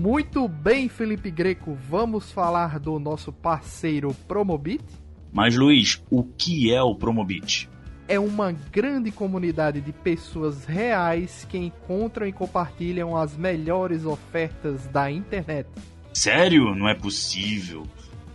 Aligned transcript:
Muito 0.00 0.48
bem, 0.48 0.88
Felipe 0.88 1.30
Greco, 1.30 1.74
vamos 1.74 2.32
falar 2.32 2.80
do 2.80 2.98
nosso 2.98 3.30
parceiro 3.30 4.16
Promobit? 4.26 4.82
Mas 5.30 5.54
Luiz, 5.54 6.02
o 6.10 6.24
que 6.24 6.72
é 6.72 6.82
o 6.82 6.94
Promobit? 6.94 7.68
É 8.08 8.18
uma 8.18 8.50
grande 8.50 9.10
comunidade 9.10 9.82
de 9.82 9.92
pessoas 9.92 10.64
reais 10.64 11.46
que 11.46 11.58
encontram 11.58 12.26
e 12.26 12.32
compartilham 12.32 13.14
as 13.14 13.36
melhores 13.36 14.06
ofertas 14.06 14.86
da 14.86 15.10
internet. 15.10 15.68
Sério? 16.14 16.74
Não 16.74 16.88
é 16.88 16.94
possível. 16.94 17.86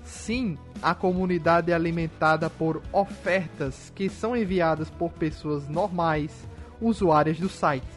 Sim, 0.04 0.60
a 0.84 0.94
comunidade 0.94 1.72
é 1.72 1.74
alimentada 1.74 2.48
por 2.48 2.84
ofertas 2.94 3.92
que 3.96 4.08
são 4.08 4.38
enviadas 4.38 4.92
por 4.92 5.14
pessoas 5.14 5.68
normais, 5.68 6.48
usuárias 6.80 7.40
do 7.40 7.50
site. 7.50 7.95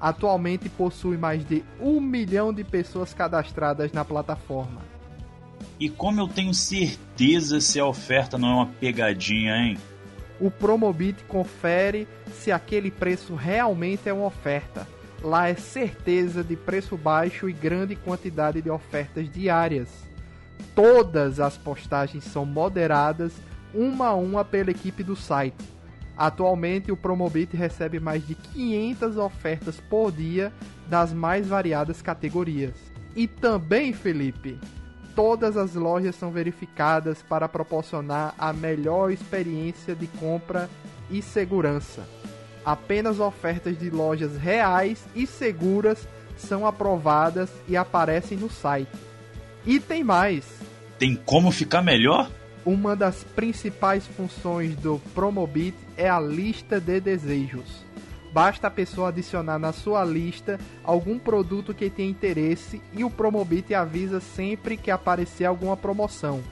Atualmente 0.00 0.68
possui 0.68 1.16
mais 1.16 1.44
de 1.44 1.64
um 1.80 2.00
milhão 2.00 2.52
de 2.52 2.62
pessoas 2.62 3.12
cadastradas 3.12 3.92
na 3.92 4.04
plataforma. 4.04 4.80
E 5.80 5.88
como 5.88 6.20
eu 6.20 6.28
tenho 6.28 6.54
certeza 6.54 7.60
se 7.60 7.80
a 7.80 7.86
oferta 7.86 8.38
não 8.38 8.48
é 8.48 8.54
uma 8.54 8.66
pegadinha, 8.66 9.56
hein? 9.56 9.78
O 10.40 10.50
Promobit 10.50 11.24
confere 11.24 12.06
se 12.32 12.52
aquele 12.52 12.90
preço 12.90 13.34
realmente 13.34 14.08
é 14.08 14.12
uma 14.12 14.26
oferta. 14.26 14.86
Lá 15.20 15.48
é 15.48 15.54
certeza 15.54 16.44
de 16.44 16.54
preço 16.54 16.96
baixo 16.96 17.48
e 17.48 17.52
grande 17.52 17.96
quantidade 17.96 18.62
de 18.62 18.70
ofertas 18.70 19.28
diárias. 19.28 19.88
Todas 20.76 21.40
as 21.40 21.56
postagens 21.56 22.22
são 22.22 22.46
moderadas 22.46 23.32
uma 23.74 24.08
a 24.08 24.14
uma 24.14 24.44
pela 24.44 24.70
equipe 24.70 25.02
do 25.02 25.16
site 25.16 25.77
Atualmente, 26.18 26.90
o 26.90 26.96
Promobit 26.96 27.56
recebe 27.56 28.00
mais 28.00 28.26
de 28.26 28.34
500 28.34 29.16
ofertas 29.16 29.80
por 29.88 30.10
dia 30.10 30.52
das 30.88 31.12
mais 31.12 31.46
variadas 31.46 32.02
categorias. 32.02 32.74
E 33.14 33.28
também, 33.28 33.92
Felipe, 33.92 34.58
todas 35.14 35.56
as 35.56 35.74
lojas 35.74 36.16
são 36.16 36.32
verificadas 36.32 37.22
para 37.22 37.48
proporcionar 37.48 38.34
a 38.36 38.52
melhor 38.52 39.12
experiência 39.12 39.94
de 39.94 40.08
compra 40.08 40.68
e 41.08 41.22
segurança. 41.22 42.04
Apenas 42.64 43.20
ofertas 43.20 43.78
de 43.78 43.88
lojas 43.88 44.36
reais 44.36 45.04
e 45.14 45.24
seguras 45.24 46.08
são 46.36 46.66
aprovadas 46.66 47.48
e 47.68 47.76
aparecem 47.76 48.36
no 48.36 48.50
site. 48.50 48.90
E 49.64 49.78
tem 49.78 50.02
mais. 50.02 50.44
Tem 50.98 51.14
como 51.14 51.52
ficar 51.52 51.80
melhor? 51.80 52.28
Uma 52.68 52.94
das 52.94 53.24
principais 53.24 54.06
funções 54.06 54.76
do 54.76 55.00
Promobit 55.14 55.74
é 55.96 56.06
a 56.06 56.20
lista 56.20 56.78
de 56.78 57.00
desejos. 57.00 57.82
Basta 58.30 58.66
a 58.66 58.70
pessoa 58.70 59.08
adicionar 59.08 59.58
na 59.58 59.72
sua 59.72 60.04
lista 60.04 60.60
algum 60.84 61.18
produto 61.18 61.72
que 61.72 61.88
tenha 61.88 62.10
interesse 62.10 62.82
e 62.92 63.02
o 63.02 63.08
Promobit 63.08 63.72
avisa 63.72 64.20
sempre 64.20 64.76
que 64.76 64.90
aparecer 64.90 65.46
alguma 65.46 65.78
promoção. 65.78 66.42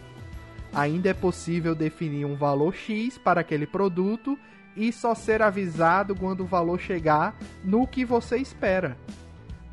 Ainda 0.72 1.10
é 1.10 1.12
possível 1.12 1.74
definir 1.74 2.24
um 2.24 2.34
valor 2.34 2.74
X 2.74 3.18
para 3.18 3.42
aquele 3.42 3.66
produto 3.66 4.38
e 4.74 4.90
só 4.94 5.14
ser 5.14 5.42
avisado 5.42 6.16
quando 6.16 6.44
o 6.44 6.46
valor 6.46 6.80
chegar 6.80 7.36
no 7.62 7.86
que 7.86 8.06
você 8.06 8.38
espera. 8.38 8.96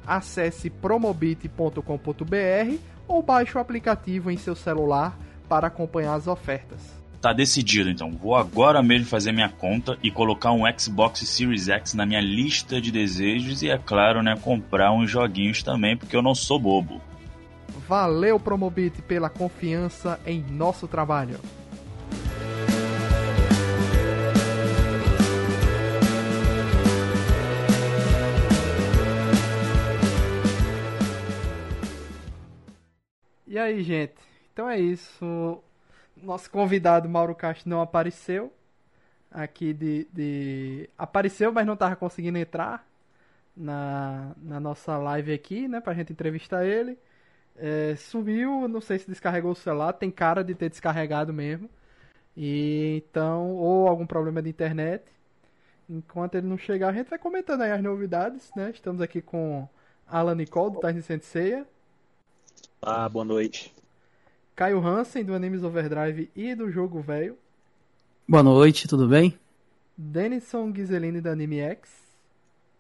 Acesse 0.06 0.70
promobit.com.br 0.70 2.78
ou 3.08 3.24
baixe 3.24 3.58
o 3.58 3.62
aplicativo 3.62 4.30
em 4.30 4.36
seu 4.36 4.58
celular 4.58 5.18
para 5.54 5.68
acompanhar 5.68 6.16
as 6.16 6.26
ofertas. 6.26 6.80
Tá 7.22 7.32
decidido 7.32 7.88
então. 7.88 8.10
Vou 8.10 8.36
agora 8.36 8.82
mesmo 8.82 9.06
fazer 9.06 9.32
minha 9.32 9.50
conta 9.50 9.96
e 10.02 10.10
colocar 10.10 10.52
um 10.52 10.64
Xbox 10.76 11.20
Series 11.30 11.70
X 11.70 11.94
na 11.94 12.08
minha 12.08 12.20
lista 12.20 12.82
de 12.82 12.92
desejos 12.92 13.62
e, 13.62 13.70
é 13.70 13.78
claro, 13.78 14.24
né, 14.24 14.36
comprar 14.36 14.92
uns 14.92 15.12
joguinhos 15.12 15.62
também, 15.62 15.96
porque 15.96 16.16
eu 16.16 16.24
não 16.24 16.34
sou 16.34 16.58
bobo. 16.58 17.00
Valeu, 17.88 18.40
Promobit, 18.40 19.00
pela 19.04 19.30
confiança 19.30 20.20
em 20.26 20.42
nosso 20.42 20.88
trabalho. 20.88 21.40
E 33.46 33.60
aí, 33.60 33.84
gente? 33.84 34.33
Então 34.54 34.70
é 34.70 34.80
isso. 34.80 35.62
Nosso 36.16 36.50
convidado 36.50 37.10
Mauro 37.10 37.36
Castro 37.36 37.70
não 37.70 37.82
apareceu. 37.82 38.54
Aqui 39.32 39.74
de, 39.74 40.08
de. 40.14 40.90
Apareceu, 40.98 41.52
mas 41.52 41.66
não 41.66 41.74
estava 41.74 41.96
conseguindo 41.96 42.38
entrar 42.38 42.88
na, 43.58 44.34
na 44.38 44.60
nossa 44.60 44.98
live 44.98 45.34
aqui, 45.34 45.68
né? 45.68 45.82
Pra 45.82 45.94
gente 45.94 46.14
entrevistar 46.14 46.66
ele. 46.66 46.98
É, 47.56 47.96
sumiu, 47.96 48.68
não 48.68 48.82
sei 48.82 49.00
se 49.00 49.08
descarregou 49.10 49.52
o 49.52 49.56
celular, 49.56 49.94
tem 49.94 50.10
cara 50.12 50.44
de 50.44 50.56
ter 50.56 50.70
descarregado 50.70 51.34
mesmo. 51.34 51.70
E 52.38 53.04
então, 53.08 53.56
ou 53.56 53.88
algum 53.88 54.06
problema 54.08 54.42
de 54.42 54.50
internet. 54.50 55.04
Enquanto 55.90 56.36
ele 56.36 56.48
não 56.48 56.58
chegar, 56.58 56.90
a 56.90 56.94
gente 56.94 57.10
vai 57.10 57.20
comentando 57.20 57.62
aí 57.62 57.72
as 57.72 57.82
novidades, 57.84 58.52
né? 58.56 58.72
Estamos 58.72 59.02
aqui 59.02 59.22
com 59.22 59.68
Alan 60.08 60.36
Nicole, 60.36 60.74
do 60.74 60.80
Tyson 60.80 61.02
Senseiya. 61.02 61.68
Ah, 62.82 63.10
boa 63.10 63.26
noite. 63.26 63.74
Caio 64.56 64.80
Hansen, 64.80 65.26
do 65.26 65.34
Animes 65.34 65.64
Overdrive 65.64 66.30
e 66.36 66.54
do 66.54 66.70
Jogo 66.70 67.02
Velho. 67.02 67.36
Boa 68.28 68.44
noite, 68.44 68.88
tudo 68.88 69.08
bem? 69.08 69.38
Denison 69.98 70.72
Ghiseline, 70.72 71.20
da 71.20 71.32
Anime 71.32 71.60
X. 71.60 71.90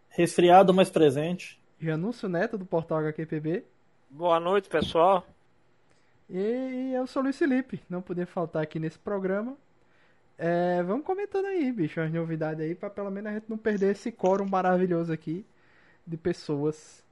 Resfriado, 0.09 0.71
mas 0.71 0.91
presente. 0.91 1.59
Janúncio 1.79 2.29
Neto, 2.29 2.59
do 2.59 2.65
Portal 2.65 2.99
HQPB. 2.99 3.63
Boa 4.07 4.39
noite, 4.39 4.69
pessoal. 4.69 5.25
E 6.29 6.91
eu 6.95 7.07
sou 7.07 7.21
o 7.21 7.25
Luiz 7.25 7.37
Felipe, 7.39 7.81
não 7.89 8.03
podia 8.03 8.27
faltar 8.27 8.61
aqui 8.61 8.77
nesse 8.77 8.99
programa. 8.99 9.57
É, 10.37 10.83
vamos 10.83 11.03
comentando 11.03 11.45
aí, 11.45 11.71
bicho, 11.71 11.99
as 11.99 12.13
novidades 12.13 12.63
aí, 12.63 12.75
pra 12.75 12.89
pelo 12.89 13.09
menos 13.09 13.31
a 13.31 13.33
gente 13.33 13.49
não 13.49 13.57
perder 13.57 13.93
esse 13.93 14.11
coro 14.11 14.47
maravilhoso 14.47 15.11
aqui 15.11 15.43
de 16.05 16.17
pessoas 16.17 17.02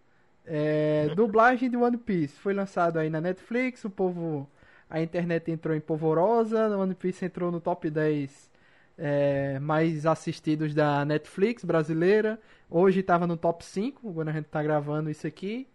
é, 0.53 1.15
dublagem 1.15 1.69
de 1.69 1.77
One 1.77 1.95
Piece 1.97 2.37
foi 2.37 2.53
lançado 2.53 2.99
aí 2.99 3.09
na 3.09 3.21
Netflix, 3.21 3.85
o 3.85 3.89
povo. 3.89 4.49
A 4.89 5.01
internet 5.01 5.49
entrou 5.49 5.73
em 5.73 5.79
polvorosa, 5.79 6.77
One 6.77 6.93
Piece 6.93 7.23
entrou 7.23 7.49
no 7.49 7.61
top 7.61 7.89
10 7.89 8.51
é, 8.97 9.57
mais 9.59 10.05
assistidos 10.05 10.73
da 10.73 11.05
Netflix 11.05 11.63
brasileira. 11.63 12.37
Hoje 12.69 12.99
estava 12.99 13.25
no 13.25 13.37
top 13.37 13.63
5, 13.63 14.13
quando 14.13 14.27
a 14.27 14.33
gente 14.33 14.47
está 14.47 14.61
gravando 14.61 15.09
isso 15.09 15.25
aqui. 15.25 15.65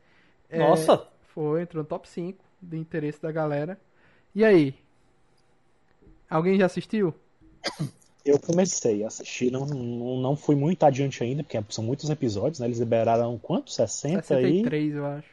É, 0.50 0.58
Nossa! 0.58 1.08
Foi, 1.28 1.62
entrou 1.62 1.82
no 1.82 1.88
top 1.88 2.06
5 2.06 2.44
de 2.60 2.76
interesse 2.76 3.22
da 3.22 3.32
galera. 3.32 3.80
E 4.34 4.44
aí? 4.44 4.74
Alguém 6.28 6.58
já 6.58 6.66
assistiu? 6.66 7.14
Eu 8.26 8.40
comecei 8.40 9.04
a 9.04 9.06
assistir, 9.06 9.52
não, 9.52 9.64
não, 9.64 10.20
não 10.20 10.36
fui 10.36 10.56
muito 10.56 10.82
adiante 10.84 11.22
ainda, 11.22 11.44
porque 11.44 11.58
são 11.68 11.84
muitos 11.84 12.10
episódios, 12.10 12.58
né? 12.58 12.66
Eles 12.66 12.80
liberaram 12.80 13.38
quanto? 13.38 13.70
60 13.70 14.20
63, 14.22 14.92
e... 14.92 14.96
eu 14.96 15.06
acho. 15.06 15.28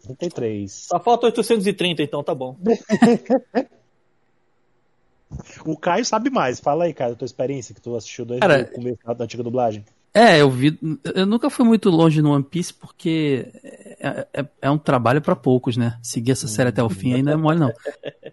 63. 0.00 0.72
Só 0.72 0.98
falta 0.98 1.26
830, 1.26 2.02
então 2.02 2.24
tá 2.24 2.34
bom. 2.34 2.56
o 5.66 5.76
Caio 5.76 6.04
sabe 6.04 6.30
mais. 6.30 6.58
Fala 6.58 6.84
aí, 6.84 6.94
cara, 6.94 7.12
a 7.12 7.16
tua 7.16 7.26
experiência 7.26 7.74
que 7.74 7.80
tu 7.82 7.94
assistiu 7.94 8.24
desde 8.24 8.40
Cara, 8.40 8.62
o 8.62 8.74
começo 8.74 8.98
da 9.14 9.24
antiga 9.24 9.42
dublagem. 9.42 9.84
É, 10.12 10.40
eu 10.40 10.50
vi. 10.50 10.76
Eu 11.14 11.24
nunca 11.24 11.48
fui 11.48 11.64
muito 11.64 11.88
longe 11.88 12.20
no 12.20 12.32
One 12.32 12.42
Piece 12.42 12.74
porque 12.74 13.46
é, 14.00 14.26
é, 14.34 14.44
é 14.62 14.70
um 14.70 14.78
trabalho 14.78 15.22
para 15.22 15.36
poucos, 15.36 15.76
né? 15.76 15.96
Seguir 16.02 16.32
essa 16.32 16.48
série 16.48 16.70
até 16.70 16.82
o 16.82 16.88
fim 16.88 17.22
não 17.22 17.32
é 17.32 17.36
mole, 17.36 17.60
não. 17.60 17.72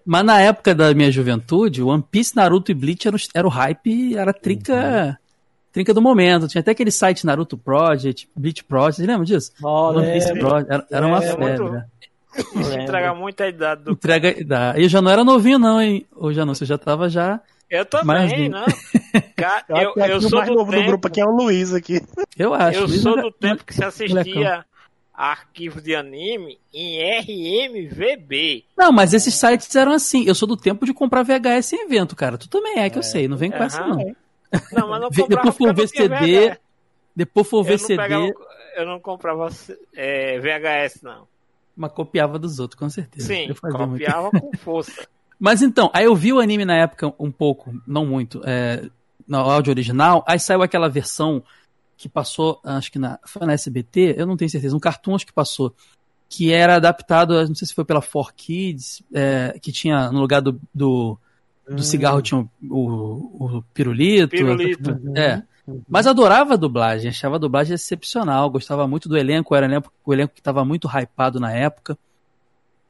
Mas 0.05 0.25
na 0.25 0.41
época 0.41 0.73
da 0.73 0.93
minha 0.93 1.11
juventude, 1.11 1.83
One 1.83 2.03
Piece, 2.09 2.35
Naruto 2.35 2.71
e 2.71 2.73
Bleach 2.73 3.07
era, 3.07 3.15
o, 3.15 3.19
era 3.33 3.47
o 3.47 3.49
hype, 3.49 4.15
era 4.15 4.33
trinca. 4.33 4.73
Uhum. 4.73 5.27
Trinca 5.71 5.93
do 5.93 6.01
momento. 6.01 6.47
Tinha 6.47 6.61
até 6.61 6.71
aquele 6.71 6.89
site 6.89 7.25
Naruto 7.25 7.55
Project, 7.55 8.27
Bleach 8.35 8.63
Project, 8.63 9.06
lembra 9.06 9.25
disso? 9.25 9.51
Oh, 9.62 9.89
One 9.89 10.12
Piece 10.13 10.33
Project. 10.33 10.74
Era, 10.74 10.88
era 10.89 11.07
uma 11.07 11.24
é, 11.24 11.29
febre. 11.29 11.63
Muito... 11.63 11.74
Né? 11.74 11.85
Entrega 12.83 13.13
muito 13.13 13.41
a 13.41 13.47
idade 13.47 13.83
do. 13.83 13.91
Entrega 13.91 14.29
a 14.29 14.31
idade. 14.31 14.81
Eu 14.81 14.89
já 14.89 15.01
não 15.01 15.12
era 15.12 15.24
novinho, 15.24 15.59
não, 15.59 15.79
hein? 15.79 16.06
Ô, 16.15 16.33
Janus, 16.33 16.57
você 16.57 16.65
já 16.65 16.77
tava 16.77 17.07
já. 17.07 17.39
Eu 17.69 17.85
também, 17.85 18.49
não. 18.49 18.65
Cara, 19.35 19.65
eu, 19.69 19.93
eu, 19.95 20.05
eu 20.05 20.21
sou 20.21 20.39
mais 20.39 20.49
do 20.49 20.55
novo 20.55 20.71
tempo, 20.71 20.83
do 20.83 20.87
grupo 20.87 21.07
aqui 21.07 21.21
é 21.21 21.25
o 21.25 21.31
Luiz 21.31 21.73
aqui. 21.73 22.01
Eu 22.37 22.53
acho. 22.53 22.79
Eu 22.79 22.87
sou 22.87 23.21
do 23.21 23.31
tempo 23.31 23.65
que 23.65 23.73
se 23.73 23.83
assistia 23.83 24.65
arquivos 25.13 25.81
de 25.81 25.95
anime 25.95 26.59
em 26.73 26.99
RMVB. 27.19 28.63
Não, 28.77 28.91
mas 28.91 29.13
esses 29.13 29.33
sites 29.33 29.75
eram 29.75 29.91
assim. 29.91 30.23
Eu 30.25 30.35
sou 30.35 30.47
do 30.47 30.55
tempo 30.55 30.85
de 30.85 30.93
comprar 30.93 31.23
VHS 31.23 31.73
em 31.73 31.85
evento, 31.85 32.15
cara. 32.15 32.37
Tu 32.37 32.47
também 32.47 32.79
é, 32.79 32.89
que 32.89 32.97
eu 32.97 33.03
sei. 33.03 33.27
Não 33.27 33.35
vem 33.35 33.51
com 33.51 33.63
essa, 33.63 33.85
não. 33.85 33.97
Não, 34.71 34.89
mas 34.89 35.01
não 35.01 35.09
Depois 35.27 35.55
for 35.55 35.73
ver 35.73 35.87
CD. 35.87 36.57
Depois 37.15 37.47
for 37.47 37.63
ver 37.63 37.79
CD. 37.79 38.01
Pegava, 38.01 38.31
eu 38.75 38.85
não 38.85 38.99
comprava 38.99 39.49
é, 39.95 40.39
VHS, 40.39 41.01
não. 41.01 41.27
Mas 41.75 41.91
copiava 41.91 42.39
dos 42.39 42.59
outros, 42.59 42.79
com 42.79 42.89
certeza. 42.89 43.27
Sim, 43.27 43.53
copiava 43.53 44.31
muito. 44.31 44.41
com 44.41 44.57
força. 44.57 45.07
Mas 45.39 45.62
então, 45.62 45.89
aí 45.94 46.06
eu 46.06 46.16
vi 46.16 46.34
o 46.34 46.39
anime 46.39 46.66
na 46.66 46.75
época 46.75 47.13
um 47.19 47.31
pouco, 47.31 47.74
não 47.86 48.06
muito, 48.06 48.42
é, 48.45 48.89
no 49.28 49.38
áudio 49.38 49.72
original, 49.72 50.24
aí 50.28 50.39
saiu 50.39 50.63
aquela 50.63 50.89
versão 50.89 51.44
que 51.95 52.10
passou, 52.10 52.60
acho 52.63 52.92
que 52.92 53.00
na, 53.00 53.19
foi 53.25 53.45
na 53.45 53.54
SBT, 53.54 54.16
eu 54.18 54.25
não 54.25 54.38
tenho 54.38 54.50
certeza, 54.50 54.75
um 54.75 54.80
cartoon 54.80 55.16
acho 55.16 55.25
que 55.25 55.34
passou, 55.34 55.74
que 56.30 56.51
era 56.51 56.75
adaptado, 56.75 57.34
não 57.48 57.56
sei 57.56 57.68
se 57.68 57.74
foi 57.74 57.86
pela 57.86 58.01
4Kids, 58.01 59.04
é, 59.13 59.57
que 59.62 59.72
tinha 59.72 60.12
no 60.12 60.19
lugar 60.19 60.42
do, 60.42 60.60
do, 60.74 61.18
do 61.69 61.84
cigarro 61.84 62.22
tinha 62.22 62.39
o, 62.39 62.50
o, 62.69 63.57
o 63.57 63.63
pirulito. 63.74 64.30
Pirulito. 64.30 65.01
É. 65.16 65.44
Mas 65.88 66.07
adorava 66.07 66.54
a 66.54 66.57
dublagem, 66.57 67.10
achava 67.10 67.36
a 67.36 67.39
dublagem 67.39 67.75
excepcional, 67.75 68.50
gostava 68.50 68.88
muito 68.88 69.10
do 69.10 69.18
elenco, 69.18 69.54
era 69.54 69.68
o 70.06 70.13
elenco 70.13 70.34
que 70.34 70.39
estava 70.39 70.63
muito 70.63 70.88
hypado 70.88 71.39
na 71.39 71.51
época. 71.51 71.98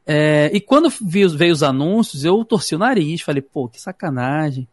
É, 0.10 0.50
e 0.54 0.62
quando 0.62 0.90
vi, 0.90 1.28
veio 1.28 1.52
os 1.52 1.62
anúncios, 1.62 2.24
eu 2.24 2.44
torci 2.46 2.74
o 2.76 2.80
nariz, 2.80 3.22
falei, 3.22 3.42
pô, 3.42 3.68
que 3.68 3.82
sacanagem. 3.82 4.66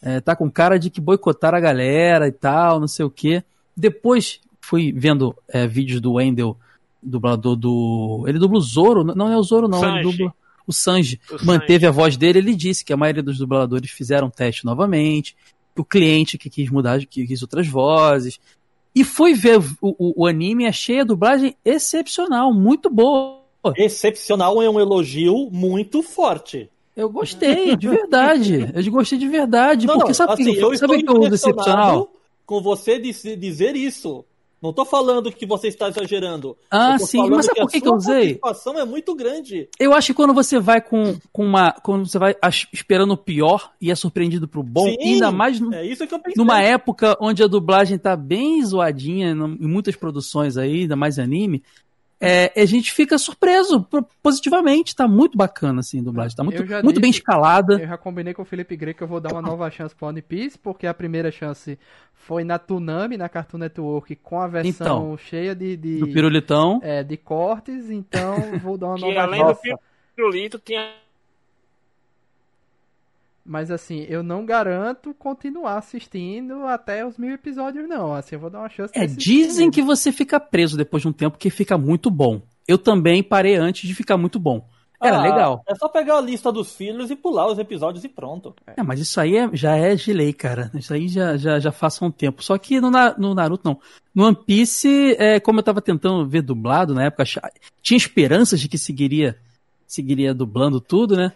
É, 0.00 0.20
tá 0.20 0.34
com 0.34 0.50
cara 0.50 0.78
de 0.78 0.88
que 0.88 1.00
boicotaram 1.00 1.58
a 1.58 1.60
galera 1.60 2.26
e 2.26 2.32
tal, 2.32 2.80
não 2.80 2.88
sei 2.88 3.04
o 3.04 3.10
quê. 3.10 3.44
Depois 3.76 4.40
fui 4.60 4.92
vendo 4.92 5.36
é, 5.46 5.66
vídeos 5.66 6.00
do 6.00 6.14
Wendell, 6.14 6.56
dublador 7.02 7.54
do. 7.54 8.24
Ele 8.26 8.38
dubla 8.38 8.58
o 8.58 8.62
Zoro? 8.62 9.04
Não 9.04 9.30
é 9.30 9.36
o 9.36 9.42
Zoro, 9.42 9.68
não, 9.68 9.78
ele 9.78 10.02
Sanji. 10.02 10.02
dubla 10.02 10.34
o 10.66 10.72
Sanji. 10.72 11.20
O 11.30 11.44
Manteve 11.44 11.86
a 11.86 11.90
voz 11.90 12.16
dele, 12.16 12.38
ele 12.38 12.54
disse 12.54 12.84
que 12.84 12.92
a 12.92 12.96
maioria 12.96 13.22
dos 13.22 13.38
dubladores 13.38 13.90
fizeram 13.90 14.30
teste 14.30 14.64
novamente. 14.64 15.36
O 15.76 15.84
cliente 15.84 16.36
que 16.36 16.50
quis 16.50 16.70
mudar, 16.70 16.98
que 17.06 17.26
quis 17.26 17.42
outras 17.42 17.68
vozes. 17.68 18.40
E 18.94 19.04
fui 19.04 19.34
ver 19.34 19.58
o, 19.58 19.64
o, 19.80 20.22
o 20.22 20.26
anime, 20.26 20.66
achei 20.66 21.00
a 21.00 21.04
dublagem 21.04 21.54
excepcional, 21.64 22.52
muito 22.52 22.90
boa. 22.90 23.37
Excepcional 23.76 24.62
é 24.62 24.68
um 24.70 24.78
elogio 24.80 25.48
muito 25.50 26.02
forte. 26.02 26.68
Eu 26.96 27.08
gostei, 27.08 27.76
de 27.76 27.88
verdade. 27.88 28.72
Eu 28.74 28.90
gostei 28.92 29.18
de 29.18 29.28
verdade. 29.28 29.86
porque 29.86 30.12
sabe 30.14 30.30
o 30.30 30.34
assim, 30.34 30.54
eu 30.56 30.76
sabe 30.76 31.02
que 31.02 31.08
eu 31.10 31.20
uso 31.20 31.34
excepcional? 31.34 32.10
com 32.44 32.60
você 32.60 32.98
diz- 32.98 33.22
dizer 33.38 33.76
isso. 33.76 34.24
Não 34.60 34.72
tô 34.72 34.84
falando 34.84 35.30
que 35.30 35.46
você 35.46 35.68
está 35.68 35.88
exagerando. 35.88 36.56
Ah, 36.68 36.98
sim, 36.98 37.30
mas 37.30 37.46
sabe 37.46 37.60
a 37.60 37.62
por 37.62 37.70
que, 37.70 37.80
que 37.80 37.86
eu 37.88 37.94
usei? 37.94 38.34
participação 38.34 38.76
é 38.76 38.84
muito 38.84 39.14
grande. 39.14 39.68
Eu 39.78 39.92
acho 39.94 40.08
que 40.08 40.14
quando 40.14 40.34
você 40.34 40.58
vai 40.58 40.80
com, 40.80 41.16
com 41.32 41.44
uma. 41.44 41.70
Quando 41.70 42.04
você 42.08 42.18
vai 42.18 42.34
esperando 42.72 43.12
o 43.12 43.16
pior 43.16 43.70
e 43.80 43.88
é 43.92 43.94
surpreendido 43.94 44.48
pro 44.48 44.64
bom, 44.64 44.84
Sim, 44.88 44.96
ainda 45.00 45.30
mais 45.30 45.60
no- 45.60 45.72
É 45.72 45.86
isso 45.86 46.04
que 46.08 46.12
eu 46.12 46.18
pensei. 46.18 46.34
numa 46.42 46.60
época 46.60 47.16
onde 47.20 47.40
a 47.44 47.46
dublagem 47.46 47.96
tá 47.98 48.16
bem 48.16 48.60
zoadinha 48.64 49.30
em 49.30 49.68
muitas 49.68 49.94
produções 49.94 50.56
aí, 50.56 50.80
ainda 50.80 50.96
mais 50.96 51.20
anime, 51.20 51.62
é, 52.20 52.52
a 52.60 52.64
gente 52.64 52.92
fica 52.92 53.16
surpreso 53.18 53.86
positivamente. 54.22 54.94
Tá 54.96 55.06
muito 55.06 55.36
bacana, 55.38 55.80
assim, 55.80 56.00
a 56.00 56.02
dublagem. 56.02 56.36
Tá 56.36 56.42
muito, 56.44 56.64
muito 56.82 57.00
bem 57.00 57.10
disse- 57.10 57.20
escalada. 57.20 57.74
Eu 57.80 57.86
já 57.88 57.96
combinei 57.98 58.34
com 58.34 58.42
o 58.42 58.44
Felipe 58.44 58.76
Grey 58.76 58.94
que 58.94 59.02
eu 59.02 59.08
vou 59.08 59.20
dar 59.20 59.32
uma 59.32 59.42
nova 59.42 59.70
chance 59.70 59.94
pro 59.94 60.08
One 60.08 60.20
Piece, 60.22 60.58
porque 60.58 60.86
a 60.86 60.94
primeira 60.94 61.30
chance 61.30 61.78
foi 62.12 62.44
na 62.44 62.58
Tsunami, 62.58 63.16
na 63.16 63.28
Cartoon 63.28 63.58
Network, 63.58 64.16
com 64.16 64.40
a 64.40 64.48
versão 64.48 64.68
Então, 65.04 65.16
cheia 65.18 65.54
de, 65.54 65.76
de, 65.76 65.98
Do 66.00 66.08
pirulitão. 66.08 66.80
é, 66.82 67.02
de 67.04 67.16
cortes, 67.16 67.88
então 67.90 68.36
vou 68.62 68.76
dar 68.76 68.88
uma 68.88 68.96
Que 68.98 69.02
nova 69.06 69.20
além 69.22 69.40
chance. 69.40 69.70
do 69.70 69.78
pirulito 70.16 70.58
tinha. 70.58 70.92
Mas 73.48 73.70
assim, 73.70 74.04
eu 74.10 74.22
não 74.22 74.44
garanto 74.44 75.14
continuar 75.14 75.78
assistindo 75.78 76.66
até 76.66 77.06
os 77.06 77.16
mil 77.16 77.32
episódios, 77.32 77.88
não. 77.88 78.12
Assim, 78.14 78.34
eu 78.36 78.40
vou 78.40 78.50
dar 78.50 78.58
uma 78.58 78.68
chance. 78.68 78.92
É, 78.94 79.06
dizem 79.06 79.70
que 79.70 79.80
você 79.80 80.12
fica 80.12 80.38
preso 80.38 80.76
depois 80.76 81.00
de 81.02 81.08
um 81.08 81.12
tempo 81.14 81.38
que 81.38 81.48
fica 81.48 81.78
muito 81.78 82.10
bom. 82.10 82.42
Eu 82.66 82.76
também 82.76 83.22
parei 83.22 83.56
antes 83.56 83.88
de 83.88 83.94
ficar 83.94 84.18
muito 84.18 84.38
bom. 84.38 84.68
Era 85.00 85.16
Ah, 85.16 85.22
legal. 85.22 85.62
É 85.66 85.74
só 85.76 85.88
pegar 85.88 86.18
a 86.18 86.20
lista 86.20 86.52
dos 86.52 86.74
filhos 86.74 87.10
e 87.10 87.16
pular 87.16 87.46
os 87.46 87.58
episódios 87.58 88.04
e 88.04 88.08
pronto. 88.08 88.54
É, 88.76 88.82
mas 88.82 89.00
isso 89.00 89.18
aí 89.18 89.36
é- 89.36 89.48
já 89.54 89.74
é 89.76 89.94
de 89.94 90.12
lei, 90.12 90.34
cara. 90.34 90.70
Isso 90.74 90.92
aí 90.92 91.08
já, 91.08 91.34
já, 91.38 91.58
já 91.58 91.72
faz 91.72 92.02
um 92.02 92.10
tempo. 92.10 92.42
Só 92.44 92.58
que 92.58 92.78
no, 92.82 92.90
no 93.16 93.34
Naruto, 93.34 93.62
não. 93.64 93.80
No 94.14 94.24
One 94.26 94.36
Piece, 94.44 95.16
é, 95.18 95.40
como 95.40 95.60
eu 95.60 95.62
tava 95.62 95.80
tentando 95.80 96.28
ver 96.28 96.42
dublado 96.42 96.92
na 96.92 97.04
época, 97.04 97.24
tinha 97.80 97.96
esperanças 97.96 98.60
de 98.60 98.68
que 98.68 98.76
seguiria, 98.76 99.38
seguiria 99.86 100.34
dublando 100.34 100.80
tudo, 100.80 101.16
né? 101.16 101.32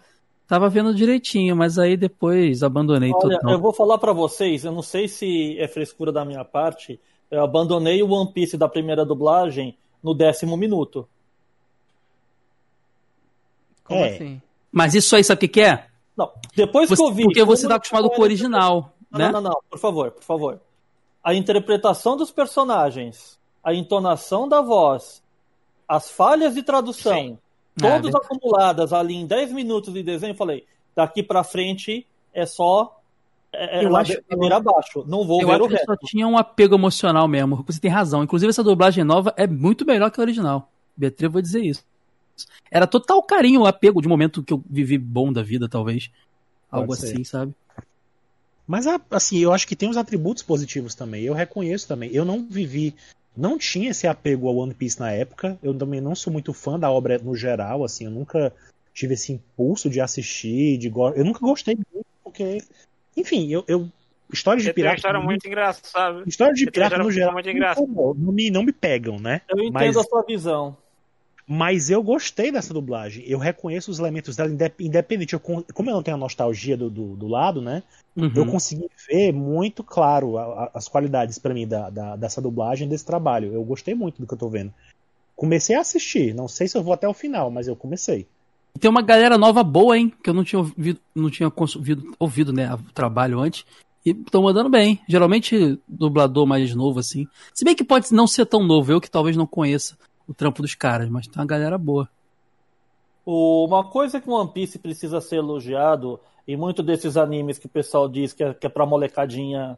Tava 0.47 0.69
vendo 0.69 0.93
direitinho, 0.93 1.55
mas 1.55 1.79
aí 1.79 1.95
depois 1.97 2.63
abandonei 2.63 3.11
Olha, 3.13 3.39
tudo. 3.39 3.51
eu 3.51 3.59
vou 3.59 3.73
falar 3.73 3.97
pra 3.97 4.11
vocês, 4.13 4.65
eu 4.65 4.71
não 4.71 4.81
sei 4.81 5.07
se 5.07 5.57
é 5.59 5.67
frescura 5.67 6.11
da 6.11 6.23
minha 6.25 6.43
parte, 6.43 6.99
eu 7.31 7.41
abandonei 7.43 8.03
o 8.03 8.09
One 8.11 8.31
Piece 8.31 8.57
da 8.57 8.67
primeira 8.67 9.05
dublagem 9.05 9.77
no 10.03 10.13
décimo 10.13 10.57
minuto. 10.57 11.07
Como 13.83 13.99
É. 14.03 14.09
assim? 14.15 14.41
Mas 14.71 14.93
isso 14.95 15.15
aí, 15.15 15.23
sabe 15.23 15.37
o 15.37 15.39
que, 15.41 15.47
que 15.47 15.61
é? 15.61 15.87
Não, 16.15 16.31
depois 16.55 16.89
Você- 16.89 16.95
que 17.01 17.09
eu 17.09 17.13
vi... 17.13 17.23
porque 17.23 17.43
você 17.43 17.67
tá 17.67 17.75
acostumado 17.75 18.09
com 18.09 18.21
o 18.21 18.23
original, 18.23 18.93
Não, 19.09 19.19
né? 19.19 19.31
não, 19.31 19.41
não, 19.41 19.51
não, 19.51 19.61
por 19.69 19.79
favor, 19.79 20.11
por 20.11 20.23
favor. 20.23 20.59
A 21.23 21.33
interpretação 21.33 22.17
dos 22.17 22.31
personagens, 22.31 23.39
a 23.63 23.73
entonação 23.73 24.47
da 24.47 24.61
voz, 24.61 25.23
as 25.87 26.09
falhas 26.11 26.53
de 26.53 26.63
tradução, 26.63 27.13
Sim. 27.15 27.37
Todas 27.77 28.13
acumuladas 28.15 28.93
ali 28.93 29.15
em 29.15 29.25
10 29.25 29.51
minutos 29.51 29.93
de 29.93 30.03
desenho, 30.03 30.31
eu 30.31 30.35
falei, 30.37 30.65
daqui 30.95 31.21
pra 31.23 31.43
frente 31.43 32.05
é 32.33 32.45
só 32.45 32.99
é, 33.51 33.81
é 33.81 33.85
Eu 33.85 33.95
acho- 33.95 34.17
ladeira 34.31 34.55
abaixo, 34.57 35.03
não 35.07 35.25
vou 35.27 35.39
Eu 35.41 35.47
ver 35.47 35.53
acho 35.53 35.63
o 35.63 35.67
que 35.67 35.73
resto. 35.73 35.85
só 35.85 35.95
tinha 36.07 36.27
um 36.27 36.37
apego 36.37 36.73
emocional 36.75 37.27
mesmo. 37.27 37.63
Você 37.67 37.79
tem 37.79 37.91
razão. 37.91 38.23
Inclusive, 38.23 38.49
essa 38.49 38.63
dublagem 38.63 39.03
nova 39.03 39.31
é 39.37 39.45
muito 39.45 39.85
melhor 39.85 40.09
que 40.09 40.19
a 40.19 40.23
original. 40.23 40.71
Beatriz, 40.97 41.23
eu 41.25 41.31
vou 41.31 41.41
dizer 41.41 41.63
isso. 41.63 41.83
Era 42.71 42.87
total 42.87 43.21
carinho, 43.21 43.63
apego 43.65 44.01
de 44.01 44.07
um 44.07 44.09
momento 44.09 44.41
que 44.41 44.51
eu 44.53 44.63
vivi 44.67 44.97
bom 44.97 45.31
da 45.31 45.43
vida, 45.43 45.69
talvez. 45.69 46.09
Algo 46.71 46.87
Pode 46.87 47.01
ser. 47.01 47.13
assim, 47.13 47.23
sabe? 47.23 47.53
Mas 48.65 48.87
assim, 49.11 49.37
eu 49.37 49.53
acho 49.53 49.67
que 49.67 49.75
tem 49.75 49.87
os 49.89 49.97
atributos 49.97 50.41
positivos 50.41 50.95
também. 50.95 51.23
Eu 51.23 51.33
reconheço 51.35 51.87
também. 51.87 52.09
Eu 52.11 52.25
não 52.25 52.43
vivi, 52.49 52.95
não 53.35 53.57
tinha 53.57 53.91
esse 53.91 54.07
apego 54.07 54.47
ao 54.47 54.57
One 54.57 54.73
Piece 54.73 54.99
na 54.99 55.11
época. 55.11 55.57
Eu 55.61 55.73
também 55.73 55.99
não 55.99 56.15
sou 56.15 56.31
muito 56.31 56.53
fã 56.53 56.79
da 56.79 56.89
obra 56.91 57.17
no 57.17 57.35
geral, 57.35 57.83
assim, 57.83 58.05
eu 58.05 58.11
nunca 58.11 58.53
tive 58.93 59.15
esse 59.15 59.33
impulso 59.33 59.89
de 59.89 59.99
assistir, 59.99 60.77
de 60.77 60.89
go... 60.89 61.09
eu 61.09 61.25
nunca 61.25 61.39
gostei 61.39 61.75
muito 61.75 62.05
porque, 62.23 62.61
enfim, 63.17 63.51
eu, 63.51 63.63
eu 63.67 63.89
histórias 64.31 64.63
de 64.63 64.73
pirata, 64.73 64.97
história 64.97 65.19
muito 65.19 65.47
engraçada. 65.47 66.23
histórias 66.25 66.57
de 66.57 66.69
pirata 66.69 66.97
no 66.97 67.09
história 67.09 67.53
geral 67.53 67.77
muito 67.87 68.15
não 68.19 68.31
me, 68.31 68.51
não 68.51 68.63
me 68.63 68.71
pegam, 68.71 69.19
né? 69.19 69.41
Eu 69.49 69.59
entendo 69.59 69.73
Mas- 69.73 69.97
a 69.97 70.03
sua 70.03 70.23
visão. 70.23 70.77
Mas 71.47 71.89
eu 71.89 72.01
gostei 72.01 72.51
dessa 72.51 72.73
dublagem. 72.73 73.23
Eu 73.27 73.37
reconheço 73.37 73.91
os 73.91 73.99
elementos 73.99 74.35
dela, 74.35 74.49
indep- 74.49 74.79
independente. 74.79 75.33
Eu 75.33 75.39
como 75.39 75.63
eu 75.89 75.93
não 75.93 76.01
tenho 76.03 76.15
a 76.15 76.19
nostalgia 76.19 76.77
do, 76.77 76.89
do, 76.89 77.15
do 77.17 77.27
lado, 77.27 77.61
né? 77.61 77.83
Uhum. 78.15 78.31
Eu 78.33 78.45
consegui 78.45 78.85
ver 79.09 79.33
muito 79.33 79.83
claro 79.83 80.37
a- 80.37 80.43
a- 80.65 80.71
as 80.75 80.87
qualidades 80.87 81.37
pra 81.37 81.53
mim 81.53 81.67
da, 81.67 81.89
da- 81.89 82.15
dessa 82.15 82.41
dublagem, 82.41 82.87
desse 82.87 83.05
trabalho. 83.05 83.51
Eu 83.53 83.63
gostei 83.63 83.93
muito 83.93 84.21
do 84.21 84.27
que 84.27 84.33
eu 84.33 84.37
tô 84.37 84.47
vendo. 84.47 84.73
Comecei 85.35 85.75
a 85.75 85.81
assistir. 85.81 86.33
Não 86.33 86.47
sei 86.47 86.67
se 86.67 86.77
eu 86.77 86.83
vou 86.83 86.93
até 86.93 87.07
o 87.07 87.13
final, 87.13 87.51
mas 87.51 87.67
eu 87.67 87.75
comecei. 87.75 88.25
Tem 88.79 88.89
uma 88.89 89.01
galera 89.01 89.37
nova 89.37 89.63
boa, 89.63 89.97
hein? 89.97 90.11
Que 90.23 90.29
eu 90.29 90.33
não 90.33 90.43
tinha 90.43 90.59
ouvido, 90.59 90.99
não 91.13 91.29
tinha 91.29 91.51
ouvido, 91.55 92.15
ouvido 92.17 92.53
né, 92.53 92.73
o 92.73 92.77
trabalho 92.93 93.39
antes. 93.39 93.65
E 94.05 94.11
estão 94.11 94.43
mandando 94.43 94.69
bem. 94.69 94.99
Geralmente, 95.07 95.77
dublador 95.87 96.45
mais 96.45 96.73
novo, 96.73 96.99
assim. 96.99 97.27
Se 97.53 97.63
bem 97.65 97.75
que 97.75 97.83
pode 97.83 98.11
não 98.13 98.27
ser 98.27 98.45
tão 98.45 98.63
novo, 98.63 98.91
eu 98.91 99.01
que 99.01 99.09
talvez 99.11 99.35
não 99.37 99.45
conheça 99.45 99.97
o 100.27 100.33
trampo 100.33 100.61
dos 100.61 100.75
caras, 100.75 101.09
mas 101.09 101.27
tem 101.27 101.39
uma 101.39 101.47
galera 101.47 101.77
boa. 101.77 102.09
Uma 103.25 103.83
coisa 103.83 104.19
que 104.19 104.29
One 104.29 104.51
Piece 104.51 104.77
precisa 104.79 105.21
ser 105.21 105.37
elogiado, 105.37 106.19
e 106.47 106.57
muito 106.57 106.83
desses 106.83 107.15
animes 107.15 107.57
que 107.57 107.65
o 107.65 107.69
pessoal 107.69 108.09
diz 108.09 108.33
que 108.33 108.43
é, 108.43 108.53
que 108.53 108.67
é 108.67 108.69
pra 108.69 108.85
molecadinha 108.85 109.77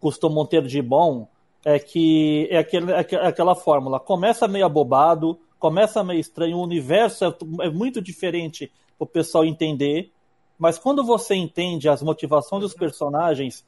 costumam 0.00 0.46
ter 0.46 0.62
de 0.62 0.80
bom, 0.80 1.26
é 1.64 1.78
que 1.78 2.46
é, 2.50 2.58
aquele, 2.58 2.92
é 2.92 3.06
é 3.10 3.26
aquela 3.26 3.54
fórmula. 3.56 3.98
Começa 3.98 4.46
meio 4.46 4.66
abobado, 4.66 5.38
começa 5.58 6.04
meio 6.04 6.20
estranho, 6.20 6.58
o 6.58 6.62
universo 6.62 7.24
é, 7.24 7.34
é 7.62 7.70
muito 7.70 8.00
diferente 8.00 8.70
pro 8.96 9.06
pessoal 9.06 9.44
entender, 9.44 10.12
mas 10.58 10.78
quando 10.78 11.04
você 11.04 11.34
entende 11.34 11.88
as 11.88 12.02
motivações 12.02 12.62
dos 12.62 12.74
personagens, 12.74 13.64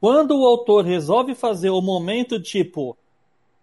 quando 0.00 0.38
o 0.38 0.46
autor 0.46 0.84
resolve 0.84 1.34
fazer 1.34 1.70
o 1.70 1.80
momento 1.80 2.40
tipo 2.40 2.96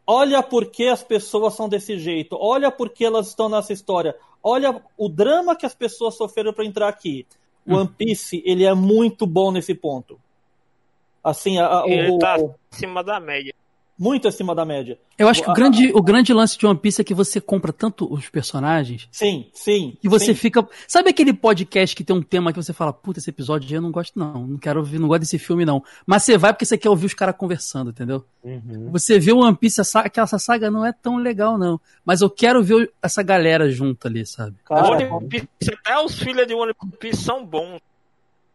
olha 0.07 0.41
por 0.43 0.67
que 0.67 0.87
as 0.87 1.03
pessoas 1.03 1.53
são 1.55 1.67
desse 1.67 1.97
jeito, 1.97 2.37
olha 2.39 2.71
por 2.71 2.89
que 2.89 3.03
elas 3.05 3.27
estão 3.27 3.49
nessa 3.49 3.73
história, 3.73 4.15
olha 4.43 4.81
o 4.97 5.09
drama 5.09 5.55
que 5.55 5.65
as 5.65 5.73
pessoas 5.75 6.15
sofreram 6.15 6.53
para 6.53 6.65
entrar 6.65 6.87
aqui. 6.87 7.25
O 7.67 7.75
One 7.75 7.89
Piece, 7.89 8.43
ele 8.45 8.63
é 8.63 8.73
muito 8.75 9.25
bom 9.25 9.51
nesse 9.51 9.73
ponto. 9.73 10.19
Assim, 11.23 11.57
a- 11.57 11.81
a- 11.81 11.87
Ele 11.87 12.11
o- 12.11 12.19
tá 12.19 12.37
o- 12.37 12.53
acima 12.71 13.03
da 13.03 13.19
média. 13.19 13.53
Muito 13.97 14.27
acima 14.27 14.53
da 14.53 14.65
média. 14.65 14.99
Eu 15.17 15.29
acho 15.29 15.41
que 15.41 15.49
o 15.49 15.53
grande, 15.53 15.91
o 15.93 16.01
grande 16.01 16.33
lance 16.33 16.57
de 16.57 16.65
One 16.65 16.77
Piece 16.77 16.99
é 16.99 17.03
que 17.03 17.13
você 17.13 17.39
compra 17.39 17.71
tanto 17.71 18.11
os 18.13 18.27
personagens 18.29 19.07
Sim, 19.11 19.49
sim. 19.53 19.97
que 20.01 20.09
você 20.09 20.27
sim. 20.27 20.35
fica. 20.35 20.67
Sabe 20.87 21.09
aquele 21.09 21.33
podcast 21.33 21.95
que 21.95 22.03
tem 22.03 22.15
um 22.15 22.21
tema 22.21 22.51
que 22.51 22.61
você 22.61 22.73
fala, 22.73 22.91
puta, 22.91 23.19
esse 23.19 23.29
episódio 23.29 23.73
eu 23.73 23.81
não 23.81 23.91
gosto, 23.91 24.19
não. 24.19 24.45
Não 24.45 24.57
quero 24.57 24.79
ouvir, 24.79 24.99
não 24.99 25.07
gosto 25.07 25.21
desse 25.21 25.39
filme, 25.39 25.63
não. 25.63 25.81
Mas 26.05 26.23
você 26.23 26.37
vai 26.37 26.51
porque 26.51 26.65
você 26.65 26.77
quer 26.77 26.89
ouvir 26.89 27.05
os 27.05 27.13
caras 27.13 27.35
conversando, 27.37 27.91
entendeu? 27.91 28.25
Você 28.91 29.17
vê 29.17 29.31
o 29.31 29.39
One 29.39 29.55
Piece, 29.55 29.79
a 29.79 29.83
saga, 29.83 30.07
aquela 30.07 30.27
saga 30.27 30.69
não 30.69 30.85
é 30.85 30.91
tão 30.91 31.15
legal, 31.17 31.57
não. 31.57 31.79
Mas 32.05 32.21
eu 32.21 32.29
quero 32.29 32.61
ver 32.63 32.91
essa 33.01 33.23
galera 33.23 33.69
junto 33.71 34.07
ali, 34.07 34.25
sabe? 34.25 34.57
Cara, 34.65 35.15
One 35.15 35.27
Piece, 35.27 35.47
até 35.73 35.97
os 35.99 36.19
filhos 36.19 36.45
de 36.45 36.53
One 36.53 36.73
Piece 36.99 37.23
são 37.23 37.45
bons. 37.45 37.79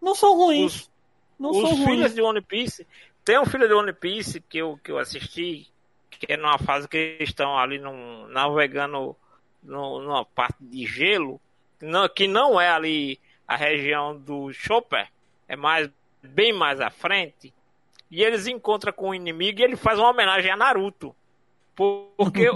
não 0.00 0.14
são 0.14 0.36
ruins. 0.36 0.74
Os, 0.74 0.90
não 1.38 1.50
os 1.50 1.56
são 1.56 1.76
filhos 1.78 1.86
ruins. 1.86 2.14
de 2.14 2.20
One 2.20 2.42
Piece. 2.42 2.86
Tem 3.24 3.38
um 3.38 3.44
filho 3.44 3.68
de 3.68 3.74
One 3.74 3.92
Piece 3.92 4.40
que 4.40 4.58
eu, 4.58 4.78
que 4.82 4.90
eu 4.90 4.98
assisti, 4.98 5.68
que 6.10 6.32
é 6.32 6.36
numa 6.36 6.58
fase 6.58 6.88
que 6.88 6.96
eles 6.96 7.28
estão 7.28 7.56
ali 7.58 7.78
num, 7.78 8.26
navegando 8.28 9.16
no, 9.62 10.00
numa 10.00 10.24
parte 10.24 10.58
de 10.60 10.86
gelo, 10.86 11.40
não, 11.80 12.08
que 12.08 12.26
não 12.26 12.60
é 12.60 12.68
ali 12.68 13.18
a 13.46 13.56
região 13.56 14.16
do 14.16 14.52
Chopper, 14.52 15.08
é 15.48 15.56
mais 15.56 15.90
bem 16.22 16.52
mais 16.52 16.80
à 16.80 16.90
frente, 16.90 17.52
e 18.10 18.22
eles 18.22 18.46
encontram 18.46 18.92
com 18.92 19.10
o 19.10 19.14
inimigo 19.14 19.60
e 19.60 19.64
ele 19.64 19.76
faz 19.76 19.98
uma 19.98 20.10
homenagem 20.10 20.50
a 20.50 20.56
Naruto. 20.56 21.14
Porque 22.16 22.50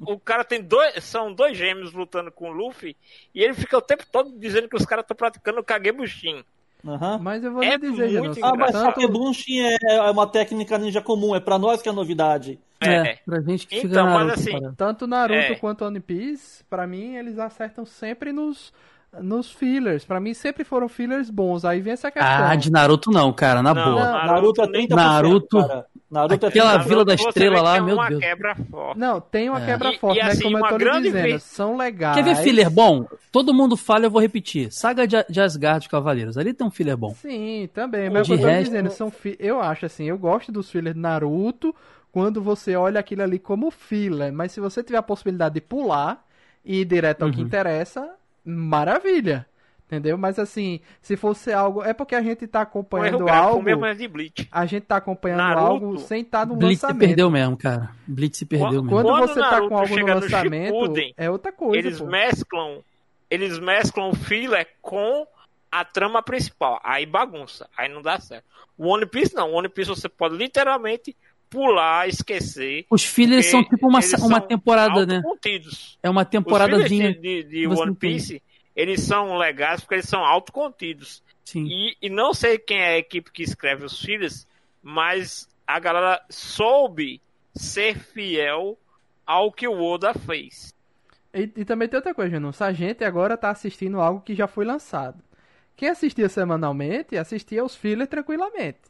o 0.00 0.18
cara 0.18 0.44
tem 0.44 0.62
dois. 0.62 1.02
São 1.02 1.32
dois 1.32 1.56
gêmeos 1.56 1.92
lutando 1.94 2.30
com 2.30 2.50
o 2.50 2.52
Luffy. 2.52 2.94
E 3.34 3.42
ele 3.42 3.54
fica 3.54 3.78
o 3.78 3.80
tempo 3.80 4.04
todo 4.10 4.38
dizendo 4.38 4.68
que 4.68 4.76
os 4.76 4.84
caras 4.84 5.04
estão 5.04 5.16
praticando 5.16 5.60
o 5.60 5.64
Kagebushin. 5.64 6.44
Uhum. 6.86 7.18
Mas 7.18 7.42
eu 7.42 7.52
vou 7.52 7.62
é 7.62 7.76
dizer, 7.76 8.20
muito 8.20 8.44
Ah, 8.44 8.52
mas. 8.56 8.70
Kagebushin 8.70 9.60
é, 9.60 9.76
é 9.96 10.10
uma 10.10 10.26
técnica 10.26 10.78
ninja 10.78 11.02
comum, 11.02 11.34
é 11.34 11.40
pra 11.40 11.58
nós 11.58 11.82
que 11.82 11.88
é 11.88 11.92
novidade. 11.92 12.58
É, 12.80 12.94
É. 12.94 13.18
pra 13.24 13.40
gente 13.40 13.66
que 13.66 13.76
fica 13.76 13.88
Então, 13.88 14.04
mas 14.06 14.14
Naruto, 14.26 14.34
assim, 14.34 14.60
cara. 14.60 14.74
Tanto 14.76 15.06
Naruto 15.06 15.38
É. 15.38 15.54
quanto 15.56 15.84
One 15.84 15.98
Piece, 15.98 16.62
pra 16.70 16.86
mim, 16.86 17.16
eles 17.16 17.38
acertam 17.38 17.84
sempre 17.84 18.32
nos, 18.32 18.72
nos 19.20 19.50
fillers. 19.50 20.04
Pra 20.04 20.20
mim, 20.20 20.34
sempre 20.34 20.62
foram 20.64 20.88
fillers 20.88 21.30
bons. 21.30 21.64
Aí 21.64 21.80
vem 21.80 21.92
essa 21.94 22.10
questão. 22.10 22.30
Ah, 22.46 22.54
de 22.54 22.70
Naruto 22.70 23.10
não, 23.10 23.32
cara, 23.32 23.62
na 23.62 23.72
Não, 23.74 23.84
boa. 23.84 24.04
Não, 24.04 24.26
Naruto 24.26 24.62
é 24.62 24.66
nem- 24.68 24.86
30%. 24.88 24.96
Naruto- 24.96 25.66
cara. 25.66 25.86
Naruto 26.08 26.44
é 26.46 26.48
Aquela 26.48 26.78
30%. 26.78 26.88
Vila 26.88 27.04
da 27.04 27.14
Estrela 27.14 27.60
lá, 27.62 27.72
que 27.74 27.78
é 27.78 27.82
meu 27.82 27.94
uma 27.96 28.08
Deus. 28.08 28.20
quebra 28.20 28.54
forte. 28.54 28.98
Não, 28.98 29.20
tem 29.20 29.48
uma 29.50 29.60
É. 29.60 29.66
quebra 29.66 29.92
E- 29.92 29.98
forte, 29.98 30.18
e 30.18 30.22
né? 30.22 30.28
assim, 30.30 30.42
Como 30.44 30.56
eu 30.56 30.62
uma 30.62 30.68
tô 30.68 30.76
lhe 30.76 31.00
dizendo. 31.02 31.22
vez- 31.22 31.42
São 31.42 31.76
legais. 31.76 32.14
Quer 32.16 32.22
ver 32.24 32.36
filler 32.36 32.70
bom? 32.70 33.06
Todo 33.32 33.52
mundo 33.52 33.76
fala, 33.76 34.04
eu 34.06 34.10
vou 34.10 34.20
repetir. 34.20 34.70
Saga 34.72 35.06
de, 35.06 35.16
de 35.28 35.40
Asgard 35.40 35.82
de 35.82 35.88
Cavaleiros. 35.88 36.38
Ali 36.38 36.52
tem 36.52 36.64
um 36.66 36.70
filler 36.70 36.96
bom. 36.96 37.12
Sim, 37.14 37.68
também. 37.74 38.08
Mas 38.08 38.26
De 38.26 38.32
o 38.34 38.36
que 38.36 38.42
eu 38.42 38.46
tô 38.46 38.52
resto- 38.54 38.70
dizendo, 38.70 38.90
são 38.90 39.10
fi... 39.10 39.36
eu 39.40 39.60
acho 39.60 39.86
assim, 39.86 40.04
eu 40.04 40.16
gosto 40.16 40.52
dos 40.52 40.70
fillers 40.70 40.94
de 40.94 41.00
Naruto 41.00 41.74
quando 42.12 42.40
você 42.40 42.76
olha 42.76 43.00
aquilo 43.00 43.22
ali 43.22 43.38
como 43.40 43.70
filler. 43.72 44.32
Mas 44.32 44.52
se 44.52 44.60
você 44.60 44.82
tiver 44.84 44.98
a 44.98 45.02
possibilidade 45.02 45.54
de 45.56 45.60
pular 45.60 46.24
e 46.64 46.82
ir 46.82 46.84
direto 46.84 47.22
ao 47.24 47.30
que 47.32 47.40
Uhum. 47.40 47.46
interessa, 47.46 48.08
maravilha. 48.46 49.46
Entendeu? 49.86 50.18
Mas 50.18 50.36
assim, 50.36 50.80
se 51.00 51.16
fosse 51.16 51.52
algo. 51.52 51.80
É 51.84 51.92
porque 51.94 52.16
a 52.16 52.20
gente 52.20 52.44
tá 52.48 52.62
acompanhando 52.62 53.24
grave, 53.24 53.38
algo. 53.46 53.62
mesmo 53.62 53.84
é 53.86 53.94
de 53.94 54.08
Bleach. 54.08 54.48
A 54.50 54.66
gente 54.66 54.82
tá 54.82 54.96
acompanhando 54.96 55.38
Naruto- 55.38 55.64
algo 55.64 55.98
sem 56.00 56.22
estar 56.22 56.44
no 56.44 56.56
Blitz 56.56 56.80
se 56.80 56.86
lançamento. 56.86 57.06
perdeu 57.08 57.30
mesmo, 57.30 57.56
cara. 57.56 57.90
Blitz 58.04 58.36
se 58.38 58.46
perdeu 58.46 58.82
mesmo. 58.82 58.88
Quando, 58.90 59.06
Quando 59.06 59.28
você 59.28 59.34
tá 59.40 59.50
Naruto 59.52 59.68
com 59.68 59.76
algo 59.78 59.88
no 59.88 59.94
chega 59.94 60.14
no 60.16 60.20
lançamento, 60.22 60.72
Shippuden, 60.74 61.14
é 61.16 61.30
outra 61.30 61.52
coisa. 61.52 61.76
Eles 61.86 62.00
pô. 62.00 62.06
mesclam. 62.06 62.78
Eles 63.30 63.58
mesclam 63.60 64.10
o 64.10 64.14
filler 64.16 64.66
com 64.82 65.24
a 65.70 65.84
trama 65.84 66.20
principal. 66.20 66.80
Aí 66.82 67.06
bagunça. 67.06 67.68
Aí 67.76 67.88
não 67.88 68.02
dá 68.02 68.18
certo. 68.18 68.44
O 68.76 68.88
One 68.88 69.06
Piece 69.06 69.36
não. 69.36 69.52
O 69.52 69.54
One 69.54 69.68
Piece 69.68 69.88
você 69.88 70.08
pode 70.08 70.36
literalmente 70.36 71.14
pular, 71.48 72.08
esquecer. 72.08 72.86
Os 72.90 73.04
fillers 73.04 73.46
são 73.46 73.64
tipo 73.64 73.88
uma, 73.88 74.00
uma 74.20 74.40
temporada, 74.40 75.06
né? 75.06 75.22
É 76.02 76.10
uma 76.10 76.24
temporadazinha. 76.24 77.14
fillers 77.14 77.20
de, 77.20 77.42
de, 77.44 77.66
One. 77.66 77.94
Piece, 77.94 78.42
eles 78.74 79.02
são 79.02 79.36
legais 79.36 79.80
porque 79.80 79.94
eles 79.94 80.08
são 80.08 80.24
autocontidos. 80.24 81.22
Sim. 81.44 81.66
E, 81.66 81.96
e 82.02 82.10
não 82.10 82.34
sei 82.34 82.58
quem 82.58 82.78
é 82.78 82.88
a 82.94 82.98
equipe 82.98 83.30
que 83.30 83.42
escreve 83.42 83.84
os 83.84 84.00
filhos, 84.00 84.46
mas 84.82 85.48
a 85.66 85.78
galera 85.78 86.20
soube 86.28 87.20
ser 87.54 87.98
fiel 87.98 88.78
ao 89.24 89.50
que 89.50 89.66
o 89.66 89.82
Oda 89.82 90.12
fez. 90.14 90.74
E, 91.32 91.50
e 91.56 91.64
também 91.64 91.88
tem 91.88 91.96
outra 91.96 92.14
coisa, 92.14 92.30
Janu. 92.30 92.50
A 92.58 92.72
gente 92.72 93.04
agora 93.04 93.36
tá 93.36 93.50
assistindo 93.50 94.00
algo 94.00 94.20
que 94.20 94.34
já 94.34 94.46
foi 94.46 94.64
lançado. 94.64 95.22
Quem 95.76 95.88
assistia 95.88 96.28
semanalmente, 96.28 97.16
assistia 97.16 97.64
os 97.64 97.76
fillers 97.76 98.08
tranquilamente. 98.08 98.80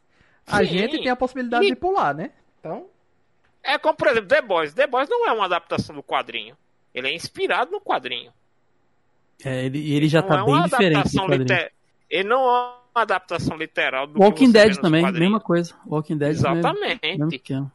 A 0.45 0.59
Sim. 0.59 0.65
gente 0.65 0.99
tem 0.99 1.09
a 1.09 1.15
possibilidade 1.15 1.65
E- 1.65 1.69
de 1.69 1.75
pular, 1.75 2.15
né? 2.15 2.31
Então, 2.59 2.87
É 3.63 3.77
como, 3.77 3.95
por 3.95 4.07
exemplo, 4.07 4.27
The 4.29 4.41
Boys. 4.41 4.73
The 4.73 4.87
Boys 4.87 5.09
não 5.09 5.27
é 5.27 5.31
uma 5.31 5.45
adaptação 5.45 5.95
do 5.95 6.03
quadrinho. 6.03 6.55
Ele 6.93 7.07
é 7.09 7.13
inspirado 7.13 7.71
no 7.71 7.81
quadrinho. 7.81 8.31
É, 9.43 9.65
ele, 9.65 9.79
e 9.79 9.93
ele 9.93 10.07
já 10.07 10.21
não 10.21 10.27
tá 10.27 10.35
é 10.35 10.45
bem 10.45 10.53
uma 10.53 10.63
diferente 10.63 10.91
do 10.91 10.97
adaptação 10.97 11.25
quadrinho. 11.25 11.41
liter... 11.41 11.71
Ele 12.09 12.29
não 12.29 12.39
é 12.39 12.71
uma 12.95 13.01
adaptação 13.01 13.57
literal 13.57 14.07
do 14.07 14.13
que 14.13 14.19
Walking 14.19 14.51
Dead 14.51 14.77
também, 14.77 15.01
quadrinhos. 15.01 15.29
mesma 15.31 15.39
coisa. 15.39 15.75
Walking 15.85 16.17
Dead 16.17 16.31
Exatamente. 16.31 16.99
mesmo 17.03 17.33
esquema. 17.33 17.71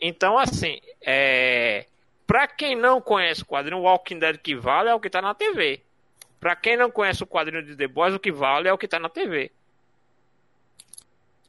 Então, 0.00 0.38
assim, 0.38 0.80
é... 1.04 1.86
pra 2.26 2.46
quem 2.46 2.76
não 2.76 3.00
conhece 3.00 3.42
o 3.42 3.46
quadrinho, 3.46 3.80
o 3.80 3.82
Walking 3.82 4.18
Dead 4.18 4.38
que 4.38 4.54
vale 4.54 4.88
é 4.88 4.94
o 4.94 5.00
que 5.00 5.10
tá 5.10 5.20
na 5.20 5.34
TV. 5.34 5.80
Pra 6.40 6.56
quem 6.56 6.76
não 6.76 6.90
conhece 6.90 7.22
o 7.22 7.26
quadrinho 7.26 7.64
de 7.64 7.76
The 7.76 7.88
Boys, 7.88 8.14
o 8.14 8.18
que 8.18 8.32
vale 8.32 8.68
é 8.68 8.72
o 8.72 8.78
que 8.78 8.88
tá 8.88 8.98
na 8.98 9.08
TV. 9.08 9.50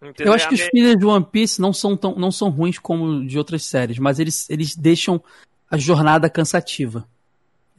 Entendeu? 0.09 0.27
Eu 0.27 0.33
acho 0.33 0.47
que 0.49 0.55
os 0.55 0.61
fillers 0.61 0.97
de 0.97 1.05
One 1.05 1.25
Piece 1.31 1.61
não 1.61 1.71
são, 1.73 1.95
tão, 1.97 2.15
não 2.15 2.31
são 2.31 2.49
ruins 2.49 2.77
como 2.79 3.25
de 3.25 3.37
outras 3.37 3.63
séries, 3.63 3.97
mas 3.99 4.19
eles, 4.19 4.49
eles 4.49 4.75
deixam 4.75 5.21
a 5.69 5.77
jornada 5.77 6.29
cansativa. 6.29 7.07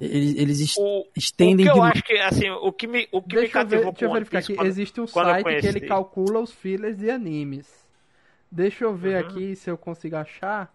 Eles, 0.01 0.35
eles 0.37 0.61
es- 0.61 0.77
o, 0.77 1.01
o 1.03 1.07
estendem 1.17 1.67
que 1.67 1.71
eu 1.71 1.83
acho 1.83 2.03
que, 2.03 2.15
assim, 2.19 2.49
o 2.51 2.73
que 2.73 2.87
me, 2.87 3.07
o 3.13 3.21
que 3.23 3.37
me 3.37 3.43
deixa 3.43 3.61
eu, 3.61 3.67
ver, 3.67 3.77
cativou 3.77 3.93
deixa 3.93 4.05
eu 4.07 4.13
verificar 4.13 4.39
aqui. 4.39 4.55
quando- 4.55 4.67
Existe 4.67 5.01
um 5.01 5.07
site 5.07 5.61
que 5.61 5.67
ele 5.67 5.81
calcula 5.83 6.41
os 6.41 6.51
fillers 6.53 6.97
de 6.99 7.11
animes. 7.11 7.67
Deixa 8.51 8.85
eu 8.85 8.95
ver 8.95 9.23
Uhum. 9.23 9.29
aqui 9.31 9.55
se 9.57 9.71
eu 9.71 9.77
consigo 9.79 10.17
achar 10.17 10.73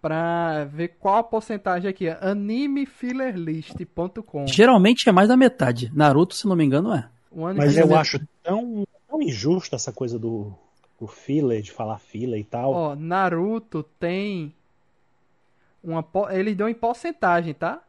pra 0.00 0.64
ver 0.66 0.94
qual 1.00 1.16
a 1.16 1.22
porcentagem 1.24 1.88
aqui. 1.90 2.08
animefillerlist.com 2.08 4.46
Geralmente 4.46 5.08
é 5.08 5.12
mais 5.12 5.28
da 5.28 5.36
metade. 5.36 5.90
Naruto, 5.94 6.34
se 6.34 6.46
não 6.46 6.56
me 6.56 6.64
engano, 6.64 6.92
é. 6.94 7.08
Mas 7.54 7.76
eu 7.76 7.94
acho 7.96 8.18
tão, 8.42 8.86
tão 9.08 9.20
injusto 9.22 9.74
essa 9.74 9.92
coisa 9.92 10.18
do, 10.18 10.52
do 10.98 11.06
filler, 11.06 11.62
de 11.62 11.72
falar 11.72 11.98
filler 11.98 12.40
e 12.40 12.44
tal. 12.44 12.72
Ó, 12.72 12.94
Naruto 12.94 13.82
tem 13.98 14.54
uma 15.82 16.04
ele 16.30 16.54
deu 16.54 16.68
em 16.68 16.74
porcentagem, 16.74 17.54
tá? 17.54 17.82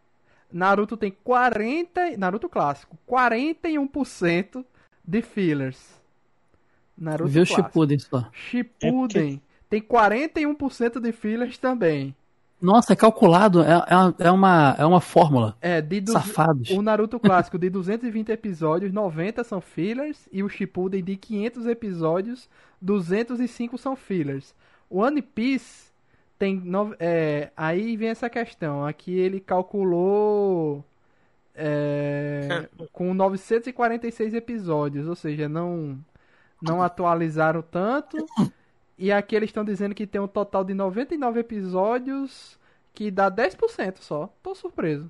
Naruto 0.51 0.95
tem 0.95 1.11
40, 1.23 2.17
Naruto 2.17 2.47
clássico, 2.47 2.97
41% 3.09 4.63
de 5.03 5.21
fillers. 5.21 6.01
Naruto 6.97 7.29
Vê 7.29 7.41
o 7.41 7.45
clássico. 7.45 7.67
Shippuden 7.67 7.99
só. 7.99 8.29
Shippuden 8.31 9.41
tem 9.69 9.81
41% 9.81 10.99
de 10.99 11.11
fillers 11.11 11.57
também. 11.57 12.15
Nossa, 12.61 12.93
é 12.93 12.95
calculado. 12.95 13.61
É, 13.61 13.71
é, 13.87 13.95
uma- 13.95 14.15
é 14.19 14.31
uma, 14.31 14.75
é 14.79 14.85
uma 14.85 15.01
fórmula. 15.01 15.55
É, 15.61 15.79
de 15.81 16.01
du- 16.01 16.11
Safados. 16.11 16.69
o 16.71 16.81
Naruto 16.81 17.19
clássico 17.19 17.57
de 17.57 17.69
220 17.69 18.29
episódios, 18.31 18.91
90 18.91 19.43
são 19.43 19.61
fillers 19.61 20.27
e 20.31 20.41
o 20.41 20.49
Shippuden 20.49 21.03
de 21.03 21.15
500 21.17 21.67
episódios, 21.67 22.49
205 22.81 23.77
são 23.77 23.95
fillers. 23.95 24.55
O 24.89 24.99
One 25.01 25.21
Piece 25.21 25.87
tem 26.39 26.55
nove- 26.59 26.95
é, 26.99 27.51
aí 27.55 27.95
vem 27.97 28.09
essa 28.09 28.29
questão, 28.29 28.85
aqui 28.85 29.11
ele 29.17 29.39
calculou 29.39 30.83
é, 31.55 32.67
com 32.93 33.13
946 33.13 34.33
episódios, 34.33 35.07
ou 35.07 35.15
seja, 35.15 35.47
não 35.49 35.97
não 36.61 36.81
atualizaram 36.83 37.61
tanto. 37.61 38.17
E 38.97 39.11
aqui 39.11 39.35
eles 39.35 39.49
estão 39.49 39.63
dizendo 39.63 39.93
que 39.93 40.07
tem 40.07 40.19
um 40.19 40.27
total 40.27 40.63
de 40.63 40.73
99 40.73 41.39
episódios 41.39 42.57
que 42.93 43.11
dá 43.11 43.29
10% 43.29 43.97
só. 43.99 44.27
Tô 44.41 44.55
surpreso. 44.55 45.09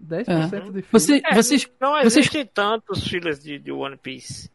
10% 0.00 0.72
de 0.72 0.82
fillers. 0.82 0.86
Você, 0.90 1.22
É, 1.24 1.34
vocês, 1.34 1.70
não 1.80 1.92
vocês- 1.92 2.16
existem 2.16 2.46
tantos 2.46 3.06
filhos 3.06 3.38
de, 3.42 3.58
de 3.58 3.70
One 3.72 3.96
Piece. 3.96 4.50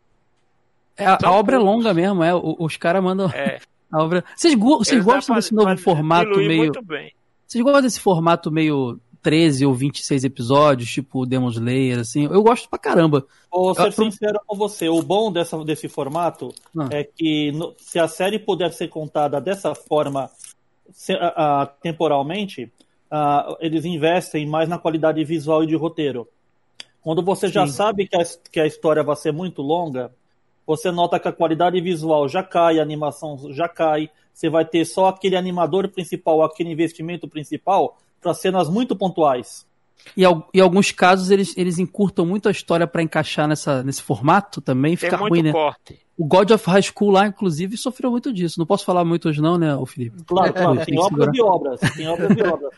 é, 0.97 1.05
a, 1.05 1.17
a 1.23 1.31
obra 1.31 1.55
é 1.55 1.59
longa 1.59 1.93
mesmo, 1.93 2.23
é. 2.23 2.33
o- 2.35 2.55
Os 2.59 2.75
caras 2.77 3.03
mandam 3.03 3.29
É, 3.29 3.59
a 3.91 4.03
obra. 4.03 4.23
Vocês, 4.35 4.55
vocês 4.55 4.91
eles 4.93 5.05
gostam 5.05 5.35
desse 5.35 5.53
novo 5.53 5.75
formato 5.77 6.37
meio. 6.37 6.57
muito 6.57 6.81
bem. 6.83 7.13
Vocês 7.47 7.63
gostam 7.63 7.81
desse 7.81 7.99
formato 7.99 8.51
meio 8.51 8.99
13 9.27 9.65
ou 9.65 9.73
26 9.73 10.23
episódios, 10.23 10.89
tipo 10.89 11.25
Demon 11.25 11.49
Slayer, 11.49 11.99
assim? 11.99 12.23
Eu 12.31 12.41
gosto 12.41 12.69
pra 12.69 12.79
caramba. 12.79 13.25
Vou 13.51 13.75
ser 13.75 13.93
pro- 13.93 14.05
sincero 14.05 14.39
com 14.47 14.55
você, 14.55 14.87
o 14.87 15.01
bom 15.01 15.29
dessa, 15.29 15.61
desse 15.65 15.89
formato 15.89 16.53
Ah. 16.77 16.87
é 16.91 17.03
que 17.03 17.51
no- 17.51 17.73
se 17.77 17.99
a 17.99 18.07
série 18.07 18.39
puder 18.39 18.71
ser 18.71 18.87
contada 18.87 19.41
dessa 19.41 19.75
forma 19.75 20.29
se- 20.93 21.11
a- 21.11 21.61
a- 21.63 21.65
temporalmente, 21.65 22.71
ah, 23.11 23.57
eles 23.59 23.83
investem 23.83 24.47
mais 24.47 24.69
na 24.69 24.77
qualidade 24.77 25.21
visual 25.25 25.61
e 25.61 25.67
de 25.67 25.75
roteiro. 25.75 26.25
Quando 27.01 27.21
você 27.21 27.49
já 27.49 27.67
Sim. 27.67 27.73
sabe 27.73 28.07
que 28.07 28.15
a, 28.15 28.23
que 28.49 28.61
a 28.61 28.65
história 28.65 29.03
vai 29.03 29.15
ser 29.17 29.33
muito 29.33 29.61
longa, 29.61 30.09
você 30.65 30.89
nota 30.89 31.19
que 31.19 31.27
a 31.27 31.33
qualidade 31.33 31.81
visual 31.81 32.29
já 32.29 32.41
cai, 32.43 32.79
a 32.79 32.81
animação 32.81 33.37
já 33.51 33.67
cai, 33.67 34.09
você 34.33 34.49
vai 34.49 34.63
ter 34.63 34.85
só 34.85 35.07
aquele 35.07 35.35
animador 35.35 35.89
principal, 35.89 36.41
aquele 36.43 36.71
investimento 36.71 37.27
principal 37.27 37.97
para 38.27 38.33
cenas 38.33 38.69
muito 38.69 38.95
pontuais. 38.95 39.65
E 40.15 40.23
em 40.53 40.59
alguns 40.61 40.91
casos 40.91 41.31
eles, 41.31 41.57
eles 41.57 41.79
encurtam 41.79 42.25
muito 42.25 42.47
a 42.47 42.51
história 42.51 42.85
pra 42.85 43.01
encaixar 43.01 43.47
nessa, 43.47 43.83
nesse 43.83 44.01
formato 44.01 44.61
também, 44.61 44.95
Tem 44.95 45.09
fica 45.09 45.17
muito 45.17 45.33
ruim, 45.33 45.43
né? 45.43 45.51
corte. 45.51 45.99
O 46.17 46.25
God 46.25 46.51
of 46.51 46.69
High 46.69 46.81
School 46.81 47.11
lá, 47.11 47.27
inclusive, 47.27 47.77
sofreu 47.77 48.09
muito 48.09 48.33
disso. 48.33 48.59
Não 48.59 48.65
posso 48.65 48.83
falar 48.83 49.05
muito 49.05 49.29
hoje 49.29 49.41
não, 49.41 49.57
né, 49.57 49.75
o 49.75 49.85
Felipe? 49.85 50.23
Claro, 50.25 50.53
claro, 50.53 50.85
Tem 50.85 50.97
obras 50.97 51.25
segurar. 51.25 51.35
e 51.35 51.41
obras, 51.41 51.79
tem 51.95 52.07
obras 52.07 52.37
e 52.37 52.41
obras. 52.41 52.71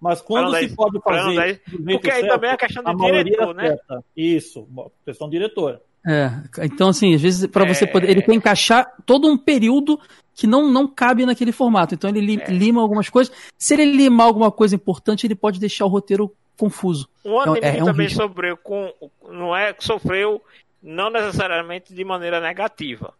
Mas 0.00 0.20
quando 0.20 0.56
se 0.56 0.74
pode 0.76 1.00
fazer 1.00 1.60
Porque 1.70 2.10
aí 2.10 2.20
certo, 2.20 2.28
também 2.28 2.50
é 2.50 2.52
a 2.52 2.56
questão 2.56 2.84
do 2.84 3.04
diretor, 3.04 3.54
né? 3.54 3.64
acerta. 3.64 4.04
Isso, 4.16 4.68
questão 5.04 5.26
do 5.28 5.32
diretor. 5.32 5.80
É, 6.06 6.30
então 6.64 6.88
assim, 6.88 7.14
às 7.14 7.20
vezes 7.20 7.46
para 7.48 7.64
você 7.66 7.84
É. 7.84 7.86
poder, 7.86 8.08
ele 8.10 8.22
quer 8.22 8.34
encaixar 8.34 8.90
todo 9.04 9.28
um 9.28 9.36
período 9.36 10.00
que 10.34 10.46
não, 10.46 10.70
não 10.70 10.86
cabe 10.86 11.26
naquele 11.26 11.50
formato. 11.52 11.94
Então 11.94 12.08
ele 12.08 12.20
li- 12.20 12.40
É. 12.40 12.50
lima 12.50 12.80
algumas 12.80 13.08
coisas. 13.08 13.34
Se 13.58 13.74
ele 13.74 13.84
limar 13.92 14.26
alguma 14.26 14.50
coisa 14.52 14.74
importante, 14.76 15.26
ele 15.26 15.34
pode 15.34 15.58
deixar 15.58 15.84
o 15.84 15.88
roteiro 15.88 16.32
confuso. 16.56 17.08
Um 17.24 17.40
anime 17.40 17.58
É- 17.62 17.68
é 17.68 17.74
que 17.76 17.82
um 17.82 17.86
também 17.86 18.08
sofreu 18.08 18.56
com. 18.56 18.92
Não 19.28 19.54
é 19.56 19.72
que 19.72 19.84
sofreu 19.84 20.40
não 20.82 21.10
necessariamente 21.10 21.92
de 21.92 22.04
maneira 22.04 22.40
negativa, 22.40 23.12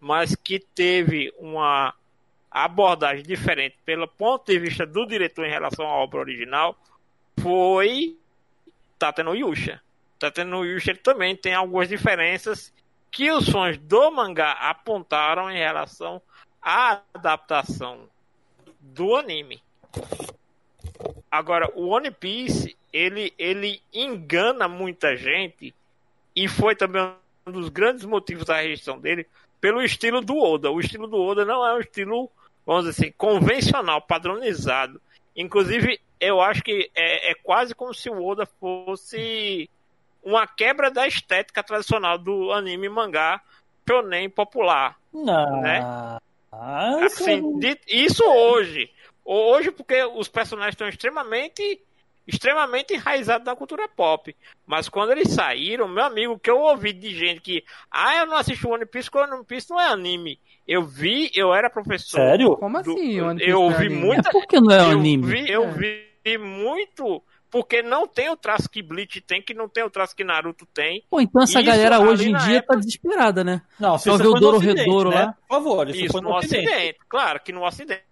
mas 0.00 0.34
que 0.34 0.58
teve 0.74 1.32
uma 1.38 1.92
abordagem 2.50 3.22
diferente 3.22 3.76
pelo 3.84 4.08
ponto 4.08 4.46
de 4.50 4.58
vista 4.58 4.84
do 4.86 5.06
diretor 5.06 5.44
em 5.46 5.50
relação 5.50 5.86
à 5.86 5.90
obra 6.02 6.20
original 6.20 6.76
foi 7.40 8.16
Tate 8.98 9.22
no 9.22 9.34
Yusha. 9.34 9.80
Tate 10.22 10.44
no 10.44 10.64
Yusha 10.64 10.94
também 10.94 11.34
tem 11.34 11.52
algumas 11.52 11.88
diferenças 11.88 12.72
que 13.10 13.28
os 13.32 13.48
fãs 13.48 13.76
do 13.76 14.08
mangá 14.12 14.52
apontaram 14.52 15.50
em 15.50 15.58
relação 15.58 16.22
à 16.62 17.00
adaptação 17.12 18.08
do 18.78 19.16
anime. 19.16 19.60
Agora, 21.28 21.68
o 21.74 21.88
One 21.88 22.12
Piece, 22.12 22.76
ele, 22.92 23.34
ele 23.36 23.82
engana 23.92 24.68
muita 24.68 25.16
gente 25.16 25.74
e 26.36 26.46
foi 26.46 26.76
também 26.76 27.02
um 27.44 27.50
dos 27.50 27.68
grandes 27.68 28.04
motivos 28.04 28.44
da 28.44 28.60
rejeição 28.60 29.00
dele 29.00 29.26
pelo 29.60 29.82
estilo 29.82 30.20
do 30.20 30.38
Oda. 30.38 30.70
O 30.70 30.78
estilo 30.78 31.08
do 31.08 31.20
Oda 31.20 31.44
não 31.44 31.66
é 31.66 31.74
um 31.74 31.80
estilo, 31.80 32.30
vamos 32.64 32.84
dizer 32.84 33.06
assim, 33.06 33.14
convencional, 33.18 34.00
padronizado. 34.00 35.02
Inclusive, 35.34 36.00
eu 36.20 36.40
acho 36.40 36.62
que 36.62 36.88
é, 36.94 37.32
é 37.32 37.34
quase 37.34 37.74
como 37.74 37.92
se 37.92 38.08
o 38.08 38.24
Oda 38.24 38.46
fosse 38.46 39.68
uma 40.22 40.46
quebra 40.46 40.90
da 40.90 41.06
estética 41.06 41.62
tradicional 41.62 42.16
do 42.18 42.52
anime 42.52 42.88
mangá 42.88 43.40
shonen 43.88 44.28
popular. 44.30 44.96
Não. 45.12 45.60
Né? 45.62 45.80
Isso 47.04 47.22
Assim, 47.22 47.58
de- 47.58 47.80
isso 47.88 48.22
hoje. 48.24 48.90
Hoje, 49.24 49.70
porque 49.70 50.02
os 50.04 50.28
personagens 50.28 50.74
estão 50.74 50.88
extremamente 50.88 51.80
extremamente 52.24 52.94
enraizados 52.94 53.44
na 53.44 53.56
cultura 53.56 53.88
pop. 53.88 54.34
Mas 54.64 54.88
quando 54.88 55.10
eles 55.10 55.32
saíram, 55.32 55.88
meu 55.88 56.04
amigo, 56.04 56.38
que 56.38 56.48
eu 56.48 56.60
ouvi 56.60 56.92
de 56.92 57.12
gente 57.12 57.40
que, 57.40 57.64
ah, 57.90 58.16
eu 58.18 58.26
não 58.26 58.36
assisti 58.36 58.64
One 58.64 58.86
Piece, 58.86 59.10
porque 59.10 59.28
One 59.34 59.44
Piece 59.44 59.68
não 59.70 59.80
é 59.80 59.88
anime. 59.88 60.38
Eu 60.66 60.84
vi, 60.84 61.32
eu 61.34 61.52
era 61.52 61.68
professor. 61.68 62.18
Sério? 62.20 62.56
Como 62.56 62.80
do- 62.80 62.92
assim? 62.92 63.20
One 63.20 63.38
Piece 63.38 63.50
eu 63.50 63.56
é 63.56 63.60
ouvi 63.64 63.86
anime? 63.86 64.00
muita 64.00 64.28
É 64.28 64.32
porque 64.32 64.60
não 64.60 64.70
é 64.70 64.82
um 64.82 64.92
eu 64.92 64.98
anime. 65.00 65.26
Vi, 65.26 65.50
eu 65.50 65.64
É. 65.64 65.70
vi 65.72 66.38
muito. 66.38 67.20
Porque 67.52 67.82
não 67.82 68.08
tem 68.08 68.30
o 68.30 68.36
traço 68.36 68.68
que 68.68 68.82
Bleach 68.82 69.20
tem, 69.20 69.40
que 69.42 69.52
não 69.54 69.68
tem 69.68 69.84
o 69.84 69.90
traço 69.90 70.16
que 70.16 70.24
Naruto 70.24 70.64
tem. 70.66 71.04
Pô, 71.08 71.20
então 71.20 71.42
essa 71.42 71.60
Isso 71.60 71.70
galera 71.70 72.00
hoje 72.00 72.30
em 72.30 72.34
dia 72.36 72.56
época- 72.56 72.74
tá 72.74 72.80
desesperada, 72.80 73.44
né? 73.44 73.60
Não, 73.78 73.98
se 73.98 74.04
Só 74.04 74.14
isso 74.14 74.22
viu 74.22 74.30
foi 74.32 74.38
o 74.38 74.40
Doro 74.40 74.58
Redouro 74.58 75.10
né? 75.10 75.16
lá? 75.26 75.32
Por 75.46 75.56
favor, 75.56 75.88
isso, 75.90 76.00
Isso, 76.00 76.12
foi 76.12 76.20
no, 76.22 76.30
no, 76.30 76.36
Ocidente. 76.36 76.66
Ocidente. 76.66 76.98
Claro 77.08 77.40
que 77.40 77.52
no 77.52 77.62
Ocidente. 77.64 78.02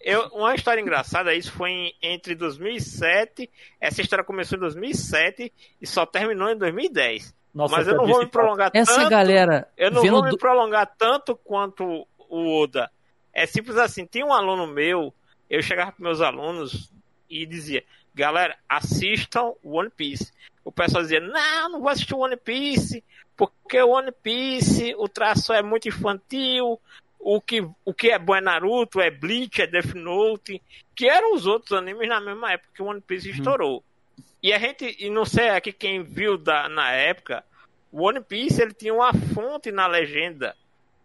Eu, 0.00 0.28
uma 0.28 0.54
história 0.54 0.80
engraçada, 0.80 1.34
isso 1.34 1.52
foi 1.52 1.70
em- 1.70 1.94
entre 2.00 2.34
2007, 2.34 3.50
essa 3.80 4.00
história 4.00 4.24
começou 4.24 4.56
em 4.56 4.60
2007 4.60 5.52
e 5.80 5.86
só 5.86 6.06
terminou 6.06 6.48
em 6.48 6.56
2010. 6.56 7.34
Nossa, 7.54 7.76
Mas 7.76 7.88
eu 7.88 7.96
não 7.96 8.06
vou 8.06 8.20
me 8.20 8.26
prolongar 8.26 8.70
Essa 8.74 8.94
tanto. 8.96 9.10
galera 9.10 9.68
Eu 9.76 9.90
não 9.90 10.02
vendo 10.02 10.12
vou 10.12 10.24
me 10.24 10.36
prolongar 10.38 10.86
tanto 10.98 11.34
quanto 11.36 12.06
o 12.28 12.62
Oda. 12.62 12.90
É 13.32 13.44
simples 13.46 13.76
assim, 13.76 14.06
tinha 14.06 14.24
um 14.24 14.32
aluno 14.32 14.66
meu, 14.66 15.12
eu 15.50 15.60
chegava 15.62 15.92
para 15.92 16.02
meus 16.02 16.20
alunos 16.20 16.90
e 17.28 17.44
dizia, 17.46 17.82
galera, 18.16 18.56
assistam 18.68 19.54
One 19.62 19.90
Piece. 19.90 20.32
O 20.64 20.72
pessoal 20.72 21.02
dizia, 21.02 21.20
não, 21.20 21.68
não 21.68 21.80
vou 21.80 21.90
assistir 21.90 22.14
One 22.14 22.36
Piece, 22.36 23.04
porque 23.36 23.80
One 23.80 24.10
Piece, 24.10 24.94
o 24.96 25.06
traço 25.06 25.52
é 25.52 25.62
muito 25.62 25.86
infantil, 25.86 26.80
o 27.20 27.40
que, 27.40 27.60
o 27.84 27.92
que 27.92 28.10
é 28.10 28.18
bom 28.18 28.34
é 28.34 28.40
Naruto, 28.40 29.00
é 29.00 29.10
Bleach, 29.10 29.60
é 29.60 29.66
Death 29.66 29.94
Note, 29.94 30.62
que 30.94 31.06
eram 31.08 31.34
os 31.34 31.46
outros 31.46 31.72
animes 31.72 32.08
na 32.08 32.20
mesma 32.20 32.52
época 32.52 32.70
que 32.74 32.82
o 32.82 32.86
One 32.86 33.00
Piece 33.02 33.30
estourou. 33.30 33.84
E 34.42 34.52
a 34.52 34.58
gente, 34.58 34.96
e 34.98 35.10
não 35.10 35.24
sei 35.24 35.50
aqui 35.50 35.72
quem 35.72 36.02
viu 36.02 36.38
da, 36.38 36.68
na 36.68 36.92
época, 36.92 37.44
o 37.92 38.02
One 38.02 38.22
Piece 38.22 38.62
ele 38.62 38.72
tinha 38.72 38.94
uma 38.94 39.12
fonte 39.12 39.70
na 39.70 39.86
legenda 39.86 40.56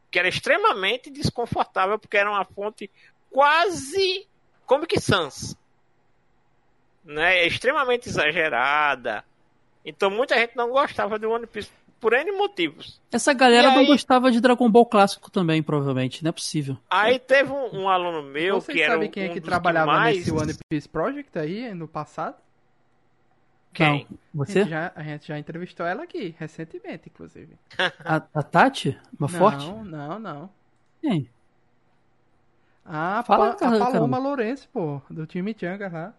que 0.09 0.19
era 0.19 0.27
extremamente 0.27 1.09
desconfortável, 1.09 1.97
porque 1.99 2.17
era 2.17 2.29
uma 2.29 2.45
fonte 2.45 2.89
quase 3.29 4.27
Comic 4.65 4.99
Sans. 4.99 5.57
Né? 7.03 7.45
Extremamente 7.47 8.07
exagerada. 8.09 9.23
Então 9.83 10.09
muita 10.11 10.35
gente 10.37 10.55
não 10.55 10.69
gostava 10.69 11.17
de 11.17 11.25
One 11.25 11.47
Piece 11.47 11.71
por 11.99 12.13
N 12.13 12.31
motivos. 12.31 12.99
Essa 13.11 13.33
galera 13.33 13.69
E 13.69 13.71
não 13.71 13.79
aí- 13.79 13.87
gostava 13.87 14.31
de 14.31 14.39
Dragon 14.39 14.69
Ball 14.69 14.85
clássico 14.85 15.29
também, 15.31 15.61
provavelmente. 15.63 16.23
Não 16.23 16.29
é 16.29 16.31
possível. 16.31 16.77
Aí 16.89 17.17
teve 17.19 17.51
um, 17.51 17.81
um 17.83 17.89
aluno 17.89 18.23
meu 18.23 18.61
Vocês 18.61 18.75
que 18.77 18.83
era 18.83 18.93
sabem 18.93 19.09
um 19.09 19.11
quem 19.11 19.23
é 19.23 19.29
que 19.29 19.39
dos 19.39 19.49
trabalhava 19.49 19.91
mais... 19.91 20.17
nesse 20.17 20.31
One 20.31 20.53
Piece 20.69 20.87
Project 20.89 21.37
aí 21.37 21.73
no 21.73 21.87
passado? 21.87 22.35
Quem? 23.73 24.05
Não. 24.09 24.41
A 24.41 24.45
Você? 24.45 24.59
gente, 24.61 24.69
já, 24.69 24.91
a 24.95 25.03
gente 25.03 25.27
já 25.27 25.39
entrevistou 25.39 25.85
ela 25.85 26.03
aqui, 26.03 26.35
recentemente, 26.37 27.09
inclusive. 27.09 27.55
A, 28.03 28.15
a 28.33 28.43
Tati? 28.43 28.99
Uma 29.17 29.29
forte? 29.29 29.65
Não, 29.65 29.83
não, 29.85 30.19
não. 30.19 30.49
Quem? 31.01 31.29
A, 32.85 33.23
Fala, 33.23 33.51
Pa- 33.51 33.55
cara, 33.55 33.75
a 33.75 33.79
Paloma 33.79 33.93
caramba. 33.93 34.17
Lourenço, 34.17 34.67
pô, 34.73 35.01
do 35.09 35.25
time 35.25 35.55
Changa 35.57 35.87
lá. 35.87 36.13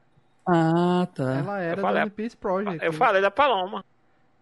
Ah, 0.46 1.07
tá. 1.14 1.35
Ela 1.38 1.61
era 1.61 1.76
do 1.76 1.83
falei- 1.83 2.02
One 2.02 2.11
Piece 2.11 2.37
Project. 2.37 2.85
Eu 2.85 2.92
falei 2.92 3.22
da 3.22 3.31
Paloma. 3.31 3.85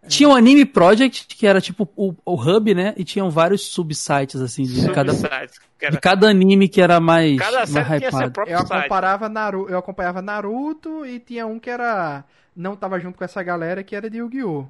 Tinha 0.08 0.30
o 0.30 0.34
Anime 0.34 0.64
Project, 0.64 1.26
que 1.36 1.46
era 1.46 1.60
tipo 1.60 1.86
o, 1.94 2.14
o 2.24 2.34
hub, 2.34 2.74
né? 2.74 2.94
E 2.96 3.04
tinham 3.04 3.28
vários 3.28 3.66
subsites, 3.66 4.40
assim, 4.40 4.62
de 4.62 4.90
cada, 4.92 5.12
Subsites, 5.12 5.58
que 5.78 5.84
era- 5.84 5.94
de 5.94 6.00
cada 6.00 6.26
anime 6.30 6.68
que 6.70 6.80
era 6.80 6.98
mais, 6.98 7.36
Cada 7.38 7.66
mais 7.66 7.70
tinha 7.70 7.84
seu 7.84 8.08
hypado. 8.08 8.32
próprio 8.32 8.54
Eu 8.54 8.60
acompanhava, 8.60 9.28
Naru, 9.28 9.66
eu 9.68 9.76
acompanhava 9.78 10.22
Naruto 10.22 11.04
e 11.04 11.18
tinha 11.20 11.46
um 11.46 11.58
que 11.58 11.68
era. 11.68 12.24
Não 12.56 12.74
tava 12.74 12.98
junto 12.98 13.18
com 13.18 13.24
essa 13.24 13.42
galera 13.42 13.82
que 13.84 13.94
era 13.94 14.08
de 14.08 14.18
Yu-Gi-Oh! 14.18 14.64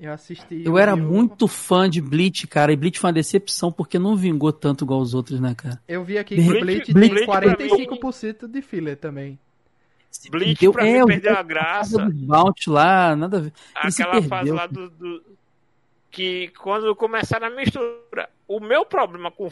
Eu 0.00 0.12
assisti. 0.12 0.64
Eu 0.66 0.76
era 0.76 0.96
muito 0.96 1.46
fã 1.46 1.88
de 1.88 2.00
Bleach, 2.00 2.48
cara, 2.48 2.72
e 2.72 2.76
Bleach 2.76 2.98
foi 2.98 3.08
uma 3.08 3.14
decepção 3.14 3.70
porque 3.70 3.96
não 3.96 4.16
vingou 4.16 4.52
tanto 4.52 4.84
igual 4.84 5.00
os 5.00 5.14
outros, 5.14 5.38
né, 5.38 5.54
cara? 5.56 5.80
Eu 5.86 6.02
vi 6.02 6.18
aqui 6.18 6.34
que 6.34 6.40
repente- 6.40 6.92
Bleach, 6.92 6.92
Bleach 6.92 7.14
tem 7.14 7.24
pra 7.26 7.40
mim- 7.40 7.86
45% 7.86 8.48
de 8.48 8.60
filler 8.60 8.96
também. 8.96 9.38
Bleach 10.30 10.60
Deu- 10.60 10.72
pra 10.72 10.86
é, 10.86 10.92
mim 10.92 10.98
eu 10.98 11.06
perdeu 11.06 11.36
a 11.36 11.42
graça. 11.42 11.98
do 12.04 12.12
Bounty 12.12 12.68
lá, 12.70 13.14
nada 13.16 13.38
a 13.38 13.40
ver. 13.40 13.52
Aquela 13.74 14.22
fase 14.22 14.50
lá 14.50 14.66
do, 14.66 14.88
do- 14.90 15.22
Que 16.10 16.48
quando 16.58 16.94
começaram 16.94 17.46
a 17.46 17.50
mistura. 17.50 18.28
O 18.46 18.60
meu 18.60 18.84
problema 18.84 19.30
com 19.30 19.50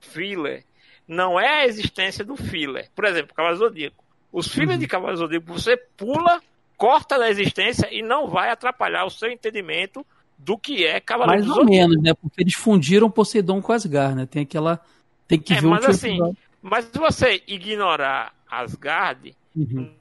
filler 0.00 0.64
não 1.06 1.38
é 1.38 1.62
a 1.62 1.66
existência 1.66 2.24
do 2.24 2.36
filler. 2.36 2.88
Por 2.94 3.04
exemplo, 3.04 3.34
Cavalo 3.34 3.56
Zodíaco. 3.56 4.04
Os 4.32 4.46
fillers 4.48 4.74
Uhum. 4.74 4.78
de 4.78 4.86
Cavalo 4.86 5.16
Zodíaco 5.16 5.52
você 5.52 5.76
pula, 5.76 6.40
corta 6.76 7.18
da 7.18 7.28
existência 7.28 7.88
e 7.92 8.00
não 8.02 8.28
vai 8.28 8.50
atrapalhar 8.50 9.04
o 9.04 9.10
seu 9.10 9.30
entendimento 9.30 10.06
do 10.38 10.56
que 10.56 10.86
é 10.86 11.00
Cavaleiro 11.00 11.44
Mais 11.46 11.58
ou 11.58 11.64
menos, 11.64 12.00
né? 12.00 12.14
Porque 12.14 12.40
eles 12.40 12.54
fundiram 12.54 13.10
Poseidon 13.10 13.60
com 13.60 13.72
Asgard, 13.72 14.14
né? 14.14 14.26
Tem 14.26 14.42
aquela. 14.42 14.80
Tem 15.26 15.38
que 15.38 15.52
É, 15.52 15.60
ver 15.60 15.66
o 15.66 15.70
mas 15.70 15.80
último 15.80 15.94
assim, 15.96 16.08
episódio. 16.12 16.36
Mas 16.62 16.84
se 16.86 16.98
você 16.98 17.42
ignorar 17.46 18.32
Asgard, 18.50 19.36
Uhum. 19.56 19.92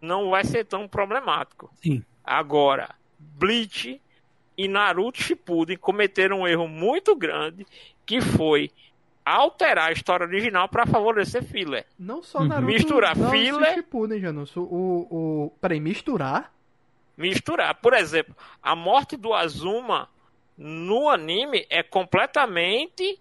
não 0.00 0.30
vai 0.30 0.44
ser 0.44 0.64
tão 0.64 0.86
problemático. 0.86 1.70
Sim. 1.82 2.02
Agora, 2.24 2.94
Bleach 3.18 4.00
e 4.56 4.68
Naruto 4.68 5.22
Shippuden 5.22 5.76
cometeram 5.76 6.40
um 6.40 6.46
erro 6.48 6.66
muito 6.68 7.14
grande, 7.16 7.66
que 8.04 8.20
foi 8.20 8.70
alterar 9.24 9.88
a 9.88 9.92
história 9.92 10.24
original 10.26 10.68
para 10.68 10.86
favorecer 10.86 11.42
filler. 11.44 11.84
Não 11.98 12.22
só 12.22 12.38
Uhum. 12.40 12.46
Naruto. 12.46 12.72
Misturar 12.72 13.16
não, 13.16 13.30
filler- 13.30 13.74
Shippuden, 13.74 14.20
Janus. 14.20 14.56
O, 14.56 14.62
o. 14.62 15.52
Peraí, 15.60 15.80
misturar? 15.80 16.52
Misturar. 17.16 17.74
Por 17.76 17.92
exemplo, 17.94 18.36
a 18.62 18.76
morte 18.76 19.16
do 19.16 19.32
Azuma 19.34 20.08
no 20.56 21.08
anime 21.08 21.66
é 21.68 21.82
completamente 21.82 23.18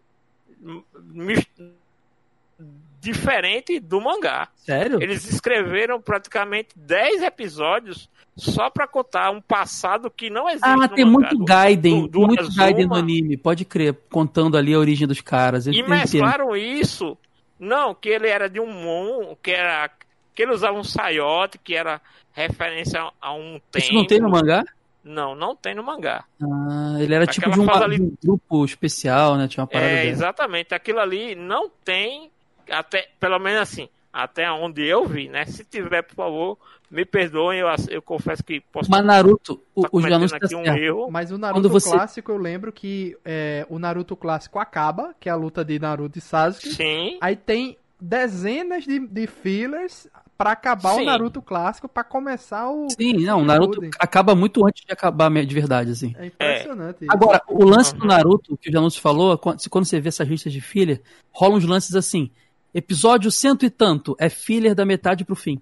diferente 3.05 3.79
do 3.79 4.01
mangá. 4.01 4.47
Sério? 4.55 5.01
Eles 5.01 5.25
escreveram 5.31 6.01
praticamente 6.01 6.69
10 6.75 7.21
episódios 7.23 8.09
só 8.35 8.69
para 8.69 8.85
contar 8.87 9.31
um 9.31 9.39
passado 9.39 10.09
que 10.11 10.29
não 10.29 10.49
existe 10.49 10.67
Ah, 10.67 10.87
tem 10.89 11.05
mangá. 11.05 11.29
muito 11.29 11.45
Gaiden, 11.45 12.01
do- 12.01 12.07
do 12.07 12.19
muito 12.27 12.41
Azuma. 12.41 12.63
Gaiden 12.65 12.87
no 12.87 12.95
anime, 12.95 13.37
pode 13.37 13.63
crer, 13.63 13.95
contando 14.11 14.57
ali 14.57 14.73
a 14.73 14.79
origem 14.79 15.07
dos 15.07 15.21
caras. 15.21 15.67
E 15.67 15.81
mesclaram 15.83 16.55
isso. 16.55 17.17
Não, 17.57 17.95
que 17.95 18.09
ele 18.09 18.27
era 18.27 18.49
de 18.49 18.59
um 18.59 18.67
mon, 18.69 19.35
que 19.41 19.51
era 19.51 19.89
que 20.33 20.43
ele 20.43 20.51
usava 20.51 20.77
um 20.77 20.83
saiote, 20.83 21.57
que 21.57 21.73
era 21.73 22.01
referência 22.33 23.01
a 23.21 23.33
um 23.33 23.53
tempo. 23.71 23.77
Isso 23.85 23.93
não 23.93 24.05
tem 24.05 24.19
no 24.19 24.29
mangá? 24.29 24.65
Não, 25.01 25.33
não 25.35 25.55
tem 25.55 25.73
no 25.73 25.81
mangá. 25.83 26.25
Ah, 26.41 26.97
ele 26.99 27.13
era 27.13 27.25
tipo 27.25 27.47
Aquela 27.47 27.53
de, 27.55 27.59
uma- 27.61 27.71
fase 27.73 27.83
ali- 27.85 27.97
de 27.97 28.03
um 28.03 28.17
grupo 28.25 28.65
especial, 28.65 29.37
né? 29.37 29.47
Tinha 29.47 29.61
uma 29.61 29.67
parada 29.67 29.89
É, 29.91 29.95
dessa. 29.97 30.07
exatamente. 30.09 30.73
Aquilo 30.73 30.99
ali 30.99 31.35
não 31.35 31.69
tem, 31.69 32.29
até 32.69 33.07
pelo 33.19 33.39
menos 33.39 33.61
assim, 33.61 33.87
Até 34.13 34.49
onde 34.49 34.81
eu 34.85 35.05
vi, 35.05 35.27
né? 35.27 35.45
Se 35.45 35.65
tiver, 35.65 36.01
por 36.01 36.15
favor, 36.15 36.57
me 36.89 37.03
perdoem, 37.03 37.59
eu, 37.59 37.67
eu 37.89 38.01
confesso 38.01 38.41
que 38.43 38.61
posso 38.71 38.89
Mas 38.89 39.03
Naruto, 39.05 39.59
o, 39.75 39.81
estar 39.85 39.89
o 39.91 40.01
Janus 40.01 40.31
cometendo 40.31 40.39
tá 40.39 40.45
aqui 40.45 40.55
um 40.55 40.63
certo. 40.63 40.79
erro. 40.83 41.11
Mas 41.11 41.31
o 41.31 41.37
Naruto 41.37 41.67
você- 41.69 41.89
clássico, 41.91 42.31
eu 42.31 42.37
lembro 42.37 42.71
que 42.71 43.17
é, 43.25 43.65
o 43.69 43.77
Naruto 43.77 44.15
clássico 44.15 44.57
acaba, 44.57 45.13
que 45.19 45.27
é 45.27 45.31
a 45.33 45.35
luta 45.35 45.65
de 45.65 45.77
Naruto 45.79 46.17
e 46.17 46.21
Sasuke. 46.21 46.69
Sim, 46.73 47.17
Aí 47.19 47.35
tem 47.35 47.77
dezenas 47.99 48.85
de, 48.85 48.99
de 48.99 49.27
fillers 49.27 50.07
pra 50.37 50.51
acabar 50.51 50.93
o 50.93 50.99
Sim. 50.99 51.05
Naruto 51.05 51.41
clássico, 51.41 51.87
pra 51.89 52.03
começar 52.03 52.69
o. 52.69 52.87
Sim, 52.91 53.13
não, 53.25 53.41
o 53.41 53.45
Naruto 53.45 53.73
Shippuden. 53.73 53.91
acaba 53.99 54.33
muito 54.35 54.65
antes 54.65 54.85
de 54.85 54.91
acabar 54.93 55.29
de 55.29 55.53
verdade, 55.55 55.91
assim. 55.91 56.13
É 56.17 56.25
impressionante. 56.27 56.97
isso. 57.03 57.11
Agora, 57.11 57.41
o 57.49 57.65
lance 57.65 57.93
do. 57.95 58.05
Naruto, 58.05 58.55
que 58.57 58.69
o 58.69 58.71
Janus 58.71 58.95
falou, 58.97 59.37
quando 59.37 59.59
se- 59.59 59.69
quando 59.69 59.85
você 59.85 59.99
vê 59.99 60.09
essas 60.09 60.27
listas 60.27 60.53
de 60.53 60.61
filler, 60.61 61.01
rolam 61.31 61.57
uns 61.57 61.65
lances 61.65 61.95
assim. 61.95 62.31
Episódio 62.77 63.31
cento 63.31 63.65
e 63.65 63.69
tanto 63.69 64.15
é 64.19 64.29
filler 64.29 64.75
da 64.75 64.83
metade 64.85 65.23
pro 65.23 65.35
fim. 65.35 65.61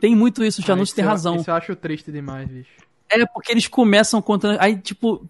Tem 0.00 0.16
muito 0.16 0.42
isso, 0.42 0.60
o 0.60 0.64
Ah, 0.64 0.68
Janus 0.68 0.88
isso 0.88 0.96
tem 0.96 1.04
eu- 1.04 1.10
razão. 1.10 1.36
Isso 1.36 1.50
eu 1.50 1.54
acho 1.54 1.76
triste 1.76 2.10
demais, 2.10 2.48
bicho. 2.48 2.70
É, 3.10 3.24
porque 3.26 3.52
eles 3.52 3.68
começam 3.68 4.20
contando. 4.22 4.58
Aí, 4.60 4.76
tipo, 4.78 5.24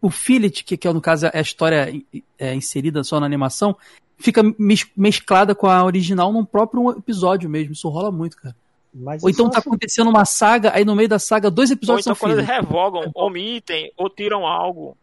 o 0.00 0.08
fillet, 0.08 0.64
que, 0.64 0.76
que 0.76 0.88
é, 0.88 0.92
no 0.92 1.00
caso 1.00 1.26
é 1.26 1.38
a 1.38 1.40
história 1.40 1.92
é, 2.38 2.54
inserida 2.54 3.04
só 3.04 3.20
na 3.20 3.26
animação, 3.26 3.76
fica 4.16 4.42
mes- 4.58 4.86
mesclada 4.96 5.54
com 5.54 5.66
a 5.66 5.84
original 5.84 6.32
num 6.32 6.44
próprio 6.44 6.90
episódio 6.92 7.50
mesmo. 7.50 7.72
Isso 7.72 7.88
rola 7.88 8.10
muito, 8.10 8.36
cara. 8.38 8.56
Mas 8.94 9.22
Ou 9.22 9.28
então 9.28 9.44
isso 9.44 9.52
tá 9.52 9.58
acho- 9.58 9.68
acontecendo 9.68 10.08
uma 10.08 10.24
saga, 10.24 10.72
aí 10.74 10.84
no 10.84 10.96
meio 10.96 11.08
da 11.08 11.18
saga, 11.18 11.50
dois 11.50 11.68
ou 11.70 11.74
episódios 11.76 12.06
então 12.06 12.14
são 12.14 12.20
quando 12.28 12.38
eles 12.38 12.48
revogam, 12.48 13.10
omitem 13.14 13.92
ou 13.96 14.08
tiram 14.08 14.46
algo. 14.46 14.96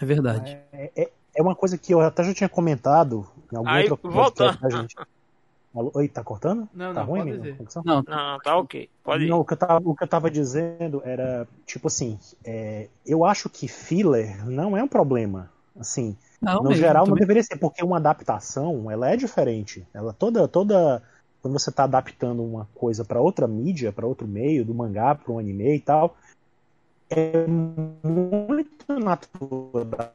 É 0.00 0.04
verdade. 0.04 0.58
É, 0.72 0.90
é- 0.96 1.10
é 1.38 1.42
uma 1.42 1.54
coisa 1.54 1.78
que 1.78 1.94
eu 1.94 2.00
até 2.00 2.24
já 2.24 2.34
tinha 2.34 2.48
comentado 2.48 3.24
em 3.52 3.56
algum 3.56 3.68
Aí, 3.68 3.88
outro 3.88 4.10
voltando. 4.10 4.58
da 4.58 4.68
gente. 4.68 4.96
Alô? 5.72 5.92
Oi, 5.94 6.08
tá 6.08 6.24
cortando? 6.24 6.68
Não, 6.74 6.92
tá 6.92 7.00
não, 7.00 7.06
ruim 7.06 7.20
pode 7.20 7.30
mesmo 7.30 7.42
a 7.42 7.44
dizer. 7.44 7.56
conexão? 7.58 7.82
Não, 7.86 8.02
Não, 8.02 8.32
não, 8.32 8.38
tá 8.40 8.56
ok. 8.56 8.90
Pode 9.04 9.24
ir. 9.24 9.28
Não, 9.28 9.38
o 9.38 9.44
que, 9.44 9.52
eu 9.52 9.56
tava, 9.56 9.88
o 9.88 9.94
que 9.94 10.02
eu 10.02 10.08
tava 10.08 10.28
dizendo 10.28 11.00
era, 11.04 11.46
tipo 11.64 11.86
assim, 11.86 12.18
é, 12.44 12.88
eu 13.06 13.24
acho 13.24 13.48
que 13.48 13.68
filler 13.68 14.44
não 14.50 14.76
é 14.76 14.82
um 14.82 14.88
problema. 14.88 15.48
Assim, 15.78 16.16
não, 16.42 16.56
no 16.56 16.70
mesmo, 16.70 16.74
geral 16.74 17.06
não 17.06 17.14
deveria 17.14 17.42
ser, 17.44 17.56
porque 17.56 17.84
uma 17.84 17.98
adaptação, 17.98 18.90
ela 18.90 19.08
é 19.08 19.16
diferente. 19.16 19.86
Ela 19.94 20.12
toda, 20.12 20.48
toda 20.48 21.00
quando 21.40 21.56
você 21.56 21.70
está 21.70 21.84
adaptando 21.84 22.42
uma 22.42 22.68
coisa 22.74 23.04
para 23.04 23.20
outra 23.20 23.46
mídia, 23.46 23.92
para 23.92 24.06
outro 24.06 24.26
meio, 24.26 24.64
do 24.64 24.74
mangá 24.74 25.14
para 25.14 25.32
um 25.32 25.38
anime 25.38 25.76
e 25.76 25.80
tal, 25.80 26.16
é 27.10 27.46
muito 27.46 28.98
natural. 28.98 30.10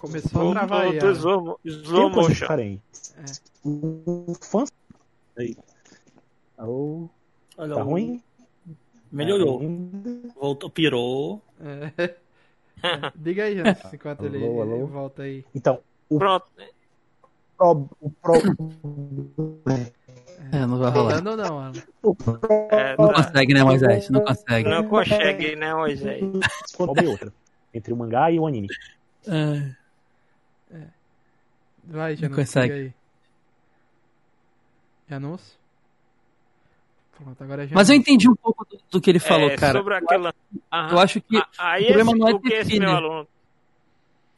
Começou 0.00 0.50
a 0.50 0.54
travar 0.54 0.80
aí. 0.82 0.98
slow, 0.98 1.58
slow 1.64 2.10
motion. 2.10 2.78
O 3.64 4.34
fã. 4.40 4.64
Aí. 5.38 5.56
Alô, 6.58 7.08
Olha, 7.58 7.74
tá 7.74 7.82
o- 7.82 7.84
ruim? 7.88 8.22
Melhorou. 9.12 9.60
Ainda? 9.60 10.32
Voltou, 10.34 10.70
pirou. 10.70 11.42
É. 11.60 11.92
É. 12.04 12.16
Diga 13.16 13.44
aí, 13.44 13.56
Jans, 13.56 13.78
enquanto 13.92 14.24
ele 14.24 14.44
Alô, 14.44 14.62
alô? 14.62 14.86
volta 14.86 15.22
aí. 15.22 15.44
Então, 15.54 15.80
Pronto. 16.08 16.46
pro- 17.56 17.88
o 18.00 18.10
pro- 18.10 18.40
É, 20.52 20.66
não 20.66 20.78
vai 20.78 20.90
rolar. 20.90 21.20
Não, 21.22 21.32
Alan? 21.58 21.72
o 22.02 22.14
pro- 22.14 22.40
É, 22.70 22.96
Não 22.98 23.12
consegue, 23.12 23.54
né, 23.54 23.64
Moisés? 23.64 24.10
Não 24.10 24.24
consegue. 24.24 24.68
Não 24.68 24.88
consegue, 24.88 25.56
né, 25.56 25.74
Moisés? 25.74 26.22
Qual 26.76 26.92
é 26.96 27.08
outra? 27.08 27.32
Entre 27.74 27.92
o 27.92 27.96
mangá 27.96 28.30
e 28.30 28.38
o 28.38 28.46
anime. 28.46 28.68
É. 29.26 29.70
Vai, 31.84 32.16
Janus, 32.16 32.36
consegue. 32.36 32.74
diga 32.74 32.84
aí. 32.86 32.92
Janus? 35.08 35.56
Pronto, 37.16 37.42
agora 37.44 37.62
é 37.62 37.66
Janus. 37.66 37.74
Mas 37.76 37.90
eu 37.90 37.96
entendi 37.96 38.28
um 38.28 38.34
pouco 38.34 38.64
do, 38.68 38.78
do 38.90 39.00
que 39.00 39.08
ele 39.10 39.18
falou, 39.20 39.48
É, 39.48 39.56
cara. 39.56 39.78
sobre 39.78 39.94
aquela. 39.94 40.34
Aham. 40.72 40.90
Eu 40.92 40.98
acho 40.98 41.20
que 41.20 41.36
Ah, 41.36 41.48
Aí 41.58 41.84
o 41.84 41.86
problema 41.86 42.10
esse, 42.10 42.18
não 42.20 42.28
é 42.28 42.34
o 42.34 42.40
que 42.40 42.48
ter 42.48 42.56
esse 42.56 42.70
filho. 42.72 42.82
meu 42.86 42.96
aluno. 42.96 43.28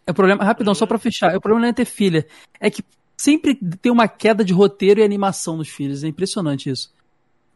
É 0.06 0.10
o 0.10 0.14
problema, 0.14 0.44
rapidão, 0.44 0.74
só 0.74 0.86
pra 0.86 0.98
fechar. 0.98 1.34
O 1.36 1.40
problema 1.40 1.62
não 1.62 1.68
é 1.68 1.72
ter 1.72 1.84
filha. 1.84 2.26
É 2.60 2.70
que 2.70 2.82
sempre 3.18 3.54
tem 3.54 3.92
uma 3.92 4.06
queda 4.08 4.42
de 4.44 4.52
roteiro 4.54 5.00
e 5.00 5.02
animação 5.04 5.56
nos 5.58 5.68
filhos. 5.68 6.02
É 6.04 6.08
impressionante 6.08 6.70
isso. 6.70 6.90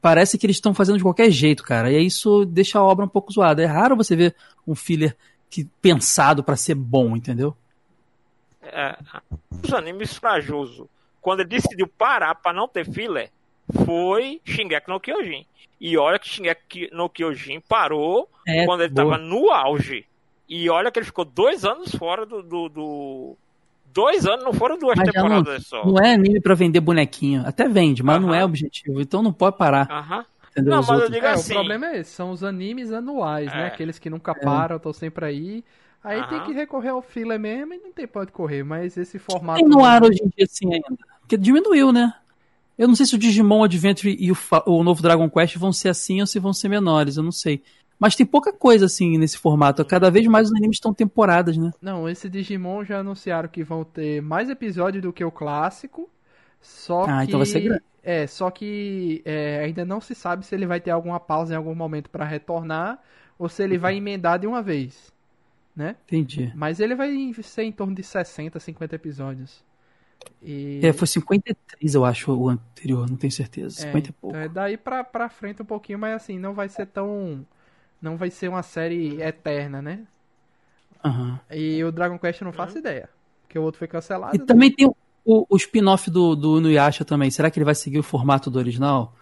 Parece 0.03 0.37
que 0.37 0.45
eles 0.45 0.57
estão 0.57 0.75
fazendo 0.75 0.97
de 0.99 1.05
qualquer 1.05 1.31
jeito, 1.31 1.63
cara. 1.63 1.91
E 1.91 2.05
isso 2.05 2.45
deixa 2.45 2.79
a 2.81 2.83
obra 2.83 3.05
um 3.05 3.09
pouco 3.09 3.33
zoada. 3.33 3.63
É 3.63 3.67
raro 3.67 3.97
você 3.97 4.17
ver 4.17 4.35
um 4.67 4.75
filler 4.75 5.17
que, 5.49 5.65
pensado 5.81 6.43
pra 6.43 6.57
ser 6.57 6.75
bom, 6.75 7.17
entendeu? 7.17 7.57
é, 8.65 8.97
os 9.63 9.73
animes 9.75 10.15
frajoso, 10.15 10.89
quando 11.21 11.41
ele 11.41 11.49
decidiu 11.51 11.87
parar 11.87 12.35
pra 12.37 12.53
não 12.53 12.67
ter 12.69 12.89
filler, 12.91 13.31
foi 13.85 14.41
Shingeki 14.45 14.89
no 14.89 15.01
Kyojin. 15.01 15.47
E 15.81 15.97
olha 15.99 16.19
que 16.19 16.29
Shingeki 16.29 16.89
no 16.93 17.09
Kyojin 17.09 17.61
parou 17.61 18.29
É, 18.47 18.65
quando 18.65 18.83
ele 18.83 18.93
boa. 18.93 19.11
tava 19.11 19.23
no 19.23 19.51
auge. 19.51 20.05
E 20.49 20.69
olha 20.71 20.91
que 20.91 20.99
ele 20.99 21.07
ficou 21.07 21.25
dois 21.25 21.65
anos 21.65 21.95
fora 21.95 22.25
do. 22.27 22.43
do- 22.43 22.69
do- 22.69 23.37
Dois 23.93 24.27
anos, 24.27 24.45
não 24.45 24.53
foram 24.53 24.79
duas 24.79 24.97
Mas 24.97 25.13
temporadas 25.13 25.67
só. 25.67 25.85
Não 25.87 25.99
é 25.99 26.15
anime 26.15 26.41
pra 26.41 26.55
vender 26.55 26.81
bonequinho. 26.81 27.43
Até 27.47 27.69
vende, 27.69 28.03
mas 28.03 28.21
não 28.21 28.29
Aham. 28.29 28.37
é 28.39 28.45
objetivo. 28.45 29.01
Então 29.01 29.23
não 29.23 29.33
pode 29.33 29.57
parar. 29.59 29.89
Aham. 29.91 30.25
Entendeu? 30.51 30.75
Não, 30.75 30.81
Os 30.81 30.89
mas 30.89 31.01
eu 31.01 31.11
digo 31.11 31.27
É, 31.27 31.33
assim. 31.33 31.53
o 31.53 31.55
problema 31.55 31.87
é 31.87 31.99
esse, 32.01 32.11
são 32.11 32.31
os 32.31 32.45
animes 32.45 32.93
anuais, 32.93 33.53
né? 33.53 33.65
É. 33.65 33.67
Aqueles 33.69 33.99
que 33.99 34.11
nunca 34.11 34.35
param, 34.35 34.77
estão 34.77 34.93
sempre 34.93 35.25
aí. 35.25 35.65
Aí 36.05 36.19
tem 36.25 36.39
Aham. 36.39 36.47
que 36.47 36.53
recorrer 36.53 36.89
ao 36.91 37.01
filler 37.03 37.39
mesmo 37.39 37.75
e 37.75 37.79
não 37.79 37.93
tem 37.93 38.07
pra 38.07 38.23
onde 38.23 38.33
correr, 38.33 38.63
mas 38.63 38.97
esse 38.97 39.19
formato. 39.19 39.61
Tem 39.61 39.69
no 39.69 39.85
ar 39.85 40.03
hoje 40.03 40.21
em 40.23 40.29
dia 40.29 40.45
assim 40.45 40.73
ainda. 40.73 40.99
Porque 41.21 41.37
diminuiu, 41.37 41.93
né? 41.93 42.13
Eu 42.77 42.89
não 42.89 42.95
sei 42.97 43.07
se 43.07 43.15
o 43.15 43.19
Digimon 43.19 43.65
Adventure 43.65 44.17
e 44.19 44.33
o, 44.33 44.37
o 44.67 44.83
novo 44.83 45.03
Dragon 45.03 45.29
Quest 45.31 45.57
vão 45.57 45.73
ser 45.73 45.89
assim 45.91 46.21
ou 46.21 46.27
se 46.27 46.39
vão 46.39 46.53
ser 46.53 46.69
menores, 46.69 47.17
eu 47.17 47.23
não 47.23 47.31
sei. 47.33 47.63
Mas 48.03 48.17
tem 48.17 48.27
pouca 48.27 48.53
coisa 48.53 48.87
assim 48.87 49.17
nesse 49.17 49.39
formato. 49.39 49.85
Cada 49.85 50.11
vez 50.11 50.27
mais 50.27 50.49
os 50.51 50.57
animes 50.57 50.79
estão 50.79 50.93
temporadas, 50.93 51.57
né? 51.57 51.71
Não, 51.81 52.09
esse 52.09 52.29
Digimon 52.29 52.85
já 52.85 52.99
anunciaram 52.99 53.49
que 53.49 53.63
vão 53.63 53.85
ter 53.85 54.21
mais 54.21 54.51
episódios 54.51 55.01
do 55.01 55.13
que 55.13 55.25
o 55.25 55.31
clássico. 55.31 56.11
Só 56.61 57.05
Ah, 57.05 57.19
que. 57.21 57.29
então 57.29 57.39
vai 57.39 57.47
ser 57.47 57.61
grande. 57.61 57.83
É, 58.03 58.27
só 58.27 58.51
que 58.51 59.23
é, 59.25 59.61
ainda 59.65 59.85
não 59.85 60.01
se 60.01 60.17
sabe 60.17 60.45
se 60.45 60.53
ele 60.53 60.67
vai 60.67 60.81
ter 60.81 60.91
alguma 60.91 61.21
pausa 61.21 61.55
em 61.55 61.57
algum 61.57 61.77
momento 61.77 62.11
pra 62.11 62.25
retornar 62.25 63.01
ou 63.39 63.49
se 63.49 63.63
ele 63.63 63.79
vai 63.79 63.97
emendar 63.97 64.41
de 64.41 64.49
uma 64.49 64.61
vez. 64.61 65.13
Né? 65.75 65.95
Entendi. 66.09 66.53
Mas 66.57 66.81
ele 66.81 66.97
vai 66.97 67.33
ser 67.41 67.63
em 67.63 67.71
torno 67.71 67.95
de 67.95 68.03
60, 68.03 68.59
50 68.59 68.97
episódios. 68.97 69.63
E... 70.43 70.81
É, 70.83 70.93
foi 70.93 71.07
53, 71.07 71.95
eu 71.95 72.05
acho, 72.05 72.33
o 72.33 72.49
anterior, 72.49 73.09
não 73.09 73.17
tenho 73.17 73.33
certeza. 73.33 73.81
É, 73.81 73.87
50 73.87 74.09
e 74.09 74.13
pouco. 74.13 74.37
então 74.37 74.45
é 74.45 74.49
daí 74.49 74.77
pra, 74.77 75.05
pra 75.05 75.29
frente 75.29 75.63
um 75.63 75.65
pouquinho, 75.65 76.01
mas 76.01 76.15
assim, 76.17 76.37
não 76.37 76.53
vai 76.53 76.69
ser 76.69 76.87
tão. 76.87 77.47
Não 78.03 78.17
vai 78.17 78.31
ser 78.31 78.49
uma 78.49 78.63
série 78.65 79.23
eterna, 79.23 79.81
né? 79.81 80.01
Aham. 81.05 81.39
E 81.51 81.83
o 81.85 81.93
Dragon 81.93 82.19
Quest 82.19 82.41
eu 82.41 82.45
não 82.47 82.53
faço 82.53 82.79
ideia. 82.79 83.09
Porque 83.43 83.59
o 83.59 83.63
outro 83.63 83.79
foi 83.79 83.87
cancelado. 83.89 84.35
E 84.35 84.39
né? 84.39 84.45
também 84.45 84.71
tem 84.73 84.87
o, 84.87 84.95
o, 85.49 85.57
spin-off 85.57 86.11
do, 86.11 86.35
do 86.35 86.59
Inuyasha 86.59 87.05
também. 87.05 87.31
Será 87.31 87.51
que 87.51 87.59
ele 87.59 87.65
vai 87.65 87.75
seguir 87.75 87.99
o 87.99 88.03
formato 88.03 88.51
do 88.51 88.59
original? 88.59 89.15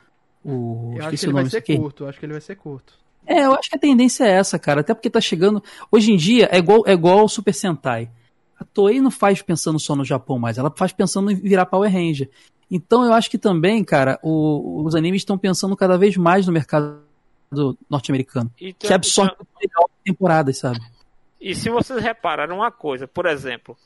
O, 0.43 0.95
Eu 0.97 1.05
acho 1.05 1.19
que 1.19 1.25
ele 1.27 1.33
o 1.33 1.35
vai 1.35 1.47
ser 1.47 1.59
aqui. 1.59 1.77
curto, 1.77 2.07
acho 2.07 2.19
que 2.19 2.25
ele 2.25 2.33
vai 2.33 2.41
ser 2.41 2.57
curto. 2.57 2.95
É, 3.27 3.45
eu 3.45 3.55
acho 3.55 3.69
que 3.69 3.77
a 3.77 3.81
tendência 3.81 4.25
é 4.25 4.31
essa, 4.31 4.59
cara. 4.59 4.81
Até 4.81 4.95
porque 4.95 5.11
tá 5.11 5.21
chegando. 5.21 5.63
Hoje 5.93 6.13
em 6.13 6.17
dia 6.17 6.49
é 6.51 6.59
igual, 6.59 6.83
é 6.87 6.93
igual 6.93 7.25
o 7.25 7.29
Super 7.29 7.53
Sentai. 7.53 8.11
A 8.59 8.65
Toei 8.65 9.01
não 9.01 9.11
faz 9.11 9.43
pensando 9.43 9.79
só 9.79 9.95
no 9.95 10.05
Japão 10.05 10.39
mais, 10.39 10.59
ela 10.59 10.71
faz 10.77 10.93
pensando 10.93 11.31
em 11.31 11.35
virar 11.35 11.65
Power 11.67 11.91
Ranger. 11.91 12.29
Então 12.71 13.05
eu 13.05 13.13
acho 13.13 13.31
que 13.31 13.39
também, 13.39 13.83
cara, 13.83 14.19
o- 14.23 14.85
os 14.85 14.95
animes 14.95 15.23
estão 15.23 15.39
pensando 15.39 15.75
cada 15.77 15.97
vez 15.97 16.17
mais 16.17 16.47
no 16.47 16.53
mercado 16.53 17.01
norte-americano. 17.89 18.51
E 18.61 18.73
Que 18.73 18.93
absorve 18.93 19.35
melhor 19.61 19.89
temporadas, 20.05 20.59
sabe? 20.59 20.81
E 21.41 21.55
se 21.55 21.71
vocês 21.71 22.03
repararam 22.03 22.57
uma 22.57 22.71
coisa, 22.71 23.09
por 23.09 23.27
exemplo, 23.27 23.77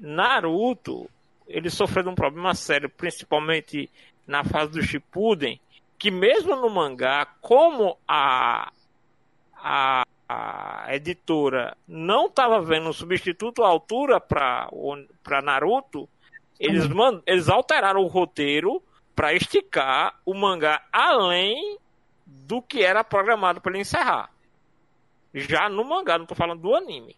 Naruto, 0.00 1.10
ele 1.46 1.68
sofreu 1.68 2.04
de 2.04 2.08
um 2.08 2.14
problema 2.14 2.54
sério, 2.54 2.88
principalmente 2.88 3.90
na 4.26 4.44
fase 4.44 4.72
do 4.72 4.82
Shippuden, 4.82 5.60
que 5.98 6.10
mesmo 6.10 6.54
no 6.54 6.70
mangá, 6.70 7.26
como 7.40 7.98
a, 8.06 8.72
a, 9.54 10.04
a 10.28 10.94
editora 10.94 11.76
não 11.86 12.26
estava 12.26 12.62
vendo 12.62 12.88
um 12.88 12.92
substituto 12.92 13.64
à 13.64 13.68
altura 13.68 14.20
para 14.20 15.42
Naruto, 15.42 16.08
eles, 16.58 16.86
man, 16.86 17.20
eles 17.26 17.48
alteraram 17.48 18.02
o 18.02 18.06
roteiro 18.06 18.82
para 19.16 19.34
esticar 19.34 20.14
o 20.24 20.32
mangá 20.32 20.82
além 20.92 21.78
do 22.46 22.62
que 22.62 22.82
era 22.82 23.02
programado 23.04 23.60
para 23.60 23.72
ele 23.72 23.80
encerrar. 23.82 24.30
Já 25.34 25.68
no 25.68 25.84
mangá, 25.84 26.18
não 26.18 26.26
tô 26.26 26.34
falando 26.34 26.60
do 26.62 26.74
anime. 26.74 27.16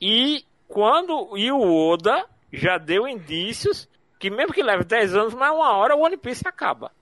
E 0.00 0.44
quando 0.68 1.36
e 1.36 1.50
o 1.50 1.60
Oda 1.62 2.26
já 2.52 2.78
deu 2.78 3.06
indícios 3.08 3.88
que 4.18 4.30
mesmo 4.30 4.52
que 4.52 4.62
leve 4.62 4.84
10 4.84 5.14
anos, 5.14 5.34
mas 5.34 5.52
uma 5.52 5.72
hora 5.76 5.94
o 5.96 6.00
One 6.00 6.16
Piece 6.16 6.46
acaba. 6.46 6.92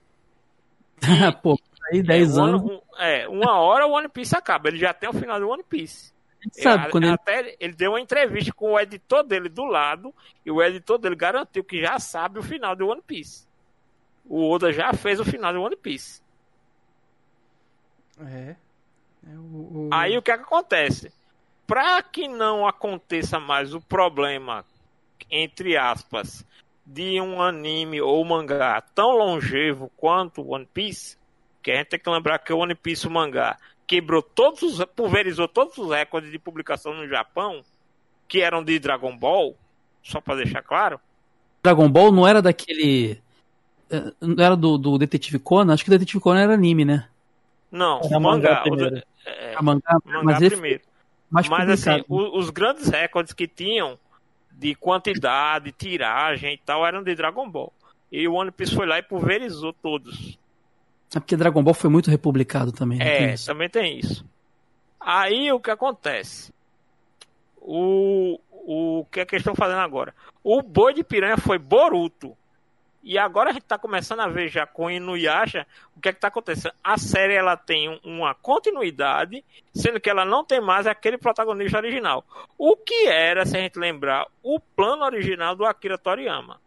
Pô, 1.41 1.57
aí 1.91 2.01
10 2.01 2.37
é, 2.37 2.41
anos. 2.41 2.61
um- 2.61 2.81
é, 2.97 3.27
uma 3.27 3.57
hora 3.59 3.85
o 3.87 3.91
One 3.91 4.09
Piece 4.09 4.35
acaba. 4.35 4.69
Ele 4.69 4.77
já 4.77 4.93
tem 4.93 5.09
o 5.09 5.13
final 5.13 5.39
do 5.39 5.49
One 5.49 5.63
Piece. 5.63 6.13
sabe, 6.51 6.83
Ele- 6.83 6.91
quando 6.91 7.03
ele- 7.05 7.13
até 7.13 7.55
ele 7.59 7.73
deu 7.73 7.91
uma 7.91 8.01
entrevista 8.01 8.51
com 8.53 8.73
o 8.73 8.79
editor 8.79 9.23
dele 9.23 9.47
do 9.49 9.63
lado 9.63 10.13
e 10.45 10.51
o 10.51 10.61
editor 10.61 10.97
dele 10.97 11.15
garantiu 11.15 11.63
que 11.63 11.81
já 11.81 11.97
sabe 11.99 12.39
o 12.39 12.43
final 12.43 12.75
de 12.75 12.83
One 12.83 13.01
Piece. 13.01 13.47
O 14.25 14.49
Oda 14.51 14.71
já 14.71 14.93
fez 14.93 15.19
o 15.19 15.25
final 15.25 15.51
de 15.53 15.59
One 15.59 15.75
Piece. 15.75 16.21
É. 18.19 18.55
É 19.25 19.35
o, 19.37 19.87
o- 19.87 19.89
Aí 19.91 20.17
o 20.17 20.21
que, 20.21 20.31
é 20.31 20.37
que 20.37 20.43
acontece? 20.43 21.11
Para 21.65 22.01
que 22.03 22.27
não 22.27 22.67
aconteça 22.67 23.39
mais 23.39 23.73
o 23.73 23.79
problema, 23.81 24.65
entre 25.31 25.77
aspas, 25.77 26.45
de 26.85 27.19
um 27.21 27.41
anime 27.41 28.01
ou 28.01 28.23
mangá 28.25 28.81
tão 28.93 29.11
longevo 29.11 29.89
quanto 29.95 30.45
One 30.45 30.67
Piece, 30.73 31.17
que 31.61 31.71
a 31.71 31.77
gente 31.77 31.87
tem 31.87 31.99
que 31.99 32.09
lembrar 32.09 32.39
que 32.39 32.51
o 32.51 32.57
One 32.57 32.75
Piece 32.75 33.07
o 33.07 33.11
mangá 33.11 33.57
quebrou 33.87 34.21
todos 34.21 34.61
os, 34.61 34.85
pulverizou 34.85 35.47
todos 35.47 35.77
os 35.77 35.89
recordes 35.89 36.31
de 36.31 36.37
publicação 36.39 36.93
no 36.93 37.07
Japão, 37.07 37.63
que 38.27 38.41
eram 38.41 38.63
de 38.63 38.77
Dragon 38.79 39.15
Ball, 39.17 39.55
só 40.03 40.19
para 40.19 40.37
deixar 40.43 40.61
claro. 40.61 40.99
Dragon 41.63 41.89
Ball 41.89 42.11
não 42.11 42.27
era 42.27 42.41
daquele. 42.41 43.21
eh, 43.89 44.11
Não 44.19 44.43
era 44.43 44.55
do, 44.57 44.77
do 44.77 44.97
Detetive 44.97 45.39
Conan? 45.39 45.73
Acho 45.73 45.83
que 45.85 45.89
o 45.89 45.93
Detetive 45.97 46.19
Conan 46.21 46.41
era 46.41 46.53
anime, 46.55 46.83
né? 46.83 47.07
Não, 47.73 47.99
Era 48.03 48.17
o 48.17 48.21
mangá 48.21 48.49
mangá, 48.49 48.59
o- 48.59 48.63
primeiro. 48.63 49.03
é, 49.25 49.55
A 49.55 49.61
mangá, 49.63 49.97
mangá 50.05 50.23
mas 50.39 50.49
primeiro. 50.49 50.81
mais 51.29 51.49
Mas 51.49 51.69
assim, 51.71 52.03
o- 52.07 52.37
os 52.37 52.49
grandes 52.51 52.87
recordes 52.87 53.33
que 53.33 53.47
tinham 53.47 53.97
de 54.51 54.75
quantidade, 54.75 55.71
tiragem 55.71 56.53
e 56.53 56.57
tal 56.59 56.85
eram 56.85 57.01
de 57.01 57.15
Dragon 57.15 57.49
Ball. 57.49 57.73
E 58.11 58.27
o 58.27 58.33
One 58.35 58.51
Piece 58.51 58.75
foi 58.75 58.85
lá 58.85 58.99
e 58.99 59.01
pulverizou 59.01 59.73
todos. 59.73 60.37
É 61.15 61.19
porque 61.19 61.35
Dragon 61.35 61.63
Ball 61.63 61.73
foi 61.73 61.89
muito 61.89 62.11
republicado 62.11 62.71
também. 62.71 62.99
né? 62.99 63.05
Tem 63.17 63.25
É, 63.29 63.33
isso. 63.33 63.45
também 63.47 63.67
tem 63.69 63.97
isso. 63.99 64.23
Aí 64.99 65.51
o 65.51 65.59
que 65.59 65.71
acontece? 65.71 66.53
O, 67.59 68.39
o 68.51 69.05
que 69.11 69.19
é 69.19 69.25
que 69.25 69.35
eles 69.35 69.41
estão 69.41 69.55
fazendo 69.55 69.79
agora? 69.79 70.13
O 70.43 70.61
boi 70.61 70.93
de 70.93 71.03
piranha 71.03 71.37
foi 71.37 71.57
Boruto. 71.57 72.37
E 73.03 73.17
agora 73.17 73.49
a 73.49 73.53
gente 73.53 73.65
tá 73.65 73.77
começando 73.77 74.21
a 74.21 74.27
ver 74.29 74.47
já 74.47 74.65
com 74.65 74.89
Inuyasha 74.89 75.67
o 75.95 75.99
que 75.99 76.07
é 76.09 76.13
que 76.13 76.19
tá 76.21 76.29
acontecendo. 76.29 76.73
A 76.81 76.97
série 76.97 77.33
ela 77.33 77.57
tem 77.57 77.89
um- 77.89 77.99
uma 78.03 78.33
continuidade, 78.33 79.43
sendo 79.73 79.99
que 79.99 80.09
ela 80.09 80.23
não 80.23 80.43
tem 80.43 80.61
mais 80.61 80.87
aquele 80.87 81.17
protagonista 81.17 81.77
original. 81.77 82.23
O 82.57 82.77
que 82.77 83.07
era, 83.07 83.45
se 83.45 83.57
a 83.57 83.59
gente 83.59 83.77
lembrar, 83.77 84.25
o 84.41 84.57
plano 84.59 85.03
original 85.03 85.53
do 85.55 85.65
Akira 85.65 85.97
Toriyama 85.97 86.61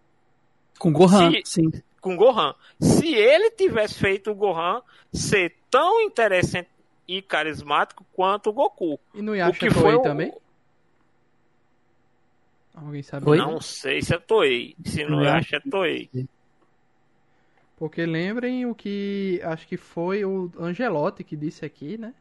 Com 0.79 0.92
Gohan, 0.92 1.31
Se- 1.31 1.42
sim. 1.46 1.70
com 2.03 2.14
Gohan. 2.16 2.55
Se 2.79 3.14
ele 3.14 3.51
tivesse 3.53 3.94
feito 3.99 4.31
o 4.31 4.35
Gohan 4.35 4.83
ser 5.12 5.57
tão 5.70 6.03
interessante 6.03 6.68
e 7.09 7.22
carismático 7.22 8.05
quanto 8.12 8.51
o 8.51 8.53
Goku. 8.53 9.01
E 9.14 9.22
no 9.22 9.33
O 9.33 9.53
que 9.55 9.61
Toei 9.68 9.70
foi 9.70 9.94
o- 9.94 10.03
também? 10.03 10.35
Alguém 12.76 13.02
sabe? 13.02 13.28
Oi? 13.30 13.38
Não 13.38 13.60
sei 13.60 14.02
se 14.02 14.14
é 14.14 14.18
Toei. 14.18 14.76
Se 14.84 15.02
não 15.04 15.20
Não. 15.20 15.28
acha, 15.28 15.56
é 15.56 15.60
Toei. 15.60 16.10
Porque 17.76 18.04
lembrem 18.04 18.66
o 18.66 18.74
que 18.74 19.40
acho 19.42 19.66
que 19.66 19.76
foi 19.76 20.24
o 20.24 20.50
Angelotti 20.58 21.24
que 21.24 21.36
disse 21.36 21.64
aqui, 21.64 21.96
né? 21.96 22.14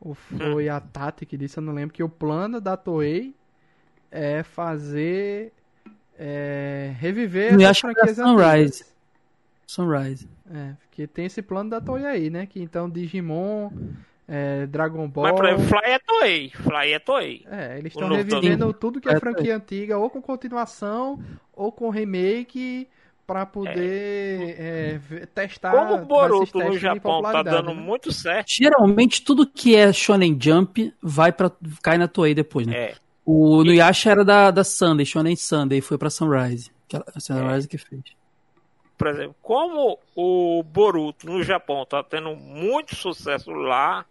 Ou 0.00 0.14
foi 0.14 0.68
a 0.68 0.78
Tati 0.78 1.26
que 1.26 1.36
disse, 1.36 1.58
eu 1.58 1.62
não 1.62 1.72
lembro, 1.72 1.92
que 1.94 2.02
o 2.02 2.08
plano 2.08 2.60
da 2.60 2.76
Toei 2.76 3.34
é 4.10 4.42
fazer. 4.42 5.52
É, 6.20 6.94
reviver 6.98 7.54
era 7.60 7.74
franquias 7.74 8.16
Sunrise. 8.16 8.82
antigas. 8.82 8.94
Sunrise. 9.66 10.28
É, 10.50 10.74
porque 10.80 11.06
tem 11.06 11.26
esse 11.26 11.40
plano 11.42 11.70
da 11.70 11.80
Toei 11.80 12.04
aí, 12.04 12.30
né? 12.30 12.46
Que 12.46 12.60
então 12.60 12.88
Digimon, 12.90 13.70
é, 14.28 14.66
Dragon 14.66 15.08
Ball. 15.08 15.24
Mas, 15.24 15.34
por 15.34 15.46
exemplo, 15.46 15.64
Fly 15.64 15.90
é 15.90 15.98
Toei. 15.98 16.50
Fly 16.50 16.92
é 16.92 16.98
Toei. 16.98 17.46
É, 17.50 17.78
eles 17.78 17.92
estão 17.92 18.08
novo 18.08 18.22
revivendo 18.22 18.72
tudo 18.74 19.00
que 19.00 19.08
é 19.08 19.14
É, 19.14 19.18
franquia 19.20 19.56
antiga, 19.56 19.96
ou 19.96 20.10
com 20.10 20.20
continuação, 20.20 21.18
ou 21.52 21.72
com 21.72 21.88
remake, 21.88 22.86
pra 23.26 23.44
poder 23.44 24.54
é, 24.58 24.98
ver- 24.98 25.26
testar. 25.28 25.72
Como 25.72 25.94
o 26.02 26.06
Boruto 26.06 26.58
no 26.58 26.78
Japão 26.78 27.22
tá 27.22 27.42
dando 27.42 27.74
né? 27.74 27.80
muito 27.80 28.12
certo. 28.12 28.48
Geralmente 28.50 29.22
tudo 29.22 29.46
que 29.46 29.74
é 29.74 29.92
Shonen 29.92 30.38
Jump 30.40 30.94
vai 31.02 31.32
para 31.32 31.50
cai 31.82 31.98
na 31.98 32.06
Toei 32.08 32.34
depois, 32.34 32.66
né? 32.66 32.74
É. 32.76 32.94
O 33.24 33.62
Nuyasha 33.62 34.10
era 34.10 34.24
da, 34.24 34.50
da 34.50 34.64
Sunday, 34.64 35.04
Shonen 35.04 35.36
Sunday, 35.36 35.80
foi 35.82 35.98
pra 35.98 36.08
Sunrise. 36.08 36.70
Que 36.88 36.96
a 36.96 37.20
Sunrise 37.20 37.68
que 37.68 37.76
fez. 37.76 38.02
Por 38.96 39.06
exemplo, 39.08 39.36
como 39.42 39.98
o 40.16 40.62
Boruto 40.62 41.26
no 41.26 41.42
Japão 41.42 41.84
tá 41.84 42.02
tendo 42.02 42.34
muito 42.34 42.96
sucesso 42.96 43.50
lá, 43.52 44.06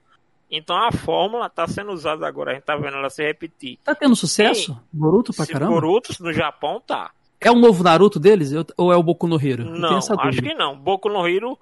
então 0.50 0.76
a 0.78 0.92
fórmula 0.92 1.50
tá 1.50 1.68
sendo 1.68 1.92
usada 1.92 2.28
agora. 2.28 2.52
A 2.52 2.54
gente 2.56 2.64
tá 2.64 2.76
vendo 2.76 2.98
ela 2.98 3.10
se 3.10 3.24
repetir. 3.24 3.78
Tá 3.84 3.94
tendo 3.94 4.16
sucesso? 4.16 4.80
Boruto 4.92 5.34
pra 5.34 5.46
caramba? 5.46 5.74
Boruto 5.74 6.14
no 6.24 6.32
Japão 6.34 6.82
tá. 6.86 7.12
É 7.40 7.52
o 7.52 7.56
novo 7.56 7.84
Naruto 7.84 8.20
deles 8.20 8.52
ou 8.76 8.92
é 8.92 8.96
o 8.96 9.04
Boku 9.04 9.28
no 9.28 9.36
Hero? 9.40 9.64
Não, 9.66 9.98
acho 9.98 10.42
que 10.42 10.54
não. 10.56 10.76
Boku 10.78 11.08
no 11.08 11.28
Hero, 11.28 11.58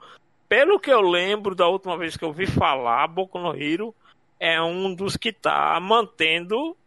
pelo 0.48 0.80
que 0.80 0.90
eu 0.90 1.02
lembro 1.02 1.54
da 1.54 1.68
última 1.68 1.98
vez 1.98 2.16
que 2.16 2.24
eu 2.24 2.32
vi 2.32 2.46
falar, 2.48 3.06
Boku 3.08 3.38
no 3.40 3.54
Hero 3.56 3.94
é 4.40 4.62
um 4.62 4.94
dos 4.96 5.18
que 5.18 5.34
tá 5.34 5.78
mantendo 5.82 6.78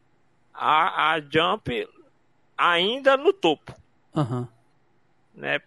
a, 0.54 1.12
a 1.14 1.20
Jump 1.20 1.87
ainda 2.56 3.16
no 3.16 3.32
topo, 3.32 3.74
Aham. 4.16 4.48
né? 5.34 5.61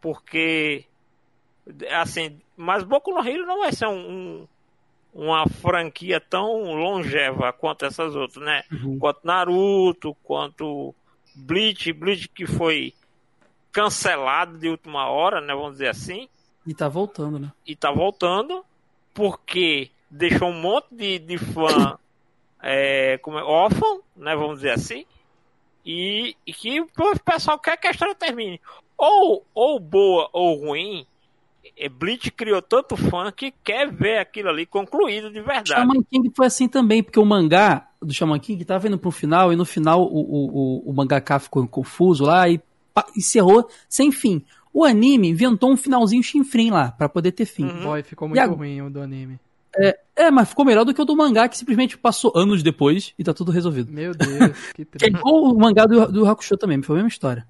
Porque, 0.00 0.84
assim, 1.90 2.40
mas 2.56 2.82
Boku 2.84 3.12
no 3.12 3.20
Hero 3.26 3.46
não 3.46 3.58
vai 3.60 3.72
ser 3.72 3.86
um, 3.86 3.92
um- 4.10 4.48
uma 5.12 5.48
franquia 5.48 6.20
tão 6.20 6.74
longeva 6.74 7.52
quanto 7.52 7.84
essas 7.84 8.14
outras, 8.14 8.44
né? 8.44 8.62
Uhum. 8.70 8.98
Quanto 8.98 9.20
Naruto, 9.24 10.16
quanto 10.22 10.94
Bleach, 11.34 11.92
Bleach 11.92 12.28
que 12.28 12.46
foi 12.46 12.94
cancelado 13.72 14.58
de 14.58 14.68
última 14.68 15.08
hora, 15.08 15.40
né? 15.40 15.54
Vamos 15.54 15.72
dizer 15.72 15.88
assim. 15.88 16.28
E 16.66 16.74
tá 16.74 16.88
voltando, 16.88 17.38
né? 17.38 17.52
e 17.66 17.74
tá 17.74 17.90
voltando 17.90 18.64
porque 19.14 19.90
deixou 20.10 20.48
um 20.48 20.60
monte 20.60 20.94
de, 20.94 21.18
de 21.18 21.38
fã 21.38 21.98
é, 22.62 23.18
como 23.18 23.38
é, 23.38 23.42
órfão, 23.42 24.02
né, 24.16 24.34
vamos 24.34 24.56
dizer 24.56 24.70
assim, 24.72 25.06
e, 25.84 26.36
e 26.46 26.52
que 26.52 26.80
o 26.80 26.88
pessoal 27.24 27.58
quer 27.58 27.76
que 27.76 27.86
a 27.86 27.90
história 27.90 28.14
termine. 28.14 28.60
Ou, 28.96 29.44
ou 29.54 29.80
boa 29.80 30.28
ou 30.32 30.66
ruim, 30.66 31.06
Bleach 31.88 32.30
criou 32.30 32.60
tanto 32.60 32.96
fã 32.96 33.32
que 33.32 33.52
quer 33.64 33.90
ver 33.90 34.18
aquilo 34.18 34.48
ali 34.50 34.66
concluído 34.66 35.28
de 35.30 35.40
verdade. 35.40 35.68
Shaman 35.70 36.02
King 36.10 36.30
foi 36.36 36.46
assim 36.46 36.68
também, 36.68 37.02
porque 37.02 37.18
o 37.18 37.24
mangá 37.24 37.88
do 38.02 38.12
Shaman 38.12 38.38
King 38.38 38.64
tava 38.64 38.86
indo 38.88 38.98
pro 38.98 39.10
final 39.10 39.52
e 39.52 39.56
no 39.56 39.64
final 39.64 40.02
o, 40.02 40.06
o, 40.20 40.46
o, 40.86 40.90
o 40.90 40.92
mangaka 40.92 41.38
ficou 41.38 41.66
confuso 41.66 42.24
lá 42.24 42.48
e 42.48 42.60
encerrou 43.16 43.68
sem 43.88 44.10
fim. 44.12 44.42
O 44.72 44.84
anime 44.84 45.28
inventou 45.28 45.72
um 45.72 45.76
finalzinho 45.76 46.22
chinfrim 46.22 46.70
lá, 46.70 46.92
pra 46.92 47.08
poder 47.08 47.32
ter 47.32 47.44
fim. 47.46 47.64
Uhum. 47.64 47.82
Boy, 47.82 48.02
ficou 48.02 48.28
muito 48.28 48.40
a- 48.40 48.46
ruim 48.46 48.80
o 48.82 48.90
do 48.90 49.00
anime. 49.00 49.38
É, 50.16 50.30
mas 50.32 50.48
ficou 50.48 50.64
melhor 50.64 50.84
do 50.84 50.92
que 50.92 51.00
o 51.00 51.04
do 51.04 51.16
mangá, 51.16 51.48
que 51.48 51.56
simplesmente 51.56 51.96
passou 51.96 52.32
anos 52.36 52.60
depois 52.62 53.14
e 53.18 53.22
tá 53.24 53.32
tudo 53.32 53.52
resolvido. 53.52 53.90
Meu 53.92 54.12
Deus, 54.12 54.58
que 54.74 54.84
Que 54.84 55.06
é 55.06 55.10
triste. 55.10 55.16
igual 55.18 55.44
o 55.44 55.58
mangá 55.58 55.86
do, 55.86 56.10
do 56.10 56.26
Hakusho 56.28 56.56
também, 56.56 56.82
foi 56.82 56.96
a 56.96 56.98
mesma 56.98 57.08
história. 57.08 57.46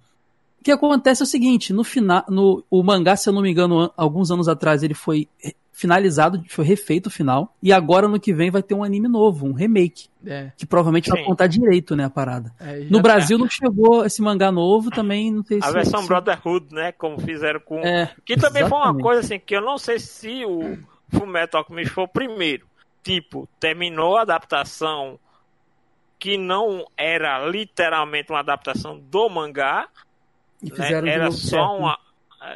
O 0.61 0.65
que 0.65 0.71
acontece 0.73 1.23
é 1.23 1.25
o 1.25 1.27
seguinte, 1.27 1.73
no 1.73 1.83
final, 1.83 2.23
no, 2.29 2.63
o 2.71 2.83
mangá, 2.83 3.17
se 3.17 3.29
eu 3.29 3.33
não 3.33 3.41
me 3.43 3.51
engano, 3.51 3.81
an- 3.81 3.91
alguns 3.97 4.31
anos 4.31 4.47
atrás 4.49 4.83
ele 4.83 4.93
foi 4.95 5.27
finalizado, 5.73 6.45
foi 6.51 6.63
refeito 6.67 7.07
o 7.07 7.11
final, 7.11 7.55
e 7.63 7.73
agora 7.73 8.07
no 8.07 8.21
que 8.21 8.35
vem 8.35 8.51
vai 8.51 8.63
ter 8.63 8.75
um 8.75 8.85
anime 8.85 9.09
novo, 9.09 9.47
um 9.47 9.55
remake, 9.55 10.09
É, 10.27 10.53
que 10.59 10.67
provavelmente 10.67 11.09
vai 11.09 11.21
Sim. 11.21 11.25
contar 11.25 11.47
direito, 11.47 11.97
né, 11.97 12.05
a 12.05 12.11
parada. 12.11 12.53
é, 12.61 12.81
No 12.91 12.99
tá- 12.99 13.03
Brasil 13.03 13.39
não 13.39 13.49
chegou 13.49 14.05
esse 14.05 14.21
mangá 14.21 14.53
novo, 14.53 14.91
também 14.91 15.33
não 15.33 15.43
sei 15.43 15.59
A 15.63 15.69
se... 15.69 15.73
versão 15.73 16.03
se- 16.03 16.09
Brotherhood, 16.09 16.67
né, 16.75 16.93
como 16.93 17.19
fizeram 17.23 17.61
com 17.61 17.79
É, 17.79 18.11
Que 18.27 18.37
também 18.37 18.61
foi 18.69 18.77
uma 18.77 18.81
exatamente. 18.89 19.03
coisa 19.03 19.21
assim 19.21 19.39
que 19.39 19.57
eu 19.57 19.63
não 19.63 19.79
sei 19.79 19.99
se 19.99 20.45
o 20.45 20.77
Fullmetal 21.09 21.63
Alchemist 21.63 21.95
foi 21.95 22.05
o 22.05 22.09
primeiro. 22.09 22.67
Tipo, 23.03 23.49
terminou 23.59 24.19
a 24.19 24.23
adaptação 24.23 25.19
que 26.19 26.37
não 26.37 26.85
era 26.99 27.47
literalmente 27.49 28.31
uma 28.31 28.41
adaptação 28.41 28.99
do 28.99 29.31
mangá, 29.31 29.89
E 30.63 30.69
né? 30.71 30.77
fizeram 30.77 31.03
de 31.05 31.09
era 31.11 31.25
novo 31.25 31.37
só 31.37 31.49
certo, 31.49 31.73
né? 31.73 31.79
uma 31.79 31.99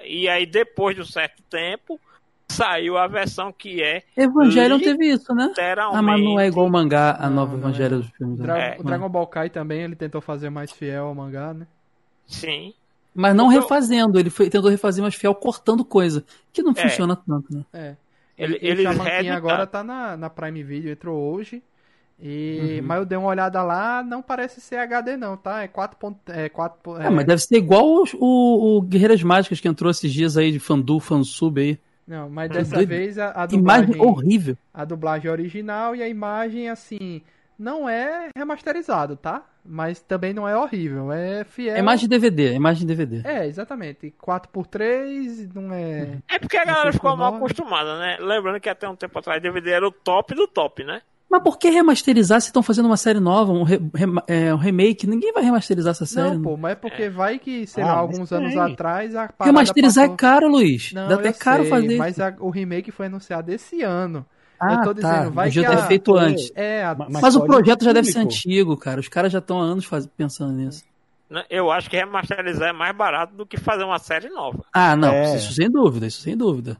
e 0.04 0.28
aí 0.28 0.46
depois 0.46 0.96
de 0.96 1.02
um 1.02 1.06
certo 1.06 1.42
tempo 1.50 2.00
saiu 2.48 2.96
a 2.98 3.06
versão 3.06 3.52
que 3.52 3.82
é 3.82 4.02
Evangelho 4.16 4.78
teve 4.78 5.06
isso, 5.08 5.34
né? 5.34 5.46
literalmente 5.48 5.98
Ah, 5.98 6.02
mas 6.02 6.20
não 6.22 6.38
é 6.40 6.46
igual 6.46 6.66
o 6.66 6.70
mangá, 6.70 7.16
a 7.18 7.28
nova 7.30 7.52
não 7.52 7.58
Evangelho 7.60 7.96
é. 7.96 7.98
dos 7.98 8.10
filmes. 8.10 8.38
né? 8.38 8.44
Dra- 8.44 8.58
É. 8.58 8.76
O 8.78 8.82
Dragon 8.84 9.08
Ball 9.08 9.26
Kai 9.26 9.50
também, 9.50 9.82
ele 9.82 9.96
tentou 9.96 10.20
fazer 10.20 10.50
mais 10.50 10.70
fiel 10.70 11.06
ao 11.06 11.14
mangá, 11.14 11.52
né? 11.54 11.66
sim. 12.26 12.72
Mas 13.16 13.32
não 13.36 13.46
Então- 13.52 13.60
refazendo, 13.62 14.18
ele 14.18 14.28
foi, 14.28 14.50
tentou 14.50 14.68
refazer 14.68 15.00
mais 15.00 15.14
fiel, 15.14 15.34
cortando 15.36 15.84
coisa, 15.84 16.24
que 16.52 16.62
não 16.64 16.72
É. 16.72 16.82
funciona 16.82 17.14
tanto, 17.14 17.54
né? 17.54 17.64
É. 17.72 17.94
Ele- 18.36 18.58
e, 18.60 18.72
e 18.72 18.76
Shaman 18.82 18.92
King 18.98 19.08
reeditaram. 19.08 19.36
agora 19.36 19.66
tá 19.68 19.84
na, 19.84 20.16
na 20.16 20.28
Prime 20.28 20.62
Video, 20.64 20.90
entrou 20.90 21.16
hoje. 21.32 21.62
E, 22.20 22.78
Uhum. 22.80 22.86
Mas 22.86 22.98
eu 22.98 23.04
dei 23.06 23.18
uma 23.18 23.28
olhada 23.28 23.62
lá, 23.62 24.02
não 24.02 24.22
parece 24.22 24.60
ser 24.60 24.76
HD 24.76 25.16
não, 25.16 25.36
tá? 25.36 25.62
É 25.62 25.68
4. 25.68 25.98
ponto- 25.98 26.20
É 26.30 26.48
4 26.48 26.96
É, 27.00 27.10
mas 27.10 27.26
deve 27.26 27.42
ser 27.42 27.56
igual 27.56 27.84
o, 27.86 28.04
o, 28.20 28.76
o 28.78 28.82
Guerreiras 28.82 29.22
Mágicas 29.22 29.60
que 29.60 29.68
entrou 29.68 29.90
esses 29.90 30.12
dias 30.12 30.36
aí 30.36 30.52
de 30.52 30.58
fandu, 30.60 31.00
fansub 31.00 31.60
aí. 31.60 31.78
Não, 32.06 32.28
mas 32.30 32.50
dessa 32.50 32.74
Doido. 32.76 32.88
vez 32.88 33.18
a, 33.18 33.30
a 33.30 33.46
Imagem 33.50 33.58
dublagem, 33.88 34.00
horrível. 34.02 34.56
a 34.72 34.84
dublagem 34.84 35.30
original 35.30 35.96
e 35.96 36.02
a 36.02 36.08
imagem 36.08 36.68
assim 36.68 37.22
Não 37.58 37.88
é 37.88 38.28
remasterizado, 38.36 39.16
tá? 39.16 39.42
Mas 39.64 40.00
também 40.00 40.34
não 40.34 40.46
é 40.46 40.54
horrível. 40.56 41.10
É 41.10 41.44
fiel. 41.44 41.74
É 41.74 41.78
imagem 41.78 42.06
de 42.06 42.08
DVD, 42.18 42.48
é 42.48 42.54
imagem 42.54 42.86
de 42.86 42.94
DVD. 42.94 43.26
É, 43.26 43.46
exatamente. 43.46 44.12
4x3, 44.22 45.50
não 45.54 45.72
é. 45.72 46.18
É 46.28 46.38
porque 46.38 46.56
a 46.56 46.64
galera 46.64 46.92
ficou 46.92 47.16
mal 47.16 47.34
acostumada, 47.36 47.98
né? 47.98 48.18
Lembrando 48.20 48.60
que 48.60 48.68
até 48.68 48.88
um 48.88 48.96
tempo 48.96 49.18
atrás 49.18 49.40
DVD 49.42 49.70
era 49.70 49.86
o 49.88 49.90
top 49.92 50.34
do 50.34 50.46
top, 50.46 50.84
né? 50.84 51.00
Mas 51.34 51.42
por 51.42 51.58
que 51.58 51.68
remasterizar 51.68 52.40
se 52.40 52.46
estão 52.46 52.62
fazendo 52.62 52.86
uma 52.86 52.96
série 52.96 53.18
nova, 53.18 53.50
um, 53.52 53.64
re- 53.64 53.80
é, 54.28 54.54
um 54.54 54.56
remake? 54.56 55.04
Ninguém 55.04 55.32
vai 55.32 55.42
remasterizar 55.42 55.90
essa 55.90 56.06
série. 56.06 56.36
Não, 56.36 56.42
pô, 56.42 56.56
mas 56.56 56.72
é 56.72 56.74
porque 56.76 57.08
vai 57.08 57.40
que, 57.40 57.66
sei 57.66 57.82
Ah, 57.82 57.86
lá, 57.86 57.92
mas 57.94 58.00
alguns 58.02 58.32
anos 58.32 58.52
tem. 58.52 58.60
atrás 58.60 59.16
a 59.16 59.28
Remasterizar 59.42 60.04
passou- 60.04 60.14
é 60.14 60.16
caro, 60.16 60.48
Luiz. 60.48 60.92
Não, 60.92 61.08
Dá 61.08 61.16
até 61.16 61.30
eu 61.30 61.34
caro 61.34 61.62
sei, 61.62 61.70
fazer. 61.70 61.96
Mas 61.98 62.20
a- 62.20 62.36
o 62.38 62.50
remake 62.50 62.92
foi 62.92 63.06
anunciado 63.06 63.50
esse 63.50 63.82
ano. 63.82 64.24
ah, 64.60 64.74
eu 64.74 64.82
tô 64.82 64.94
tá. 64.94 65.10
dizendo, 65.12 65.32
vai 65.32 65.48
Podia 65.48 65.62
que 65.64 65.68
ter 65.70 65.76
a- 65.76 65.86
feito 65.86 66.16
antes. 66.16 66.52
É, 66.54 66.84
a- 66.84 66.94
Ma- 66.94 67.08
Mas, 67.20 67.34
o 67.34 67.44
projeto 67.44 67.84
já 67.84 67.92
deve 67.92 68.06
ser 68.12 68.20
antigo, 68.20 68.76
cara. 68.76 69.00
Os 69.00 69.08
caras 69.08 69.32
já 69.32 69.40
estão 69.40 69.60
há 69.60 69.64
anos 69.64 69.84
faz- 69.84 70.06
pensando 70.16 70.52
nisso. 70.52 70.84
Né? 71.28 71.42
Eu 71.50 71.70
acho 71.72 71.90
que 71.90 71.96
remasterizar 71.96 72.68
é 72.68 72.72
mais 72.72 72.96
barato 72.96 73.34
do 73.34 73.44
que 73.44 73.56
fazer 73.58 73.82
uma 73.82 73.98
série 73.98 74.28
nova. 74.28 74.64
Ah, 74.72 74.94
não, 74.94 75.08
É. 75.12 75.34
isso 75.36 75.52
sem 75.52 75.68
dúvida, 75.68 76.06
isso 76.06 76.20
sem 76.22 76.36
dúvida. 76.36 76.76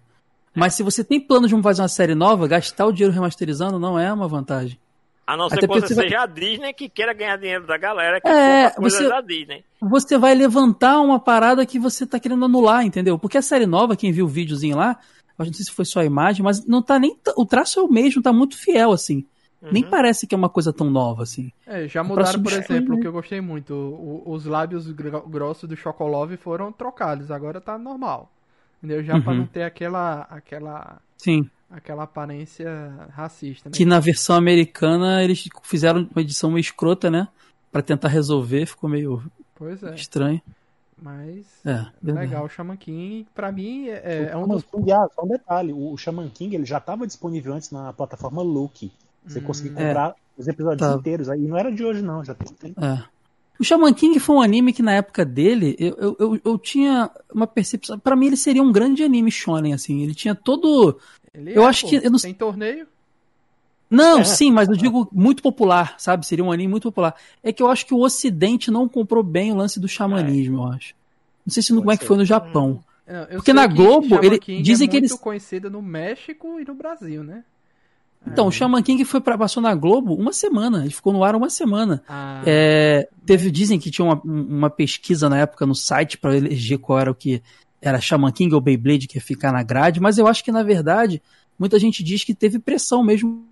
Mas 0.55 0.75
se 0.75 0.83
você 0.83 1.03
tem 1.03 1.21
plano 1.21 1.49
de 1.49 1.63
fazer 1.63 1.83
uma 1.83 1.89
série 1.89 2.15
nova, 2.15 2.47
gastar 2.47 2.87
o 2.87 2.93
dinheiro 2.93 3.13
remasterizando 3.15 3.79
não 3.79 3.99
é 3.99 4.13
uma 4.13 4.29
vantagem. 4.29 4.79
A 5.27 5.37
não 5.37 5.49
ser 5.49 5.57
Até 5.57 5.67
que 5.67 5.73
você 5.73 5.89
você 5.89 5.95
vai- 5.95 6.05
seja 6.05 6.21
a 6.23 6.27
Disney 6.27 6.73
que 6.75 6.89
queira 6.89 7.13
ganhar 7.15 7.37
dinheiro 7.39 7.67
da 7.67 7.79
galera, 7.79 8.21
que 8.21 8.29
É, 8.29 8.71
você- 8.79 9.09
da 9.09 9.21
Disney. 9.23 9.65
Você 9.81 10.19
vai 10.19 10.35
levantar 10.35 11.01
uma 11.01 11.19
parada 11.19 11.65
que 11.65 11.79
você 11.79 12.07
tá 12.07 12.21
querendo 12.21 12.45
anular, 12.45 12.85
entendeu? 12.85 13.19
Porque 13.19 13.39
a 13.39 13.43
série 13.43 13.65
nova, 13.67 13.97
quem 13.97 14.13
viu 14.13 14.27
o 14.27 14.29
videozinho 14.29 14.77
lá, 14.77 14.99
eu 15.39 15.47
não 15.47 15.53
sei 15.53 15.65
se 15.65 15.71
foi 15.73 15.87
só 15.87 16.01
a 16.01 16.05
imagem, 16.05 16.43
mas 16.45 16.67
não 16.67 16.83
tá 16.83 16.99
nem. 16.99 17.15
t- 17.17 17.33
O 17.37 17.47
traço 17.47 17.81
é 17.81 17.83
o 17.83 17.89
mesmo, 17.91 18.21
tá 18.23 18.33
muito 18.33 18.57
fiel, 18.59 18.93
assim. 18.93 19.25
Nem 19.73 19.83
Uhum. 19.83 19.89
parece 19.89 20.27
que 20.27 20.35
é 20.35 20.39
uma 20.39 20.51
coisa 20.51 20.75
tão 20.75 20.91
nova, 20.91 21.23
assim. 21.23 21.51
é, 21.67 21.89
já 21.89 22.05
mudaram, 22.05 22.43
por 22.43 22.53
exemplo, 22.53 22.93
o 22.93 22.97
né? 22.97 23.01
que 23.01 23.07
eu 23.09 23.13
gostei 23.13 23.41
muito. 23.41 23.73
o- 23.73 24.23
os 24.27 24.45
lábios 24.45 24.91
gro- 24.91 25.27
grossos 25.27 25.67
do 25.67 25.75
Chocolove 25.75 26.37
foram 26.37 26.71
trocados, 26.71 27.31
agora 27.31 27.63
tá 27.63 27.79
normal. 27.79 28.31
Entendeu? 28.85 29.03
Já 29.03 29.19
pra 29.21 29.33
Uhum. 29.33 29.39
não 29.39 29.47
ter 29.47 29.63
aquela, 29.63 30.21
aquela, 30.29 31.01
Sim. 31.17 31.49
aquela 31.71 32.03
aparência 32.03 32.69
racista, 33.13 33.71
né? 33.71 33.75
Que 33.75 33.87
na 33.87 33.99
versão 33.99 34.37
americana 34.37 35.25
eles 35.25 35.49
fizeram 35.63 36.07
uma 36.15 36.21
edição 36.21 36.51
meio 36.51 36.61
escrota, 36.61 37.11
né? 37.11 37.27
Pra 37.73 37.81
tentar 37.81 38.09
resolver, 38.09 38.67
ficou 38.67 38.91
meio 38.91 39.23
Pois 39.55 39.83
é, 39.83 39.95
estranho. 39.95 40.41
mas 41.01 41.47
É, 41.65 41.87
verdade. 42.03 42.29
legal. 42.29 42.45
O 42.45 42.49
Shaman 42.49 42.77
King, 42.77 43.27
pra 43.35 43.51
mim, 43.51 43.89
é, 43.89 44.29
é 44.33 44.37
um 44.37 44.47
dos... 44.47 44.65
King, 44.65 44.93
ah, 44.93 45.07
só 45.15 45.25
um 45.25 45.29
detalhe, 45.29 45.73
o 45.73 45.97
Shaman 45.97 46.29
King 46.29 46.55
ele 46.57 46.67
já 46.67 46.77
estava 46.79 47.07
disponível 47.07 47.55
antes 47.55 47.71
na 47.71 47.91
plataforma 47.93 48.43
Look. 48.43 48.93
Você 49.27 49.39
Hum. 49.39 49.43
conseguia 49.45 49.73
É. 49.73 49.87
comprar 49.87 50.15
os 50.37 50.47
episódios 50.47 50.87
Tá. 50.87 50.95
inteiros. 50.95 51.31
Aí 51.31 51.41
não 51.41 51.57
era 51.57 51.73
de 51.73 51.83
hoje, 51.83 52.03
não, 52.03 52.23
já 52.23 52.35
tem 52.35 52.53
tempo. 52.53 52.85
É. 52.85 53.03
O 53.59 53.65
Shaman 53.65 53.93
King 53.95 54.19
foi 54.19 54.37
um 54.37 54.43
anime 54.43 54.73
que 54.73 54.83
na 54.83 54.93
época 54.93 55.25
dele, 55.25 55.77
eu, 55.79 55.95
eu, 55.99 56.17
eu, 56.19 56.41
eu 56.45 56.59
tinha 56.59 57.11
uma 57.33 57.47
percepção. 57.47 57.99
Pra 57.99 58.17
mim, 58.17 58.27
ele 58.27 58.37
seria 58.37 58.63
um 58.63 58.73
grande 58.73 59.03
anime 59.05 59.31
shonen, 59.31 59.73
assim. 59.73 60.03
Ele 60.03 60.15
tinha 60.15 60.35
todo. 60.35 60.99
Ele 61.33 61.53
Eu 61.57 61.63
é, 61.63 61.67
acho 61.67 61.83
pô, 61.83 61.89
que- 61.91 61.97
eu 62.07 62.11
não- 62.11 62.19
Tem 62.19 62.35
torneio? 62.35 62.87
Não, 63.89 64.21
É. 64.21 64.25
sim, 64.25 64.51
mas 64.51 64.69
eu 64.69 64.75
digo 64.77 65.09
muito 65.13 65.43
popular, 65.43 65.95
sabe? 65.99 66.27
Seria 66.27 66.45
um 66.45 66.51
anime 66.51 66.69
muito 66.71 66.85
popular. 66.85 67.15
É 67.45 67.53
que 67.53 67.63
eu 67.63 67.69
acho 67.69 67.87
que 67.87 67.95
o 67.95 68.01
Ocidente 68.01 68.71
não 68.71 68.89
comprou 68.89 69.23
bem 69.23 69.53
o 69.53 69.57
lance 69.57 69.79
do 69.79 69.87
xamanismo, 69.87 70.59
eu 70.59 70.65
acho. 70.73 70.95
Não 71.47 71.53
sei 71.53 71.63
se 71.63 71.73
no, 71.73 71.81
como 71.81 71.93
é 71.93 71.97
que 71.97 72.05
foi 72.05 72.17
no 72.17 72.25
Japão. 72.25 72.83
Não, 73.07 73.15
eu 73.25 73.37
Porque 73.37 73.53
na 73.53 73.69
que 73.69 73.75
Globo, 73.75 74.19
ele- 74.25 74.39
King 74.39 74.63
dizem 74.63 74.87
é 74.87 74.91
que 74.91 74.97
muito 74.99 75.11
eles- 75.13 75.21
conhecido 75.21 75.71
no 75.71 75.81
México 75.83 76.59
e 76.59 76.65
no 76.65 76.75
Brasil, 76.75 77.23
né? 77.23 77.45
Então, 78.27 78.47
o 78.47 78.51
Shaman 78.53 78.83
King 78.83 79.05
foi 79.05 79.21
pra, 79.21 79.37
passou 79.37 79.63
na 79.63 79.75
Globo 79.75 80.15
uma 80.15 80.33
semana. 80.33 80.81
Ele 80.83 80.91
ficou 80.95 81.13
no 81.13 81.23
ar 81.23 81.35
uma 81.37 81.51
semana. 81.51 82.03
Ah, 82.09 82.43
É, 82.47 83.09
teve, 83.27 83.51
dizem 83.51 83.79
que 83.79 83.91
tinha 83.91 84.05
uma, 84.05 84.21
uma 84.25 84.71
pesquisa 84.71 85.29
na 85.29 85.39
época 85.39 85.67
no 85.67 85.75
site 85.75 86.17
pra 86.19 86.35
eleger 86.37 86.79
qual 86.79 86.99
era 86.99 87.11
o 87.11 87.15
que 87.15 87.43
era 87.83 88.01
Shaman 88.01 88.33
King 88.33 88.55
ou 88.55 88.61
Beyblade 88.61 89.07
que 89.07 89.19
ia 89.19 89.23
ficar 89.23 89.53
na 89.53 89.63
grade, 89.63 90.01
mas 90.01 90.17
eu 90.17 90.27
acho 90.27 90.43
que 90.43 90.51
na 90.51 90.63
verdade 90.63 91.21
muita 91.59 91.79
gente 91.79 92.03
diz 92.03 92.25
que 92.25 92.35
teve 92.35 92.59
pressão 92.59 93.05
mesmo 93.05 93.45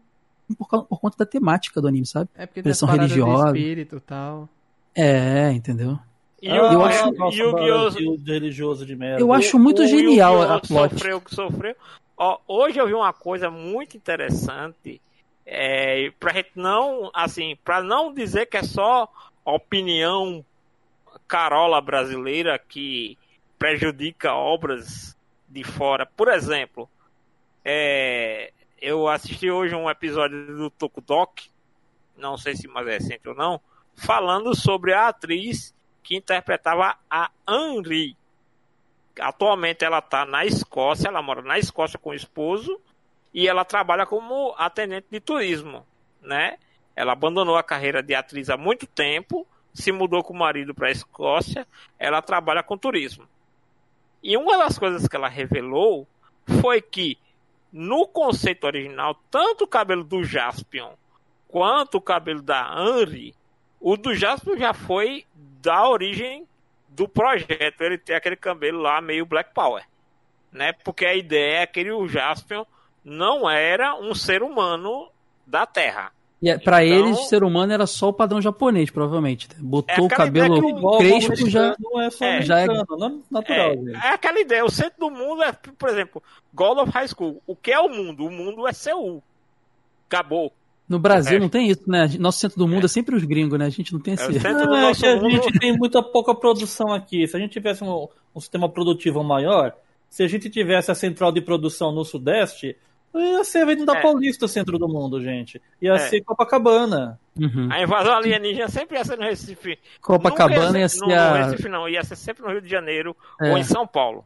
por, 0.57 0.67
por 0.87 0.99
conta 1.01 1.19
da 1.19 1.27
temática 1.27 1.81
do 1.81 1.87
anime, 1.87 2.07
sabe? 2.07 2.31
é 2.35 2.47
porque 2.47 2.55
tem 2.55 2.63
pressão 2.63 2.89
religiosa. 2.89 3.53
de 3.53 3.59
espírito 3.59 3.97
e 3.97 4.01
tal. 4.01 4.49
É, 4.95 5.53
entendeu? 5.53 5.99
E 6.41 6.49
Ah, 6.49 6.55
o, 6.71 6.73
eu 6.73 6.83
acho- 6.83 7.09
Yu-Gi-Oh! 7.09 7.89
Religioso 8.25 8.85
de 8.87 8.97
merda. 8.97 9.21
Eu 9.21 9.33
acho 9.33 9.59
muito 9.59 9.87
genial 9.87 10.35
Yu-Gi-Oh! 10.41 10.55
a 10.55 10.61
plot. 10.61 10.93
Sofreu 10.95 11.17
o 11.19 11.21
que 11.21 11.35
sofreu. 11.35 11.75
Ó, 12.25 12.39
hoje 12.47 12.79
eu 12.79 12.87
vi 12.87 12.95
uma 12.95 13.13
coisa 13.13 13.51
muito 13.51 13.97
interessante. 13.97 15.03
É, 15.45 16.09
pra 16.21 16.33
gente 16.33 16.53
não, 16.55 17.11
assim, 17.13 17.57
pra 17.65 17.83
não 17.83 18.15
dizer 18.15 18.47
que 18.47 18.57
é 18.57 18.63
só 18.63 19.13
opinião 19.45 20.45
carola 21.27 21.81
brasileira 21.81 22.57
que 22.61 23.19
prejudica 23.59 24.35
obras 24.35 25.19
de 25.49 25.65
fora. 25.65 26.07
Por 26.07 26.29
exemplo, 26.29 26.89
é, 27.65 28.53
eu 28.81 29.09
assisti 29.09 29.51
hoje 29.51 29.75
um 29.75 29.91
episódio 29.91 30.47
do 30.47 30.71
Tokudok, 30.71 31.51
não 32.17 32.39
sei 32.39 32.55
se 32.55 32.69
mais 32.69 32.87
é 32.87 32.93
recente 32.99 33.29
ou 33.29 33.35
não, 33.35 33.61
falando 33.97 34.55
sobre 34.55 34.95
a 34.95 35.09
atriz 35.09 35.75
que 36.05 36.15
interpretava 36.15 36.97
a 37.11 37.33
Henri. 37.49 38.17
Atualmente 39.21 39.85
ela 39.85 39.99
está 39.99 40.25
na 40.25 40.45
Escócia, 40.45 41.09
ela 41.09 41.23
mora 41.23 41.43
na 41.43 41.59
Escócia 41.59 41.99
com 41.99 42.11
o 42.11 42.15
esposo 42.15 42.81
e 43.33 43.49
ela 43.49 43.65
trabalha 43.65 44.07
como 44.07 44.55
atendente 44.57 45.07
de 45.11 45.21
turismo, 45.21 45.87
né? 46.21 46.59
Ela 46.95 47.13
abandonou 47.13 47.57
a 47.57 47.63
carreira 47.63 48.03
de 48.03 48.15
atriz 48.15 48.51
há 48.51 48.57
muito 48.57 48.87
tempo, 48.87 49.47
se 49.73 49.91
mudou 49.91 50.23
com 50.23 50.35
o 50.35 50.39
marido 50.39 50.75
para 50.75 50.89
a 50.89 50.93
Escócia, 50.93 51.67
ela 51.99 52.21
trabalha 52.21 52.63
com 52.63 52.77
turismo. 52.77 53.27
E 54.23 54.37
uma 54.37 54.57
das 54.59 54.79
coisas 54.79 55.09
que 55.09 55.17
ela 55.17 55.29
revelou 55.29 56.07
foi 56.61 56.81
que 56.81 57.19
no 57.73 58.07
conceito 58.07 58.65
original, 58.65 59.19
tanto 59.31 59.65
o 59.65 59.69
cabelo 59.69 60.05
do 60.05 60.23
Jaspion 60.23 60.93
quanto 61.49 61.97
o 61.97 62.01
cabelo 62.01 62.43
da 62.43 62.75
Henry, 62.79 63.35
o 63.81 63.97
do 63.97 64.15
Jaspion 64.15 64.57
já 64.57 64.73
foi 64.73 65.27
da 65.35 65.89
origem 65.89 66.47
do 66.95 67.09
projeto. 67.09 67.81
Ele 67.81 67.99
tem 67.99 68.15
aquele 68.17 68.37
cabelo 68.37 68.81
lá 68.81 69.01
meio 69.01 69.27
Black 69.27 69.53
Power, 69.55 69.85
né? 70.53 70.73
Porque 70.85 71.05
a 71.07 71.15
ideia 71.15 71.61
é 71.63 71.67
que 71.67 71.91
o 71.91 72.09
Jaspion 72.09 72.65
não 73.05 73.49
era 73.51 73.95
um 73.95 74.15
ser 74.15 74.43
humano 74.43 75.09
da 75.47 75.67
Terra. 75.67 76.13
E 76.41 76.51
é- 76.51 76.59
pra 76.59 76.85
Então- 76.85 77.07
eles, 77.07 77.29
ser 77.29 77.45
humano 77.45 77.73
era 77.73 77.87
só 77.87 78.09
o 78.09 78.13
padrão 78.13 78.41
japonês, 78.43 78.91
provavelmente. 78.91 79.49
Botou 79.59 80.05
É 80.05 80.07
o 80.07 80.09
cabelo 80.09 80.59
o- 80.59 80.99
crespo 80.99 81.49
já. 81.49 81.77
é 82.01 82.11
só 82.11 82.25
É. 82.25 82.43
Já 82.43 82.59
é- 82.59 82.65
americano, 82.65 82.99
não- 82.99 83.23
natural, 83.31 83.71
É, 83.71 84.07
é 84.07 84.09
aquela 84.09 84.41
ideia. 84.41 84.65
O 84.65 84.71
centro 84.71 84.99
do 84.99 85.11
mundo 85.11 85.41
é, 85.43 85.53
por 85.53 85.89
exemplo, 85.89 86.21
God 86.53 86.79
of 86.79 86.91
High 86.91 87.07
School. 87.09 87.41
O 87.47 87.55
que 87.55 87.71
é 87.71 87.79
o 87.79 87.89
mundo? 87.89 88.27
O 88.27 88.31
mundo 88.31 88.67
é 88.67 88.73
Seul. 88.73 89.23
Acabou. 90.09 90.53
No 90.93 90.99
Brasil 90.99 91.37
É. 91.37 91.41
não 91.41 91.49
tem 91.49 91.69
isso, 91.69 91.83
né? 91.87 92.09
Nosso 92.19 92.39
centro 92.39 92.59
do 92.59 92.69
mundo 92.69 92.85
é, 92.85 92.89
sempre 92.89 93.17
os 93.17 93.25
gringos, 93.25 93.59
né? 93.59 93.67
A 93.67 93.71
gente 93.71 93.93
não 93.93 94.01
tem 94.01 94.13
É 94.13 94.15
esse. 94.15 94.29
o 94.31 94.33
centro 94.41 94.67
do 94.67 94.75
Ah, 94.75 94.79
é 94.79 94.83
nosso 94.83 95.01
que 95.01 95.07
a 95.07 95.17
mundo. 95.17 95.31
gente 95.31 95.59
tem 95.59 95.77
muita 95.77 96.03
pouca 96.03 96.35
produção 96.35 96.93
aqui. 96.93 97.27
Se 97.27 97.37
a 97.37 97.41
gente 97.41 97.53
tivesse 97.53 97.83
um, 97.83 98.07
um 98.35 98.41
sistema 98.41 98.69
produtivo 98.69 99.23
maior, 99.25 99.73
se 100.11 100.23
a 100.23 100.29
gente 100.29 100.51
tivesse 100.51 100.91
a 100.91 100.95
central 100.95 101.33
de 101.33 101.41
produção 101.41 101.91
no 101.93 102.05
Sudeste, 102.05 102.77
ia 103.15 103.43
ser 103.45 103.59
Avenida 103.63 103.93
É. 103.97 104.01
Paulista 104.03 104.45
o 104.45 104.49
centro 104.49 104.79
do 104.79 104.87
mundo, 104.89 105.21
gente. 105.21 105.61
Ia 105.81 105.95
É. 105.95 105.99
ser 105.99 106.21
Copacabana. 106.23 107.19
Uhum. 107.39 107.69
A 107.71 107.83
invasão 107.83 108.13
alienígena 108.15 108.69
sempre 108.69 108.99
ia 108.99 109.05
ser 109.05 109.17
no 109.17 109.25
Recife. 109.25 109.79
Copacabana 110.03 110.67
Nunca 110.67 110.79
ia 110.81 110.89
ser 110.89 110.99
ser 110.99 111.07
no, 111.07 111.15
a. 111.15 111.31
no 111.39 111.45
Recife 111.47 111.69
não, 111.69 111.89
ia 111.89 112.05
ser 112.05 112.17
sempre 112.17 112.43
no 112.43 112.51
Rio 112.51 112.61
de 112.61 112.69
Janeiro 112.69 113.17
É. 113.41 113.51
ou 113.51 113.57
em 113.59 113.65
São 113.65 113.87
Paulo. 113.87 114.25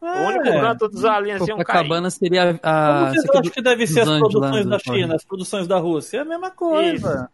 O 0.00 0.06
único 0.06 0.46
É. 0.48 0.60
canto 0.60 0.88
dos 0.88 1.04
aliens 1.04 1.46
iam 1.46 1.58
cair. 1.64 2.10
Seria 2.10 2.58
a. 2.62 2.98
Como 3.00 3.10
vocês 3.10 3.30
acham 3.30 3.42
que 3.52 3.62
deve 3.62 3.86
ser 3.86 4.00
as 4.00 4.18
produções 4.18 4.66
da 4.66 4.78
China, 4.78 5.14
as 5.16 5.24
produções 5.24 5.66
da 5.66 5.78
Rússia? 5.78 6.18
É 6.18 6.20
a 6.20 6.24
mesma 6.24 6.50
coisa. 6.50 7.30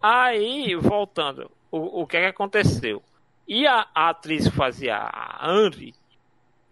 Aí, 0.00 0.74
voltando, 0.74 1.50
o, 1.70 2.02
o 2.02 2.06
que 2.06 2.16
é 2.16 2.20
que 2.22 2.26
aconteceu? 2.26 3.02
E 3.46 3.66
a, 3.66 3.86
a 3.94 4.08
atriz 4.10 4.48
que 4.48 4.54
fazia 4.54 4.96
a 4.96 5.48
Henry, 5.48 5.94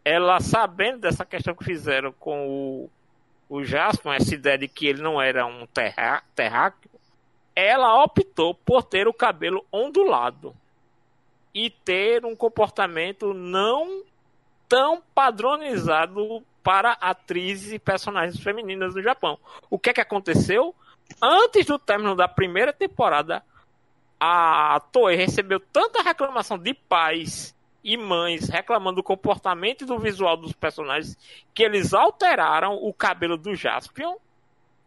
ela 0.04 0.40
sabendo 0.40 1.00
dessa 1.00 1.24
questão 1.24 1.54
que 1.54 1.64
fizeram 1.64 2.12
com 2.18 2.48
o, 2.48 2.90
o 3.48 3.64
Jasper, 3.64 4.12
essa 4.14 4.34
ideia 4.34 4.58
de 4.58 4.66
que 4.66 4.86
ele 4.86 5.00
não 5.02 5.20
era 5.20 5.46
um 5.46 5.66
terra, 5.66 6.22
terráqueo, 6.34 6.90
ela 7.54 8.02
optou 8.02 8.54
por 8.54 8.82
ter 8.82 9.06
o 9.06 9.12
cabelo 9.14 9.64
ondulado 9.72 10.54
e 11.54 11.70
ter 11.70 12.24
um 12.24 12.34
comportamento 12.34 13.34
não 13.34 14.02
tão 14.70 15.02
padronizado 15.14 16.42
para 16.62 16.92
atrizes 16.92 17.72
e 17.72 17.78
personagens 17.78 18.42
femininas 18.42 18.94
do 18.94 19.02
Japão. 19.02 19.38
O 19.68 19.78
que 19.78 19.90
é 19.90 19.92
que 19.92 20.00
aconteceu? 20.00 20.74
Antes 21.20 21.66
do 21.66 21.78
término 21.78 22.14
da 22.14 22.28
primeira 22.28 22.72
temporada, 22.72 23.42
a 24.18 24.80
Toei 24.92 25.16
recebeu 25.16 25.60
tanta 25.60 26.00
reclamação 26.00 26.56
de 26.56 26.72
pais 26.72 27.54
e 27.82 27.96
mães 27.96 28.48
reclamando 28.48 28.96
do 28.96 29.02
comportamento 29.02 29.82
e 29.82 29.86
do 29.86 29.98
visual 29.98 30.36
dos 30.36 30.52
personagens 30.52 31.18
que 31.52 31.62
eles 31.62 31.92
alteraram 31.92 32.76
o 32.76 32.94
cabelo 32.94 33.36
do 33.36 33.54
Jaspion 33.54 34.16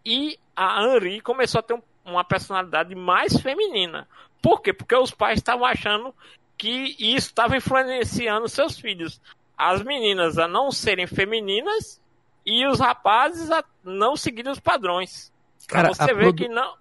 e 0.05 0.39
a 0.55 0.83
Henri 0.83 1.19
começou 1.19 1.59
a 1.59 1.63
ter 1.63 1.73
um 1.73 1.81
uma 2.05 2.23
personalidade 2.23 2.93
mais 2.95 3.39
feminina. 3.39 4.07
Por 4.41 4.61
quê? 4.61 4.73
Porque 4.73 4.95
os 4.95 5.11
pais 5.11 5.39
estavam 5.39 5.65
achando 5.65 6.13
que 6.57 6.95
isso 6.99 7.27
estava 7.27 7.57
influenciando 7.57 8.47
seus 8.47 8.77
filhos. 8.77 9.21
As 9.57 9.83
meninas 9.83 10.37
a 10.37 10.47
não 10.47 10.71
serem 10.71 11.07
femininas 11.07 12.01
e 12.45 12.65
os 12.67 12.79
rapazes 12.79 13.49
a 13.51 13.63
não 13.83 14.15
seguirem 14.15 14.51
os 14.51 14.59
padrões. 14.59 15.31
Pra 15.67 15.83
Cara, 15.83 15.93
você 15.93 16.03
a 16.03 16.07
ver 16.07 16.15
produ- 16.15 16.35
que 16.35 16.49
não. 16.49 16.75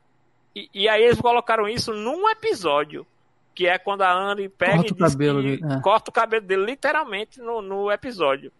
E, 0.55 0.69
e 0.75 0.89
aí 0.89 1.03
eles 1.05 1.21
colocaram 1.21 1.69
isso 1.69 1.93
num 1.93 2.29
episódio. 2.29 3.07
Que 3.55 3.67
é 3.67 3.79
quando 3.79 4.01
a 4.01 4.11
Anne 4.11 4.49
pega 4.49 4.77
Corta 4.77 4.89
e 4.89 4.93
o 4.93 4.97
cabelo 4.97 5.43
que 5.43 5.61
é. 5.63 5.81
corta 5.83 6.11
o 6.11 6.13
cabelo 6.15 6.47
dele 6.47 6.65
literalmente 6.65 7.39
no, 7.39 7.61
no 7.61 7.91
episódio. 7.93 8.51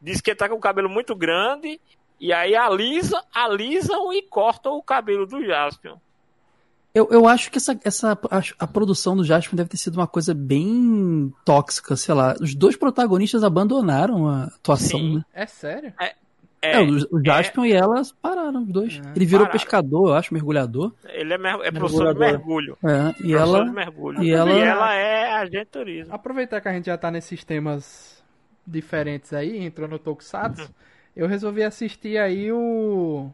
Diz 0.00 0.20
que 0.20 0.30
ele 0.30 0.36
tá 0.36 0.48
com 0.48 0.56
o 0.56 0.60
cabelo 0.60 0.88
muito 0.90 1.14
grande 1.14 1.80
e 2.18 2.32
aí 2.32 2.56
alisa, 2.56 3.22
alisam 3.32 4.12
e 4.12 4.20
cortam 4.20 4.76
o 4.76 4.82
cabelo 4.82 5.26
do 5.26 5.44
Jaspion. 5.44 5.96
Eu, 6.94 7.08
eu 7.10 7.26
acho 7.26 7.50
que 7.50 7.56
essa, 7.58 7.78
essa 7.84 8.12
a, 8.30 8.42
a 8.58 8.66
produção 8.66 9.16
do 9.16 9.24
Jasper 9.24 9.56
deve 9.56 9.70
ter 9.70 9.78
sido 9.78 9.94
uma 9.96 10.06
coisa 10.06 10.34
bem 10.34 11.32
tóxica, 11.44 11.96
sei 11.96 12.14
lá. 12.14 12.34
Os 12.40 12.54
dois 12.54 12.76
protagonistas 12.76 13.42
abandonaram 13.42 14.28
a 14.28 14.44
atuação, 14.44 15.00
Sim. 15.00 15.14
né? 15.16 15.24
É 15.32 15.46
sério? 15.46 15.92
É, 16.60 16.80
o, 16.80 17.16
o 17.16 17.24
Jaspion 17.24 17.64
e 17.64 17.72
elas 17.72 18.12
pararam, 18.12 18.62
os 18.62 18.68
dois. 18.68 19.00
É, 19.04 19.12
Ele 19.16 19.24
virou 19.24 19.46
pararam. 19.46 19.52
pescador, 19.58 20.08
eu 20.10 20.14
acho, 20.14 20.32
mergulhador. 20.34 20.92
Ele 21.08 21.32
é, 21.32 21.38
mer 21.38 21.58
é 21.64 21.72
professor 21.72 22.12
de 22.12 22.20
mergulho. 22.20 22.78
É, 22.84 23.08
e 23.08 23.12
professor 23.12 23.36
ela. 23.38 23.64
de 23.64 23.70
mergulho. 23.72 24.22
e 24.22 24.30
ela- 24.30 24.94
é 24.94 25.32
agente 25.32 25.58
de 25.58 25.64
turismo. 25.64 26.14
Aproveitar 26.14 26.60
que 26.60 26.68
a 26.68 26.72
gente 26.72 26.86
já 26.86 26.96
tá 26.98 27.10
nesses 27.10 27.42
temas 27.42 28.22
diferentes 28.66 29.32
aí, 29.32 29.58
entrou 29.64 29.88
no 29.88 29.98
Tokusatsu, 29.98 30.70
eu 31.16 31.26
resolvi 31.26 31.62
assistir 31.64 32.18
aí 32.18 32.52
o 32.52 33.30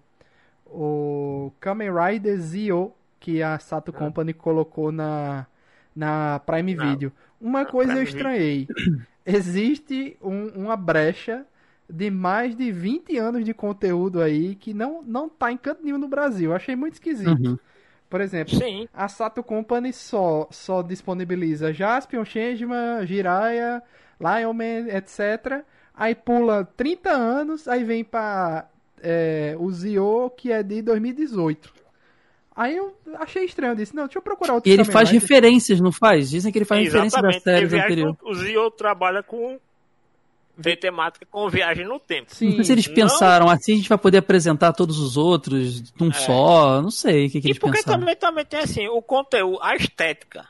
o 0.64 1.50
Kamen 1.60 1.90
Rider 1.92 2.38
Zio 2.38 2.92
que 3.20 3.42
a 3.42 3.58
Sato 3.58 3.92
Company 3.92 4.32
colocou 4.32 4.90
na 4.92 5.46
na 5.94 6.40
Prime 6.46 6.74
Video. 6.74 7.12
Uma 7.40 7.60
na 7.60 7.66
coisa 7.66 7.92
eu 7.92 7.96
Prime 8.04 8.08
estranhei. 8.08 8.68
Existe 9.26 10.16
um- 10.22 10.48
uma 10.64 10.76
brecha 10.76 11.44
de 11.90 12.10
mais 12.10 12.54
de 12.54 12.70
20 12.70 13.16
anos 13.18 13.44
de 13.44 13.52
conteúdo 13.52 14.20
aí 14.20 14.54
que 14.54 14.72
não 14.74 15.02
não 15.02 15.28
tá 15.28 15.50
em 15.52 15.56
canto 15.56 15.82
nenhum 15.84 15.98
no 15.98 16.08
Brasil. 16.08 16.50
Eu 16.50 16.56
achei 16.56 16.76
muito 16.76 16.94
esquisito. 16.94 17.28
Uhum. 17.30 17.58
Por 18.08 18.20
exemplo, 18.22 18.54
Sim, 18.56 18.88
a 18.94 19.06
Sato 19.06 19.42
Company 19.42 19.92
só, 19.92 20.48
só 20.50 20.80
disponibiliza 20.80 21.74
Jaspion, 21.74 22.24
Changeman, 22.24 23.04
Jiraiya, 23.06 23.82
Lionman, 24.18 24.88
etc. 24.88 25.62
Aí 25.94 26.14
pula 26.14 26.64
30 26.76 27.10
anos, 27.10 27.68
aí 27.68 27.84
vem 27.84 28.02
pra 28.02 28.66
é, 29.02 29.54
o 29.58 29.70
Zio, 29.70 30.30
que 30.30 30.50
é 30.50 30.62
de 30.62 30.80
2018. 30.80 31.72
Aí 32.60 32.76
eu 32.76 32.92
achei 33.20 33.44
estranho, 33.44 33.70
eu 33.70 33.76
disse, 33.76 33.94
não, 33.94 34.06
deixa 34.06 34.18
eu 34.18 34.22
procurar 34.22 34.54
outro 34.54 34.68
E 34.68 34.72
ele 34.72 34.84
faz 34.84 35.08
referências, 35.10 35.80
não 35.80 35.92
faz? 35.92 36.28
Dizem 36.28 36.50
que 36.50 36.58
ele 36.58 36.64
faz 36.64 36.82
referência 36.84 37.22
das 37.22 37.40
séries 37.40 37.72
anteriores. 37.72 38.16
o 38.20 38.34
Zio 38.34 38.68
trabalha 38.72 39.22
com 39.22 39.60
tem 40.60 40.76
temática 40.76 41.24
com 41.30 41.48
viagem 41.48 41.86
no 41.86 42.00
tempo. 42.00 42.34
Sim. 42.34 42.46
Não 42.48 42.54
sei 42.56 42.64
se 42.64 42.72
eles 42.72 42.88
Não. 42.88 42.94
pensaram 42.96 43.48
assim, 43.48 43.74
a 43.74 43.76
gente 43.76 43.88
vai 43.88 43.96
poder 43.96 44.18
apresentar 44.18 44.72
todos 44.72 44.98
os 44.98 45.16
outros 45.16 45.92
num 46.00 46.12
só, 46.12 46.82
não 46.82 46.90
sei 46.90 47.26
o 47.26 47.30
que, 47.30 47.40
que 47.40 47.46
É. 47.46 47.48
E 47.48 47.50
eles 47.52 47.58
porque 47.60 47.76
pensaram. 47.78 48.00
também, 48.00 48.16
também 48.16 48.44
tem 48.44 48.58
assim, 48.58 48.88
o 48.88 49.00
conteúdo, 49.00 49.60
a 49.62 49.76
estética. 49.76 50.44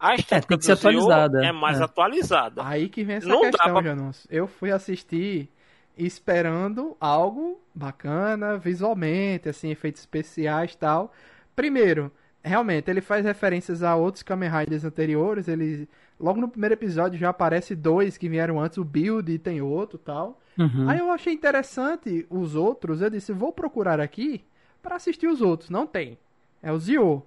A 0.00 0.16
estética 0.16 0.48
tem 0.48 0.58
que 0.58 0.64
ser 0.64 0.72
atualizada, 0.72 1.46
é 1.46 1.52
mais 1.52 1.80
é. 1.80 1.84
atualizada. 1.84 2.62
Aí 2.66 2.88
que 2.88 3.04
vem 3.04 3.14
essa 3.18 3.28
Não 3.28 3.42
questão, 3.42 3.72
pra- 3.72 3.82
Janus. 3.84 4.26
Eu 4.28 4.48
fui 4.48 4.72
assistir 4.72 5.48
esperando 5.96 6.96
algo 7.00 7.60
bacana 7.74 8.56
visualmente, 8.56 9.48
assim, 9.48 9.70
efeitos 9.70 10.02
especiais 10.02 10.72
e 10.72 10.78
tal. 10.78 11.12
Primeiro, 11.54 12.10
realmente, 12.42 12.90
ele 12.90 13.00
faz 13.00 13.24
referências 13.24 13.82
a 13.82 13.94
outros 13.94 14.22
Kamen 14.22 14.50
Riders 14.50 14.84
anteriores. 14.84 15.48
Ele, 15.48 15.88
logo 16.18 16.40
no 16.40 16.48
primeiro 16.48 16.74
episódio 16.74 17.18
já 17.18 17.28
aparece 17.28 17.74
dois 17.74 18.16
que 18.16 18.28
vieram 18.28 18.60
antes, 18.60 18.78
o 18.78 18.84
Build 18.84 19.30
e 19.30 19.38
tem 19.38 19.60
outro 19.60 19.98
tal. 19.98 20.40
Uhum. 20.58 20.88
Aí 20.88 20.98
eu 20.98 21.10
achei 21.10 21.32
interessante 21.32 22.26
os 22.28 22.54
outros. 22.54 23.00
Eu 23.00 23.10
disse, 23.10 23.32
vou 23.32 23.52
procurar 23.52 24.00
aqui 24.00 24.44
pra 24.82 24.96
assistir 24.96 25.26
os 25.26 25.40
outros. 25.40 25.70
Não 25.70 25.86
tem. 25.86 26.18
É 26.62 26.72
o 26.72 26.78
Zio. 26.78 27.22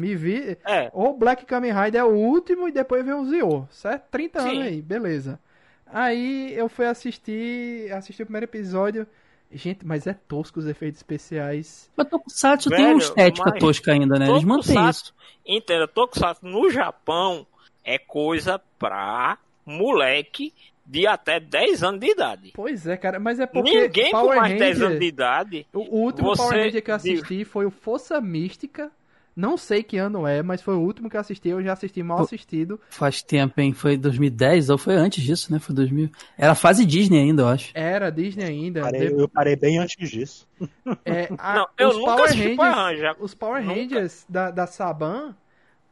Me 0.00 0.14
vi. 0.14 0.58
É, 0.66 0.90
O 0.92 1.14
Black 1.14 1.46
Kamen 1.46 1.72
Rider 1.72 2.00
é 2.00 2.04
o 2.04 2.12
último 2.14 2.68
e 2.68 2.72
depois 2.72 3.02
vem 3.04 3.14
o 3.14 3.24
Zio, 3.24 3.66
certo? 3.70 4.08
30 4.10 4.40
Sim. 4.40 4.48
anos 4.48 4.62
aí, 4.66 4.82
beleza. 4.82 5.40
Aí 5.86 6.52
eu 6.54 6.68
fui 6.68 6.86
assistir, 6.86 7.92
assisti 7.92 8.22
o 8.22 8.26
primeiro 8.26 8.44
episódio. 8.46 9.06
Gente, 9.52 9.86
mas 9.86 10.06
é 10.06 10.14
tosco 10.14 10.58
os 10.58 10.66
efeitos 10.66 10.98
especiais. 10.98 11.88
Mas 11.96 12.08
Tokusatsu 12.08 12.70
tem 12.70 12.86
uma 12.86 12.98
estética 12.98 13.50
mas 13.50 13.60
tosca 13.60 13.92
ainda, 13.92 14.18
né? 14.18 14.28
Eles 14.28 14.42
mantêm 14.42 14.88
isso. 14.88 15.14
Entenda, 15.46 15.86
Tokusatsu 15.86 16.44
no 16.44 16.68
Japão 16.70 17.46
é 17.84 17.98
coisa 17.98 18.60
pra 18.78 19.38
moleque 19.64 20.52
de 20.84 21.06
até 21.06 21.38
10 21.38 21.82
anos 21.84 22.00
de 22.00 22.10
idade. 22.10 22.50
Pois 22.54 22.86
é, 22.86 22.96
cara, 22.96 23.20
mas 23.20 23.38
é 23.38 23.46
porque 23.46 23.82
Ninguém 23.82 24.10
com 24.10 24.18
Power 24.22 24.36
mais 24.38 24.52
de 24.52 24.58
10 24.58 24.72
Ranger, 24.72 24.86
anos 24.88 25.00
de 25.00 25.06
idade. 25.06 25.66
o, 25.72 25.78
o 25.78 26.00
último 26.00 26.28
você- 26.28 26.42
Power 26.42 26.64
Ranger 26.64 26.82
que 26.84 26.90
eu 26.90 26.94
assisti 26.94 27.44
foi 27.44 27.64
o 27.64 27.70
Força 27.70 28.20
Mística. 28.20 28.90
Não 29.36 29.56
sei 29.56 29.82
que 29.82 29.96
ano 29.96 30.26
é, 30.26 30.42
mas 30.42 30.62
foi 30.62 30.74
o 30.74 30.80
último 30.80 31.10
que 31.10 31.16
eu 31.16 31.20
assisti. 31.20 31.48
Eu 31.48 31.60
já 31.62 31.72
assisti 31.72 32.02
mal 32.02 32.20
assistido. 32.22 32.80
Faz 32.88 33.20
tempo, 33.22 33.60
hein? 33.60 33.72
Foi 33.72 33.96
2010 33.96 34.70
ou 34.70 34.78
foi 34.78 34.94
antes 34.94 35.24
disso, 35.24 35.52
né? 35.52 35.58
Foi 35.58 35.74
2000. 35.74 36.08
Era 36.38 36.54
fase 36.54 36.86
Disney 36.86 37.18
ainda, 37.20 37.42
eu 37.42 37.48
acho. 37.48 37.72
Era 37.74 38.10
Disney 38.10 38.44
ainda. 38.44 38.82
Parei- 38.82 39.08
De- 39.12 39.20
eu 39.20 39.28
parei 39.28 39.56
bem 39.56 39.78
antes 39.78 40.08
disso. 40.10 40.46
é, 41.04 41.28
a- 41.36 41.54
Não, 41.54 41.68
eu 41.76 41.88
os 41.88 41.96
nunca 41.96 42.10
Power 42.12 42.24
assisti 42.30 42.54
Power 42.56 42.74
Rangers- 42.74 43.02
Ranger. 43.02 43.16
Os 43.24 43.34
Power. 43.34 43.64
Rangers 43.66 44.26
da, 44.28 44.50
da 44.52 44.66
Saban, 44.68 45.34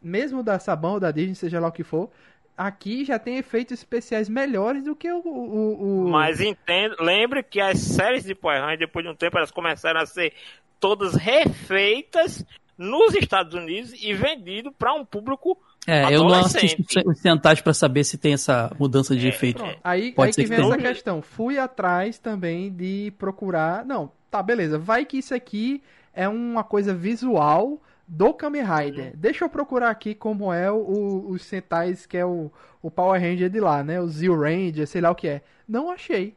mesmo 0.01 0.43
da 0.43 0.59
Saban 0.61 0.93
ou 0.93 1.01
da 1.01 1.11
Disney, 1.11 1.35
seja 1.35 1.59
lá 1.59 1.67
o 1.69 1.73
que 1.73 1.83
for, 1.83 2.11
aqui 2.57 3.05
já 3.05 3.19
tem 3.19 3.39
efeitos 3.39 3.73
especiais 3.79 4.29
melhores 4.29 4.85
do 4.85 4.95
que 4.95 5.11
o. 5.11 5.19
o, 5.19 6.05
o- 6.07 6.09
Mas 6.11 6.41
entenda, 6.41 6.95
lembre 7.01 7.43
que 7.43 7.61
as 7.61 7.81
séries 7.81 8.23
de 8.23 8.37
Power 8.37 8.61
Rangers, 8.61 8.79
depois 8.79 9.05
de 9.05 9.11
um 9.11 9.17
tempo, 9.17 9.37
elas 9.37 9.51
começaram 9.51 10.01
a 10.01 10.07
ser 10.07 10.33
todas 10.79 11.15
refeitas 11.17 12.45
nos 12.83 13.15
Estados 13.15 13.55
Unidos 13.55 13.93
e 14.03 14.13
vendido 14.15 14.73
para 14.73 14.93
um 14.95 15.05
público 15.05 15.57
É, 15.87 16.15
eu 16.15 16.25
não 16.25 16.35
assisto 16.35 16.83
os 17.07 17.19
Sentais 17.21 17.61
pra 17.61 17.73
saber 17.75 18.05
se 18.05 18.19
tem 18.19 18.33
essa 18.35 18.71
mudança 18.79 19.15
de 19.17 19.27
efeito. 19.29 19.63
Pronto, 19.63 19.79
Aí, 19.83 20.13
Pode 20.13 20.29
aí 20.29 20.33
ser 20.35 20.43
que 20.43 20.49
que 20.51 20.57
vem 20.57 20.67
essa 20.67 20.77
tenha. 20.77 20.89
questão. 20.93 21.23
Fui 21.23 21.59
atrás 21.59 22.19
também 22.19 22.71
de 22.73 23.13
procurar. 23.19 23.85
Não, 23.85 24.11
tá, 24.31 24.43
beleza. 24.43 24.79
Vai 24.79 25.05
que 25.05 25.19
isso 25.19 25.35
aqui 25.35 25.83
é 26.15 26.29
uma 26.29 26.63
coisa 26.65 26.93
visual 26.95 27.81
do 28.07 28.35
Kamen 28.35 28.63
Rider. 28.65 29.13
Deixa 29.17 29.45
eu 29.45 29.49
procurar 29.49 29.89
aqui 29.91 30.15
como 30.15 30.53
é 30.53 30.71
o, 30.71 30.77
o- 30.77 31.31
os 31.31 31.43
Sentais, 31.43 32.05
que 32.05 32.17
é 32.19 32.27
o, 32.27 32.51
o 32.83 32.91
Power 32.91 33.21
Ranger 33.21 33.49
de 33.49 33.59
lá, 33.61 33.83
né? 33.83 34.01
O 34.01 34.07
Zio 34.09 34.39
Ranger, 34.39 34.87
sei 34.87 35.01
lá 35.01 35.11
o 35.11 35.15
que 35.15 35.29
é. 35.29 35.43
Não 35.67 35.91
achei. 35.91 36.35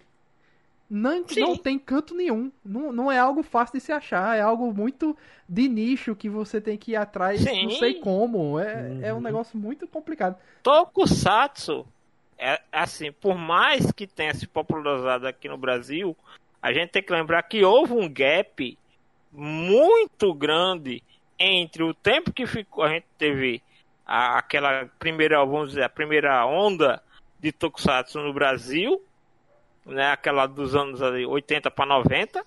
Não, 0.90 1.28
Sim. 1.28 1.40
não 1.40 1.58
tem 1.58 1.80
canto 1.80 2.14
nenhum. 2.14 2.52
Não, 2.64 2.92
não 2.92 3.12
é 3.12 3.18
algo 3.18 3.42
fácil 3.42 3.74
de 3.80 3.84
se 3.84 3.92
achar. 3.92 4.38
É 4.38 4.42
algo 4.42 4.72
muito 4.72 5.18
de 5.50 5.68
nicho 5.68 6.16
que 6.16 6.30
você 6.30 6.62
tem 6.62 6.78
que 6.78 6.92
ir 6.92 6.96
atrás. 6.96 7.42
Sim. 7.42 7.64
Não 7.64 7.72
sei 7.72 7.96
como. 7.96 8.60
É, 8.60 9.00
é 9.02 9.14
um 9.14 9.18
Uhum. 9.18 9.22
negócio 9.24 9.58
muito 9.58 9.88
complicado. 9.88 10.38
Tokusatsu, 10.62 11.88
é 12.38 12.62
assim, 12.72 13.12
por 13.12 13.36
mais 13.36 13.92
que 13.92 14.06
tenha 14.06 14.34
se 14.34 14.46
popularizado 14.48 15.28
aqui 15.28 15.48
no 15.48 15.58
Brasil, 15.58 16.16
a 16.62 16.72
gente 16.72 16.92
tem 16.92 17.02
que 17.04 17.12
lembrar 17.14 17.42
que 17.44 17.64
houve 17.64 17.94
um 17.94 18.08
gap 18.08 18.78
muito 19.32 20.34
grande 20.34 21.02
entre 21.38 21.84
o 21.84 21.94
tempo 21.94 22.32
que 22.32 22.46
ficou, 22.46 22.84
a 22.84 22.90
gente 22.90 23.06
teve 23.18 23.62
a- 24.06 24.38
aquela 24.38 24.86
primeira, 25.00 25.44
vamos 25.46 25.70
dizer, 25.70 25.84
a 25.84 25.90
primeira 25.90 26.46
onda 26.46 27.02
de 27.40 27.52
Tokusatsu 27.52 28.20
no 28.22 28.34
Brasil, 28.34 29.02
né, 29.86 30.12
aquela 30.12 30.48
dos 30.48 30.76
anos 30.76 31.02
ali, 31.02 31.26
80 31.26 31.70
para 31.70 31.86
90, 31.86 32.46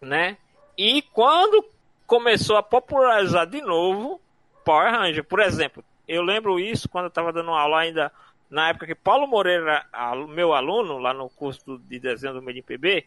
né? 0.00 0.36
E 0.76 1.02
quando 1.02 1.64
começou 2.06 2.56
a 2.56 2.62
popularizar 2.62 3.46
de 3.46 3.60
novo 3.60 4.20
Power 4.64 4.90
Ranger, 4.92 5.24
por 5.24 5.40
exemplo, 5.40 5.84
eu 6.06 6.22
lembro 6.22 6.58
isso 6.58 6.88
quando 6.88 7.04
eu 7.04 7.08
estava 7.08 7.32
dando 7.32 7.50
aula 7.50 7.80
ainda 7.80 8.12
na 8.48 8.68
época 8.68 8.86
que 8.86 8.94
Paulo 8.94 9.26
Moreira 9.26 9.84
meu 10.28 10.54
aluno 10.54 10.98
lá 10.98 11.12
no 11.12 11.28
curso 11.28 11.78
de 11.78 11.98
desenho 11.98 12.34
do 12.34 12.42
MediPB. 12.42 13.06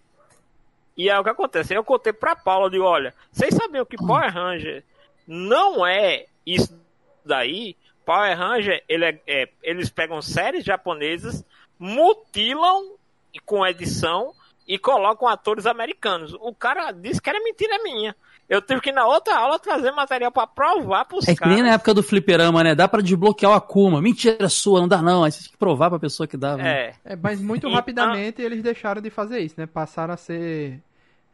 E 0.98 1.10
aí 1.10 1.18
o 1.18 1.24
que 1.24 1.30
acontece? 1.30 1.74
Eu 1.74 1.84
contei 1.84 2.12
pra 2.12 2.36
Paulo, 2.36 2.70
digo, 2.70 2.84
olha, 2.84 3.14
vocês 3.32 3.54
sabiam 3.56 3.86
que 3.86 3.96
Power 3.96 4.34
Ranger 4.34 4.84
não 5.26 5.86
é 5.88 6.26
isso 6.46 6.78
daí? 7.24 7.78
Power 8.06 8.38
Ranger, 8.38 8.84
ele 8.90 9.06
é- 9.06 9.20
é- 9.26 9.50
eles 9.64 9.90
pegam 9.90 10.22
séries 10.22 10.66
japonesas, 10.66 11.46
mutilam 11.78 12.98
e- 13.34 13.40
com 13.40 13.66
edição 13.66 14.32
e 14.68 14.78
colocam 14.78 15.28
atores 15.28 15.66
americanos. 15.66 16.34
O 16.40 16.54
cara 16.54 16.92
disse 16.92 17.22
que 17.22 17.30
era 17.30 17.40
mentira 17.44 17.82
minha. 17.84 18.16
Eu 18.48 18.62
tive 18.62 18.82
que 18.82 18.90
ir 18.90 18.94
na 18.94 19.06
outra 19.06 19.38
aula 19.38 19.60
trazer 19.60 19.92
material 19.92 20.32
pra 20.32 20.48
provar 20.48 21.06
pros 21.06 21.28
É 21.28 21.34
que 21.34 21.40
caras. 21.40 21.54
nem 21.56 21.64
na 21.64 21.74
época 21.74 21.94
do 21.94 22.02
fliperama, 22.02 22.64
né? 22.64 22.74
Dá 22.74 22.88
pra 22.88 23.00
desbloquear 23.02 23.52
o 23.52 23.56
Akuma. 23.56 24.02
Mentira 24.02 24.50
sua, 24.50 24.80
não 24.82 24.88
dá 24.88 25.02
não. 25.04 25.24
Aí 25.24 25.32
você 25.32 25.44
tem 25.44 25.52
que 25.52 25.58
provar 25.58 25.90
pra 25.92 26.00
pessoa 26.00 26.26
que 26.28 26.36
dá. 26.36 26.58
né? 26.58 26.68
É. 27.06 27.14
É, 27.14 27.16
mas 27.16 27.40
muito 27.40 27.68
Então- 27.68 27.72
rapidamente 27.76 28.42
eles 28.42 28.64
deixaram 28.64 29.02
de 29.02 29.10
fazer 29.12 29.40
isso, 29.40 29.56
né? 29.58 29.68
Passaram 29.68 30.14
a 30.14 30.18
ser. 30.18 30.80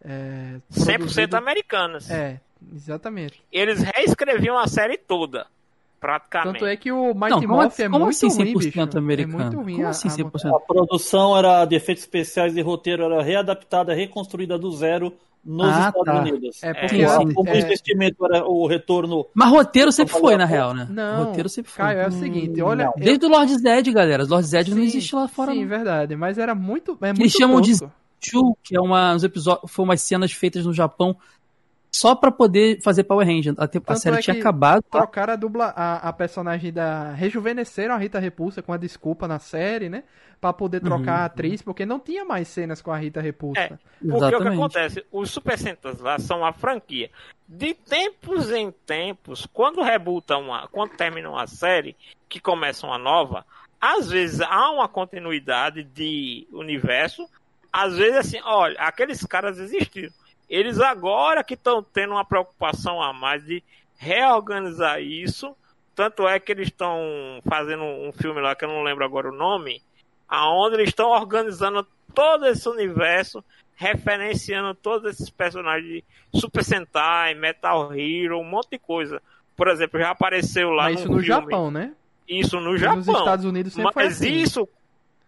É, 0.04 0.60
100% 0.70 0.98
produzido- 0.98 1.38
americanas. 1.38 2.10
É, 2.12 2.40
Exatamente. 2.74 3.42
Eles 3.52 3.82
reescreviam 3.82 4.58
a 4.58 4.68
série 4.68 4.98
toda, 4.98 5.46
praticamente. 6.00 6.54
Tanto 6.60 6.66
é 6.66 6.76
que 6.76 6.92
o 6.92 7.14
Mighty 7.14 7.30
Não, 7.32 7.42
como, 7.42 7.54
Morph 7.56 7.80
é 7.80 7.90
como 7.90 8.06
muito 8.06 8.16
assim 8.26 8.28
ruim, 8.28 8.54
100% 8.54 8.58
bicho. 8.60 8.98
americano? 8.98 9.40
É 9.40 9.44
muito 9.44 9.58
ruim. 9.62 9.76
Como 9.76 9.88
a- 9.88 9.90
assim 9.90 10.08
a- 10.08 10.12
100%? 10.12 10.56
A 10.56 10.60
produção 10.60 11.38
era 11.38 11.66
de 11.66 11.76
efeitos 11.76 12.04
especiais 12.04 12.56
e 12.56 12.62
roteiro 12.62 13.04
era 13.04 13.22
readaptada, 13.24 13.94
reconstruída 13.94 14.58
do 14.58 14.72
zero 14.72 15.14
nos 15.44 15.68
Ah, 15.68 15.78
Estados 15.90 16.04
tá. 16.06 16.22
Unidos. 16.22 16.64
É 16.64 16.74
porque 16.74 16.96
Sim, 16.98 17.06
O- 17.06 17.10
sim. 17.28 17.34
Como 17.34 17.50
é- 17.50 17.54
o 17.54 17.58
investimento 17.58 18.26
era 18.26 18.46
o 18.48 18.66
retorno. 18.68 19.28
Mas 19.34 19.50
roteiro 19.50 19.92
sempre 19.92 20.14
foi, 20.20 20.36
na 20.38 20.46
real, 20.46 20.74
né? 20.74 20.88
Não, 20.90 21.26
roteiro 21.26 21.48
sempre 21.50 21.72
foi. 21.72 21.86
Caio, 21.86 22.00
é 22.00 22.08
o 22.08 22.12
seguinte, 22.12 22.62
olha... 22.62 22.86
não. 22.86 22.94
eu- 22.98 23.04
Desde 23.06 23.26
o 23.26 23.30
Lord 23.30 23.56
Zed, 23.60 23.92
galera. 23.92 24.24
O 24.24 24.28
Lord 24.28 24.48
Zed 24.48 24.70
não 24.72 24.78
Sim, 24.78 24.84
existe 24.86 25.14
lá 25.16 25.28
fora. 25.28 25.52
Sim, 25.52 25.62
não. 25.62 25.68
verdade, 25.70 26.16
mas 26.16 26.38
era 26.40 26.56
muito, 26.56 26.98
é 27.02 27.08
muito 27.08 27.22
Eles 27.22 27.32
chamam 27.34 27.62
de 27.62 27.72
tosco. 27.78 27.92
Chu, 28.20 28.58
que 28.64 28.76
é 28.76 28.82
uma, 28.82 29.14
uns 29.14 29.24
episódios, 29.24 29.72
foi 29.72 29.86
umas 29.86 30.02
cenas 30.02 30.32
feitas 30.32 30.66
no 30.66 30.74
Japão 30.74 31.16
só 31.96 32.14
pra 32.14 32.30
poder 32.32 32.82
fazer 32.82 33.04
Power 33.06 33.26
Ranger. 33.26 33.54
A, 33.58 33.70
a 33.94 33.96
série 33.96 34.18
é 34.18 34.22
tinha 34.22 34.38
acabado. 34.38 34.84
Trocaram 34.92 35.34
a 35.34 35.36
dubla, 35.36 35.74
a, 35.76 36.10
a 36.10 36.14
personagem 36.14 36.72
da. 36.74 37.14
Rejuvenesceram 37.14 37.96
a 37.96 37.98
Rita 37.98 38.20
Repulsa 38.20 38.62
com 38.62 38.74
a 38.74 38.78
desculpa 38.78 39.28
na 39.28 39.40
série, 39.40 39.88
né? 39.88 40.04
Pra 40.42 40.52
poder 40.52 40.82
trocar 40.82 41.18
Uhum. 41.18 41.22
a 41.22 41.26
atriz, 41.26 41.62
porque 41.62 41.86
não 41.86 41.98
tinha 41.98 42.26
mais 42.26 42.50
cenas 42.50 42.82
com 42.82 42.92
a 42.92 42.98
Rita 42.98 43.22
Repulsa. 43.22 43.62
É. 43.62 43.68
Porque 43.70 43.80
o 44.04 44.10
que 44.12 44.18
Exatamente. 44.18 44.54
acontece? 44.56 45.06
Os 45.12 45.32
Super 45.32 45.58
Sentas 45.58 46.00
lá 46.02 46.20
são 46.20 46.46
a 46.46 46.52
franquia. 46.52 47.10
De 47.48 47.74
tempos 47.74 48.52
em 48.52 48.72
tempos, 48.86 49.48
quando 49.54 49.82
rebutam 49.82 50.42
uma. 50.42 50.68
Quando 50.68 50.92
termina 50.98 51.30
uma 51.30 51.48
série, 51.48 51.96
que 52.28 52.40
começa 52.42 52.86
uma 52.86 52.98
nova, 52.98 53.46
às 53.80 54.10
vezes 54.10 54.42
há 54.42 54.70
uma 54.72 54.90
continuidade 54.90 55.84
de 55.84 56.46
universo. 56.52 57.26
Às 57.72 57.96
vezes 57.96 58.18
assim, 58.18 58.40
olha, 58.44 58.78
aqueles 58.80 59.24
caras 59.26 59.58
existiram. 59.60 60.12
Eles 60.50 60.80
agora 60.80 61.44
que 61.44 61.56
estão 61.56 61.82
tendo 61.82 62.14
uma 62.14 62.26
preocupação 62.26 63.02
a 63.02 63.12
mais 63.14 63.44
de 63.44 63.64
reorganizar 63.98 65.02
isso. 65.02 65.56
Tanto 65.96 66.28
é 66.28 66.40
que 66.40 66.52
eles 66.52 66.68
estão 66.68 67.00
fazendo 67.48 67.84
um 67.84 68.12
filme 68.12 68.42
lá 68.42 68.56
que 68.56 68.66
eu 68.66 68.70
não 68.70 68.84
lembro 68.84 69.06
agora 69.06 69.30
o 69.30 69.36
nome, 69.36 69.82
aonde 70.28 70.76
eles 70.76 70.90
estão 70.90 71.10
organizando 71.10 71.88
todo 72.14 72.46
esse 72.46 72.68
universo, 72.68 73.44
referenciando 73.76 74.74
todos 74.76 75.10
esses 75.12 75.30
personagens 75.30 76.04
de 76.34 76.40
Super 76.40 76.64
Sentai, 76.64 77.34
Metal 77.34 77.94
Hero, 77.94 78.40
um 78.40 78.44
monte 78.44 78.72
de 78.72 78.80
coisa. 78.80 79.22
Por 79.56 79.70
exemplo, 79.70 80.00
já 80.00 80.12
apareceu 80.12 80.72
lá 80.72 80.84
mas 80.84 81.00
isso 81.00 81.08
no 81.08 81.22
filme. 81.22 81.28
Japão, 81.28 81.72
né? 81.72 81.94
Isso 82.28 82.60
no 82.60 82.72
Nos 82.72 82.82
Japão. 82.82 83.00
Estados 83.00 83.46
Unidos 83.46 83.74
sempre 83.74 83.94
foi 83.94 84.04
Mas 84.04 84.14
assim. 84.18 84.34
isso. 84.34 84.68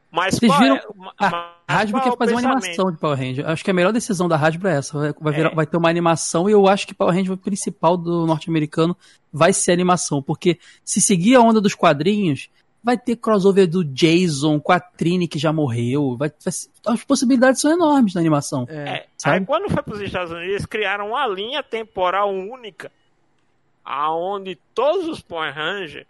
Mas 0.09 0.35
Vocês 0.35 0.49
qual 0.49 0.61
viram 0.61 0.75
é, 0.77 0.81
ma- 0.95 1.13
A 1.19 1.53
Hasbro 1.67 1.99
é 1.99 2.03
quer 2.03 2.09
o 2.11 2.17
fazer 2.17 2.31
uma 2.33 2.39
animação 2.39 2.91
de 2.91 2.97
Power 2.97 3.17
Ranger. 3.17 3.47
Acho 3.49 3.63
que 3.63 3.71
a 3.71 3.73
melhor 3.73 3.91
decisão 3.91 4.27
da 4.27 4.37
Hasbro 4.37 4.67
é 4.69 4.77
essa. 4.77 5.13
Vai, 5.19 5.33
virar- 5.33 5.51
É. 5.51 5.55
vai 5.55 5.65
ter 5.67 5.75
uma 5.77 5.89
animação 5.89 6.49
e 6.49 6.53
eu 6.53 6.67
acho 6.67 6.87
que 6.87 6.93
Power 6.93 7.13
Ranger 7.13 7.35
principal 7.37 7.97
do 7.97 8.25
norte-americano 8.25 8.95
vai 9.33 9.51
ser 9.51 9.73
animação. 9.73 10.21
Porque 10.21 10.57
se 10.83 11.01
seguir 11.01 11.35
a 11.35 11.41
onda 11.41 11.59
dos 11.59 11.75
quadrinhos, 11.75 12.49
vai 12.81 12.97
ter 12.97 13.17
crossover 13.17 13.67
do 13.67 13.83
Jason 13.83 14.61
com 14.61 14.71
a 14.71 14.79
Trini 14.79 15.27
que 15.27 15.37
já 15.37 15.51
morreu. 15.51 16.15
Vai, 16.17 16.29
vai 16.29 16.53
as 16.93 17.03
possibilidades 17.03 17.59
são 17.59 17.69
enormes 17.71 18.13
na 18.13 18.21
animação. 18.21 18.65
É. 18.69 18.75
É, 18.89 19.05
Sabe? 19.17 19.39
aí 19.39 19.45
quando 19.45 19.69
foi 19.69 19.83
para 19.83 19.93
os 19.93 19.99
Estados 20.01 20.31
Unidos, 20.31 20.49
eles 20.51 20.65
criaram 20.65 21.09
uma 21.09 21.27
linha 21.27 21.61
temporal 21.61 22.33
única, 22.33 22.89
aonde 23.83 24.57
todos 24.73 25.07
os 25.07 25.21
Power 25.21 25.53
Rangers 25.53 26.05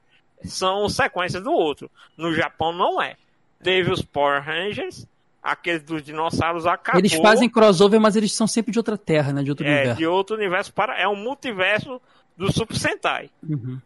são 0.45 0.87
sequências 0.87 1.43
do 1.43 1.51
outro. 1.51 1.89
No 2.15 2.31
Japão 2.33 2.71
não 2.71 3.01
é. 3.01 3.15
Teve 3.61 3.91
os 3.91 4.01
Power 4.01 4.43
Rangers, 4.43 5.07
aqueles 5.41 5.83
dos 5.83 6.03
dinossauros 6.03 6.65
acabou. 6.65 6.99
Eles 6.99 7.13
fazem 7.13 7.49
crossover, 7.49 7.99
mas 7.99 8.15
eles 8.15 8.33
são 8.33 8.45
sempre 8.47 8.71
de 8.71 8.79
outra 8.79 8.97
terra, 8.97 9.33
né? 9.33 9.43
De 9.43 9.49
outro 9.49 9.65
é, 9.65 9.69
universo. 9.75 9.97
de 9.97 10.07
outro 10.07 10.35
universo 10.35 10.73
para 10.73 10.97
é 10.99 11.07
um 11.07 11.15
multiverso 11.15 12.01
do 12.35 12.51
Super 12.51 12.75
Sentai. 12.77 13.29
Uhum. 13.47 13.79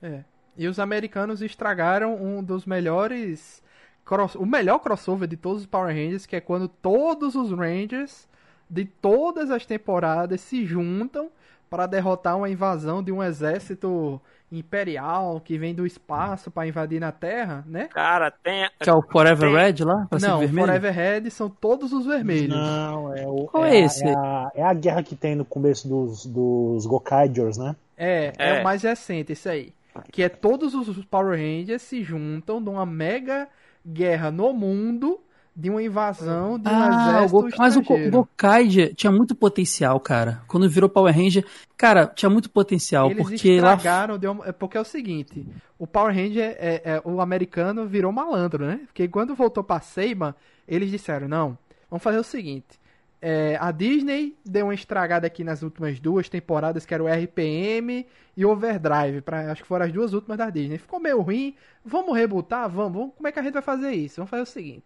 E 0.58 0.68
os 0.68 0.80
americanos 0.80 1.42
estragaram 1.42 2.16
um 2.22 2.44
dos 2.44 2.66
melhores. 2.66 3.64
cross- 4.04 4.36
O 4.36 4.46
melhor 4.46 4.80
crossover 4.80 5.28
de 5.28 5.38
todos 5.38 5.62
os 5.62 5.68
Power 5.68 5.96
Rangers, 5.96 6.26
que 6.26 6.36
é 6.36 6.42
quando 6.42 6.68
todos 6.68 7.36
os 7.36 7.52
Rangers 7.52 8.28
de 8.70 8.86
todas 8.86 9.52
as 9.52 9.66
temporadas 9.66 10.40
se 10.42 10.66
juntam 10.66 11.30
para 11.70 11.86
derrotar 11.86 12.38
uma 12.38 12.50
invasão 12.50 13.02
de 13.02 13.12
um 13.12 13.22
exército 13.24 14.22
imperial 14.52 15.40
que 15.44 15.58
vem 15.58 15.74
do 15.74 15.86
espaço 15.86 16.52
para 16.52 16.68
invadir 16.68 17.00
na 17.00 17.12
Terra, 17.12 17.64
né? 17.68 17.88
Cara, 17.88 18.30
tem 18.32 18.70
Que 18.80 18.90
é 18.90 18.94
o 18.94 19.02
Forever 19.02 19.50
Tem- 19.52 19.56
Red 19.56 19.84
lá? 19.86 20.08
Não? 20.22 20.48
Forever 20.48 20.94
Red 20.94 21.30
são 21.30 21.50
todos 21.50 21.94
os 21.94 22.06
vermelhos. 22.06 22.50
Não, 22.56 23.16
é 23.16 23.28
o. 23.28 23.46
Qual 23.48 23.66
é, 23.66 23.78
é 23.80 23.82
a- 23.82 23.86
esse? 23.86 24.06
É 24.06 24.14
a, 24.16 24.52
é 24.56 24.64
a 24.64 24.74
guerra 24.74 25.04
que 25.04 25.16
tem 25.16 25.36
no 25.36 25.46
começo 25.46 25.88
dos, 25.88 26.26
dos 26.26 26.86
Gokaijers, 26.86 27.58
né? 27.58 27.76
É, 27.98 28.34
é, 28.38 28.58
É. 28.58 28.62
o 28.62 28.64
mais 28.64 28.84
recente, 28.84 29.32
esse 29.34 29.48
aí. 29.48 29.74
Que 30.12 30.24
é 30.24 30.30
todos 30.30 30.74
os 30.74 31.04
Power 31.06 31.38
Rangers 31.38 31.82
se 31.82 32.02
juntam 32.04 32.60
numa 32.60 32.86
mega 32.86 33.48
guerra 33.86 34.32
no 34.32 34.54
mundo 34.54 35.20
de 35.56 35.70
uma 35.70 35.84
invasão 35.84 36.58
de 36.58 36.68
um 36.68 36.72
Ah, 36.72 36.88
o 36.88 37.16
exército 37.26 37.42
Go... 37.42 37.50
mas 37.58 37.76
o. 37.76 37.82
Gokaija 38.10 38.94
tinha 38.94 39.12
muito 39.12 39.36
potencial, 39.36 40.00
cara. 40.00 40.42
Quando 40.48 40.70
virou 40.70 40.90
Power 40.90 41.14
Ranger, 41.16 41.46
cara, 41.78 42.08
tinha 42.08 42.30
muito 42.30 42.50
potencial, 42.50 43.10
Eles 43.12 43.22
porque 43.28 43.60
lá 43.60 43.76
estragaram, 43.76 44.18
deu- 44.18 44.44
é 44.46 44.52
porque 44.52 44.78
é 44.78 44.82
o 44.82 44.86
seguinte, 44.86 45.46
o 45.78 45.86
Power 45.86 46.16
Ranger, 46.16 46.56
é, 46.60 46.82
é- 46.86 47.02
o 47.04 47.20
americano 47.22 47.86
virou 47.86 48.12
malandro, 48.12 48.66
né? 48.66 48.80
Porque 48.86 49.08
quando 49.08 49.36
voltou 49.36 49.64
pra 49.64 49.80
Seiba, 49.82 50.36
eles 50.68 50.90
disseram, 50.90 51.28
não, 51.28 51.58
vamos 51.90 52.02
fazer 52.04 52.18
o 52.18 52.24
seguinte, 52.24 52.80
é, 53.22 53.58
a 53.60 53.72
Disney 53.72 54.36
deu 54.46 54.66
uma 54.68 54.74
estragada 54.74 55.28
aqui 55.28 55.44
nas 55.44 55.62
últimas 55.62 56.00
duas 56.00 56.28
temporadas, 56.30 56.86
que 56.86 56.94
era 56.94 57.04
o 57.04 57.08
RPM 57.08 58.08
e 58.36 58.46
Overdrive, 58.46 59.22
pra, 59.22 59.52
acho 59.52 59.62
que 59.62 59.68
foram 59.68 59.86
as 59.86 59.92
duas 59.92 60.14
últimas 60.14 60.38
da 60.38 60.50
Disney. 60.50 60.78
Ficou 60.78 61.00
meio 61.00 61.22
ruim, 61.22 61.54
vamos 61.86 62.16
rebutar? 62.18 62.70
Vamos, 62.70 62.94
vamos. 62.94 63.14
Como 63.16 63.28
é 63.28 63.32
que 63.32 63.40
a 63.40 63.44
gente 63.44 63.54
vai 63.54 63.62
fazer 63.62 63.92
isso? 63.92 64.16
Vamos 64.16 64.30
fazer 64.32 64.44
o 64.44 64.46
seguinte, 64.48 64.86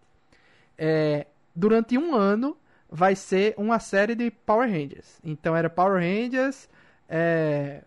é, 0.78 1.28
durante 1.56 1.98
um 1.98 2.16
ano 2.16 2.56
vai 2.90 3.16
ser 3.16 3.54
uma 3.58 3.80
série 3.80 4.16
de 4.16 4.30
Power 4.32 4.70
Rangers. 4.70 5.20
Então 5.24 5.56
era 5.56 5.70
Power 5.70 6.02
Rangers, 6.02 6.70
é, 7.10 7.82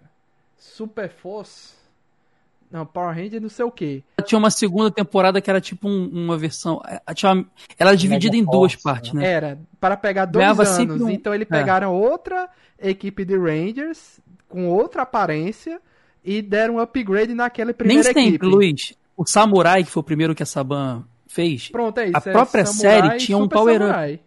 Super 0.56 1.08
Force, 1.08 1.74
não, 2.70 2.84
Power 2.84 3.14
Ranger 3.16 3.40
não 3.40 3.48
sei 3.48 3.64
o 3.64 3.70
que. 3.70 4.04
tinha 4.26 4.38
uma 4.38 4.50
segunda 4.50 4.90
temporada 4.90 5.40
que 5.40 5.48
era 5.48 5.60
tipo 5.60 5.88
um- 5.88 6.08
uma 6.08 6.36
versão. 6.36 6.82
é, 6.86 7.14
tinha 7.14 7.32
uma- 7.32 7.46
ela 7.78 7.90
era 7.90 7.96
dividida 7.96 8.36
em 8.36 8.40
Mega 8.40 8.52
duas 8.52 8.72
Force, 8.74 8.82
partes, 8.84 9.12
né? 9.14 9.26
Era 9.26 9.58
para 9.80 9.96
pegar 9.96 10.26
dois 10.26 10.42
Ganhava 10.44 10.64
anos. 10.68 11.00
um- 11.00 11.08
Então 11.10 11.32
eles 11.34 11.48
é. 11.50 11.56
pegaram 11.58 11.94
outra 11.94 12.48
equipe 12.78 13.24
de 13.24 13.36
Rangers 13.38 14.20
com 14.48 14.68
outra 14.68 15.02
aparência 15.02 15.80
e 16.24 16.42
deram 16.42 16.74
um 16.74 16.78
upgrade 16.80 17.32
naquela 17.34 17.68
Nem 17.68 17.74
primeira 17.74 18.02
sempre, 18.02 18.26
equipe. 18.28 18.44
Luiz. 18.46 18.94
O 19.16 19.24
Samurai, 19.24 19.82
que 19.82 19.90
foi 19.90 20.00
o 20.00 20.04
primeiro 20.04 20.34
que 20.34 20.42
a 20.42 20.46
Saban 20.46 21.04
fez. 21.28 21.68
Pronto, 21.68 21.98
é 21.98 22.06
isso. 22.08 22.16
A 22.16 22.30
é 22.30 22.32
própria 22.32 22.66
Samurai 22.66 23.02
série 23.10 23.18
tinha 23.18 23.38
um 23.38 23.46
power-up. 23.48 23.84
Samurai. 23.86 24.20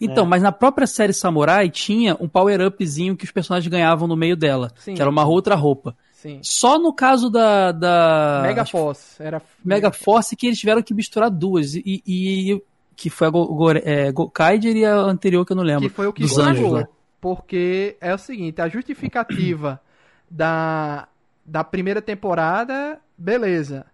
Então, 0.00 0.24
É. 0.24 0.28
mas 0.28 0.42
na 0.42 0.52
própria 0.52 0.86
série 0.86 1.12
Samurai 1.12 1.68
tinha 1.68 2.16
um 2.20 2.28
power-upzinho 2.28 3.16
que 3.16 3.24
os 3.24 3.30
personagens 3.32 3.68
ganhavam 3.70 4.06
no 4.08 4.16
meio 4.16 4.36
dela. 4.36 4.72
Sim. 4.76 4.94
Que 4.94 5.02
era 5.02 5.10
uma 5.10 5.26
outra 5.26 5.54
roupa. 5.56 5.96
Sim. 6.12 6.40
Só 6.42 6.78
no 6.78 6.92
caso 6.92 7.28
da. 7.28 7.72
da 7.72 8.40
Mega 8.42 8.64
Force. 8.64 9.22
Era 9.22 9.42
Mega 9.64 9.92
Force 9.92 10.34
que 10.36 10.46
eles 10.46 10.58
tiveram 10.58 10.82
que 10.82 10.94
misturar 10.94 11.30
duas. 11.30 11.74
E, 11.74 12.02
e- 12.06 12.62
que 12.96 13.08
foi 13.10 13.28
a 13.28 13.30
Go, 13.30 13.46
Go, 13.54 13.70
é, 13.70 14.10
Gokaiger 14.10 14.76
e 14.76 14.84
a 14.84 14.96
anterior 14.96 15.44
que 15.46 15.52
eu 15.52 15.56
não 15.56 15.62
lembro. 15.62 15.88
Que 15.88 15.94
foi 15.94 16.08
o 16.08 16.12
que 16.12 16.22
dos 16.22 16.32
estragou. 16.32 16.50
anjos 16.52 16.72
lá. 16.72 16.88
Porque 17.20 17.96
é 18.00 18.12
o 18.14 18.18
seguinte, 18.18 18.60
a 18.60 18.68
justificativa 18.68 19.80
da, 20.28 21.06
da 21.46 21.62
primeira 21.62 22.02
temporada, 22.02 22.98
beleza. 23.16 23.86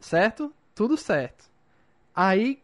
Certo? 0.00 0.52
Tudo 0.74 0.96
certo. 0.96 1.44
Aí 2.14 2.58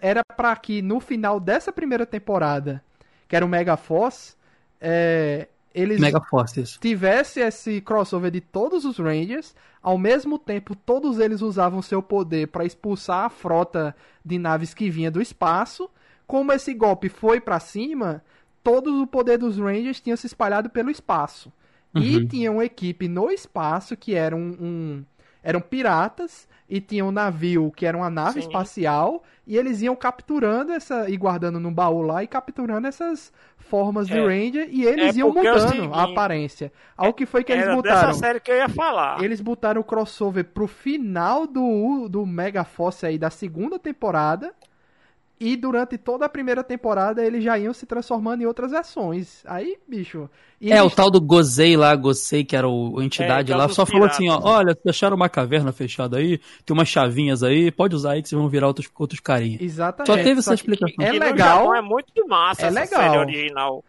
era 0.00 0.22
pra 0.36 0.54
que 0.56 0.82
no 0.82 1.00
final 1.00 1.40
dessa 1.40 1.72
primeira 1.72 2.04
temporada, 2.04 2.82
que 3.28 3.34
era 3.36 3.44
o 3.44 3.48
Mega 3.48 3.76
Force, 3.76 4.34
é, 4.80 5.48
eles 5.74 6.00
Mega 6.00 6.20
Force, 6.20 6.78
tivesse 6.78 7.40
esse 7.40 7.80
crossover 7.80 8.30
de 8.30 8.40
todos 8.40 8.84
os 8.84 8.98
Rangers, 8.98 9.54
ao 9.82 9.96
mesmo 9.96 10.38
tempo 10.38 10.76
todos 10.76 11.18
eles 11.18 11.40
usavam 11.40 11.80
seu 11.80 12.02
poder 12.02 12.48
para 12.48 12.64
expulsar 12.64 13.24
a 13.24 13.30
frota 13.30 13.96
de 14.24 14.38
naves 14.38 14.74
que 14.74 14.90
vinha 14.90 15.10
do 15.10 15.20
espaço. 15.22 15.90
Como 16.26 16.52
esse 16.52 16.72
golpe 16.74 17.08
foi 17.08 17.40
para 17.40 17.58
cima, 17.60 18.22
todo 18.62 19.02
o 19.02 19.06
poder 19.06 19.38
dos 19.38 19.58
Rangers 19.58 20.00
tinha 20.00 20.16
se 20.16 20.26
espalhado 20.26 20.70
pelo 20.70 20.90
espaço. 20.90 21.52
E 21.94 22.16
Uhum. 22.16 22.26
tinha 22.26 22.50
uma 22.50 22.64
equipe 22.64 23.06
no 23.08 23.30
espaço 23.30 23.96
que 23.96 24.14
eram 24.14 24.38
um, 24.38 25.04
eram 25.42 25.60
piratas 25.60 26.48
e 26.68 26.80
tinha 26.80 27.04
um 27.04 27.10
navio 27.10 27.70
que 27.76 27.84
era 27.84 27.96
uma 27.96 28.08
nave 28.08 28.40
Sim. 28.40 28.46
espacial 28.48 29.22
e 29.46 29.56
eles 29.58 29.82
iam 29.82 29.94
capturando 29.96 30.72
essa 30.72 31.10
e 31.10 31.16
guardando 31.16 31.58
no 31.60 31.70
baú 31.70 32.00
lá 32.02 32.22
e 32.22 32.26
capturando 32.26 32.86
essas 32.86 33.32
formas 33.58 34.06
de 34.06 34.16
É. 34.18 34.20
Ranger 34.20 34.68
e 34.70 34.84
eles 34.84 35.14
É 35.16 35.18
iam 35.18 35.30
é 35.30 35.32
mudando 35.32 35.92
a 35.94 36.04
aparência. 36.04 36.72
Ao 36.96 37.12
que 37.12 37.26
foi 37.26 37.42
que 37.44 37.52
eles 37.52 37.64
Era 37.64 37.74
botaram? 37.74 38.08
dessa 38.08 38.18
série 38.18 38.40
que 38.40 38.50
eu 38.50 38.56
ia 38.56 38.68
falar. 38.68 39.22
Eles 39.22 39.40
botaram 39.40 39.80
o 39.80 39.84
crossover 39.84 40.44
pro 40.44 40.66
final 40.66 41.46
do, 41.46 42.08
do 42.08 42.24
Mega 42.24 42.64
Force 42.64 43.04
aí 43.04 43.18
da 43.18 43.30
segunda 43.30 43.78
temporada. 43.78 44.52
E 45.44 45.56
durante 45.56 45.98
toda 45.98 46.24
a 46.24 46.28
primeira 46.28 46.62
temporada 46.62 47.24
eles 47.24 47.42
já 47.42 47.58
iam 47.58 47.74
se 47.74 47.84
transformando 47.84 48.42
em 48.42 48.46
outras 48.46 48.70
versões. 48.70 49.42
Aí, 49.44 49.76
bicho. 49.88 50.30
e 50.60 50.72
É, 50.72 50.80
o 50.80 50.84
eles- 50.84 50.94
tal 50.94 51.10
do 51.10 51.20
Gozei 51.20 51.76
lá, 51.76 51.92
Gozei, 51.96 52.44
que 52.44 52.54
era 52.54 52.68
o, 52.68 53.00
a 53.00 53.04
entidade 53.04 53.50
É, 53.52 53.56
lá, 53.56 53.68
só 53.68 53.84
falou 53.84 54.06
assim, 54.06 54.28
ó, 54.30 54.36
piratas. 54.38 54.52
olha, 54.58 54.78
fecharam 54.80 55.16
uma 55.16 55.28
caverna 55.28 55.72
fechada 55.72 56.18
aí, 56.18 56.38
tem 56.64 56.72
umas 56.72 56.86
chavinhas 56.86 57.42
aí, 57.42 57.72
pode 57.72 57.96
usar 57.96 58.12
aí 58.12 58.22
que 58.22 58.28
vocês 58.28 58.40
vão 58.40 58.48
virar 58.48 58.68
outros, 58.68 58.88
outros 58.96 59.18
carinha. 59.18 59.58
Exatamente. 59.60 60.06
Só 60.06 60.14
teve 60.16 60.38
essa 60.38 60.50
que 60.50 60.54
explicação. 60.54 61.04
É 61.04 61.10
legal. 61.12 61.74
É 61.74 61.82
muito 61.82 62.28
massa 62.28 62.62
É 62.62 62.66
essa 62.68 62.80
legal. 62.80 63.00
série 63.02 63.18
original. 63.18 63.84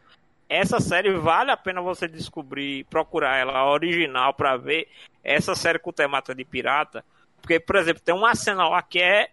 Essa 0.50 0.80
série 0.80 1.12
vale 1.18 1.52
a 1.52 1.58
pena 1.58 1.82
você 1.82 2.08
descobrir, 2.08 2.84
procurar 2.86 3.38
ela 3.38 3.72
original 3.72 4.34
pra 4.34 4.58
ver 4.58 4.88
essa 5.24 5.54
série 5.54 5.78
com 5.78 5.92
temática 5.92 6.34
de 6.34 6.44
pirata. 6.44 7.04
Porque, 7.40 7.60
por 7.60 7.76
exemplo, 7.76 8.02
tem 8.04 8.16
uma 8.16 8.34
cena 8.36 8.68
lá 8.68 8.82
que 8.82 9.00
é 9.00 9.30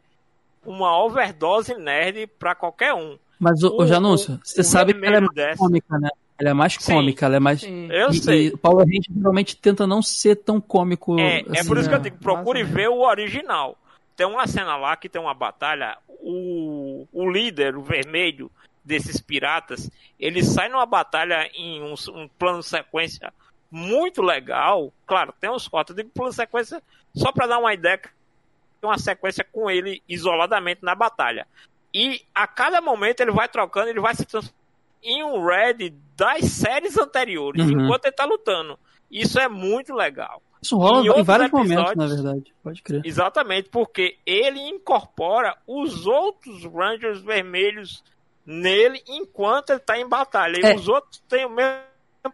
uma 0.64 0.96
overdose 1.02 1.74
nerd 1.74 2.26
pra 2.38 2.54
qualquer 2.54 2.94
um. 2.94 3.18
Mas, 3.38 3.62
o, 3.62 3.74
O- 3.82 3.86
Janúncio, 3.86 4.38
você 4.44 4.60
o 4.60 4.64
sabe 4.64 4.94
que 4.94 5.04
ela 5.04 5.16
é 5.16 5.20
mais 5.20 5.34
dessa. 5.34 5.58
cômica, 5.58 5.98
né? 5.98 6.08
Ela 6.38 6.50
é 6.50 6.54
mais 6.54 6.74
Sim. 6.74 6.92
cômica, 6.94 7.26
ela 7.26 7.36
é 7.36 7.40
mais... 7.40 7.60
Sim. 7.60 7.88
Eu 7.92 8.08
e, 8.10 8.14
sei. 8.14 8.46
E 8.48 8.56
Power 8.56 8.86
Ranger 8.86 9.12
geralmente 9.14 9.56
tenta 9.56 9.86
não 9.86 10.00
ser 10.02 10.36
tão 10.36 10.58
cômico 10.60 11.18
É, 11.20 11.40
é 11.40 11.58
assim, 11.60 11.68
por 11.68 11.76
isso 11.76 11.88
que 11.88 11.94
né? 11.94 11.98
eu 11.98 12.02
digo, 12.02 12.16
procure 12.18 12.62
né? 12.62 12.68
ver 12.70 12.88
o 12.88 13.00
original. 13.00 13.76
Tem 14.16 14.26
uma 14.26 14.46
cena 14.46 14.76
lá 14.76 14.96
que 14.96 15.08
tem 15.08 15.20
uma 15.20 15.34
batalha, 15.34 15.98
o, 16.08 17.06
o 17.12 17.30
líder, 17.30 17.76
o 17.76 17.82
vermelho 17.82 18.50
desses 18.82 19.20
piratas, 19.20 19.90
ele 20.18 20.42
sai 20.42 20.68
numa 20.68 20.86
batalha 20.86 21.48
em 21.54 21.82
um, 21.82 21.94
um 22.14 22.28
plano 22.38 22.62
sequência 22.62 23.32
muito 23.70 24.22
legal. 24.22 24.92
Claro, 25.06 25.34
tem 25.38 25.50
uns 25.50 25.68
cortes, 25.68 25.90
eu 25.96 26.02
digo 26.02 26.10
plano 26.14 26.32
sequência 26.32 26.82
só 27.14 27.30
para 27.32 27.46
dar 27.46 27.58
uma 27.58 27.72
ideia, 27.74 27.98
que 27.98 28.08
tem 28.80 28.90
uma 28.90 28.98
sequência 28.98 29.44
com 29.44 29.70
ele 29.70 30.02
isoladamente 30.08 30.80
na 30.82 30.94
batalha. 30.94 31.46
E 31.92 32.22
a 32.34 32.46
cada 32.46 32.80
momento 32.80 33.20
ele 33.20 33.32
vai 33.32 33.48
trocando, 33.48 33.88
ele 33.88 34.00
vai 34.00 34.14
se 34.14 34.24
transformando 34.24 34.58
em 35.02 35.24
um 35.24 35.44
Red 35.44 35.92
das 36.16 36.44
séries 36.44 36.96
anteriores, 36.98 37.64
Uhum. 37.66 37.84
enquanto 37.84 38.04
ele 38.04 38.12
tá 38.14 38.24
lutando. 38.24 38.78
Isso 39.10 39.38
é 39.40 39.48
muito 39.48 39.94
legal. 39.94 40.42
Isso 40.62 40.76
rola 40.76 41.00
Em 41.00 41.20
em, 41.20 41.22
vários 41.22 41.50
momentos, 41.50 41.74
na 41.96 42.04
episódios- 42.04 42.22
verdade. 42.22 42.54
Pode 42.62 42.82
crer. 42.82 43.00
Exatamente, 43.04 43.70
porque 43.70 44.18
ele 44.26 44.60
incorpora 44.60 45.56
os 45.66 46.06
outros 46.06 46.64
Rangers 46.66 47.22
vermelhos 47.22 48.04
nele 48.44 49.02
enquanto 49.08 49.70
ele 49.70 49.80
tá 49.80 49.98
em 49.98 50.06
batalha. 50.06 50.58
E 50.62 50.66
É. 50.66 50.74
os 50.76 50.86
outros 50.86 51.18
têm 51.28 51.46
o 51.46 51.50
mesmo 51.50 51.80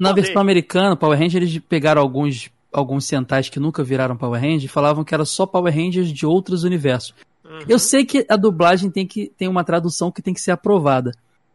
Na 0.01 0.09
poder. 0.11 0.22
versão 0.22 0.42
americana, 0.42 0.97
Power 0.97 1.16
Ranger, 1.18 1.40
eles 1.42 1.59
pegaram 1.61 2.03
alguns, 2.03 2.51
alguns 2.79 3.05
centais 3.07 3.49
que 3.49 3.59
nunca 3.59 3.83
viraram 3.83 4.16
Power 4.16 4.41
Ranger 4.41 4.64
e 4.64 4.68
falavam 4.68 5.05
que 5.05 5.14
era 5.14 5.24
só 5.24 5.47
Power 5.47 5.74
Rangers 5.74 6.12
de 6.12 6.27
outros 6.27 6.62
universos. 6.64 7.14
Uhum. 7.45 7.61
Eu 7.68 7.79
sei 7.79 8.05
que 8.05 8.27
a 8.29 8.37
dublagem 8.37 8.91
tem, 8.91 9.07
que, 9.07 9.33
tem 9.37 9.49
uma 9.49 9.64
tradução 9.64 10.11
que 10.11 10.22
tem 10.22 10.35
que 10.35 10.41
ser 10.41 10.51
aprovada. 10.51 11.12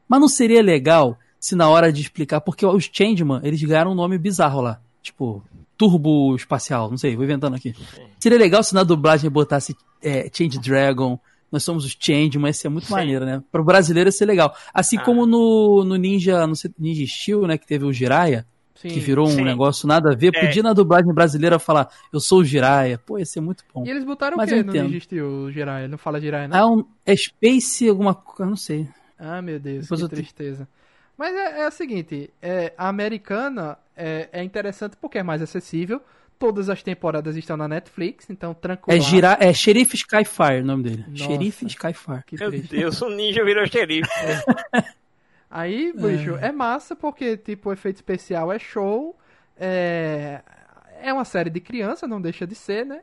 Mas 0.08 0.20
não 0.20 0.28
seria 0.28 0.62
legal 0.62 1.18
se 1.40 1.56
na 1.56 1.70
hora 1.70 1.92
de 1.92 2.02
explicar, 2.02 2.42
porque 2.42 2.66
os 2.66 2.90
Changeman, 2.92 3.40
eles 3.44 3.62
ganharam 3.62 3.92
um 3.92 3.96
nome 3.96 4.18
bizarro 4.18 4.62
lá. 4.62 4.80
Tipo, 5.02 5.44
Turbo 5.78 6.36
Espacial, 6.36 6.90
não 6.90 6.98
sei, 6.98 7.16
vou 7.16 7.26
inventando 7.26 7.56
aqui. 7.56 7.74
Seria 8.20 8.38
legal 8.38 8.64
se 8.64 8.74
na 8.74 8.84
dublagem 8.84 9.30
botasse 9.30 9.76
é, 10.02 10.30
Change 10.32 10.60
Dragon, 10.60 11.20
nós 11.52 11.64
somos 11.64 11.84
os 11.84 11.98
Changeman, 12.00 12.50
ia 12.50 12.54
ser 12.54 12.70
muito 12.70 12.88
Sim. 12.88 12.94
maneiro, 12.94 13.26
né? 13.26 13.44
Para 13.52 13.62
o 13.62 13.66
brasileiro 13.66 14.08
ia 14.08 14.12
ser 14.12 14.26
legal. 14.26 14.56
Assim 14.74 14.98
Ah. 14.98 15.04
como 15.04 15.26
no, 15.26 15.84
no 15.84 15.96
Ninja, 15.96 16.46
no 16.46 16.54
Ninja 16.80 17.06
Steel, 17.08 17.48
né, 17.48 17.58
que 17.58 17.68
teve 17.68 17.84
o 17.84 17.92
Jiraiya, 17.92 18.46
Sim. 18.82 18.90
que 18.90 19.00
virou 19.00 19.28
um 19.28 19.32
Sim. 19.32 19.44
negócio 19.44 19.88
nada 19.88 20.12
a 20.12 20.16
ver, 20.16 20.32
É. 20.36 20.46
podia 20.46 20.64
na 20.64 20.74
dublagem 20.74 21.14
brasileira 21.14 21.60
falar, 21.60 21.90
eu 22.12 22.20
sou 22.20 22.40
o 22.40 22.44
Jiraiya. 22.44 22.98
Pô, 22.98 23.18
ia 23.20 23.26
ser 23.26 23.42
muito 23.42 23.64
bom. 23.74 23.86
E 23.86 23.90
eles 23.90 24.04
botaram 24.04 24.36
Mas 24.38 24.52
o 24.52 24.56
quê. 24.64 24.82
Ninja 24.82 25.00
Steel, 25.00 25.26
o 25.28 25.52
Jiraiya? 25.52 25.88
Não 25.88 25.98
fala 25.98 26.20
Jiraiya, 26.20 26.48
não? 26.48 26.58
Ah, 26.58 26.68
um, 26.68 26.86
é 27.06 27.16
Space 27.16 27.88
alguma 27.88 28.14
coisa, 28.16 28.44
eu 28.44 28.50
não 28.50 28.56
sei. 28.58 28.88
Ah, 29.20 29.42
meu 29.42 29.60
Deus, 29.60 29.84
Depois 29.84 30.00
que 30.00 30.06
eu 30.06 30.10
te- 30.10 30.16
tristeza. 30.16 30.68
Mas 31.18 31.36
é, 31.36 31.62
é 31.62 31.68
o 31.68 31.72
seguinte, 31.72 32.32
é, 32.42 32.74
a 32.78 32.90
americana 32.90 33.78
é, 33.96 34.28
é 34.32 34.44
interessante 34.44 34.98
porque 35.00 35.20
é 35.20 35.24
mais 35.24 35.42
acessível. 35.42 36.02
Todas 36.40 36.70
as 36.72 36.82
temporadas 36.82 37.38
estão 37.38 37.56
na 37.56 37.68
Netflix, 37.68 38.28
então 38.32 38.52
tranquilo. 38.56 38.98
É, 38.98 39.00
gira, 39.00 39.38
é 39.40 39.54
Sheriff 39.54 39.96
Skyfire 39.96 40.62
o 40.62 40.66
nome 40.66 40.82
dele. 40.84 41.06
Nossa. 41.08 41.24
Xerife 41.26 41.68
Skyfire. 41.68 42.24
Meu. 42.40 42.50
Deus, 42.52 43.00
o 43.04 43.10
ninja 43.12 43.46
virou 43.46 43.64
xerife. 43.68 44.10
Aí, 45.52 45.92
bicho, 45.94 46.36
é. 46.38 46.52
massa 46.52 46.96
porque, 46.96 47.36
tipo, 47.36 47.70
o 47.70 47.74
efeito 47.74 47.98
especial 47.98 48.52
é 48.52 48.58
show. 48.58 49.18
É, 49.58 50.42
é 51.02 51.12
uma 51.14 51.26
série 51.26 51.50
de 51.50 51.60
criança, 51.60 52.08
não 52.08 52.22
deixa 52.22 52.48
de 52.48 52.56
ser, 52.56 52.86
né? 52.86 53.02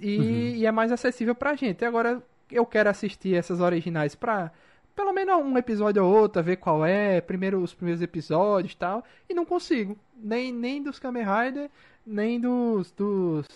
E, 0.00 0.16
Uhum. 0.18 0.24
e 0.56 0.66
é 0.66 0.70
mais 0.72 0.92
acessível 0.92 1.34
pra 1.34 1.54
gente. 1.56 1.84
Agora, 1.84 2.22
eu 2.50 2.64
quero 2.64 2.88
assistir 2.88 3.34
essas 3.34 3.60
originais 3.60 4.14
pra 4.14 4.50
pelo 4.94 5.12
menos 5.12 5.34
um 5.42 5.56
episódio 5.56 6.04
ou 6.04 6.14
outro, 6.14 6.42
ver 6.42 6.56
qual 6.56 6.84
é, 6.84 7.20
primeiro 7.20 7.62
os 7.62 7.74
primeiros 7.74 8.02
episódios 8.02 8.74
e 8.74 8.76
tal. 8.76 9.02
E 9.28 9.34
não 9.34 9.44
consigo. 9.44 9.98
Nem, 10.16 10.52
nem 10.52 10.82
dos 10.82 10.98
Kamen 10.98 11.24
Rider, 11.24 11.70
nem 12.06 12.38
dos, 12.38 12.92
dos, 12.92 13.46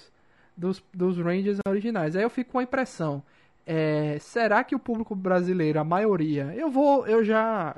dos, 0.56 0.82
dos 0.92 1.18
Rangers 1.18 1.58
originais. 1.68 2.16
Aí 2.16 2.22
eu 2.22 2.30
fico 2.30 2.52
com 2.52 2.58
a 2.58 2.62
impressão. 2.62 3.22
é, 3.66 4.16
será 4.20 4.64
que 4.64 4.74
o 4.74 4.78
público 4.78 5.14
brasileiro, 5.14 5.78
a 5.78 5.84
maioria, 5.84 6.52
eu 6.56 6.70
vou, 6.70 7.06
eu 7.06 7.22
já 7.24 7.76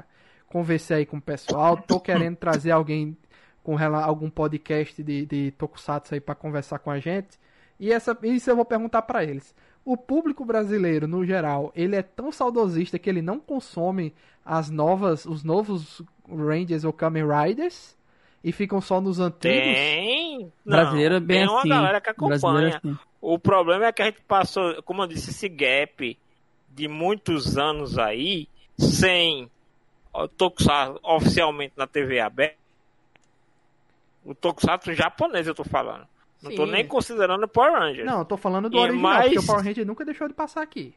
conversei 0.48 0.98
aí 0.98 1.06
com 1.06 1.18
o 1.18 1.22
pessoal, 1.22 1.76
tô 1.76 2.00
querendo 2.00 2.36
trazer 2.36 2.70
alguém 2.70 3.16
com 3.62 3.76
algum 3.78 4.30
podcast 4.30 5.02
de, 5.02 5.26
de 5.26 5.50
Tokusatsu 5.52 6.14
aí 6.14 6.20
pra 6.20 6.34
conversar 6.34 6.78
com 6.78 6.90
a 6.90 6.98
gente. 6.98 7.38
E 7.78 7.92
essa, 7.92 8.16
isso 8.22 8.50
eu 8.50 8.56
vou 8.56 8.64
perguntar 8.64 9.02
pra 9.02 9.22
eles. 9.22 9.54
O 9.84 9.96
público 9.96 10.44
brasileiro, 10.44 11.06
no 11.06 11.24
geral, 11.24 11.72
ele 11.74 11.94
é 11.94 12.02
tão 12.02 12.32
saudosista 12.32 12.98
que 12.98 13.08
ele 13.08 13.22
não 13.22 13.38
consome 13.38 14.14
as 14.44 14.70
novas, 14.70 15.26
os 15.26 15.44
novos 15.44 16.02
Rangers 16.28 16.84
ou 16.84 16.92
Kamen 16.92 17.24
Riders 17.26 17.96
e 18.42 18.52
ficam 18.52 18.80
só 18.80 19.00
nos 19.00 19.20
antigos? 19.20 19.40
Tem. 19.40 20.52
Não, 20.64 20.76
Brasileiro 20.78 21.16
é 21.16 21.20
bem 21.20 21.40
tem 21.40 21.48
uma 21.48 21.58
assim. 21.60 21.68
galera 21.68 22.00
que 22.00 22.08
é 22.08 22.12
acompanha. 22.12 22.76
assim. 22.76 22.96
O 23.20 23.38
problema 23.38 23.86
é 23.86 23.92
que 23.92 24.02
a 24.02 24.06
gente 24.06 24.22
passou, 24.22 24.82
como 24.82 25.02
eu 25.02 25.06
disse, 25.06 25.30
esse 25.30 25.48
gap 25.48 26.18
de 26.70 26.88
muitos 26.88 27.58
anos 27.58 27.98
aí, 27.98 28.48
sem 28.78 29.50
Tokusatsu 30.26 30.98
oficialmente 31.04 31.74
na 31.76 31.86
TV 31.86 32.18
aberta. 32.18 32.56
O 34.24 34.34
Tokusatsu 34.34 34.92
japonês 34.94 35.46
eu 35.46 35.54
tô 35.54 35.64
falando. 35.64 36.06
Não 36.42 36.54
tô 36.54 36.66
Sim. 36.66 36.72
nem 36.72 36.86
considerando 36.86 37.44
o 37.44 37.48
Power 37.48 37.72
Rangers. 37.72 38.06
Não, 38.06 38.20
eu 38.20 38.24
tô 38.24 38.36
falando 38.36 38.68
do 38.70 38.76
E 38.76 38.80
original, 38.80 39.02
mais- 39.02 39.24
porque 39.26 39.38
o 39.38 39.46
Power 39.46 39.64
Ranger 39.64 39.86
nunca 39.86 40.04
deixou 40.04 40.28
de 40.28 40.34
passar 40.34 40.62
aqui. 40.62 40.94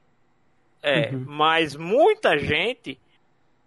É, 0.83 1.11
Uhum. 1.11 1.25
mas 1.27 1.75
muita 1.75 2.37
gente 2.37 2.97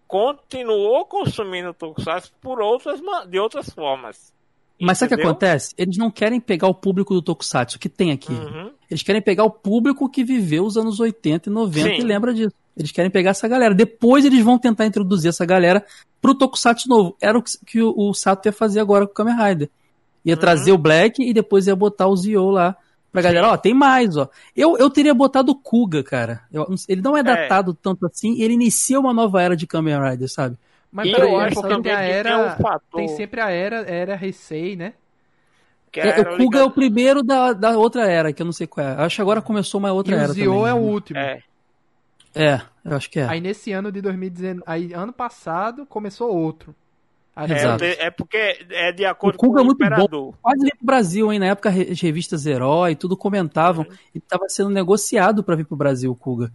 continuou 0.07 1.05
consumindo 1.05 1.69
o 1.69 1.73
Tokusatsu 1.73 2.31
por 2.41 2.61
outras, 2.61 3.01
de 3.27 3.39
outras 3.39 3.69
formas. 3.69 4.33
Mas 4.79 4.97
sabe 4.97 5.13
o 5.13 5.17
que 5.17 5.23
acontece? 5.23 5.73
Eles 5.77 5.97
não 5.97 6.11
querem 6.11 6.39
pegar 6.39 6.67
o 6.67 6.73
público 6.73 7.13
do 7.13 7.21
Tokusatsu 7.21 7.79
que 7.79 7.87
tem 7.89 8.11
aqui. 8.11 8.33
Uhum. 8.33 8.71
Eles 8.91 9.01
querem 9.03 9.21
pegar 9.21 9.45
o 9.45 9.49
público 9.49 10.09
que 10.09 10.23
viveu 10.23 10.65
os 10.65 10.75
anos 10.77 10.99
80 10.99 11.49
e 11.49 11.51
90 11.51 11.89
Sim. 11.89 11.95
e 11.95 12.01
lembra 12.01 12.33
disso. 12.33 12.53
Eles 12.77 12.91
querem 12.91 13.09
pegar 13.11 13.31
essa 13.31 13.47
galera. 13.47 13.73
Depois 13.73 14.25
eles 14.25 14.43
vão 14.43 14.57
tentar 14.59 14.85
introduzir 14.85 15.29
essa 15.29 15.45
galera 15.45 15.83
pro 16.21 16.35
Tokusatsu 16.35 16.89
novo. 16.89 17.15
Era 17.21 17.37
o 17.37 17.41
que, 17.41 17.51
que 17.65 17.81
o, 17.81 17.93
o 17.95 18.13
Sato 18.13 18.47
ia 18.47 18.51
fazer 18.51 18.79
agora 18.79 19.05
com 19.05 19.11
o 19.11 19.15
Kamen 19.15 19.35
Rider. 19.35 19.69
Ia 20.25 20.33
Uhum. 20.33 20.39
trazer 20.39 20.71
o 20.71 20.77
Black 20.77 21.23
e 21.23 21.33
depois 21.33 21.67
ia 21.67 21.75
botar 21.75 22.07
o 22.07 22.15
Zio 22.17 22.49
lá 22.49 22.75
pra 23.11 23.21
galera. 23.21 23.49
Ó, 23.51 23.57
tem 23.57 23.73
mais, 23.73 24.17
ó. 24.17 24.27
Eu, 24.55 24.77
eu 24.77 24.89
teria 24.89 25.13
botado 25.13 25.51
o 25.51 25.55
Kuga, 25.55 26.03
cara. 26.03 26.41
Eu 26.51 26.65
ele 26.89 27.01
não 27.01 27.15
é, 27.15 27.23
datado 27.23 27.73
tanto 27.73 28.05
assim 28.07 28.33
e 28.33 28.43
ele 28.43 28.55
inicia 28.55 28.99
uma 28.99 29.13
nova 29.13 29.41
era 29.41 29.55
de 29.55 29.65
Kamen 29.67 29.97
Rider, 30.09 30.29
sabe? 30.29 30.57
Mas 30.91 31.11
peraí, 31.11 31.31
eu 31.31 31.41
é 31.41 31.45
acho 31.45 31.61
também 31.61 31.81
tem 31.83 31.91
a 31.91 31.97
que 31.97 32.03
tem 32.03 32.13
era. 32.13 32.39
um 32.39 32.61
fator 32.61 32.97
Tem 32.99 33.07
sempre 33.09 33.39
a 33.41 33.49
era, 33.51 33.77
era 33.89 34.19
Heisei, 34.21 34.75
né? 34.75 34.93
que 35.91 35.99
É, 35.99 36.21
o 36.21 36.37
Kuga 36.37 36.59
é 36.59 36.63
o 36.63 36.71
primeiro 36.71 37.21
da, 37.23 37.53
da 37.53 37.77
outra 37.77 38.09
era, 38.09 38.33
que 38.33 38.41
eu 38.41 38.45
não 38.45 38.53
sei 38.53 38.67
qual 38.67 38.85
é. 38.85 38.91
Acho 39.03 39.15
que 39.17 39.21
agora 39.21 39.41
começou 39.41 39.79
uma 39.79 39.91
outra 39.91 40.15
e 40.15 40.17
era 40.17 40.31
o 40.31 40.33
Zio 40.33 40.45
também. 40.53 40.65
é 40.65 40.73
o 40.73 40.77
último. 40.77 41.19
É, 41.19 41.39
É, 42.35 42.61
eu 42.83 42.95
acho 42.95 43.09
que 43.09 43.19
é. 43.19 43.27
Aí 43.27 43.39
nesse 43.41 43.71
ano 43.71 43.91
de 43.91 44.01
2019, 44.01 44.63
aí 44.65 44.93
ano 44.93 45.13
passado 45.13 45.85
começou 45.85 46.35
outro. 46.35 46.75
É, 47.37 47.51
Exato. 47.53 47.83
é 47.83 48.09
porque 48.09 48.37
é 48.69 48.91
de 48.93 49.03
acordo 49.05 49.35
O 49.35 49.37
Kuga 49.37 49.53
com 49.55 49.59
é 49.59 49.61
o 49.61 49.65
muito 49.65 49.77
bom. 49.79 49.85
Imperador. 49.85 50.33
quase 50.41 50.61
veio 50.61 50.77
pro 50.77 50.85
Brasil, 50.85 51.33
hein? 51.33 51.39
Na 51.39 51.47
época 51.47 51.69
as 51.69 51.99
revistas 51.99 52.45
Herói, 52.45 52.95
tudo 52.95 53.17
comentavam. 53.17 53.85
E 54.13 54.19
tava 54.21 54.47
sendo 54.47 54.69
negociado 54.69 55.43
para 55.43 55.55
vir 55.55 55.65
pro 55.65 55.75
Brasil 55.75 56.09
o 56.11 56.15
Kuga. 56.15 56.49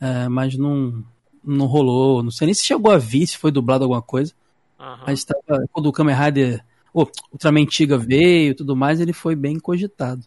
É, 0.00 0.28
mas 0.28 0.56
não, 0.56 1.04
não 1.44 1.66
rolou. 1.66 2.22
Não 2.22 2.30
sei 2.30 2.46
nem 2.46 2.54
se 2.54 2.64
chegou 2.64 2.90
a 2.90 2.96
vir, 2.98 3.26
se 3.26 3.36
foi 3.36 3.50
dublado 3.52 3.84
alguma 3.84 4.00
coisa. 4.00 4.32
Aham. 4.80 5.04
Mas 5.06 5.22
tava, 5.22 5.66
quando 5.70 5.86
o 5.86 5.92
Kamen 5.92 6.14
Rider, 6.16 6.64
o 6.94 7.06
Ultraman 7.32 7.66
Tiga 7.66 7.98
veio 7.98 8.52
e 8.52 8.54
tudo 8.54 8.74
mais, 8.74 9.00
ele 9.00 9.12
foi 9.12 9.36
bem 9.36 9.58
cogitado. 9.60 10.24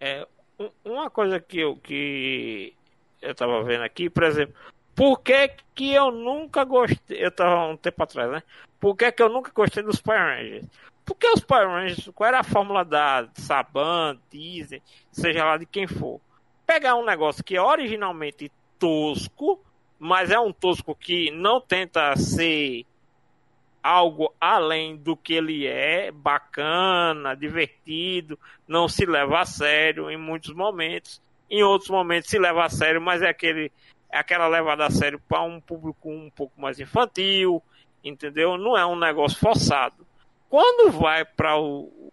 É, 0.00 0.26
um- 0.58 0.70
uma 0.84 1.08
coisa 1.10 1.38
que 1.38 1.60
eu, 1.60 1.76
que 1.76 2.72
eu 3.20 3.34
tava 3.34 3.62
vendo 3.62 3.82
aqui, 3.82 4.08
por 4.08 4.22
exemplo, 4.22 4.54
por 4.94 5.20
que, 5.20 5.50
que 5.74 5.92
eu 5.92 6.10
nunca 6.10 6.64
gostei, 6.64 7.24
eu 7.24 7.30
tava 7.30 7.66
um 7.66 7.76
tempo 7.76 8.02
atrás, 8.02 8.30
né? 8.30 8.42
Por 8.80 8.96
que, 8.96 9.10
que 9.12 9.22
eu 9.22 9.28
nunca 9.28 9.50
gostei 9.54 9.82
dos 9.82 10.00
Power 10.00 10.38
Rangers? 10.38 10.66
Porque 11.04 11.28
os 11.28 11.40
Power 11.40 11.68
Rangers, 11.68 12.10
qual 12.14 12.28
era 12.28 12.40
a 12.40 12.44
fórmula 12.44 12.84
da 12.84 13.28
Saban, 13.34 14.18
Disney, 14.30 14.82
seja 15.10 15.44
lá 15.44 15.56
de 15.56 15.66
quem 15.66 15.86
for? 15.86 16.20
Pegar 16.66 16.96
um 16.96 17.04
negócio 17.04 17.44
que 17.44 17.56
é 17.56 17.62
originalmente 17.62 18.50
tosco 18.78 19.60
mas 19.98 20.30
é 20.30 20.38
um 20.38 20.52
tosco 20.52 20.94
que 20.94 21.30
não 21.30 21.60
tenta 21.60 22.14
ser 22.16 22.84
algo 23.82 24.34
além 24.40 24.96
do 24.96 25.16
que 25.16 25.34
ele 25.34 25.66
é, 25.66 26.10
bacana, 26.10 27.36
divertido, 27.36 28.38
não 28.66 28.88
se 28.88 29.06
leva 29.06 29.40
a 29.40 29.46
sério 29.46 30.10
em 30.10 30.16
muitos 30.16 30.52
momentos. 30.52 31.22
Em 31.50 31.62
outros 31.62 31.90
momentos 31.90 32.30
se 32.30 32.38
leva 32.38 32.64
a 32.64 32.68
sério, 32.68 33.00
mas 33.00 33.22
é 33.22 33.28
aquele 33.28 33.72
é 34.10 34.18
aquela 34.18 34.46
levada 34.46 34.86
a 34.86 34.90
sério 34.90 35.20
para 35.28 35.42
um 35.42 35.60
público 35.60 36.10
um 36.10 36.30
pouco 36.30 36.60
mais 36.60 36.78
infantil, 36.78 37.62
entendeu? 38.02 38.56
Não 38.56 38.76
é 38.76 38.86
um 38.86 38.96
negócio 38.96 39.38
forçado. 39.38 40.06
Quando 40.48 40.92
vai 40.92 41.24
para 41.24 41.58
o 41.58 42.12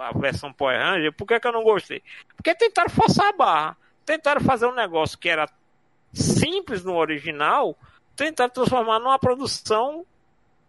a 0.00 0.12
versão 0.12 0.52
Power 0.52 0.78
Ranger, 0.78 1.12
por 1.12 1.26
que, 1.26 1.40
que 1.40 1.46
eu 1.46 1.52
não 1.52 1.62
gostei? 1.62 2.02
Porque 2.36 2.54
tentaram 2.54 2.90
forçar 2.90 3.28
a 3.28 3.32
barra. 3.32 3.76
Tentaram 4.04 4.40
fazer 4.40 4.66
um 4.66 4.74
negócio 4.74 5.18
que 5.18 5.28
era 5.28 5.48
simples 6.12 6.84
no 6.84 6.94
original, 6.94 7.76
tentaram 8.16 8.52
transformar 8.52 8.98
numa 8.98 9.18
produção 9.18 10.06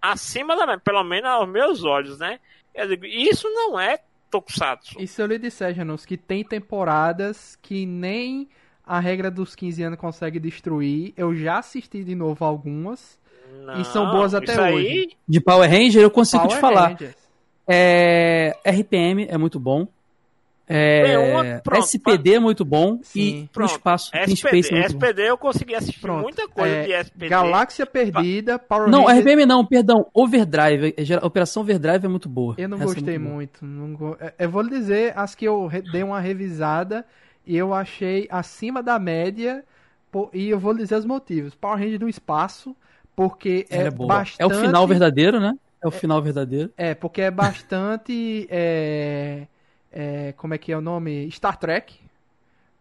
acima 0.01 0.55
da 0.55 0.77
pelo 0.77 1.03
menos 1.03 1.29
aos 1.29 1.47
meus 1.47 1.83
olhos, 1.83 2.19
né? 2.19 2.39
Eu 2.73 2.87
digo, 2.87 3.05
isso 3.05 3.49
não 3.49 3.79
é 3.79 3.99
Tokusatsu. 4.29 4.99
E 4.99 5.07
se 5.07 5.21
eu 5.21 5.25
lhe 5.25 5.37
disser, 5.37 5.73
Janus, 5.73 6.05
que 6.05 6.17
tem 6.17 6.43
temporadas 6.43 7.57
que 7.61 7.85
nem 7.85 8.47
a 8.85 8.99
regra 8.99 9.29
dos 9.29 9.55
15 9.55 9.83
anos 9.83 9.99
consegue 9.99 10.39
destruir, 10.39 11.13
eu 11.15 11.35
já 11.35 11.59
assisti 11.59 12.03
de 12.03 12.15
novo 12.15 12.43
algumas 12.43 13.19
Não, 13.65 13.79
e 13.79 13.85
são 13.85 14.09
boas 14.09 14.33
até 14.33 14.53
hoje. 14.53 14.87
Aí, 14.87 15.09
De 15.27 15.39
Power 15.39 15.69
Ranger 15.69 16.01
eu 16.01 16.11
consigo 16.11 16.43
Power 16.43 16.55
te 16.55 16.61
falar. 16.61 16.87
Rangers. 16.89 17.15
É, 17.67 18.57
RPM 18.65 19.27
é 19.29 19.37
muito 19.37 19.59
bom. 19.59 19.87
É, 20.71 21.03
Tem 21.03 21.17
uma- 21.17 21.61
pronto, 21.63 21.83
SPD 21.83 22.35
é 22.35 22.39
muito 22.39 22.63
bom. 22.63 22.99
Sim. 23.01 23.19
E 23.19 23.41
no 23.41 23.47
Pronto, 23.47 23.71
espaço, 23.71 24.11
SPD, 24.13 24.35
Space 24.35 24.69
é 24.69 24.77
muito 24.79 24.91
bom. 24.93 24.97
SPD 24.99 25.21
eu 25.29 25.37
consegui 25.37 25.73
assistir 25.73 25.99
Pronto. 25.99 26.21
muita 26.21 26.47
coisa 26.47 26.75
É, 26.75 26.83
de 26.85 26.91
SPD. 26.93 27.27
Galáxia 27.27 27.85
Perdida, 27.87 28.59
Power 28.59 28.87
Não, 28.87 29.05
Rangers... 29.05 29.19
RPM 29.25 29.45
não, 29.47 29.65
perdão. 29.65 30.05
Overdrive. 30.13 30.93
é, 30.95 31.25
Operação 31.25 31.63
Overdrive 31.63 32.05
é 32.05 32.07
muito 32.07 32.29
boa. 32.29 32.53
Eu 32.57 32.69
não 32.69 32.77
Essa 32.77 32.83
é 32.83 32.93
gostei 32.93 33.17
boa. 33.17 33.33
muito. 33.33 33.65
não 33.65 33.93
go- 33.95 34.17
é, 34.19 34.33
Eu 34.37 34.49
vou 34.51 34.61
lhe 34.61 34.69
dizer 34.69 35.11
as 35.15 35.33
que 35.33 35.45
eu 35.45 35.65
re- 35.65 35.81
dei 35.91 36.03
uma 36.03 36.19
revisada 36.19 37.03
e 37.47 37.57
eu 37.57 37.73
achei 37.73 38.27
acima 38.29 38.83
da 38.83 38.99
média. 38.99 39.63
E 40.33 40.49
eu 40.49 40.59
vou 40.59 40.71
lhe 40.71 40.79
dizer 40.83 40.95
os 40.97 41.05
motivos. 41.05 41.55
Power 41.55 41.77
Rangers 41.79 41.99
no 41.99 42.09
espaço, 42.09 42.75
porque 43.15 43.65
Ela 43.71 43.83
é, 43.83 43.87
é 43.87 43.91
boa. 43.91 44.07
bastante. 44.07 44.41
É 44.41 44.45
o 44.45 44.61
final 44.61 44.87
verdadeiro, 44.87 45.39
né? 45.39 45.53
É 45.83 45.87
o 45.87 45.91
final 45.91 46.21
verdadeiro. 46.21 46.71
É, 46.77 46.93
porque 46.93 47.21
é 47.21 47.31
bastante. 47.31 48.47
É, 49.91 50.29
é, 50.29 50.31
como 50.33 50.53
é 50.53 50.57
que 50.57 50.71
é 50.71 50.77
o 50.77 50.81
nome? 50.81 51.29
Star 51.31 51.57
Trek. 51.57 51.95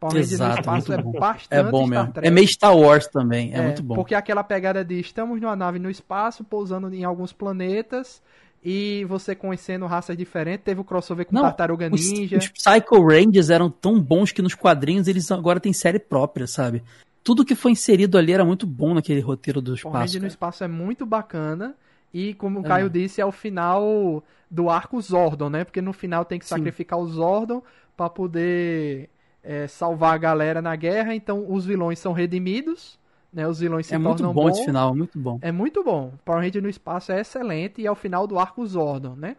Power 0.01 0.15
Rangers 0.15 0.33
Exato, 0.33 0.61
espaço 0.61 0.93
é 0.93 1.03
bom. 1.03 1.13
bastante 1.13 1.47
É 1.51 1.63
bom 1.63 1.87
Star 1.87 2.01
mesmo. 2.01 2.13
Trek. 2.13 2.29
É 2.29 2.31
meio 2.31 2.49
Star 2.49 2.77
Wars 2.77 3.07
também. 3.09 3.53
É, 3.53 3.61
muito 3.61 3.83
bom. 3.83 3.95
Porque 3.97 4.15
aquela 4.15 4.45
pegada 4.45 4.85
de 4.85 5.01
estamos 5.01 5.41
numa 5.41 5.57
nave 5.57 5.79
no 5.79 5.91
espaço, 5.91 6.45
pousando 6.45 6.93
em 6.95 7.05
alguns 7.05 7.33
planetas, 7.33 8.23
e 8.65 9.05
você 9.09 9.35
conhecendo 9.35 9.87
raças 9.87 10.17
diferentes. 10.17 10.65
Teve 10.65 10.81
o 10.81 10.85
crossover 10.85 11.27
com 11.27 11.35
Não, 11.35 11.43
Tartaruga 11.43 11.89
Ninja. 11.89 12.39
os 12.39 12.49
Psycho 12.49 13.07
Rangers 13.07 13.51
eram 13.51 13.71
tão 13.71 14.01
bons 14.01 14.31
que 14.31 14.43
nos 14.43 14.55
quadrinhos 14.55 15.09
eles 15.09 15.31
agora 15.31 15.59
têm 15.59 15.73
série 15.73 15.99
própria, 15.99 16.47
sabe? 16.47 16.83
Tudo 17.25 17.45
que 17.45 17.55
foi 17.55 17.73
inserido 17.73 18.17
ali 18.17 18.33
era 18.33 18.45
muito 18.45 18.67
bom 18.67 18.95
naquele 18.95 19.21
roteiro 19.21 19.61
do 19.61 19.67
Power 19.67 19.79
espaço. 19.79 19.99
Ranger 19.99 20.23
no 20.23 20.29
espaço 20.29 20.65
é 20.65 20.69
muito 20.69 21.05
bacana. 21.05 21.75
E 22.13 22.35
como 22.35 22.61
o 22.61 22.65
É. 22.65 22.69
Caio 22.69 22.89
disse, 22.91 23.21
é 23.21 23.27
o 23.27 23.33
final 23.33 24.23
do 24.51 24.71
arco 24.71 25.01
Zordon, 25.01 25.51
né? 25.51 25.65
Porque 25.65 25.83
no 25.83 25.93
final 25.93 26.25
tem 26.25 26.39
que 26.39 26.47
Sim. 26.47 26.49
sacrificar 26.49 26.99
o 26.99 27.07
Zordon 27.07 27.63
pra 27.97 28.09
poder 28.09 29.11
é, 29.43 29.67
salvar 29.67 30.15
a 30.15 30.19
galera 30.19 30.63
na 30.63 30.75
guerra. 30.77 31.15
Então 31.15 31.45
os 31.53 31.65
vilões 31.67 31.99
são 31.99 32.13
redimidos, 32.13 32.99
né? 33.33 33.47
Os 33.47 33.61
vilões 33.61 33.87
se 33.87 33.95
É 33.95 33.99
muito 33.99 34.23
tornam 34.23 34.33
bom 34.33 34.49
bons. 34.49 34.51
esse 34.51 34.65
final, 34.65 34.95
muito 34.95 35.19
bom. 35.19 35.39
É 35.41 35.53
muito 35.53 35.85
bom. 35.85 36.13
Power 36.25 36.43
Ranger 36.43 36.63
no 36.63 36.69
espaço 36.69 37.13
é 37.13 37.21
excelente 37.21 37.81
e 37.83 37.87
é 37.87 37.91
o 37.91 37.95
final 37.95 38.27
do 38.27 38.39
arco 38.39 38.65
Zordon, 38.67 39.15
né? 39.15 39.37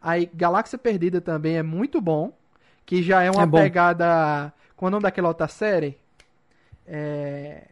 Aí 0.00 0.28
Galáxia 0.34 0.78
Perdida 0.78 1.20
também 1.20 1.56
é 1.56 1.62
muito 1.62 2.00
bom, 2.00 2.32
que 2.86 3.02
já 3.02 3.22
é 3.22 3.30
uma 3.30 3.42
É 3.42 3.46
bom. 3.46 3.58
pegada. 3.58 4.52
Qual 4.76 4.88
é 4.88 4.90
o 4.90 4.92
nome 4.92 5.02
daquela 5.04 5.28
outra 5.28 5.48
série? 5.48 5.96
É. 6.86 7.64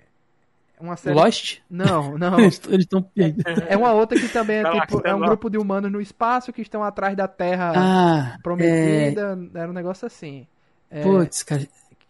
Uma 0.80 0.96
série. 0.96 1.14
Lost? 1.14 1.58
Não, 1.70 2.16
não. 2.18 2.38
Eles 2.40 2.60
estão 2.70 3.02
perdidos. 3.02 3.44
É 3.68 3.76
uma 3.76 3.92
outra 3.92 4.18
que 4.18 4.28
também 4.28 4.56
é 4.58 4.62
Galáxia 4.62 4.86
tipo. 4.96 5.06
É 5.06 5.14
um 5.14 5.20
grupo 5.20 5.50
de 5.50 5.58
humanos 5.58 5.92
no 5.92 6.00
espaço 6.00 6.52
que 6.52 6.62
estão 6.62 6.82
atrás 6.82 7.14
da 7.16 7.28
Terra 7.28 7.72
Ah, 7.76 8.34
é... 8.38 8.42
prometida. 8.42 9.38
Era 9.54 9.68
um 9.70 9.74
negócio 9.74 10.06
assim. 10.06 10.46
É, 10.90 11.02
Putz, 11.02 11.42
cara. 11.42 11.66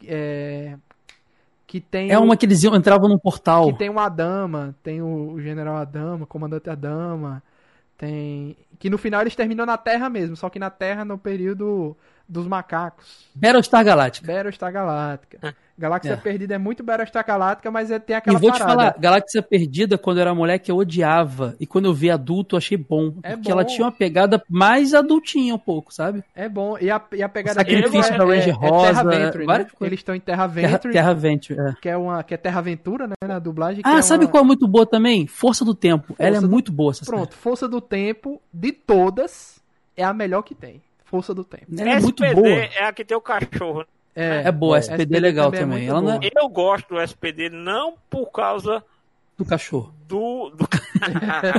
é, 0.07 0.77
que 1.67 1.81
tem. 1.81 2.11
É 2.11 2.19
o- 2.19 2.23
uma 2.23 2.37
que 2.37 2.47
eles 2.47 2.63
entravam 2.65 3.09
num 3.09 3.19
portal. 3.19 3.73
que 3.73 3.79
tem 3.79 3.89
uma 3.91 4.07
Adama, 4.07 4.75
tem 4.83 5.03
o, 5.03 5.33
o 5.33 5.41
General 5.43 5.77
Adama, 5.77 6.25
o 6.25 6.27
Comandante 6.27 6.71
Adama, 6.71 7.43
tem. 7.99 8.57
Que 8.79 8.89
no 8.89 8.97
final 8.97 9.21
eles 9.21 9.37
terminam 9.37 9.67
na 9.67 9.77
Terra 9.77 10.09
mesmo, 10.09 10.35
só 10.37 10.49
que 10.49 10.59
na 10.59 10.71
Terra 10.71 11.05
no 11.05 11.19
período 11.19 11.97
dos 12.31 12.47
macacos. 12.47 13.29
Battlestar 13.35 13.85
Galactica. 13.85 14.33
Battlestar 14.33 14.73
Galáctica. 14.73 15.55
Galáxia 15.79 16.13
É. 16.13 16.17
Perdida 16.17 16.55
é 16.57 16.59
muito 16.59 16.83
Battlestar 16.83 17.25
Galáctica, 17.27 17.71
mas 17.71 17.91
é, 17.91 17.99
tem 17.99 18.15
E 18.15 18.19
aquela 18.19 18.39
vou 18.39 18.51
te 18.53 18.59
parada. 18.59 18.71
falar, 18.79 18.95
Galáxia 18.99 19.43
Perdida, 19.43 19.97
quando 19.97 20.19
eu 20.19 20.23
era 20.23 20.35
moleque, 20.35 20.71
eu 20.71 20.77
odiava. 20.77 21.57
E 21.59 21.67
quando 21.67 21.87
eu 21.87 21.95
vi 21.95 22.11
adulto, 22.11 22.55
eu 22.55 22.59
achei 22.59 22.77
bom. 22.77 23.15
É 23.23 23.35
porque 23.35 23.49
bom. 23.49 23.53
ela 23.59 23.65
tinha 23.65 23.87
uma 23.87 23.93
pegada 23.93 24.43
mais 24.49 24.93
adultinha 24.93 25.55
um 25.55 25.59
pouco, 25.59 25.93
sabe? 25.93 26.23
É 26.37 26.49
bom. 26.51 26.77
E 26.79 26.91
a, 26.91 27.01
e 27.13 27.23
a 27.23 27.29
pegada 27.31 27.61
sacrifício 27.61 27.91
deles 27.93 28.11
da 28.19 28.25
Ranger 28.25 28.59
Rosa, 28.59 28.87
Terra 28.89 29.05
Venture, 29.05 29.47
várias 29.47 29.69
né? 29.69 29.73
Eles 29.81 30.01
estão 30.01 30.15
em 30.15 30.21
Terra 30.21 30.49
Terra, 30.49 30.69
Venture, 30.69 30.93
Terra 30.93 31.15
Venture. 31.15 31.61
é. 31.61 31.75
que 31.81 31.89
é 31.89 31.97
uma 31.97 32.23
que 32.23 32.35
é 32.35 32.37
Terra 32.37 32.59
Aventura, 32.59 33.07
né, 33.07 33.15
na 33.27 33.39
dublagem. 33.39 33.81
Ah, 33.85 33.99
é 33.99 34.03
sabe 34.03 34.27
uma... 34.27 34.31
qual 34.31 34.45
é 34.45 34.47
muito 34.47 34.69
boa 34.69 34.85
também? 34.85 35.27
Força 35.27 35.65
do 35.65 35.75
Tempo. 35.75 36.15
Ela 36.19 36.37
é 36.37 36.41
do- 36.43 36.49
muito 36.49 36.71
boa 36.71 36.91
essa 36.91 37.07
Pronto, 37.07 37.35
Força 37.35 37.67
do 37.67 37.81
Tempo, 37.81 38.39
de 38.53 38.71
todas, 38.71 39.59
é 39.97 40.05
a 40.05 40.13
melhor 40.13 40.43
que 40.43 40.55
tem. 40.55 40.83
Força 41.11 41.35
do 41.35 41.43
Tempo. 41.45 41.67
Ela 41.77 41.91
é 41.95 42.01
muito 42.01 42.25
SPD 42.25 42.41
boa. 42.41 42.49
é 42.63 42.85
a 42.85 42.93
que 42.93 43.05
tem 43.05 43.17
o 43.17 43.21
cachorro. 43.21 43.85
É, 44.15 44.43
É 44.47 44.53
boa, 44.53 44.77
é, 44.77 44.81
SPD 44.81 45.17
é 45.17 45.21
legal 45.21 45.51
também 45.51 45.61
é 45.61 45.65
também. 45.65 45.79
muito 45.79 45.91
Ela 45.91 46.01
não 46.03 46.23
é. 46.23 46.31
Eu 46.43 46.49
gosto 46.49 46.89
do 46.95 47.01
SPD 47.01 47.49
não 47.51 47.95
por 48.09 48.31
causa 48.31 48.83
do 49.37 49.45
cachorro. 49.45 49.93
do. 50.09 50.51
do... 50.51 50.69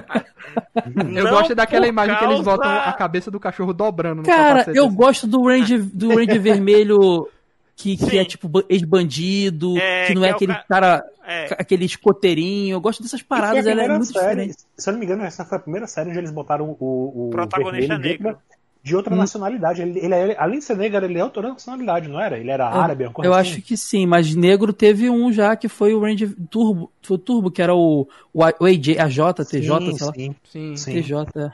Eu 1.15 1.29
gosto 1.29 1.55
daquela 1.55 1.87
imagem 1.87 2.15
que 2.17 2.23
eles 2.23 2.35
causa- 2.43 2.51
botam 2.57 2.71
a 2.71 2.93
cabeça 2.93 3.29
do 3.31 3.39
cachorro 3.39 3.73
dobrando 3.73 4.17
no 4.21 4.23
Cara, 4.23 4.65
eu 4.73 4.85
assim. 4.87 4.95
gosto 4.95 5.27
do 5.27 5.43
Ranger, 5.47 5.81
do 5.83 6.09
Ranger 6.09 6.39
Vermelho 6.41 7.27
que, 7.75 7.97
que 7.97 8.17
é 8.17 8.25
tipo 8.25 8.47
ba- 8.47 8.63
ex-bandido, 8.69 9.77
É, 9.77 10.07
que 10.07 10.13
não 10.13 10.21
que 10.21 10.27
é, 10.27 10.29
é 10.29 10.33
aquele 10.33 10.53
ca- 10.53 10.65
cara, 10.67 11.05
É. 11.25 11.45
aquele 11.57 11.85
escoteirinho. 11.85 12.75
Eu 12.75 12.81
gosto 12.81 13.01
dessas 13.01 13.21
paradas, 13.21 13.63
foi 13.63 13.71
a 13.71 13.73
ela 13.73 13.83
é 13.83 13.87
muito 13.89 14.05
série, 14.05 14.27
diferente. 14.41 14.57
Se 14.77 14.89
eu 14.89 14.91
não 14.93 14.99
me 14.99 15.05
engano, 15.05 15.23
essa 15.23 15.45
foi 15.45 15.57
a 15.57 15.61
primeira 15.61 15.87
série 15.87 16.09
onde 16.09 16.19
eles 16.19 16.31
botaram 16.31 16.75
o, 16.79 17.27
o 17.27 17.29
Protagonista 17.31 17.97
negro. 17.97 18.37
De 18.83 18.95
outra 18.95 19.13
Hum. 19.13 19.17
nacionalidade. 19.19 19.81
Ele, 19.81 19.99
ele 19.99 20.13
é- 20.15 20.37
além 20.39 20.59
de 20.59 20.65
ser 20.65 20.75
negro, 20.77 21.05
ele 21.05 21.17
é 21.19 21.23
outra 21.23 21.41
nacionalidade, 21.49 22.07
não 22.07 22.19
era? 22.19 22.37
Ele 22.37 22.49
era 22.49 22.67
árabe, 22.67 23.03
uma 23.05 23.13
coisa 23.13 23.29
Eu 23.29 23.33
assim. 23.33 23.51
acho 23.53 23.61
que 23.61 23.77
sim, 23.77 24.05
mas 24.05 24.33
negro 24.35 24.73
teve 24.73 25.09
um 25.09 25.31
já 25.31 25.55
que 25.55 25.67
foi 25.67 25.93
o 25.93 25.99
Ranger 26.01 26.33
Turbo, 26.49 26.91
foi 27.01 27.15
o 27.15 27.19
Turbo, 27.19 27.51
que 27.51 27.61
era 27.61 27.75
o, 27.75 28.07
o, 28.33 28.43
A- 28.43 28.53
o 28.59 28.65
AJ, 28.65 28.97
AJ, 28.99 29.45
TJ, 29.47 29.91
sim, 29.91 29.97
sei 29.97 30.07
lá. 30.07 30.13
sim. 30.13 30.35
Sim. 30.43 30.75
Sim. 30.77 30.91
TJ, 30.93 31.27
é. 31.39 31.51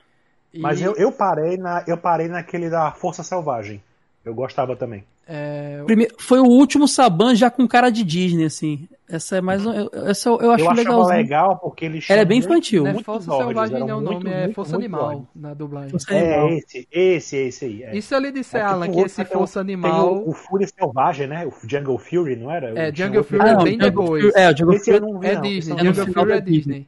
E, 0.53 0.61
Mas 0.61 0.81
eu, 0.81 0.95
eu 0.95 1.11
parei 1.11 1.57
na 1.57 1.83
eu 1.85 1.97
parei 1.97 2.27
naquele 2.29 2.69
da 2.69 2.91
Força 2.91 3.23
Selvagem. 3.23 3.81
Eu 4.23 4.33
gostava 4.33 4.75
também. 4.75 5.03
É, 5.29 5.83
Primeiro, 5.85 6.15
foi 6.19 6.39
o 6.39 6.45
último 6.45 6.87
Saban 6.87 7.35
já 7.35 7.49
com 7.51 7.67
cara 7.67 7.89
de 7.89 8.03
Disney, 8.03 8.45
assim. 8.45 8.87
Essa 9.09 9.37
é 9.37 9.41
mais 9.41 9.65
um, 9.65 9.71
eu- 9.73 9.89
essa 10.07 10.27
eu, 10.29 10.37
eu 10.41 10.51
acho 10.51 10.65
eu 10.65 10.71
legalzinho. 10.71 11.15
legal 11.17 11.57
porque 11.59 11.85
eles 11.85 12.09
Ela 12.09 12.21
é 12.21 12.25
bem 12.25 12.39
infantil. 12.39 12.83
não 12.83 12.89
é 12.89 12.93
muito 12.93 13.05
Força 13.05 13.31
Selvagem, 13.31 13.79
não. 13.79 13.99
O 13.99 14.01
muito, 14.01 14.13
nome 14.23 14.29
é 14.31 14.43
muito, 14.43 14.55
Força 14.55 14.73
muito 14.73 14.83
Animal 14.85 15.11
jovens. 15.11 15.27
na 15.33 15.53
dublagem. 15.53 15.97
Animal. 16.09 16.47
É 16.49 16.57
esse, 16.57 16.87
esse, 16.91 17.35
esse 17.37 17.65
aí. 17.65 17.83
É. 17.83 17.95
E 17.97 18.01
se 18.01 18.13
eu 18.13 18.19
lhe 18.19 18.31
disser, 18.33 18.59
É 18.59 18.63
que 18.65 18.69
Alan, 18.69 18.85
tem 18.87 18.95
que 18.95 19.01
esse 19.01 19.25
Força 19.25 19.63
Tem 19.63 19.73
Animal. 19.75 20.13
o, 20.13 20.29
o 20.29 20.33
Fúria 20.33 20.67
Selvagem, 20.67 21.27
né? 21.27 21.45
O 21.45 21.53
Jungle 21.69 21.97
Fury, 21.97 22.35
não 22.35 22.51
era? 22.51 22.77
É, 22.77 22.93
Jungle 22.93 23.23
Fury 23.23 23.41
é 23.41 23.53
não, 23.53 23.63
bem 23.63 23.73
Jungle 23.75 23.89
depois. 23.89 24.23
Fury- 24.25 24.33
É, 24.35 24.51
o 24.51 24.57
Jungle 24.57 24.79
Fury 24.79 24.99
não 24.99 25.19
vi, 25.19 25.27
É. 25.27 25.35
Disney, 25.39 25.75
é 25.75 25.93
Jungle 25.93 26.13
Fury 26.13 26.31
é 26.33 26.41
Disney. 26.41 26.87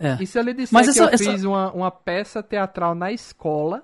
É. 0.00 0.16
E 0.20 0.26
se 0.26 0.38
eu 0.38 0.42
lhe 0.42 0.54
disser 0.54 0.72
Mas 0.72 0.86
que 0.86 0.90
essa- 0.92 1.02
eu 1.02 1.08
essa- 1.14 1.30
fiz 1.30 1.44
uma, 1.44 1.72
uma 1.72 1.90
peça 1.90 2.42
teatral 2.42 2.94
na 2.94 3.12
escola 3.12 3.82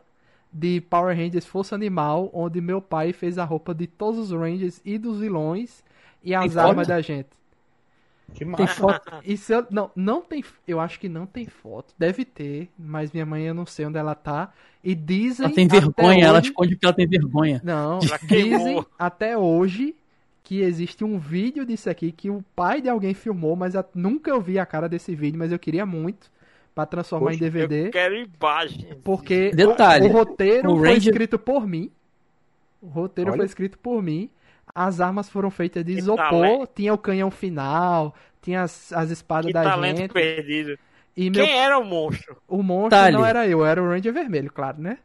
de 0.57 0.81
Power 0.83 1.17
Rangers 1.17 1.45
Força 1.45 1.75
Animal, 1.75 2.31
onde 2.33 2.61
meu 2.61 2.81
pai 2.81 3.13
fez 3.13 3.39
a 3.39 3.45
roupa 3.45 3.75
de 3.75 3.89
todos 3.89 4.21
os 4.21 4.31
Rangers 4.31 4.81
e 4.85 4.97
dos 4.97 5.19
vilões 5.19 5.83
e 6.23 6.33
as 6.35 6.57
armas 6.57 6.87
da 6.87 7.01
gente. 7.01 7.29
Que 8.33 8.39
Tem 8.45 8.49
massa. 8.49 8.75
foto. 8.75 9.13
Se 9.37 9.53
eu, 9.53 9.67
não, 9.71 9.91
não 9.95 10.23
tem, 10.23 10.43
eu 10.67 10.81
acho 10.81 10.99
que 10.99 11.09
não 11.09 11.27
tem 11.27 11.45
foto. 11.47 11.93
Deve 11.99 12.25
ter, 12.25 12.71
mas 12.79 13.13
minha 13.13 13.27
mãe 13.27 13.43
eu 13.45 13.53
não 13.55 13.67
sei 13.67 13.85
onde 13.85 13.99
ela 13.99 14.15
tá. 14.15 14.53
E 14.83 14.95
dizem 14.95 15.45
Ela 15.47 15.55
tem 15.55 15.69
vergonha, 15.69 16.25
ela 16.25 16.39
hoje- 16.39 16.49
esconde 16.49 16.75
porque 16.75 16.87
ela 16.87 16.95
tem 16.95 17.07
vergonha. 17.07 17.61
Não, 17.63 17.99
Ela 18.03 18.19
dizem 18.27 18.85
até 18.99 19.37
hoje 19.37 19.95
que 20.43 20.61
existe 20.61 21.05
um 21.05 21.19
vídeo 21.19 21.65
disso 21.67 21.89
aqui 21.91 22.13
que 22.13 22.31
o 22.31 22.45
pai 22.57 22.81
de 22.81 22.89
alguém 22.89 23.13
filmou, 23.15 23.57
mas 23.57 23.75
a- 23.77 23.85
nunca 23.95 24.31
eu 24.31 24.41
vi 24.41 24.59
a 24.59 24.67
cara 24.67 24.89
desse 24.89 25.15
vídeo, 25.15 25.39
mas 25.39 25.53
eu 25.53 25.59
queria 25.59 25.85
muito 25.85 26.31
pra 26.75 26.87
transformar 26.87 27.27
Poxa, 27.31 27.37
em 27.37 27.41
DVD. 27.51 27.87
Eu 27.87 27.91
quero 27.91 28.15
imagens. 28.17 28.97
Porque 29.05 29.51
Detalhe, 29.53 30.09
o 30.09 30.13
roteiro 30.13 30.73
o 30.73 30.79
foi 30.79 30.89
Ranger- 30.89 31.09
escrito 31.13 31.39
por 31.39 31.67
mim. 31.67 31.91
O 32.83 32.87
roteiro 32.89 33.31
Olha. 33.31 33.39
foi 33.39 33.47
escrito 33.47 33.79
por 33.79 34.03
mim. 34.03 34.29
As 34.75 35.01
armas 35.01 35.29
foram 35.29 35.51
feitas 35.51 35.85
de 35.85 35.93
Que 35.93 35.99
isopor, 36.01 36.29
talento. 36.31 36.71
tinha 36.75 36.93
o 36.93 36.99
canhão 36.99 37.31
final, 37.31 38.15
tinha 38.43 38.63
as, 38.63 38.93
as 38.93 39.11
espadas 39.11 39.47
Que 39.47 39.53
da 39.53 39.63
talento 39.63 39.99
gente. 39.99 40.13
perdido. 40.13 40.77
E 41.17 41.31
meu, 41.31 41.45
Quem 41.45 41.57
era 41.57 41.79
o 41.79 41.85
monstro? 41.85 42.37
o 42.49 42.61
monstro 42.63 42.91
Detalhe. 42.91 43.17
não 43.17 43.25
era 43.25 43.47
eu, 43.47 43.65
era 43.65 43.81
o 43.81 43.89
Ranger 43.89 44.13
Vermelho, 44.13 44.51
claro, 44.53 44.81
né? 44.81 44.99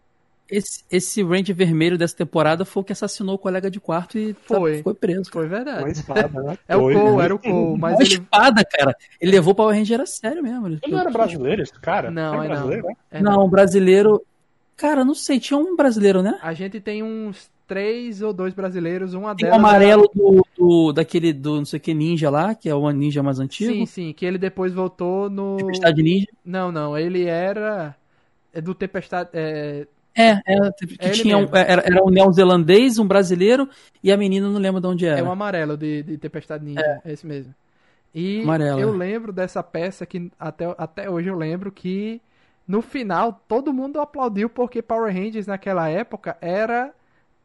Esse, 0.51 0.83
esse 0.91 1.21
Ranger 1.23 1.55
vermelho 1.55 1.97
dessa 1.97 2.15
temporada 2.15 2.65
foi 2.65 2.81
o 2.81 2.83
que 2.83 2.91
assassinou 2.93 3.35
o 3.35 3.37
colega 3.37 3.69
de 3.69 3.79
quarto 3.79 4.17
e 4.17 4.33
tá- 4.33 4.55
Foi. 4.55 4.81
foi 4.81 4.93
preso. 4.93 5.29
Foi 5.31 5.43
Uma 5.45 5.49
verdade. 5.57 5.91
espada, 5.91 6.41
né? 6.41 6.57
É 6.67 6.75
o 6.75 6.79
Foi, 6.81 6.93
Cole, 6.95 7.17
né? 7.17 7.23
era 7.25 7.35
o 7.35 7.39
Cole, 7.39 7.79
mas 7.79 7.93
Uma 7.95 8.01
ele. 8.03 8.13
espada, 8.13 8.65
cara. 8.65 8.95
Ele 9.21 9.31
levou 9.31 9.53
o 9.53 9.55
Power 9.55 9.75
Ranger 9.77 10.01
a 10.01 10.05
sério 10.05 10.41
mesmo. 10.41 10.67
Ele, 10.67 10.79
Ele 10.81 10.91
não 10.91 10.99
era 10.99 11.09
brasileiro, 11.11 11.61
esse 11.61 11.73
cara? 11.79 12.09
Não, 12.09 12.33
era 12.33 12.45
é 12.45 12.47
não. 12.47 12.55
brasileiro, 12.55 12.87
né? 12.87 12.93
É, 13.11 13.21
Não, 13.21 13.49
brasileiro. 13.49 14.21
Cara, 14.75 15.03
não 15.05 15.13
sei, 15.13 15.39
tinha 15.39 15.57
um 15.57 15.75
brasileiro, 15.75 16.21
né? 16.23 16.39
A 16.41 16.53
gente 16.53 16.79
tem 16.79 17.03
uns 17.03 17.49
três 17.67 18.21
ou 18.23 18.33
dois 18.33 18.53
brasileiros, 18.53 19.13
uma 19.13 19.35
Tem 19.35 19.47
o 19.49 19.53
amarelo 19.53 20.09
do, 20.15 20.43
do- 20.57 20.93
daquele 20.93 21.31
do 21.31 21.57
não 21.57 21.65
sei 21.65 21.77
o 21.77 21.81
que 21.81 21.93
ninja 21.93 22.29
lá, 22.31 22.55
que 22.55 22.67
é 22.67 22.73
o 22.73 22.89
ninja 22.89 23.21
mais 23.21 23.39
antigo. 23.39 23.71
Sim, 23.71 23.85
sim, 23.85 24.13
que 24.13 24.25
ele 24.25 24.37
depois 24.39 24.73
voltou 24.73 25.29
no. 25.29 25.57
Tempestade 25.57 26.01
Ninja. 26.01 26.25
Não, 26.43 26.71
não, 26.71 26.97
ele 26.97 27.25
era. 27.25 27.95
É 28.51 28.59
do 28.59 28.73
Tempestade. 28.73 29.29
É... 29.33 29.85
É, 30.15 30.31
é, 30.45 30.71
que 30.71 30.97
É 30.99 31.09
tinha 31.11 31.37
um, 31.37 31.41
mesmo. 31.41 31.55
era, 31.55 31.81
era 31.85 32.03
um 32.03 32.09
neozelandês, 32.09 32.97
um 32.99 33.07
brasileiro 33.07 33.69
e 34.03 34.11
a 34.11 34.17
menina 34.17 34.49
não 34.49 34.59
lembro 34.59 34.81
de 34.81 34.87
onde 34.87 35.05
era. 35.05 35.19
É 35.19 35.23
o 35.23 35.31
amarelo 35.31 35.77
de, 35.77 36.03
de 36.03 36.17
Tempestade 36.17 36.63
Ninja, 36.65 36.81
é. 37.05 37.11
esse 37.11 37.25
mesmo. 37.25 37.53
E 38.13 38.41
Amarelo, 38.41 38.79
eu 38.79 38.93
é. 38.93 38.97
lembro 38.97 39.31
dessa 39.31 39.61
peça 39.63 40.05
que 40.05 40.31
até, 40.39 40.65
até 40.77 41.09
hoje 41.09 41.29
eu 41.29 41.35
lembro 41.37 41.71
que 41.71 42.19
no 42.67 42.81
final 42.81 43.39
todo 43.47 43.71
mundo 43.73 43.99
aplaudiu 44.01 44.49
porque 44.49 44.81
Power 44.81 45.13
Rangers 45.13 45.47
naquela 45.47 45.87
época 45.89 46.37
era 46.41 46.91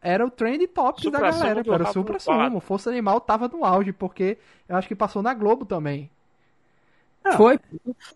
era 0.00 0.24
o 0.26 0.30
trend 0.30 0.66
top 0.68 1.10
da 1.10 1.18
galera, 1.18 1.60
era 1.60 1.82
o 1.84 1.92
supra 1.92 2.18
sumo. 2.18 2.60
Força 2.60 2.90
Animal 2.90 3.20
tava 3.20 3.48
no 3.48 3.64
auge 3.64 3.92
porque 3.92 4.36
eu 4.68 4.76
acho 4.76 4.86
que 4.88 4.94
passou 4.94 5.22
na 5.22 5.32
Globo 5.32 5.64
também. 5.64 6.10
Foi, 7.36 7.58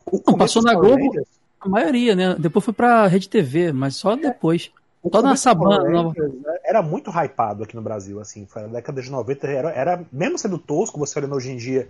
O 0.06 0.20
Não, 0.32 0.36
passou 0.36 0.62
na 0.62 0.74
Globo. 0.74 0.96
Rangers- 0.96 1.37
a 1.60 1.68
maioria, 1.68 2.14
né? 2.14 2.36
Depois 2.38 2.64
foi 2.64 2.74
pra 2.74 3.06
Rede 3.06 3.28
TV, 3.28 3.72
mas 3.72 3.96
só 3.96 4.14
depois. 4.16 4.70
o 5.02 5.10
Só 5.10 5.22
na 5.22 5.36
Sabana, 5.36 5.88
nova. 5.90 6.08
Rangers, 6.10 6.34
né, 6.42 6.58
Era 6.64 6.82
muito 6.82 7.10
hypado 7.10 7.64
aqui 7.64 7.74
no 7.76 7.82
Brasil, 7.82 8.20
assim. 8.20 8.46
Foi 8.46 8.62
na 8.62 8.68
década 8.68 9.00
de 9.02 9.10
90. 9.10 9.46
Era, 9.46 9.70
era, 9.70 10.04
mesmo 10.12 10.38
sendo 10.38 10.58
tosco, 10.58 10.98
você 10.98 11.18
olhando 11.18 11.34
hoje 11.34 11.50
em 11.50 11.56
dia. 11.56 11.88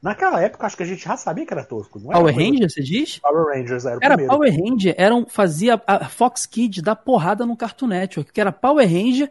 Naquela 0.00 0.40
época, 0.40 0.64
acho 0.66 0.76
que 0.76 0.82
a 0.84 0.86
gente 0.86 1.02
já 1.04 1.16
sabia 1.16 1.44
que 1.44 1.52
era 1.52 1.64
tosco. 1.64 1.98
Não 1.98 2.10
era 2.12 2.20
Power 2.20 2.32
uma 2.32 2.34
coisa- 2.40 2.50
Ranger, 2.52 2.70
você 2.70 2.82
diz? 2.82 3.18
Power 3.18 3.46
Rangers 3.56 3.84
era 3.84 3.96
o 3.96 3.98
Era 4.00 4.14
primeiro. 4.16 4.32
Power 4.38 4.52
Ranger, 4.56 4.94
era 4.96 5.14
um, 5.14 5.26
fazia 5.26 5.82
a 5.86 6.08
Fox 6.08 6.46
Kids 6.46 6.82
dar 6.82 6.94
porrada 6.94 7.44
no 7.44 7.56
Cartoon 7.56 7.88
Network, 7.88 8.32
que 8.32 8.40
era 8.40 8.52
Power 8.52 8.86
Ranger, 8.86 9.28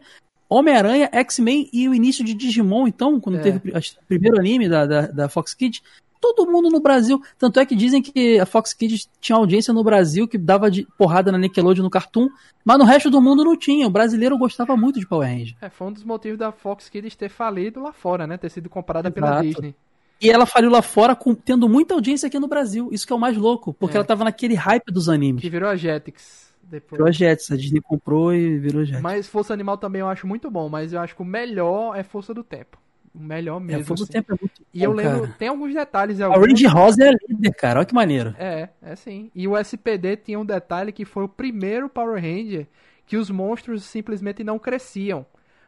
Homem-Aranha, 0.48 1.08
X-Men 1.12 1.68
e 1.72 1.88
o 1.88 1.94
início 1.94 2.24
de 2.24 2.34
Digimon, 2.34 2.86
então, 2.86 3.18
quando 3.20 3.36
É. 3.38 3.42
teve 3.42 3.58
o 3.70 4.06
primeiro 4.06 4.38
anime 4.38 4.68
da, 4.68 4.86
da, 4.86 5.00
da 5.06 5.28
Fox 5.28 5.54
Kids, 5.54 5.82
todo 6.20 6.50
mundo 6.50 6.68
no 6.70 6.80
Brasil. 6.80 7.20
Tanto 7.38 7.60
é 7.60 7.66
que 7.66 7.74
dizem 7.76 8.02
que 8.02 8.38
a 8.38 8.46
Fox 8.46 8.72
Kids 8.72 9.08
tinha 9.20 9.36
audiência 9.36 9.72
no 9.72 9.82
Brasil 9.84 10.26
que 10.28 10.36
dava 10.38 10.70
de 10.70 10.86
porrada 10.96 11.30
na 11.32 11.38
Nickelodeon 11.38 11.82
no 11.84 11.90
Cartoon, 11.90 12.28
mas 12.64 12.78
no 12.78 12.84
resto 12.84 13.10
do 13.10 13.20
mundo 13.20 13.44
não 13.44 13.56
tinha. 13.56 13.86
O 13.86 13.90
brasileiro 13.90 14.36
gostava 14.38 14.76
muito 14.76 14.98
de 15.00 15.06
Power 15.06 15.28
Ranger. 15.28 15.56
É, 15.60 15.68
foi 15.70 15.86
um 15.88 15.92
dos 15.92 16.04
motivos 16.04 16.38
da 16.38 16.50
Fox 16.52 16.88
Kids 16.88 17.14
ter 17.16 17.28
falido 17.28 17.80
lá 17.82 17.92
fora, 17.92 18.26
né? 18.26 18.36
Ter 18.36 18.50
sido 18.50 18.68
comprada 18.68 19.10
pela 19.10 19.28
Exato. 19.28 19.44
Disney. 19.44 19.74
E 20.20 20.28
ela 20.30 20.46
faliu 20.46 20.68
lá 20.70 20.82
fora 20.82 21.14
com- 21.14 21.34
tendo 21.34 21.68
muita 21.68 21.94
audiência 21.94 22.26
aqui 22.26 22.38
no 22.40 22.48
Brasil. 22.48 22.88
Isso 22.90 23.06
que 23.06 23.12
é 23.12 23.16
o 23.16 23.20
mais 23.20 23.36
louco, 23.36 23.72
porque 23.72 23.96
É. 23.96 23.98
ela 23.98 24.04
tava 24.04 24.24
naquele 24.24 24.54
hype 24.54 24.90
dos 24.92 25.08
animes. 25.08 25.40
Que 25.42 25.48
virou 25.48 25.68
a 25.68 25.76
Jetix 25.76 26.52
depois. 26.62 26.98
Virou 26.98 27.06
a 27.08 27.12
Jets, 27.12 27.50
a 27.52 27.56
Disney 27.56 27.80
comprou 27.80 28.34
e 28.34 28.58
virou 28.58 28.82
a 28.82 28.84
Jets. 28.84 29.00
Mas 29.00 29.28
Força 29.28 29.54
Animal 29.54 29.78
também 29.78 30.00
eu 30.00 30.08
acho 30.08 30.26
muito 30.26 30.50
bom, 30.50 30.68
mas 30.68 30.92
eu 30.92 31.00
acho 31.00 31.14
que 31.14 31.22
o 31.22 31.24
melhor 31.24 31.96
é 31.96 32.02
Força 32.02 32.34
do 32.34 32.42
Tempo. 32.42 32.76
O 33.14 33.18
melhor 33.20 33.56
É, 33.58 33.64
mesmo. 33.64 33.84
Força 33.84 34.04
do 34.04 34.04
assim. 34.04 34.12
Tempo 34.12 34.34
é 34.34 34.36
muito 34.40 34.62
E 34.72 34.82
eu 34.82 34.92
lembro, 34.92 35.20
cara. 35.22 35.34
tem 35.38 35.48
alguns 35.48 35.74
detalhes. 35.74 36.20
A 36.20 36.26
alguns- 36.26 36.42
Orange 36.42 36.66
Rosa 36.66 37.04
é 37.04 37.10
líder, 37.28 37.54
cara. 37.54 37.80
Olha 37.80 37.86
que 37.86 37.94
maneiro. 37.94 38.34
É, 38.38 38.68
é 38.82 38.96
sim. 38.96 39.30
E 39.34 39.46
o 39.48 39.56
SPD 39.56 40.16
tinha 40.16 40.38
um 40.38 40.44
detalhe 40.44 40.92
que 40.92 41.04
foi 41.04 41.24
o 41.24 41.28
primeiro 41.28 41.88
Power 41.88 42.20
Ranger 42.22 42.66
que 43.06 43.16
os 43.16 43.30
monstros 43.30 43.84
simplesmente 43.84 44.44
não 44.44 44.58
cresciam. 44.58 45.24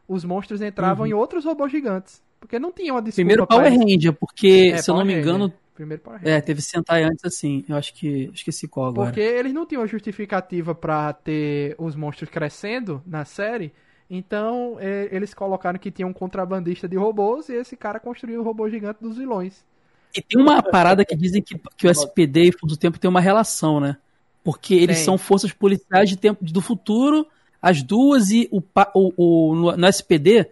Os 0.07 0.25
monstros 0.25 0.61
entravam 0.61 1.07
em 1.07 1.13
outros 1.15 1.45
robôs 1.45 1.71
gigantes. 1.73 2.23
Porque 2.39 2.59
não 2.59 2.73
tinha 2.73 2.93
uma 2.93 3.03
desculpa 3.03 3.21
Uhum. 3.23 3.27
Primeiro 3.27 3.47
Power 3.47 3.71
Ranger, 3.79 4.13
porque, 4.15 4.71
É, 4.75 4.79
se 4.79 4.91
eu 4.91 4.95
não 4.95 5.01
Power 5.03 5.07
me 5.07 5.15
Ranger. 5.21 5.29
engano, 5.35 5.53
Primeiro 5.75 6.03
Power 6.03 6.19
Ranger. 6.21 6.35
é, 6.37 6.41
teve 6.41 6.61
Sentai 6.63 7.03
antes 7.05 7.25
assim. 7.25 7.65
Eu 7.69 7.77
acho 7.77 7.95
que. 7.95 8.31
Esqueci 8.35 8.67
qual 8.69 8.89
agora. 8.89 9.09
Porque 9.09 9.21
eles 9.21 9.53
não 9.53 9.65
tinham 9.67 9.87
justificativa 9.87 10.75
pra 10.75 11.13
ter 11.13 11.75
os 11.79 11.95
monstros 11.97 12.29
crescendo 12.31 13.03
na 13.07 13.25
série. 13.25 13.73
Então, 14.11 14.77
é, 14.81 15.09
eles 15.13 15.33
colocaram 15.33 15.79
que 15.79 15.91
tinha 15.91 16.07
um 16.07 16.13
contrabandista 16.13 16.89
de 16.89 16.97
robôs 16.97 17.49
e 17.49 17.55
esse 17.55 17.77
cara 17.77 18.01
construiu 18.01 18.41
o 18.41 18.45
robô 18.45 18.69
gigante 18.69 18.99
dos 19.01 19.17
vilões. 19.17 19.65
E 20.13 20.21
tem 20.21 20.43
uma 20.43 20.61
parada 20.61 21.05
que 21.05 21.15
dizem 21.15 21.41
que, 21.41 21.57
que 21.77 21.87
o 21.87 21.91
SPD 21.91 22.49
e 22.49 22.53
Fundo 22.53 22.71
do 22.71 22.77
Tempo 22.77 22.99
tem 22.99 23.09
uma 23.09 23.21
relação, 23.21 23.79
né? 23.79 23.97
Porque 24.43 24.75
eles 24.75 24.97
Tem. 24.97 25.05
são 25.05 25.17
forças 25.17 25.53
policiais 25.53 26.09
de 26.09 26.17
tempo 26.17 26.45
do 26.45 26.61
futuro, 26.61 27.25
as 27.63 27.83
duas, 27.83 28.31
e 28.31 28.49
o, 28.51 28.61
o, 28.95 29.13
o- 29.17 29.55
no, 29.55 29.77
no 29.77 29.87
SPD, 29.87 30.49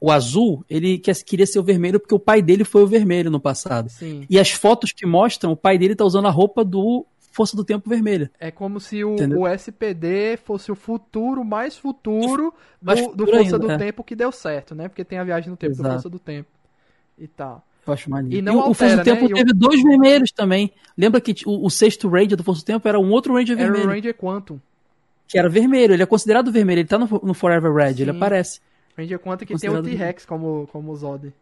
o 0.00 0.10
azul, 0.10 0.64
ele 0.68 0.98
quer- 0.98 1.14
queria 1.22 1.46
ser 1.46 1.60
o 1.60 1.62
vermelho 1.62 2.00
porque 2.00 2.14
o 2.14 2.18
pai 2.18 2.42
dele 2.42 2.64
foi 2.64 2.82
o 2.82 2.86
vermelho 2.88 3.30
no 3.30 3.38
passado. 3.38 3.88
Sim. 3.90 4.26
E 4.28 4.40
as 4.40 4.50
fotos 4.50 4.90
que 4.90 5.06
mostram, 5.06 5.52
o 5.52 5.56
pai 5.56 5.78
dele 5.78 5.94
tá 5.94 6.04
usando 6.04 6.26
a 6.26 6.30
roupa 6.30 6.64
do 6.64 7.06
Força 7.36 7.54
do 7.56 7.62
Tempo 7.64 7.88
Vermelha. 7.88 8.30
É 8.40 8.50
como 8.50 8.80
se 8.80 9.04
o, 9.04 9.14
o 9.38 9.46
SPD 9.46 10.38
fosse 10.38 10.72
o 10.72 10.74
futuro 10.74 11.44
mais 11.44 11.76
futuro 11.76 12.52
Mais 12.80 13.00
do, 13.06 13.14
do 13.14 13.26
Força 13.26 13.40
ainda, 13.42 13.58
do 13.58 13.70
é. 13.70 13.76
Tempo 13.76 14.02
que 14.02 14.16
deu 14.16 14.32
certo, 14.32 14.74
né? 14.74 14.88
Porque 14.88 15.04
tem 15.04 15.18
a 15.18 15.24
viagem 15.24 15.50
no 15.50 15.56
tempo 15.56 15.74
do 15.74 15.80
Exato. 15.80 15.92
Força 15.94 16.08
do 16.08 16.18
Tempo. 16.18 16.48
E 17.18 17.28
tal. 17.28 17.62
Eu 17.86 17.92
acho 17.92 18.10
maneiro. 18.10 18.36
E 18.38 18.42
não 18.42 18.54
o, 18.54 18.58
o 18.58 18.62
altera, 18.62 18.74
Força 18.74 18.96
do 18.96 19.04
Tempo 19.04 19.22
né? 19.24 19.28
E 19.28 19.32
o- 19.32 19.36
teve 19.36 19.52
dois 19.52 19.82
vermelhos 19.82 20.30
também. 20.32 20.72
Lembra 20.96 21.20
que 21.20 21.34
o, 21.44 21.66
o 21.66 21.70
sexto 21.70 22.08
Ranger 22.08 22.36
do 22.36 22.42
Força 22.42 22.62
do 22.62 22.64
Tempo 22.64 22.88
era 22.88 22.98
um 22.98 23.10
outro 23.10 23.34
Ranger 23.34 23.56
Era 23.58 23.64
vermelho. 23.70 23.90
o 23.90 23.92
Ranger 23.94 24.14
Quantum. 24.16 24.58
Que 25.28 25.38
era 25.38 25.48
vermelho. 25.48 25.92
Ele 25.92 26.02
é 26.02 26.06
considerado 26.06 26.50
vermelho. 26.50 26.80
Ele 26.80 26.88
tá 26.88 26.98
no, 26.98 27.06
no 27.22 27.34
Forever 27.34 27.72
Red. 27.72 28.00
Ele 28.02 28.10
Sim. 28.12 28.16
aparece. 28.16 28.60
Ranger 28.96 29.18
Quantum 29.18 29.44
que 29.44 29.58
tem 29.58 29.68
o 29.68 29.82
T-Rex 29.82 30.24
como, 30.24 30.66
como 30.72 30.96
Zod. 30.96 31.32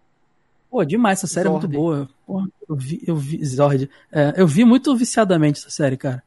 Pô, 0.75 0.85
demais. 0.85 1.19
Essa 1.21 1.29
série 1.29 1.49
Zord. 1.49 1.65
é 1.65 1.69
muito 1.69 1.81
boa. 1.81 2.09
Porra, 2.27 2.49
eu 2.69 2.75
vi, 2.75 3.01
eu 3.07 3.15
vi, 3.17 3.45
Zord. 3.45 3.89
É, 4.11 4.35
eu 4.37 4.45
vi 4.47 4.65
muito 4.65 4.97
viciadamente 4.97 5.61
essa 5.61 5.71
série, 5.71 5.97
cara. 5.97 6.21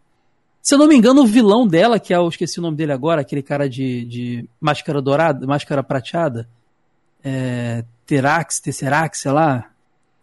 Se 0.61 0.73
eu 0.73 0.77
não 0.79 0.87
me 0.87 0.95
engano, 0.95 1.21
o 1.21 1.25
vilão 1.27 1.67
dela, 1.67 1.99
que 1.99 2.13
é, 2.13 2.17
eu 2.17 2.27
esqueci 2.29 2.57
o 2.57 2.61
nome 2.61 2.77
dele 2.77 2.93
agora, 2.93 3.19
aquele 3.19 3.41
cara 3.43 3.67
de, 3.69 4.05
de 4.05 4.49
máscara 4.61 5.01
dourada, 5.01 5.45
máscara 5.45 5.83
prateada, 5.83 6.47
é, 7.21 7.83
Terax, 8.05 8.61
Tesserax, 8.61 9.19
sei 9.19 9.31
lá, 9.33 9.69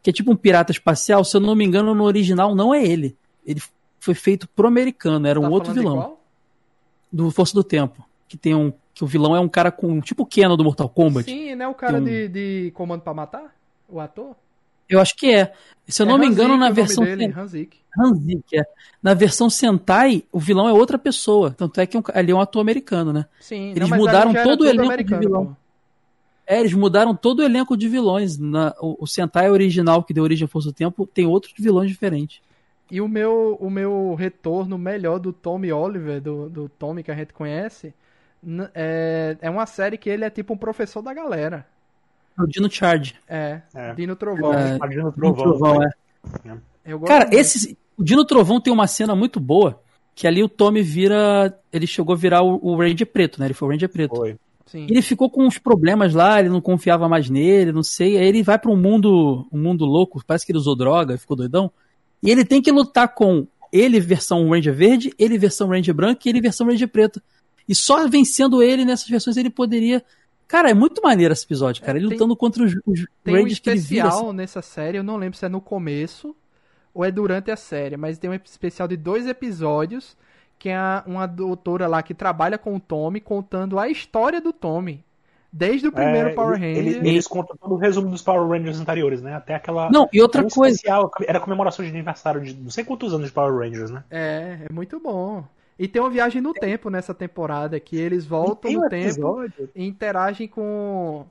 que 0.03 0.09
é 0.09 0.13
tipo 0.13 0.33
um 0.33 0.37
pirata 0.37 0.73
espacial, 0.73 1.23
se 1.23 1.37
eu 1.37 1.41
não 1.43 1.55
me 1.55 1.65
engano, 1.67 1.95
no 1.95 2.05
original 2.05 2.55
não 2.55 2.73
é 2.75 2.83
ele. 2.83 3.15
Ele 3.47 3.61
foi 4.01 4.15
feito 4.15 4.49
pro 4.49 4.69
americano, 4.69 5.27
era 5.27 5.39
um 5.39 5.43
Tá 5.43 5.49
outro 5.51 5.67
falando 5.75 5.83
de 5.85 5.91
vilão. 5.91 6.17
Do 7.13 7.31
Força 7.31 7.53
do 7.55 7.63
Tempo. 7.63 8.03
Que 8.27 8.39
tem 8.39 8.55
um. 8.55 8.73
Que 8.95 9.05
o 9.05 9.07
vilão 9.07 9.37
é 9.37 9.41
um 9.41 9.49
cara 9.49 9.71
com. 9.71 10.01
Tipo 10.01 10.23
o 10.23 10.27
Keanu 10.27 10.57
do 10.57 10.65
Mortal 10.65 10.89
Kombat. 10.89 11.31
Sim, 11.31 11.55
não 11.55 11.67
é 11.67 11.69
o 11.69 11.75
cara 11.75 11.99
um- 11.99 12.05
de, 12.05 12.29
de 12.29 12.71
Comando 12.75 13.03
pra 13.03 13.13
Matar? 13.15 13.55
O 13.89 14.01
ator? 14.01 14.37
Eu 14.89 15.01
acho 15.01 15.17
que 15.17 15.33
é. 15.35 15.53
Se 15.89 16.03
eu 16.03 16.07
É 16.07 16.09
não 16.09 16.19
me 16.19 16.27
engano, 16.27 16.55
Hanzik 16.55 16.61
na 16.61 16.71
versão. 16.71 17.05
dele, 17.05 17.25
Hanzik. 17.37 17.79
Hanzik, 17.99 18.57
é. 18.59 18.65
Na 19.03 19.15
versão 19.15 19.49
Sentai, 19.51 20.25
o 20.33 20.39
vilão 20.41 20.69
é 20.69 20.73
outra 20.73 20.99
pessoa. 20.99 21.53
Tanto 21.53 21.81
é 21.81 21.87
que 21.87 21.99
ali 22.13 22.33
é 22.33 22.35
um 22.35 22.41
ator 22.41 22.61
americano, 22.61 23.13
né? 23.13 23.27
Sim, 23.39 23.71
Eles 23.75 23.91
ali 23.91 24.01
mudaram 24.01 24.33
todo 24.35 24.63
o 24.63 24.67
elenco 24.67 25.03
de 25.05 25.15
vilão. 25.15 25.47
pô. 25.47 25.57
É, 26.47 26.61
eles 26.61 26.75
mudaram 26.75 27.15
todo 27.17 27.41
o 27.41 27.43
elenco 27.43 27.77
de 27.77 27.89
vilões. 27.89 28.39
Na, 28.39 28.75
o, 28.81 29.05
o 29.05 29.07
Sentai 29.07 29.51
original, 29.51 30.03
que 30.05 30.13
deu 30.13 30.23
origem 30.25 30.45
à 30.45 30.49
Força 30.49 30.69
do 30.69 30.75
Tempo, 30.75 31.07
tem 31.07 31.27
outros 31.27 31.55
vilões 31.59 31.91
diferentes. 31.91 32.41
E 32.91 33.01
o 33.01 33.09
meu, 33.09 33.57
o 33.61 33.71
meu 33.71 34.15
retorno 34.15 34.77
melhor 34.79 35.19
do 35.19 35.33
Tommy 35.33 35.73
Oliver, 35.73 36.21
do, 36.21 36.49
do 36.51 36.69
Tommy 36.69 37.03
que 37.03 37.11
a 37.11 37.15
gente 37.15 37.33
conhece, 37.33 37.95
é, 38.75 39.37
é 39.41 39.51
uma 39.51 39.67
série 39.67 39.97
que 39.97 40.09
ele 40.11 40.25
é 40.25 40.31
tipo 40.31 40.53
um 40.53 40.59
professor 40.59 41.03
da 41.03 41.15
galera. 41.15 41.67
É 42.39 42.43
O 42.43 42.47
Dino 42.47 42.71
Charge. 42.71 43.15
É, 43.29 43.61
É. 43.75 43.95
Dino 43.95 44.17
Trovão. 44.17 44.53
É, 44.55 44.77
Imagina 44.77 45.09
o 45.09 45.13
Dino 45.13 45.35
trovão. 45.35 45.59
Trovão, 45.59 45.83
é. 45.83 46.93
Gosto 46.93 47.07
Cara, 47.07 47.29
esse. 47.33 47.77
O 47.97 48.03
Dino 48.03 48.25
Trovão 48.25 48.61
tem 48.61 48.73
uma 48.73 48.87
cena 48.87 49.15
muito 49.15 49.39
boa. 49.39 49.81
Que 50.15 50.27
ali 50.27 50.43
o 50.43 50.49
Tommy 50.49 50.83
vira. 50.83 51.57
Ele 51.73 51.87
chegou 51.87 52.15
a 52.15 52.19
virar 52.19 52.43
o, 52.43 52.59
o 52.63 52.77
Ranger 52.77 53.07
Preto, 53.07 53.41
né? 53.41 53.47
Ele 53.47 53.55
foi 53.55 53.69
o 53.69 53.71
Ranger 53.71 53.89
Preto. 53.89 54.17
Foi. 54.17 54.37
Sim. 54.67 54.87
Ele 54.89 55.03
ficou 55.03 55.31
com 55.31 55.45
uns 55.45 55.59
problemas 55.59 56.15
lá, 56.15 56.41
ele 56.41 56.49
não 56.49 56.61
confiava 56.61 57.09
mais 57.09 57.31
nele, 57.31 57.71
não 57.71 57.83
sei. 57.83 58.17
Aí 58.17 58.27
ele 58.27 58.43
vai 58.43 58.59
pra 58.59 58.71
um 58.71 58.77
mundo, 58.77 59.47
um 59.53 59.59
mundo 59.59 59.85
louco, 59.85 60.23
parece 60.27 60.45
que 60.45 60.53
ele 60.53 60.59
usou 60.59 60.75
droga, 60.77 61.19
ficou 61.19 61.37
doidão. 61.37 61.71
E 62.23 62.31
ele 62.31 62.45
tem 62.45 62.61
que 62.61 62.73
lutar 62.73 63.15
com 63.15 63.47
ele 63.73 64.01
versão 64.01 64.49
Ranger 64.49 64.75
verde, 64.75 65.13
ele 65.19 65.37
versão 65.37 65.69
Ranger 65.69 65.95
branco 65.95 66.23
e 66.25 66.29
ele 66.29 66.41
versão 66.41 66.67
Ranger 66.67 66.89
preto. 66.89 67.23
E 67.69 67.75
só 67.75 68.07
vencendo 68.09 68.63
ele 68.63 68.85
nessas 68.85 69.09
versões 69.09 69.37
ele 69.37 69.51
poderia. 69.51 70.03
Cara, 70.55 70.71
é 70.71 70.75
muito 70.75 71.03
maneiro 71.03 71.33
esse 71.33 71.45
episódio, 71.45 71.83
cara. 71.83 71.99
Ele 71.99 72.09
Tem- 72.09 72.17
lutando 72.17 72.37
contra 72.37 72.63
os, 72.63 72.73
os 72.87 73.07
Tem 73.25 73.35
um 73.35 73.39
Rangers 73.39 73.59
que 73.59 73.71
ele 73.71 73.81
vira. 73.81 74.07
especial 74.07 74.27
assim. 74.29 74.37
nessa 74.37 74.63
série, 74.63 74.99
eu 74.99 75.03
não 75.03 75.17
lembro 75.17 75.37
se 75.37 75.45
é 75.45 75.49
no 75.49 75.61
começo 75.61 76.35
ou 76.95 77.05
é 77.05 77.11
durante 77.11 77.51
a 77.51 77.57
série, 77.57 77.97
mas 77.97 78.19
tem 78.19 78.31
um 78.31 78.35
especial 78.35 78.87
de 78.87 78.97
dois 78.97 79.27
episódios 79.27 80.17
que 80.59 80.69
é 80.69 80.79
uma 81.07 81.27
doutora 81.27 81.87
lá 81.89 82.03
que 82.03 82.15
trabalha 82.15 82.57
com 82.57 82.75
o 82.77 82.81
Tommy 82.81 83.21
contando 83.21 83.79
a 83.79 83.89
história 83.89 84.41
do 84.41 84.53
Tommy. 84.53 85.03
Desde 85.53 85.87
o 85.89 85.93
primeiro 85.93 86.31
É, 86.31 86.33
Power 86.35 86.55
eles- 86.63 86.77
Ranger. 86.77 86.97
Eles, 86.97 87.09
eles 87.09 87.27
contam 87.27 87.57
todo 87.57 87.75
o 87.75 87.77
resumo 87.77 88.09
dos 88.11 88.23
Power 88.23 88.49
Rangers 88.49 88.81
anteriores, 88.81 89.23
né? 89.23 89.35
Até 89.35 89.55
aquela. 89.55 89.91
Não, 89.91 90.09
e 90.13 90.21
outra 90.23 90.43
um 90.45 90.49
coisa. 90.49 90.75
especial, 90.75 91.11
era 91.27 91.39
comemoração 91.41 91.85
de 91.85 91.91
aniversário 91.91 92.41
de 92.41 92.55
não 92.55 92.71
sei 92.71 92.83
quantos 92.85 93.13
anos 93.13 93.27
de 93.27 93.33
Power 93.33 93.57
Rangers, 93.59 93.91
né? 93.91 94.03
É, 94.11 94.59
é 94.69 94.73
muito 94.73 94.99
bom. 95.01 95.45
E 95.79 95.89
tem 95.89 96.01
uma 96.01 96.11
viagem 96.11 96.41
no 96.41 96.53
tempo 96.53 96.89
nessa 96.89 97.13
temporada, 97.13 97.79
que 97.81 97.97
eles 97.97 98.25
voltam 98.25 98.71
Tem 98.71 98.79
um 98.79 98.83
no 98.83 98.89
tempo 98.89 99.05
episódio- 99.07 99.71
e 99.75 99.85
interagem 99.85 100.47
com. 100.47 101.27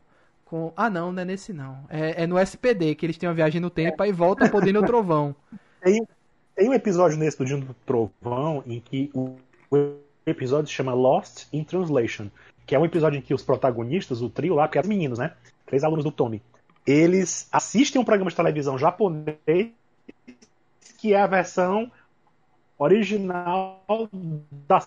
com... 0.46 0.74
Ah, 0.76 0.90
não, 0.90 1.12
não 1.12 1.22
é 1.22 1.26
nesse 1.26 1.54
não. 1.54 1.86
É, 1.90 2.24
é 2.24 2.28
no 2.28 2.38
SPD, 2.38 2.96
que 2.96 3.06
eles 3.06 3.18
têm 3.18 3.30
uma 3.30 3.36
viagem 3.36 3.62
no 3.62 3.70
tempo 3.70 4.04
aí 4.04 4.12
voltam 4.12 4.50
podendo 4.50 4.80
o 4.80 4.86
trovão. 4.86 5.36
Tem, 5.82 6.08
tem 6.56 6.70
um 6.70 6.74
episódio 6.74 7.18
nesse 7.18 7.38
do 7.38 7.44
Dino 7.46 7.66
do 7.66 7.74
Trovão 7.86 8.64
em 8.66 8.80
que 8.80 9.12
o, 9.14 9.36
o 9.70 9.96
episódio 10.26 10.68
se 10.68 10.74
chama 10.74 10.94
Lost 10.94 11.46
in 11.52 11.62
Translation, 11.62 12.30
que 12.66 12.74
é 12.74 12.80
um 12.80 12.86
episódio 12.86 13.18
em 13.18 13.22
que 13.22 13.34
os 13.34 13.44
protagonistas, 13.44 14.22
o 14.22 14.30
trio 14.30 14.56
lá, 14.56 14.70
que 14.70 14.78
é 14.78 14.82
os 14.82 14.88
meninos, 14.88 15.20
né? 15.20 15.34
Três 15.66 15.84
alunos 15.84 16.06
do 16.06 16.12
Tommy, 16.12 16.42
eles 16.88 17.50
assistem 17.52 18.02
um 18.02 18.06
programa 18.06 18.30
de 18.30 18.38
televisão 18.38 18.78
japonês 18.78 19.72
que 20.98 21.14
é 21.14 21.20
a 21.20 21.28
versão 21.28 21.92
original 22.84 23.82
da 24.68 24.82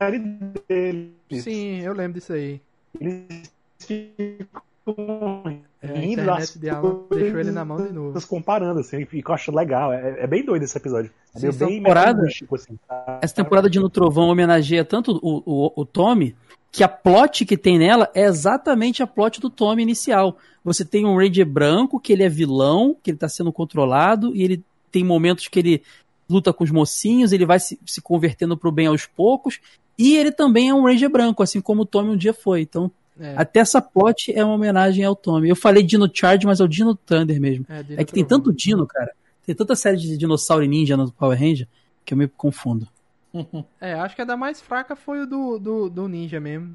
série 0.00 0.18
deles. 0.18 1.10
Sim, 1.42 1.80
eu 1.80 1.92
lembro 1.92 2.18
disso 2.20 2.32
aí. 2.32 2.60
Eles 3.00 3.52
ficam 3.78 5.42
É, 5.82 5.88
a 5.88 5.92
rindo 5.92 6.12
internet 6.12 6.26
das 6.26 6.54
de 6.60 6.70
Alan 6.70 7.00
deixou 7.10 7.40
ele 7.40 7.50
na 7.50 7.64
mão 7.64 7.84
de 7.84 7.92
novo. 7.92 8.26
comparando, 8.26 8.80
assim, 8.80 8.98
e 9.00 9.06
que 9.06 9.22
eu 9.28 9.34
acho 9.34 9.50
legal. 9.54 9.92
É, 9.92 10.24
é 10.24 10.26
bem 10.26 10.44
doido 10.44 10.62
esse 10.62 10.76
episódio. 10.76 11.10
É 11.34 11.38
Sim, 11.38 11.50
bem 11.58 11.76
temporada- 11.78 12.06
metalinguístico, 12.08 12.54
assim. 12.54 12.78
Essa 13.20 13.34
temporada 13.34 13.68
de 13.68 13.78
No 13.80 13.88
Trovão 13.90 14.28
homenageia 14.28 14.84
tanto 14.84 15.18
o, 15.22 15.42
o, 15.44 15.72
o 15.76 15.84
Tommy, 15.84 16.34
que 16.70 16.82
a 16.82 16.88
plot 16.88 17.44
que 17.44 17.56
tem 17.56 17.78
nela 17.78 18.10
é 18.14 18.24
exatamente 18.24 19.02
a 19.02 19.06
plot 19.06 19.40
do 19.40 19.48
Tommy 19.50 19.82
inicial. 19.82 20.36
Você 20.64 20.84
tem 20.84 21.04
um 21.04 21.16
Ranger 21.16 21.46
branco, 21.46 22.00
que 22.00 22.12
ele 22.12 22.22
é 22.22 22.28
vilão, 22.28 22.96
que 23.02 23.10
ele 23.10 23.18
tá 23.18 23.28
sendo 23.28 23.52
controlado, 23.52 24.34
e 24.34 24.42
ele 24.42 24.62
tem 24.90 25.04
momentos 25.04 25.46
que 25.48 25.58
ele 25.58 25.82
luta 26.28 26.52
com 26.52 26.64
os 26.64 26.70
mocinhos, 26.70 27.32
ele 27.32 27.44
vai 27.46 27.58
se, 27.60 27.78
se 27.86 28.00
convertendo 28.00 28.56
pro 28.56 28.72
bem 28.72 28.86
aos 28.86 29.06
poucos, 29.06 29.60
e 29.98 30.16
ele 30.16 30.32
também 30.32 30.68
é 30.70 30.74
um 30.74 30.84
Ranger 30.84 31.10
branco, 31.10 31.42
assim 31.42 31.60
como 31.60 31.82
o 31.82 31.86
Tommy 31.86 32.10
um 32.10 32.16
dia 32.16 32.32
foi. 32.34 32.62
Então, 32.62 32.90
É, 33.18 33.34
até 33.36 33.60
essa 33.60 33.80
plot 33.80 34.32
é 34.36 34.44
uma 34.44 34.54
homenagem 34.54 35.04
ao 35.04 35.14
Tommy. 35.14 35.48
Eu 35.48 35.54
falei 35.56 35.82
Dino 35.84 36.10
Charge, 36.12 36.46
mas 36.46 36.58
é 36.60 36.64
o 36.64 36.68
Dino 36.68 36.94
Thunder 36.96 37.40
mesmo. 37.40 37.64
é, 37.68 37.82
Dino 37.82 38.00
É 38.00 38.04
que 38.04 38.12
tem 38.12 38.24
tanto 38.24 38.52
Dino, 38.52 38.86
cara. 38.86 39.12
Tem 39.46 39.54
tanta 39.54 39.76
série 39.76 39.96
de 39.98 40.16
dinossauro 40.16 40.64
e 40.64 40.68
ninja 40.68 40.96
no 40.96 41.12
Power 41.12 41.38
Ranger 41.38 41.68
que 42.04 42.12
eu 42.14 42.18
me 42.18 42.26
confundo. 42.26 42.88
É, 43.80 43.92
acho 43.94 44.16
que 44.16 44.22
a 44.22 44.24
da 44.24 44.36
mais 44.36 44.60
fraca 44.60 44.96
foi 44.96 45.20
o 45.20 45.26
do, 45.26 45.58
do, 45.58 45.88
do 45.90 46.08
Ninja 46.08 46.40
mesmo. 46.40 46.74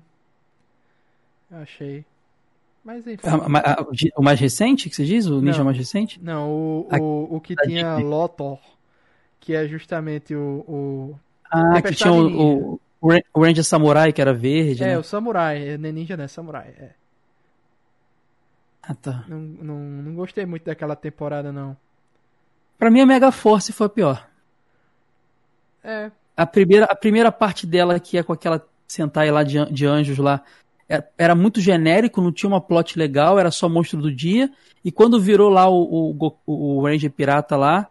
Eu 1.51 1.57
achei. 1.59 2.05
Mas 2.83 3.05
enfim. 3.05 3.27
A- 3.27 3.59
a- 3.59 3.81
a- 3.81 3.85
o 4.17 4.23
mais 4.23 4.39
recente 4.39 4.89
que 4.89 4.95
você 4.95 5.03
diz? 5.05 5.25
O 5.25 5.41
ninja 5.41 5.57
Não. 5.59 5.65
mais 5.65 5.77
recente? 5.77 6.19
Não, 6.23 6.49
o, 6.49 6.87
o, 6.99 7.35
o 7.35 7.41
que 7.41 7.55
tinha. 7.55 7.97
Lothor, 7.97 8.59
que 9.39 9.53
é 9.55 9.67
justamente 9.67 10.35
o. 10.35 10.63
o 10.67 11.19
Ah, 11.51 11.81
que 11.81 11.93
tinha 11.95 12.11
o, 12.13 12.73
o, 12.73 12.81
o 13.01 13.09
Ran- 13.11 13.21
o 13.33 13.43
Ranger 13.43 13.63
Samurai, 13.63 14.13
que 14.13 14.21
era 14.21 14.33
verde, 14.33 14.83
é, 14.83 14.87
né? 14.87 14.97
o 14.97 15.03
Samurai. 15.03 15.77
Não 15.77 15.89
é 15.89 15.91
Ninja, 15.91 16.15
né? 16.17 16.27
Samurai. 16.27 16.73
É. 16.77 16.89
Ah, 18.81 18.95
tá. 18.95 19.23
Não, 19.27 19.39
não, 19.39 19.75
não 19.79 20.15
gostei 20.15 20.45
muito 20.45 20.65
daquela 20.65 20.95
temporada, 20.95 21.51
não. 21.51 21.75
Pra 22.77 22.89
mim, 22.89 23.01
a 23.01 23.05
Mega 23.05 23.31
Force 23.31 23.71
foi 23.73 23.87
a 23.87 23.89
pior. 23.89 24.27
É, 25.83 26.11
A 26.35 26.45
primeira, 26.45 26.85
a 26.85 26.95
primeira 26.95 27.31
parte 27.31 27.65
dela, 27.65 27.99
que 27.99 28.17
é 28.17 28.23
com 28.23 28.33
aquela 28.33 28.65
Sentai 28.87 29.29
lá 29.29 29.43
de, 29.43 29.63
de 29.71 29.85
anjos 29.85 30.17
lá, 30.17 30.41
é- 30.87 31.03
era 31.17 31.35
muito 31.35 31.61
genérico, 31.61 32.21
não 32.21 32.31
tinha 32.31 32.49
uma 32.49 32.59
plot 32.61 32.97
legal, 32.97 33.37
era 33.37 33.51
só 33.51 33.69
monstro 33.69 34.01
do 34.01 34.11
dia. 34.11 34.49
E 34.83 34.91
quando 34.91 35.21
virou 35.21 35.49
lá 35.49 35.69
o, 35.69 36.15
o, 36.17 36.33
o 36.47 36.83
Ranger 36.83 37.11
Pirata 37.11 37.55
lá, 37.55 37.87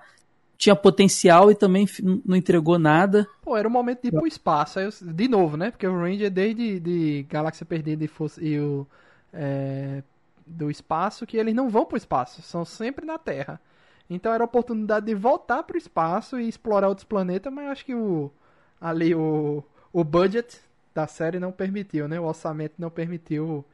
tinha 0.58 0.74
potencial 0.76 1.50
e 1.50 1.54
também 1.54 1.86
não 2.26 2.36
entregou 2.36 2.78
nada. 2.78 3.26
pô, 3.42 3.56
era 3.56 3.68
o 3.68 3.70
momento 3.70 4.02
de 4.02 4.08
ir 4.08 4.12
pro 4.12 4.26
espaço. 4.26 4.78
Aí 4.78 4.84
eu- 4.86 5.12
de 5.14 5.28
novo, 5.28 5.56
né? 5.56 5.70
Porque 5.70 5.86
o 5.86 5.96
Ranger, 5.98 6.30
desde 6.30 6.80
de 6.80 7.22
Galáxia 7.30 7.64
Perdida 7.64 8.04
e, 8.04 8.08
Força- 8.08 8.42
e 8.44 8.58
o. 8.60 8.86
é, 9.32 10.02
do 10.46 10.70
espaço, 10.70 11.26
que 11.26 11.36
eles 11.36 11.54
não 11.54 11.68
vão 11.68 11.84
pro 11.84 11.96
espaço, 11.96 12.40
são 12.42 12.64
sempre 12.64 13.04
na 13.06 13.18
Terra. 13.18 13.60
Então 14.10 14.32
era 14.32 14.42
a 14.42 14.46
oportunidade 14.46 15.04
de 15.06 15.14
voltar 15.14 15.62
pro 15.62 15.76
espaço 15.76 16.40
e 16.40 16.48
explorar 16.48 16.88
outros 16.88 17.04
planetas, 17.06 17.52
mas 17.52 17.66
eu 17.66 17.70
acho 17.72 17.84
que 17.84 17.94
o. 17.94 18.30
Ali 18.80 19.14
o. 19.14 19.62
O 19.92 20.04
budget 20.04 20.60
da 20.94 21.06
série 21.06 21.38
não 21.38 21.52
permitiu, 21.52 22.08
né? 22.08 22.18
O 22.20 22.24
orçamento 22.24 22.74
não 22.78 22.90
permitiu 22.90 23.64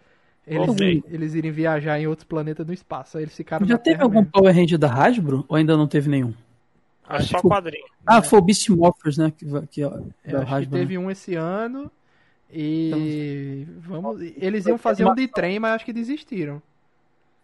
eles, 0.47 0.77
eles 1.09 1.35
irem 1.35 1.51
viajar 1.53 1.99
em 1.99 2.07
outros 2.07 2.27
planetas 2.27 2.67
no 2.67 2.73
espaço. 2.73 3.17
Aí 3.17 3.25
eles 3.25 3.35
ficaram 3.37 3.67
Já 3.67 3.75
na 3.75 3.79
teve 3.79 3.95
Terra 3.97 4.05
algum 4.05 4.19
mesmo. 4.19 4.31
Power 4.33 4.55
Ranger 4.55 4.79
da 4.79 4.93
Hasbro? 4.93 5.45
Ou 5.49 5.57
ainda 5.57 5.77
não 5.77 5.87
teve 5.89 6.09
nenhum? 6.11 6.35
Acho 7.07 7.29
só 7.29 7.41
que- 7.41 7.49
quadrinho. 7.49 7.85
Ah, 8.07 8.23
foi 8.23 8.39
o 8.39 8.43
Beast 8.43 8.69
Morphers, 8.71 9.19
né? 9.19 9.33
Que, 9.37 9.45
que, 9.69 9.81
Eu 9.81 9.91
da 10.27 10.41
acho 10.43 10.67
que 10.67 10.73
né? 10.73 10.79
teve 10.79 10.97
um 10.99 11.11
esse 11.11 11.35
ano. 11.35 11.91
E 12.53 13.67
Então, 13.69 13.81
vamos, 14.03 14.21
eles 14.37 14.67
iam 14.67 14.79
fazer 14.79 15.05
um 15.07 15.15
de 15.15 15.27
trem, 15.29 15.59
mas 15.59 15.73
acho 15.73 15.85
que 15.85 15.93
desistiram. 15.93 16.63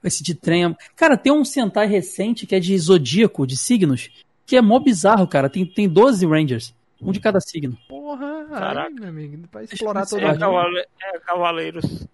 Esse 0.03 0.23
de 0.23 0.35
trem. 0.35 0.75
Cara, 0.97 1.17
tem 1.17 1.33
um 1.33 1.45
Sentai 1.45 1.87
recente 1.87 2.47
que 2.47 2.55
é 2.55 2.61
de 2.61 2.77
zodíaco, 2.79 3.47
de 3.47 3.57
signos, 3.57 4.09
que 4.47 4.57
é 4.57 4.63
mó 4.63 4.79
bizarro, 4.79 5.27
cara. 5.27 5.51
Tem, 5.51 5.67
tem 5.67 5.89
12 5.89 6.27
Rangers, 6.27 6.75
um 7.03 7.13
de 7.13 7.21
cada 7.21 7.41
signo. 7.41 7.77
Porra, 7.89 8.47
Caraca. 8.49 8.89
aí, 8.89 8.95
meu 8.95 9.09
amigo, 9.09 9.49
pra 9.49 9.65
explorar 9.65 10.07
todo 10.07 10.21
É, 10.23 10.39
cavale- 10.39 10.87
é 11.03 11.19
Cavaleiros. 11.21 12.07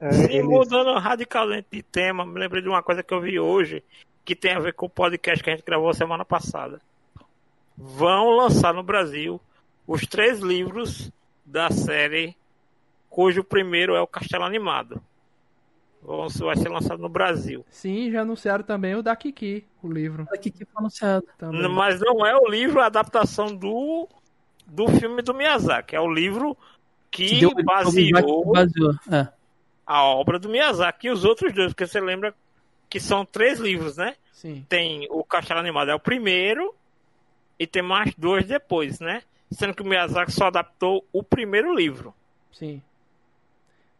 É, 0.00 0.12
Sim, 0.12 0.24
eles- 0.24 0.44
mudando 0.46 0.94
radicalmente 0.98 1.66
de 1.72 1.82
tema, 1.82 2.24
me 2.24 2.38
lembrei 2.38 2.62
de 2.62 2.68
uma 2.68 2.82
coisa 2.82 3.02
que 3.02 3.12
eu 3.12 3.20
vi 3.20 3.38
hoje, 3.40 3.82
que 4.26 4.34
tem 4.36 4.52
a 4.52 4.58
ver 4.58 4.74
com 4.74 4.84
o 4.86 4.90
podcast 4.90 5.42
que 5.42 5.48
a 5.48 5.54
gente 5.56 5.64
gravou 5.64 5.94
semana 5.94 6.24
passada. 6.24 6.80
Vão 7.78 8.30
lançar 8.36 8.74
no 8.74 8.82
Brasil 8.82 9.40
os 9.86 10.02
três 10.06 10.40
livros 10.40 11.10
da 11.44 11.70
série, 11.70 12.36
cujo 13.08 13.44
primeiro 13.44 13.94
é 13.94 14.00
o 14.00 14.06
Castelo 14.06 14.44
Animado. 14.44 15.00
Vão- 16.02 16.28
Vai 16.28 16.56
ser 16.56 16.68
lançado 16.68 17.00
no 17.00 17.08
Brasil. 17.08 17.64
Sim, 17.70 18.10
já 18.10 18.22
anunciaram 18.22 18.64
também 18.64 18.94
o 18.96 19.02
da 19.02 19.14
Kiki, 19.14 19.64
o 19.82 19.88
livro. 19.90 20.26
Aqui 20.32 20.50
que 20.50 20.64
foi 20.64 20.74
anunciado. 20.80 21.24
Também. 21.38 21.68
Mas 21.68 22.00
não 22.00 22.26
é 22.26 22.36
o 22.36 22.48
livro 22.48 22.80
a 22.80 22.86
adaptação 22.86 23.54
do, 23.54 24.08
do 24.66 24.88
filme 24.88 25.22
do 25.22 25.32
Miyazaki, 25.34 25.94
é 25.96 26.00
o 26.00 26.12
livro 26.12 26.56
que 27.10 27.38
deu- 27.40 27.52
baseou 27.64 28.44
baseou. 28.52 28.92
É. 29.10 29.28
a 29.86 30.02
obra 30.02 30.38
do 30.38 30.48
Miyazaki 30.48 31.06
e 31.06 31.10
os 31.10 31.24
outros 31.24 31.52
dois, 31.52 31.68
porque 31.72 31.86
você 31.86 32.00
lembra 32.00 32.34
que 32.88 33.00
são 33.00 33.24
três 33.24 33.58
livros, 33.58 33.96
né? 33.96 34.14
Sim. 34.32 34.64
Tem 34.68 35.06
o 35.10 35.24
Castelo 35.24 35.60
Animado, 35.60 35.90
é 35.90 35.94
o 35.94 36.00
primeiro, 36.00 36.74
e 37.58 37.66
tem 37.66 37.82
mais 37.82 38.14
dois 38.16 38.46
depois, 38.46 39.00
né? 39.00 39.22
Sendo 39.50 39.74
que 39.74 39.82
o 39.82 39.86
Miyazaki 39.86 40.32
só 40.32 40.46
adaptou 40.46 41.04
o 41.12 41.22
primeiro 41.22 41.74
livro. 41.74 42.12
Sim. 42.52 42.82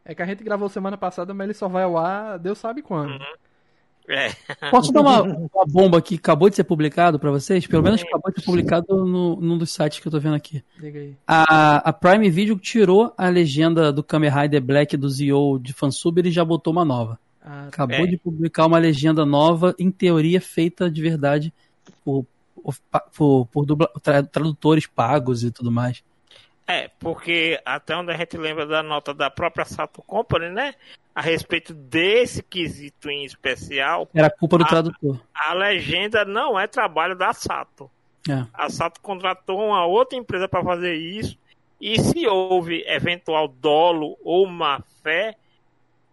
É 0.04 0.14
que 0.14 0.22
a 0.22 0.26
gente 0.26 0.44
gravou 0.44 0.68
semana 0.68 0.96
passada, 0.96 1.34
mas 1.34 1.46
ele 1.46 1.54
só 1.54 1.68
vai 1.68 1.82
ao 1.82 1.96
ar, 1.96 2.38
Deus 2.38 2.58
sabe 2.58 2.82
quando. 2.82 3.18
É, 4.08 4.30
Posso 4.70 4.92
dar 4.92 5.00
uma, 5.00 5.22
uma 5.22 5.64
bomba 5.66 6.00
que 6.00 6.14
acabou 6.14 6.48
de 6.48 6.56
ser 6.56 6.64
publicado 6.64 7.18
pra 7.18 7.30
vocês? 7.30 7.66
Pelo 7.66 7.82
menos 7.82 8.02
acabou 8.02 8.30
de 8.30 8.40
ser 8.40 8.46
publicado 8.46 9.04
no, 9.04 9.36
num 9.40 9.58
dos 9.58 9.72
sites 9.72 9.98
que 9.98 10.06
eu 10.06 10.12
tô 10.12 10.20
vendo 10.20 10.36
aqui. 10.36 10.62
A, 11.26 11.88
a 11.88 11.92
Prime 11.92 12.30
Video 12.30 12.56
tirou 12.58 13.12
a 13.16 13.28
legenda 13.28 13.92
do 13.92 14.02
Kamen 14.02 14.30
Rider 14.30 14.62
Black 14.62 14.96
do 14.96 15.08
Zio 15.08 15.58
de 15.58 15.72
fansub 15.72 16.20
e 16.20 16.30
já 16.30 16.44
botou 16.44 16.72
uma 16.72 16.84
nova. 16.84 17.18
Acabou 17.68 17.96
É. 17.96 18.06
de 18.06 18.16
publicar 18.16 18.66
uma 18.66 18.78
legenda 18.78 19.24
nova, 19.24 19.74
em 19.78 19.90
teoria 19.90 20.40
feita 20.40 20.90
de 20.90 21.00
verdade 21.00 21.54
por, 22.04 22.26
por, 23.16 23.46
por 23.46 23.64
dubla- 23.64 23.90
tra- 24.02 24.22
tradutores 24.24 24.86
pagos 24.86 25.44
e 25.44 25.50
tudo 25.50 25.70
mais. 25.70 26.02
é, 26.68 26.90
porque 26.98 27.60
até 27.64 27.96
onde 27.96 28.10
a 28.10 28.16
gente 28.16 28.36
lembra 28.36 28.66
da 28.66 28.82
nota 28.82 29.14
da 29.14 29.30
própria 29.30 29.64
Sato 29.64 30.02
Company, 30.02 30.48
né? 30.50 30.74
A 31.14 31.20
respeito 31.20 31.72
desse 31.72 32.42
quesito 32.42 33.08
em 33.08 33.24
especial, 33.24 34.08
Era 34.12 34.28
culpa 34.28 34.58
do 34.58 34.64
Ah. 34.64 34.68
tradutor. 34.68 35.20
a 35.32 35.54
legenda 35.54 36.24
não 36.24 36.58
é 36.58 36.66
trabalho 36.66 37.14
da 37.14 37.32
Sato. 37.32 37.88
É. 38.28 38.44
A 38.52 38.68
Sato 38.68 39.00
contratou 39.00 39.64
uma 39.64 39.86
outra 39.86 40.18
empresa 40.18 40.48
para 40.48 40.64
fazer 40.64 40.96
isso. 40.96 41.38
E 41.80 42.00
se 42.00 42.26
houve 42.26 42.82
eventual 42.88 43.46
dolo 43.46 44.16
ou 44.24 44.44
má 44.48 44.82
fé, 45.04 45.36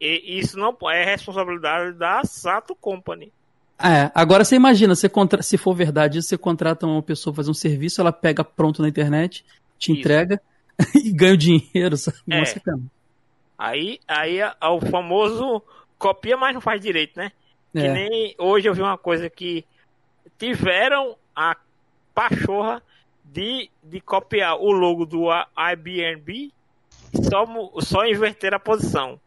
e 0.05 0.39
isso 0.39 0.57
não 0.57 0.75
é 0.91 1.05
responsabilidade 1.05 1.97
da 1.97 2.23
Sato 2.25 2.75
Company. 2.75 3.31
É, 3.79 4.11
agora 4.13 4.43
você 4.43 4.55
imagina, 4.55 4.95
você 4.95 5.09
contra... 5.09 5.41
se 5.41 5.57
for 5.57 5.73
verdade 5.73 6.21
você 6.21 6.37
contrata 6.37 6.85
uma 6.85 7.01
pessoa 7.01 7.33
fazer 7.33 7.51
um 7.51 7.55
serviço, 7.55 8.01
ela 8.01 8.11
pega 8.11 8.43
pronto 8.43 8.81
na 8.81 8.87
internet, 8.87 9.43
te 9.77 9.91
Isso. 9.91 9.99
entrega 9.99 10.41
e 10.95 11.11
ganha 11.11 11.33
o 11.33 11.37
dinheiro, 11.37 11.97
sabe? 11.97 12.17
É. 12.29 12.43
Aí, 13.57 13.99
aí 14.07 14.39
é 14.39 14.53
o 14.61 14.79
famoso 14.81 15.61
copia, 15.97 16.35
mas 16.37 16.53
não 16.53 16.61
faz 16.61 16.81
direito, 16.81 17.17
né? 17.17 17.31
Que 17.71 17.79
É. 17.79 17.93
nem 17.93 18.35
hoje 18.37 18.67
eu 18.67 18.73
vi 18.73 18.81
uma 18.81 18.97
coisa 18.97 19.29
que 19.29 19.65
tiveram 20.37 21.15
a 21.35 21.55
pachorra 22.13 22.81
de, 23.23 23.69
de 23.81 23.99
copiar 23.99 24.57
o 24.57 24.71
logo 24.71 25.05
do 25.05 25.29
Airbnb 25.55 26.51
e 27.13 27.23
só, 27.25 27.45
só 27.79 28.05
inverter 28.05 28.53
a 28.53 28.59
posição. 28.59 29.19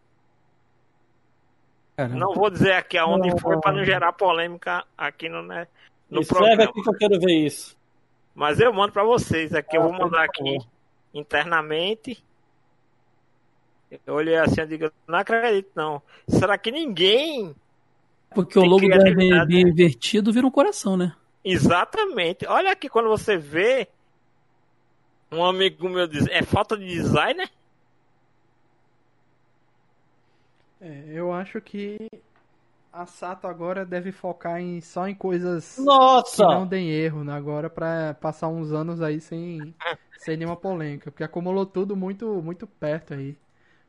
Caramba. 1.96 2.18
Não 2.18 2.34
vou 2.34 2.50
dizer 2.50 2.72
aqui 2.72 2.98
aonde 2.98 3.30
Não, 3.30 3.38
foi 3.38 3.58
para 3.58 3.72
não 3.72 3.84
gerar 3.84 4.12
polêmica 4.12 4.84
aqui 4.98 5.28
no, 5.28 5.42
né, 5.42 5.66
no 6.10 6.20
Escreve 6.20 6.44
programa. 6.44 6.70
aqui 6.70 6.82
que 6.82 6.88
eu 6.88 6.94
quero 6.98 7.20
ver 7.20 7.32
isso. 7.32 7.76
Mas 8.34 8.60
eu 8.60 8.72
mando 8.72 8.92
para 8.92 9.02
vocês 9.02 9.54
aqui. 9.54 9.76
eu 9.78 9.82
vou 9.82 9.94
Ah, 9.94 9.98
mandar 9.98 10.26
por 10.28 10.42
aqui 10.42 10.58
internamente. 11.14 12.22
Eu 14.06 14.14
olhei 14.14 14.36
assim 14.36 14.60
e 14.60 14.66
digo, 14.66 14.90
não 15.06 15.18
acredito 15.18 15.70
não. 15.74 16.02
Será 16.28 16.58
que 16.58 16.70
ninguém 16.70 17.54
Porque 18.34 18.58
o 18.58 18.64
logo 18.64 18.80
criatividade, 18.80 19.22
Airbnb 19.22 19.64
né? 19.64 19.70
invertido 19.70 20.32
vira 20.32 20.46
um 20.46 20.50
coração, 20.50 20.96
né? 20.96 21.14
Exatamente. 21.42 22.44
Olha 22.46 22.72
aqui 22.72 22.88
quando 22.88 23.08
você 23.08 23.38
vê 23.38 23.88
um 25.32 25.44
amigo 25.44 25.88
meu 25.88 26.06
diz, 26.06 26.26
é 26.28 26.42
falta 26.42 26.76
de 26.76 26.86
design, 26.86 27.34
né? 27.34 27.48
É, 30.86 31.04
eu 31.08 31.32
acho 31.32 31.60
que 31.60 31.96
a 32.92 33.06
Sato 33.06 33.46
agora 33.48 33.84
deve 33.84 34.12
focar 34.12 34.60
em, 34.60 34.80
só 34.80 35.08
em 35.08 35.14
coisas 35.14 35.76
que 35.76 35.82
Nossa! 35.82 36.44
não 36.44 36.66
deem 36.66 36.90
erro, 36.90 37.24
né? 37.24 37.32
Agora 37.32 37.68
pra 37.68 38.14
passar 38.14 38.48
uns 38.48 38.72
anos 38.72 39.02
aí 39.02 39.20
sem, 39.20 39.74
sem 40.16 40.36
nenhuma 40.36 40.56
polêmica. 40.56 41.10
Porque 41.10 41.24
acumulou 41.24 41.66
tudo 41.66 41.96
muito, 41.96 42.40
muito 42.42 42.66
perto 42.66 43.14
aí. 43.14 43.36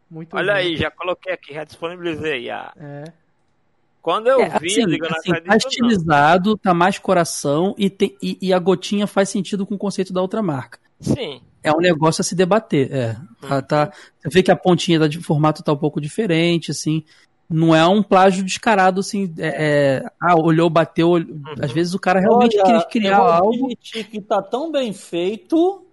Muito 0.09 0.35
Olha 0.35 0.53
aí, 0.55 0.75
já 0.75 0.89
coloquei 0.89 1.33
aqui, 1.33 1.53
já 1.53 1.63
disponibilizei. 1.63 2.49
A... 2.49 2.73
É. 2.75 3.03
Quando 4.01 4.27
eu 4.27 4.41
É, 4.41 4.49
vi, 4.59 4.67
assim, 4.67 4.81
eu 4.81 4.87
digo, 4.87 5.05
assim, 5.05 5.33
tá 5.35 5.55
estilizado, 5.55 6.57
tá 6.57 6.73
mais 6.73 6.97
coração 6.97 7.75
e, 7.77 7.89
tem, 7.89 8.17
e, 8.21 8.37
e 8.41 8.53
a 8.53 8.59
gotinha 8.59 9.05
faz 9.05 9.29
sentido 9.29 9.65
com 9.67 9.75
o 9.75 9.77
conceito 9.77 10.13
da 10.13 10.21
outra 10.21 10.41
marca. 10.41 10.79
Sim. 10.99 11.41
É 11.67 11.73
um 11.73 11.79
negócio 11.79 12.21
a 12.21 12.23
se 12.23 12.35
debater. 12.35 12.91
É, 12.91 13.15
tá, 13.41 13.61
tá- 13.61 13.91
você 14.21 14.29
vê 14.29 14.43
que 14.43 14.51
a 14.51 14.55
pontinha 14.55 14.99
tá 14.99 15.07
de 15.07 15.19
formato 15.19 15.63
tá 15.63 15.73
um 15.73 15.77
pouco 15.77 15.99
diferente, 16.01 16.71
assim. 16.71 17.03
Não 17.49 17.73
é 17.73 17.85
um 17.87 18.03
plágio 18.03 18.43
descarado, 18.43 18.99
assim. 18.99 19.33
é- 19.37 20.01
é, 20.03 20.11
ah, 20.19 20.35
olhou, 20.35 20.69
bateu. 20.69 21.09
olhou- 21.09 21.35
Às 21.61 21.71
vezes 21.71 21.93
o 21.93 21.99
cara 21.99 22.19
realmente 22.19 22.57
Olha, 22.57 22.65
queria 22.65 22.85
criar 22.85 23.17
eu 23.19 23.23
vou 23.23 23.31
algo. 23.33 23.55
admitir 23.65 24.03
que 24.09 24.19
tá 24.21 24.41
tão 24.41 24.71
bem 24.71 24.91
feito 24.93 25.83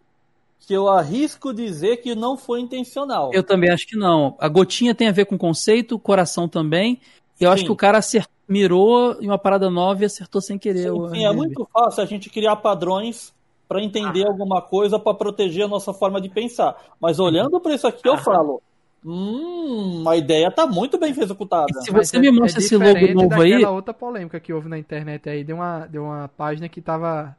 que 0.67 0.73
eu 0.75 0.89
arrisco 0.89 1.53
dizer 1.53 1.99
que 1.99 2.15
não 2.15 2.37
foi 2.37 2.61
intencional. 2.61 3.31
Eu 3.35 3.43
também 3.43 3.71
acho 3.71 3.87
que 3.87 3.97
não. 3.97 4.35
A 4.41 4.49
gotinha 4.49 4.95
tem 4.95 5.09
a 5.09 5.13
ver 5.13 5.27
com 5.27 5.37
conceito, 5.39 5.95
o 5.95 5.99
coração 5.99 6.49
também. 6.49 6.99
Eu 7.39 7.51
acho 7.51 7.61
Sim. 7.61 7.67
que 7.67 7.73
o 7.73 7.77
cara 7.77 7.99
acertou, 7.99 8.33
mirou 8.49 9.17
em 9.21 9.27
uma 9.27 9.39
parada 9.39 9.69
nova 9.71 10.03
e 10.03 10.07
acertou 10.07 10.41
sem 10.41 10.59
querer. 10.59 10.91
Sim, 10.91 11.09
sim, 11.11 11.25
é 11.27 11.33
muito 11.33 11.69
fácil 11.73 12.03
a 12.03 12.07
gente 12.07 12.31
criar 12.31 12.57
padrões 12.57 13.33
para 13.69 13.83
entender 13.83 14.27
alguma 14.27 14.61
coisa, 14.61 14.99
para 14.99 15.15
proteger 15.15 15.65
a 15.65 15.69
nossa 15.69 15.93
forma 15.93 16.21
de 16.21 16.29
pensar. 16.29 16.77
Mas 17.01 17.19
olhando 17.19 17.61
para 17.61 17.75
isso 17.75 17.87
aqui, 17.87 18.07
eu 18.09 18.17
falo, 18.19 18.63
hum, 19.05 20.05
a 20.07 20.17
ideia 20.17 20.51
tá 20.51 20.67
muito 20.67 20.99
bem 20.99 21.11
executada. 21.11 21.67
E 21.71 21.83
se 21.83 21.93
Mas 21.93 22.09
você 22.09 22.19
me 22.19 22.31
mostra 22.31 22.61
esse 22.61 22.77
logo 22.77 23.15
novo 23.15 23.43
aí, 23.43 23.65
outra 23.65 23.95
polêmica 23.95 24.39
que 24.41 24.53
houve 24.53 24.69
na 24.69 24.79
internet 24.79 25.29
aí. 25.29 25.45
Deu 25.45 25.57
uma, 25.57 25.87
deu 25.87 26.05
uma 26.05 26.29
página 26.29 26.69
que 26.69 26.81
tava 26.81 27.37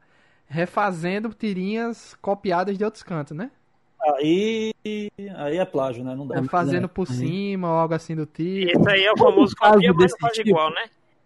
refazendo 0.48 1.30
tirinhas 1.30 2.16
copiadas 2.22 2.78
de 2.78 2.84
outros 2.84 3.04
cantos, 3.04 3.36
né? 3.36 3.50
Aí, 4.14 4.72
aí 5.36 5.58
é 5.58 5.66
plágio, 5.66 6.04
né? 6.04 6.14
Não 6.16 6.28
dá. 6.28 6.38
É, 6.38 6.44
Fazendo 6.44 6.88
por 6.88 7.08
aí. 7.10 7.16
cima 7.16 7.72
ou 7.72 7.78
algo 7.78 7.94
assim 7.94 8.16
do 8.16 8.26
tipo. 8.26 8.70
Esse 8.70 8.90
aí 8.90 9.04
é 9.04 9.12
o 9.12 9.18
famoso 9.18 9.56
copia, 9.56 9.94
mas 9.94 9.98
desse 9.98 10.14
não 10.14 10.20
faz 10.20 10.34
tipo, 10.34 10.50
igual, 10.50 10.70
né? 10.70 10.86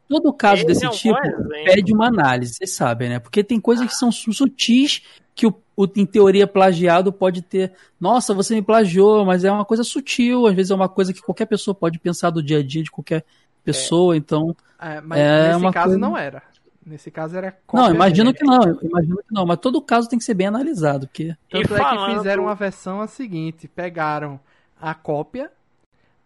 Todo 0.09 0.33
caso 0.33 0.55
Esse 0.57 0.65
desse 0.65 0.85
é 0.85 0.89
um 0.89 0.91
tipo 0.91 1.17
pede 1.63 1.93
uma 1.93 2.07
análise, 2.07 2.55
vocês 2.55 2.73
sabem, 2.73 3.07
né? 3.09 3.19
Porque 3.19 3.43
tem 3.43 3.59
coisas 3.61 3.87
que 3.87 3.93
são 3.95 4.11
su- 4.11 4.33
sutis 4.33 5.01
que 5.35 5.45
o, 5.47 5.53
o- 5.77 5.87
em 5.95 6.05
teoria 6.05 6.45
plagiado 6.47 7.13
pode 7.13 7.41
ter. 7.41 7.71
Nossa, 7.99 8.33
você 8.33 8.55
me 8.55 8.61
plagiou, 8.61 9.23
mas 9.23 9.45
é 9.45 9.51
uma 9.51 9.63
coisa 9.63 9.83
sutil, 9.83 10.47
às 10.47 10.53
vezes 10.55 10.71
é 10.71 10.75
uma 10.75 10.89
coisa 10.89 11.13
que 11.13 11.21
qualquer 11.21 11.45
pessoa 11.45 11.73
pode 11.75 11.97
pensar 11.99 12.29
do 12.31 12.43
dia 12.43 12.57
a 12.59 12.63
dia 12.63 12.83
de 12.83 12.91
qualquer 12.91 13.23
pessoa, 13.63 14.17
então. 14.17 14.55
É, 14.81 14.99
mas 14.99 15.19
É 15.19 15.47
nesse 15.49 15.59
uma 15.59 15.71
caso 15.71 15.85
coisa- 15.89 15.99
não 15.99 16.17
era. 16.17 16.41
Nesse 16.85 17.11
caso 17.11 17.37
era 17.37 17.55
Não, 17.71 17.93
imagino 17.93 18.33
que 18.33 18.43
não, 18.43 18.61
imagino 18.81 19.17
que 19.17 19.31
não, 19.31 19.45
mas 19.45 19.59
todo 19.59 19.79
caso 19.81 20.09
tem 20.09 20.17
que 20.17 20.25
ser 20.25 20.33
bem 20.33 20.47
analisado, 20.47 21.05
porque. 21.07 21.35
Tanto 21.49 21.57
E 21.57 21.59
é 21.59 21.77
que 21.77 21.83
falando- 21.83 22.17
fizeram 22.17 22.43
uma 22.43 22.55
versão 22.55 22.99
a 22.99 23.05
seguinte: 23.07 23.67
pegaram 23.67 24.39
a 24.81 24.95
cópia, 24.95 25.51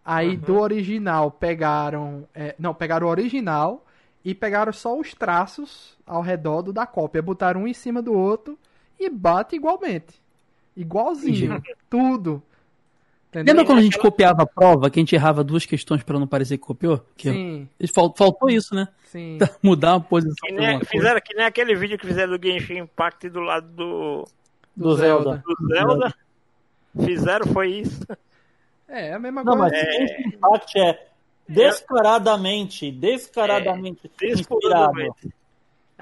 aí 0.03 0.35
do 0.37 0.59
original 0.59 1.31
pegaram. 1.31 2.27
é, 2.33 2.55
não, 2.59 2.73
pegaram 2.73 3.07
o 3.07 3.09
original 3.09 3.85
e 4.23 4.33
pegaram 4.33 4.71
só 4.73 4.97
os 4.97 5.13
traços 5.13 5.97
ao 6.05 6.21
redor 6.21 6.61
do 6.61 6.73
da 6.73 6.85
cópia. 6.85 7.21
Botaram 7.21 7.63
um 7.63 7.67
em 7.67 7.73
cima 7.73 8.01
do 8.01 8.13
outro 8.13 8.57
e 8.99 9.09
bate 9.09 9.55
igualmente. 9.55 10.21
Igualzinho. 10.75 11.61
tudo. 11.89 12.41
Entendeu? 13.29 13.53
Lembra 13.53 13.65
quando 13.65 13.79
a 13.79 13.81
gente 13.81 13.97
copiava 13.97 14.43
a 14.43 14.45
prova, 14.45 14.89
que 14.91 14.99
a 14.99 15.01
gente 15.01 15.15
errava 15.15 15.43
duas 15.43 15.65
questões 15.65 16.03
pra 16.03 16.19
não 16.19 16.27
parecer 16.27 16.57
que 16.57 16.63
copiou? 16.65 17.03
Que 17.17 17.31
Sim, 17.31 17.69
fal- 17.93 18.13
faltou 18.15 18.47
isso, 18.49 18.75
né? 18.75 18.87
sim. 19.05 19.39
Mudar 19.61 19.93
uma 19.93 20.01
posição. 20.01 20.35
Que 20.47 20.51
nem, 20.51 20.69
uma 20.69 20.79
coisa. 20.79 20.91
fizeram 20.91 21.19
que 21.23 21.33
nem 21.33 21.45
aquele 21.45 21.75
vídeo 21.75 21.97
que 21.97 22.05
fizeram 22.05 22.37
do 22.37 22.47
Genshin 22.47 22.77
Impact 22.79 23.29
do 23.29 23.39
lado 23.39 23.67
do, 23.69 24.27
Do 24.75 24.95
Zelda. 24.95 25.43
do 25.45 25.67
Zelda. 25.67 26.15
Fizeram, 27.03 27.47
foi 27.47 27.69
isso. 27.71 28.05
É, 28.95 29.13
a 29.13 29.19
mesma 29.19 29.43
Não, 29.43 29.57
coisa. 29.57 29.75
mas 29.75 29.81
Genshin 29.95 30.27
Impact 30.35 30.79
é 30.79 31.07
descaradamente, 31.49 32.91
descaradamente 32.91 34.01
inspirado. 34.05 34.37
Descuradamente. 34.37 35.33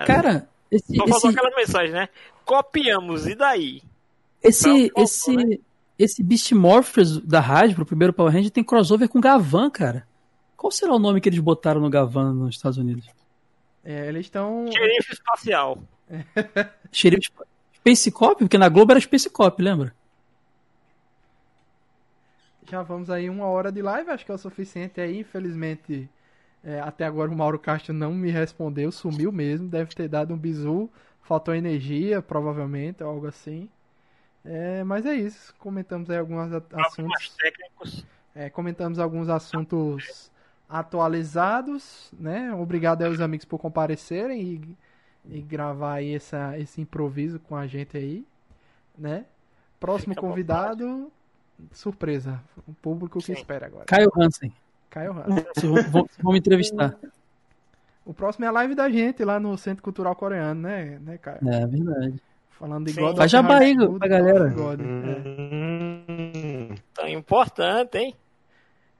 Cara, 0.06 0.48
esse, 0.70 0.96
Só 0.96 1.06
esse, 1.06 1.28
aquela 1.28 1.56
mensagem, 1.56 1.92
né? 1.94 2.10
Copiamos, 2.46 3.28
e 3.28 3.36
daí? 3.36 3.82
esse, 4.44 4.70
Então, 4.88 5.04
esse, 5.04 5.36
né? 5.36 5.58
esse 5.98 6.24
Beast 6.24 6.52
Morphers 6.54 7.18
da 7.20 7.40
Hasbro, 7.40 7.84
o 7.84 7.86
primeiro 7.86 8.12
Power 8.14 8.34
Ranger, 8.34 8.52
tem 8.52 8.64
crossover 8.64 9.08
com 9.08 9.22
Gavan, 9.22 9.70
cara. 9.70 10.08
Qual 10.58 10.70
será 10.72 10.94
o 10.94 11.00
nome 11.00 11.22
que 11.22 11.30
eles 11.30 11.40
botaram 11.40 11.80
no 11.82 11.90
Gavan 11.90 12.34
nos 12.34 12.56
Estados 12.56 12.78
Unidos? 12.78 13.08
É, 13.84 14.08
eles 14.10 14.26
estão. 14.28 14.66
Xerife 14.72 15.14
espacial. 15.14 15.80
Xerife 16.92 17.30
Sp- 17.32 17.48
Space 17.78 18.12
Cop? 18.12 18.38
Porque 18.38 18.58
na 18.58 18.70
Globo 18.70 18.92
era 18.92 19.00
Space 19.00 19.30
Cop, 19.30 19.62
lembra? 19.62 19.94
Já 22.72 22.82
vamos 22.82 23.10
aí 23.10 23.30
uma 23.30 23.48
hora 23.48 23.70
de 23.70 23.82
live, 23.82 24.12
acho 24.12 24.26
que 24.26 24.32
é 24.32 24.34
o 24.34 24.38
suficiente 24.38 25.02
aí. 25.02 25.20
Infelizmente, 25.20 26.10
é, 26.64 26.80
até 26.80 27.04
agora 27.04 27.30
o 27.30 27.36
Mauro 27.36 27.60
Castro 27.60 27.94
não 27.94 28.14
me 28.14 28.32
respondeu, 28.32 28.90
sumiu 28.94 29.30
mesmo. 29.30 29.68
Deve 29.68 29.94
ter 29.94 30.08
dado 30.08 30.34
um 30.34 30.38
bizu, 30.38 30.90
faltou 31.22 31.54
energia, 31.54 32.22
provavelmente, 32.22 33.04
ou 33.04 33.10
algo 33.10 33.28
assim. 33.28 33.68
É, 34.46 34.86
mas 34.86 35.06
é 35.06 35.14
isso. 35.14 35.54
Comentamos 35.60 36.10
aí 36.10 36.18
alguns 36.18 36.54
assuntos. 36.72 37.36
técnicos. 37.36 38.06
é, 38.34 38.50
comentamos 38.50 39.00
alguns 39.00 39.28
assuntos 39.28 40.32
atualizados, 40.70 42.10
né? 42.18 42.54
Obrigado 42.54 43.02
aí 43.02 43.10
aos 43.10 43.20
amigos 43.20 43.44
por 43.44 43.60
comparecerem 43.60 44.42
e, 44.42 44.78
e 45.40 45.42
gravar 45.42 45.96
aí 45.96 46.16
essa, 46.16 46.58
esse 46.58 46.80
improviso 46.80 47.38
com 47.38 47.54
a 47.54 47.68
gente 47.68 47.98
aí, 47.98 48.26
né? 48.98 49.26
Próximo 49.78 50.14
Fica 50.14 50.26
convidado, 50.26 51.12
surpresa. 51.72 52.42
O 52.68 52.74
público 52.74 53.20
que 53.20 53.26
Sim. 53.26 53.34
espera 53.34 53.66
agora. 53.66 53.86
Caio 53.86 54.12
Hansen. 54.16 54.54
Caio 54.90 55.14
Hansen. 55.14 55.46
Vão, 56.22 56.34
me 56.34 56.40
entrevistar. 56.40 56.96
O 58.06 58.14
próximo 58.14 58.46
é 58.46 58.48
a 58.48 58.52
live 58.52 58.76
da 58.76 58.90
gente 58.90 59.24
lá 59.24 59.40
no 59.40 59.58
Centro 59.58 59.84
Cultural 59.84 60.16
Coreano, 60.16 60.62
né, 60.62 61.00
né 61.00 61.18
Caio? 61.18 61.40
É 61.48 61.66
verdade. 61.66 62.22
Falando 62.52 62.86
de 62.86 62.94
Sim. 62.94 63.02
God 63.02 63.18
Faz 63.18 63.34
of 63.34 63.42
jabá 63.42 63.58
aí, 63.58 63.76
pra 63.76 64.08
galera. 64.08 64.50
God, 64.50 64.80
é. 64.80 64.84
Hum, 64.84 66.76
Tão 66.94 67.08
importante, 67.08 67.98
hein? 67.98 68.16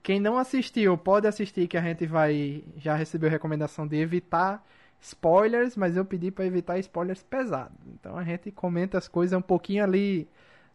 Quem 0.02 0.18
não 0.18 0.36
assistiu, 0.36 0.98
pode 0.98 1.28
assistir 1.28 1.68
que 1.68 1.76
a 1.76 1.80
gente 1.80 2.06
vai 2.06 2.64
já 2.76 2.96
recebeu 2.96 3.30
recomendação 3.30 3.86
de 3.86 3.96
evitar 3.96 4.64
spoilers, 5.00 5.76
mas 5.76 5.96
eu 5.96 6.04
pedi 6.04 6.30
pra 6.30 6.44
evitar 6.44 6.78
spoilers 6.78 7.22
pesados. 7.22 7.76
Então 7.94 8.16
a 8.16 8.24
gente 8.24 8.50
comenta 8.50 8.98
as 8.98 9.06
coisas 9.06 9.38
um 9.38 9.42
pouquinho 9.42 9.84
ali, 9.84 10.28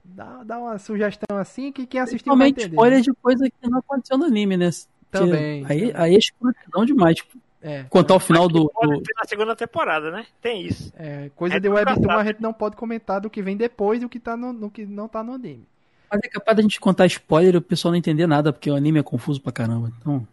dá, 0.07 0.43
dá 0.43 0.59
uma 0.59 0.77
sugestão 0.79 1.37
assim 1.37 1.71
que 1.71 1.85
quem 1.85 1.99
assistiu 2.01 2.35
vai 2.37 2.49
entender. 2.49 2.69
spoilers 2.69 3.03
de 3.03 3.13
coisa 3.13 3.49
que 3.49 3.69
não 3.69 3.79
aconteceu 3.79 4.17
no 4.17 4.25
anime, 4.25 4.57
né? 4.57 4.69
Que 4.71 4.85
Também, 5.19 5.65
Aí, 5.67 5.91
aí 5.95 6.15
é 6.15 6.17
escrotidão 6.17 6.85
demais. 6.85 7.17
É, 7.61 7.83
Contar 7.89 8.15
o 8.15 8.19
final 8.19 8.47
do. 8.47 8.65
Do- 8.81 9.01
na 9.15 9.25
segunda 9.27 9.55
temporada, 9.55 10.11
né? 10.11 10.25
Tem 10.41 10.61
isso. 10.65 10.93
é, 10.97 11.29
coisa 11.35 11.55
É 11.55 11.59
de 11.59 11.67
Webtoon 11.67 12.11
a 12.11 12.23
gente 12.23 12.41
não 12.41 12.53
pode 12.53 12.75
comentar 12.75 13.19
do 13.19 13.29
que 13.29 13.41
vem 13.41 13.57
depois 13.57 13.99
do 14.01 14.07
que 14.09 14.19
tá 14.19 14.37
no, 14.37 14.53
no 14.53 14.69
que 14.69 14.85
não 14.85 15.07
tá 15.07 15.23
no 15.23 15.33
anime. 15.33 15.67
Mas 16.09 16.21
é 16.23 16.27
capaz 16.29 16.55
da 16.55 16.61
gente 16.61 16.79
contar 16.79 17.05
spoiler 17.07 17.55
e 17.55 17.57
o 17.57 17.61
pessoal 17.61 17.91
não 17.91 17.97
entender 17.97 18.27
nada, 18.27 18.53
porque 18.53 18.69
o 18.71 18.75
anime 18.75 18.99
é 18.99 19.03
confuso 19.03 19.41
pra 19.41 19.51
caramba. 19.51 19.91
Então, 19.99 20.25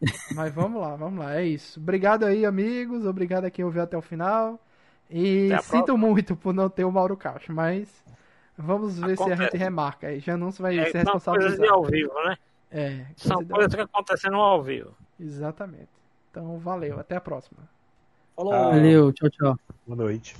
Mas 0.34 0.52
vamos 0.52 0.80
lá, 0.80 0.96
vamos 0.96 1.18
lá, 1.18 1.36
é 1.36 1.46
isso. 1.46 1.78
Obrigado 1.80 2.24
aí, 2.24 2.44
amigos. 2.44 3.06
Obrigado 3.06 3.44
a 3.44 3.50
quem 3.50 3.64
ouviu 3.64 3.82
até 3.82 3.96
o 3.96 4.02
final. 4.02 4.58
E 5.10 5.50
sinto 5.62 5.96
muito 5.96 6.34
por 6.34 6.52
não 6.52 6.68
ter 6.68 6.84
o 6.84 6.90
Mauro 6.90 7.16
Cacho, 7.16 7.52
mas 7.52 7.88
vamos 8.56 8.98
ver 8.98 9.16
se 9.16 9.22
a 9.22 9.26
Acontece. 9.26 9.42
gente 9.42 9.56
remarca 9.56 10.06
aí. 10.08 10.20
Janus 10.20 10.58
vai 10.58 10.78
É, 10.78 10.84
ser 10.86 10.90
são 10.92 11.00
responsável 11.14 11.40
coisas 11.40 11.58
por 11.58 11.64
de 11.66 11.70
ao 11.72 11.84
vivo, 11.84 12.14
né? 12.24 12.38
É, 12.70 13.06
São 13.16 13.44
coisas 13.44 13.74
que 13.74 13.80
acontecem 13.80 14.30
no 14.30 14.40
ao 14.40 14.62
vivo. 14.62 14.96
Exatamente. 15.18 15.88
Então, 16.30 16.58
valeu. 16.58 16.98
Até 16.98 17.14
a 17.16 17.20
próxima. 17.20 17.60
Falou. 18.34 18.52
Valeu, 18.52 19.12
tchau, 19.12 19.30
tchau. 19.30 19.58
Boa 19.86 19.96
noite. 19.96 20.36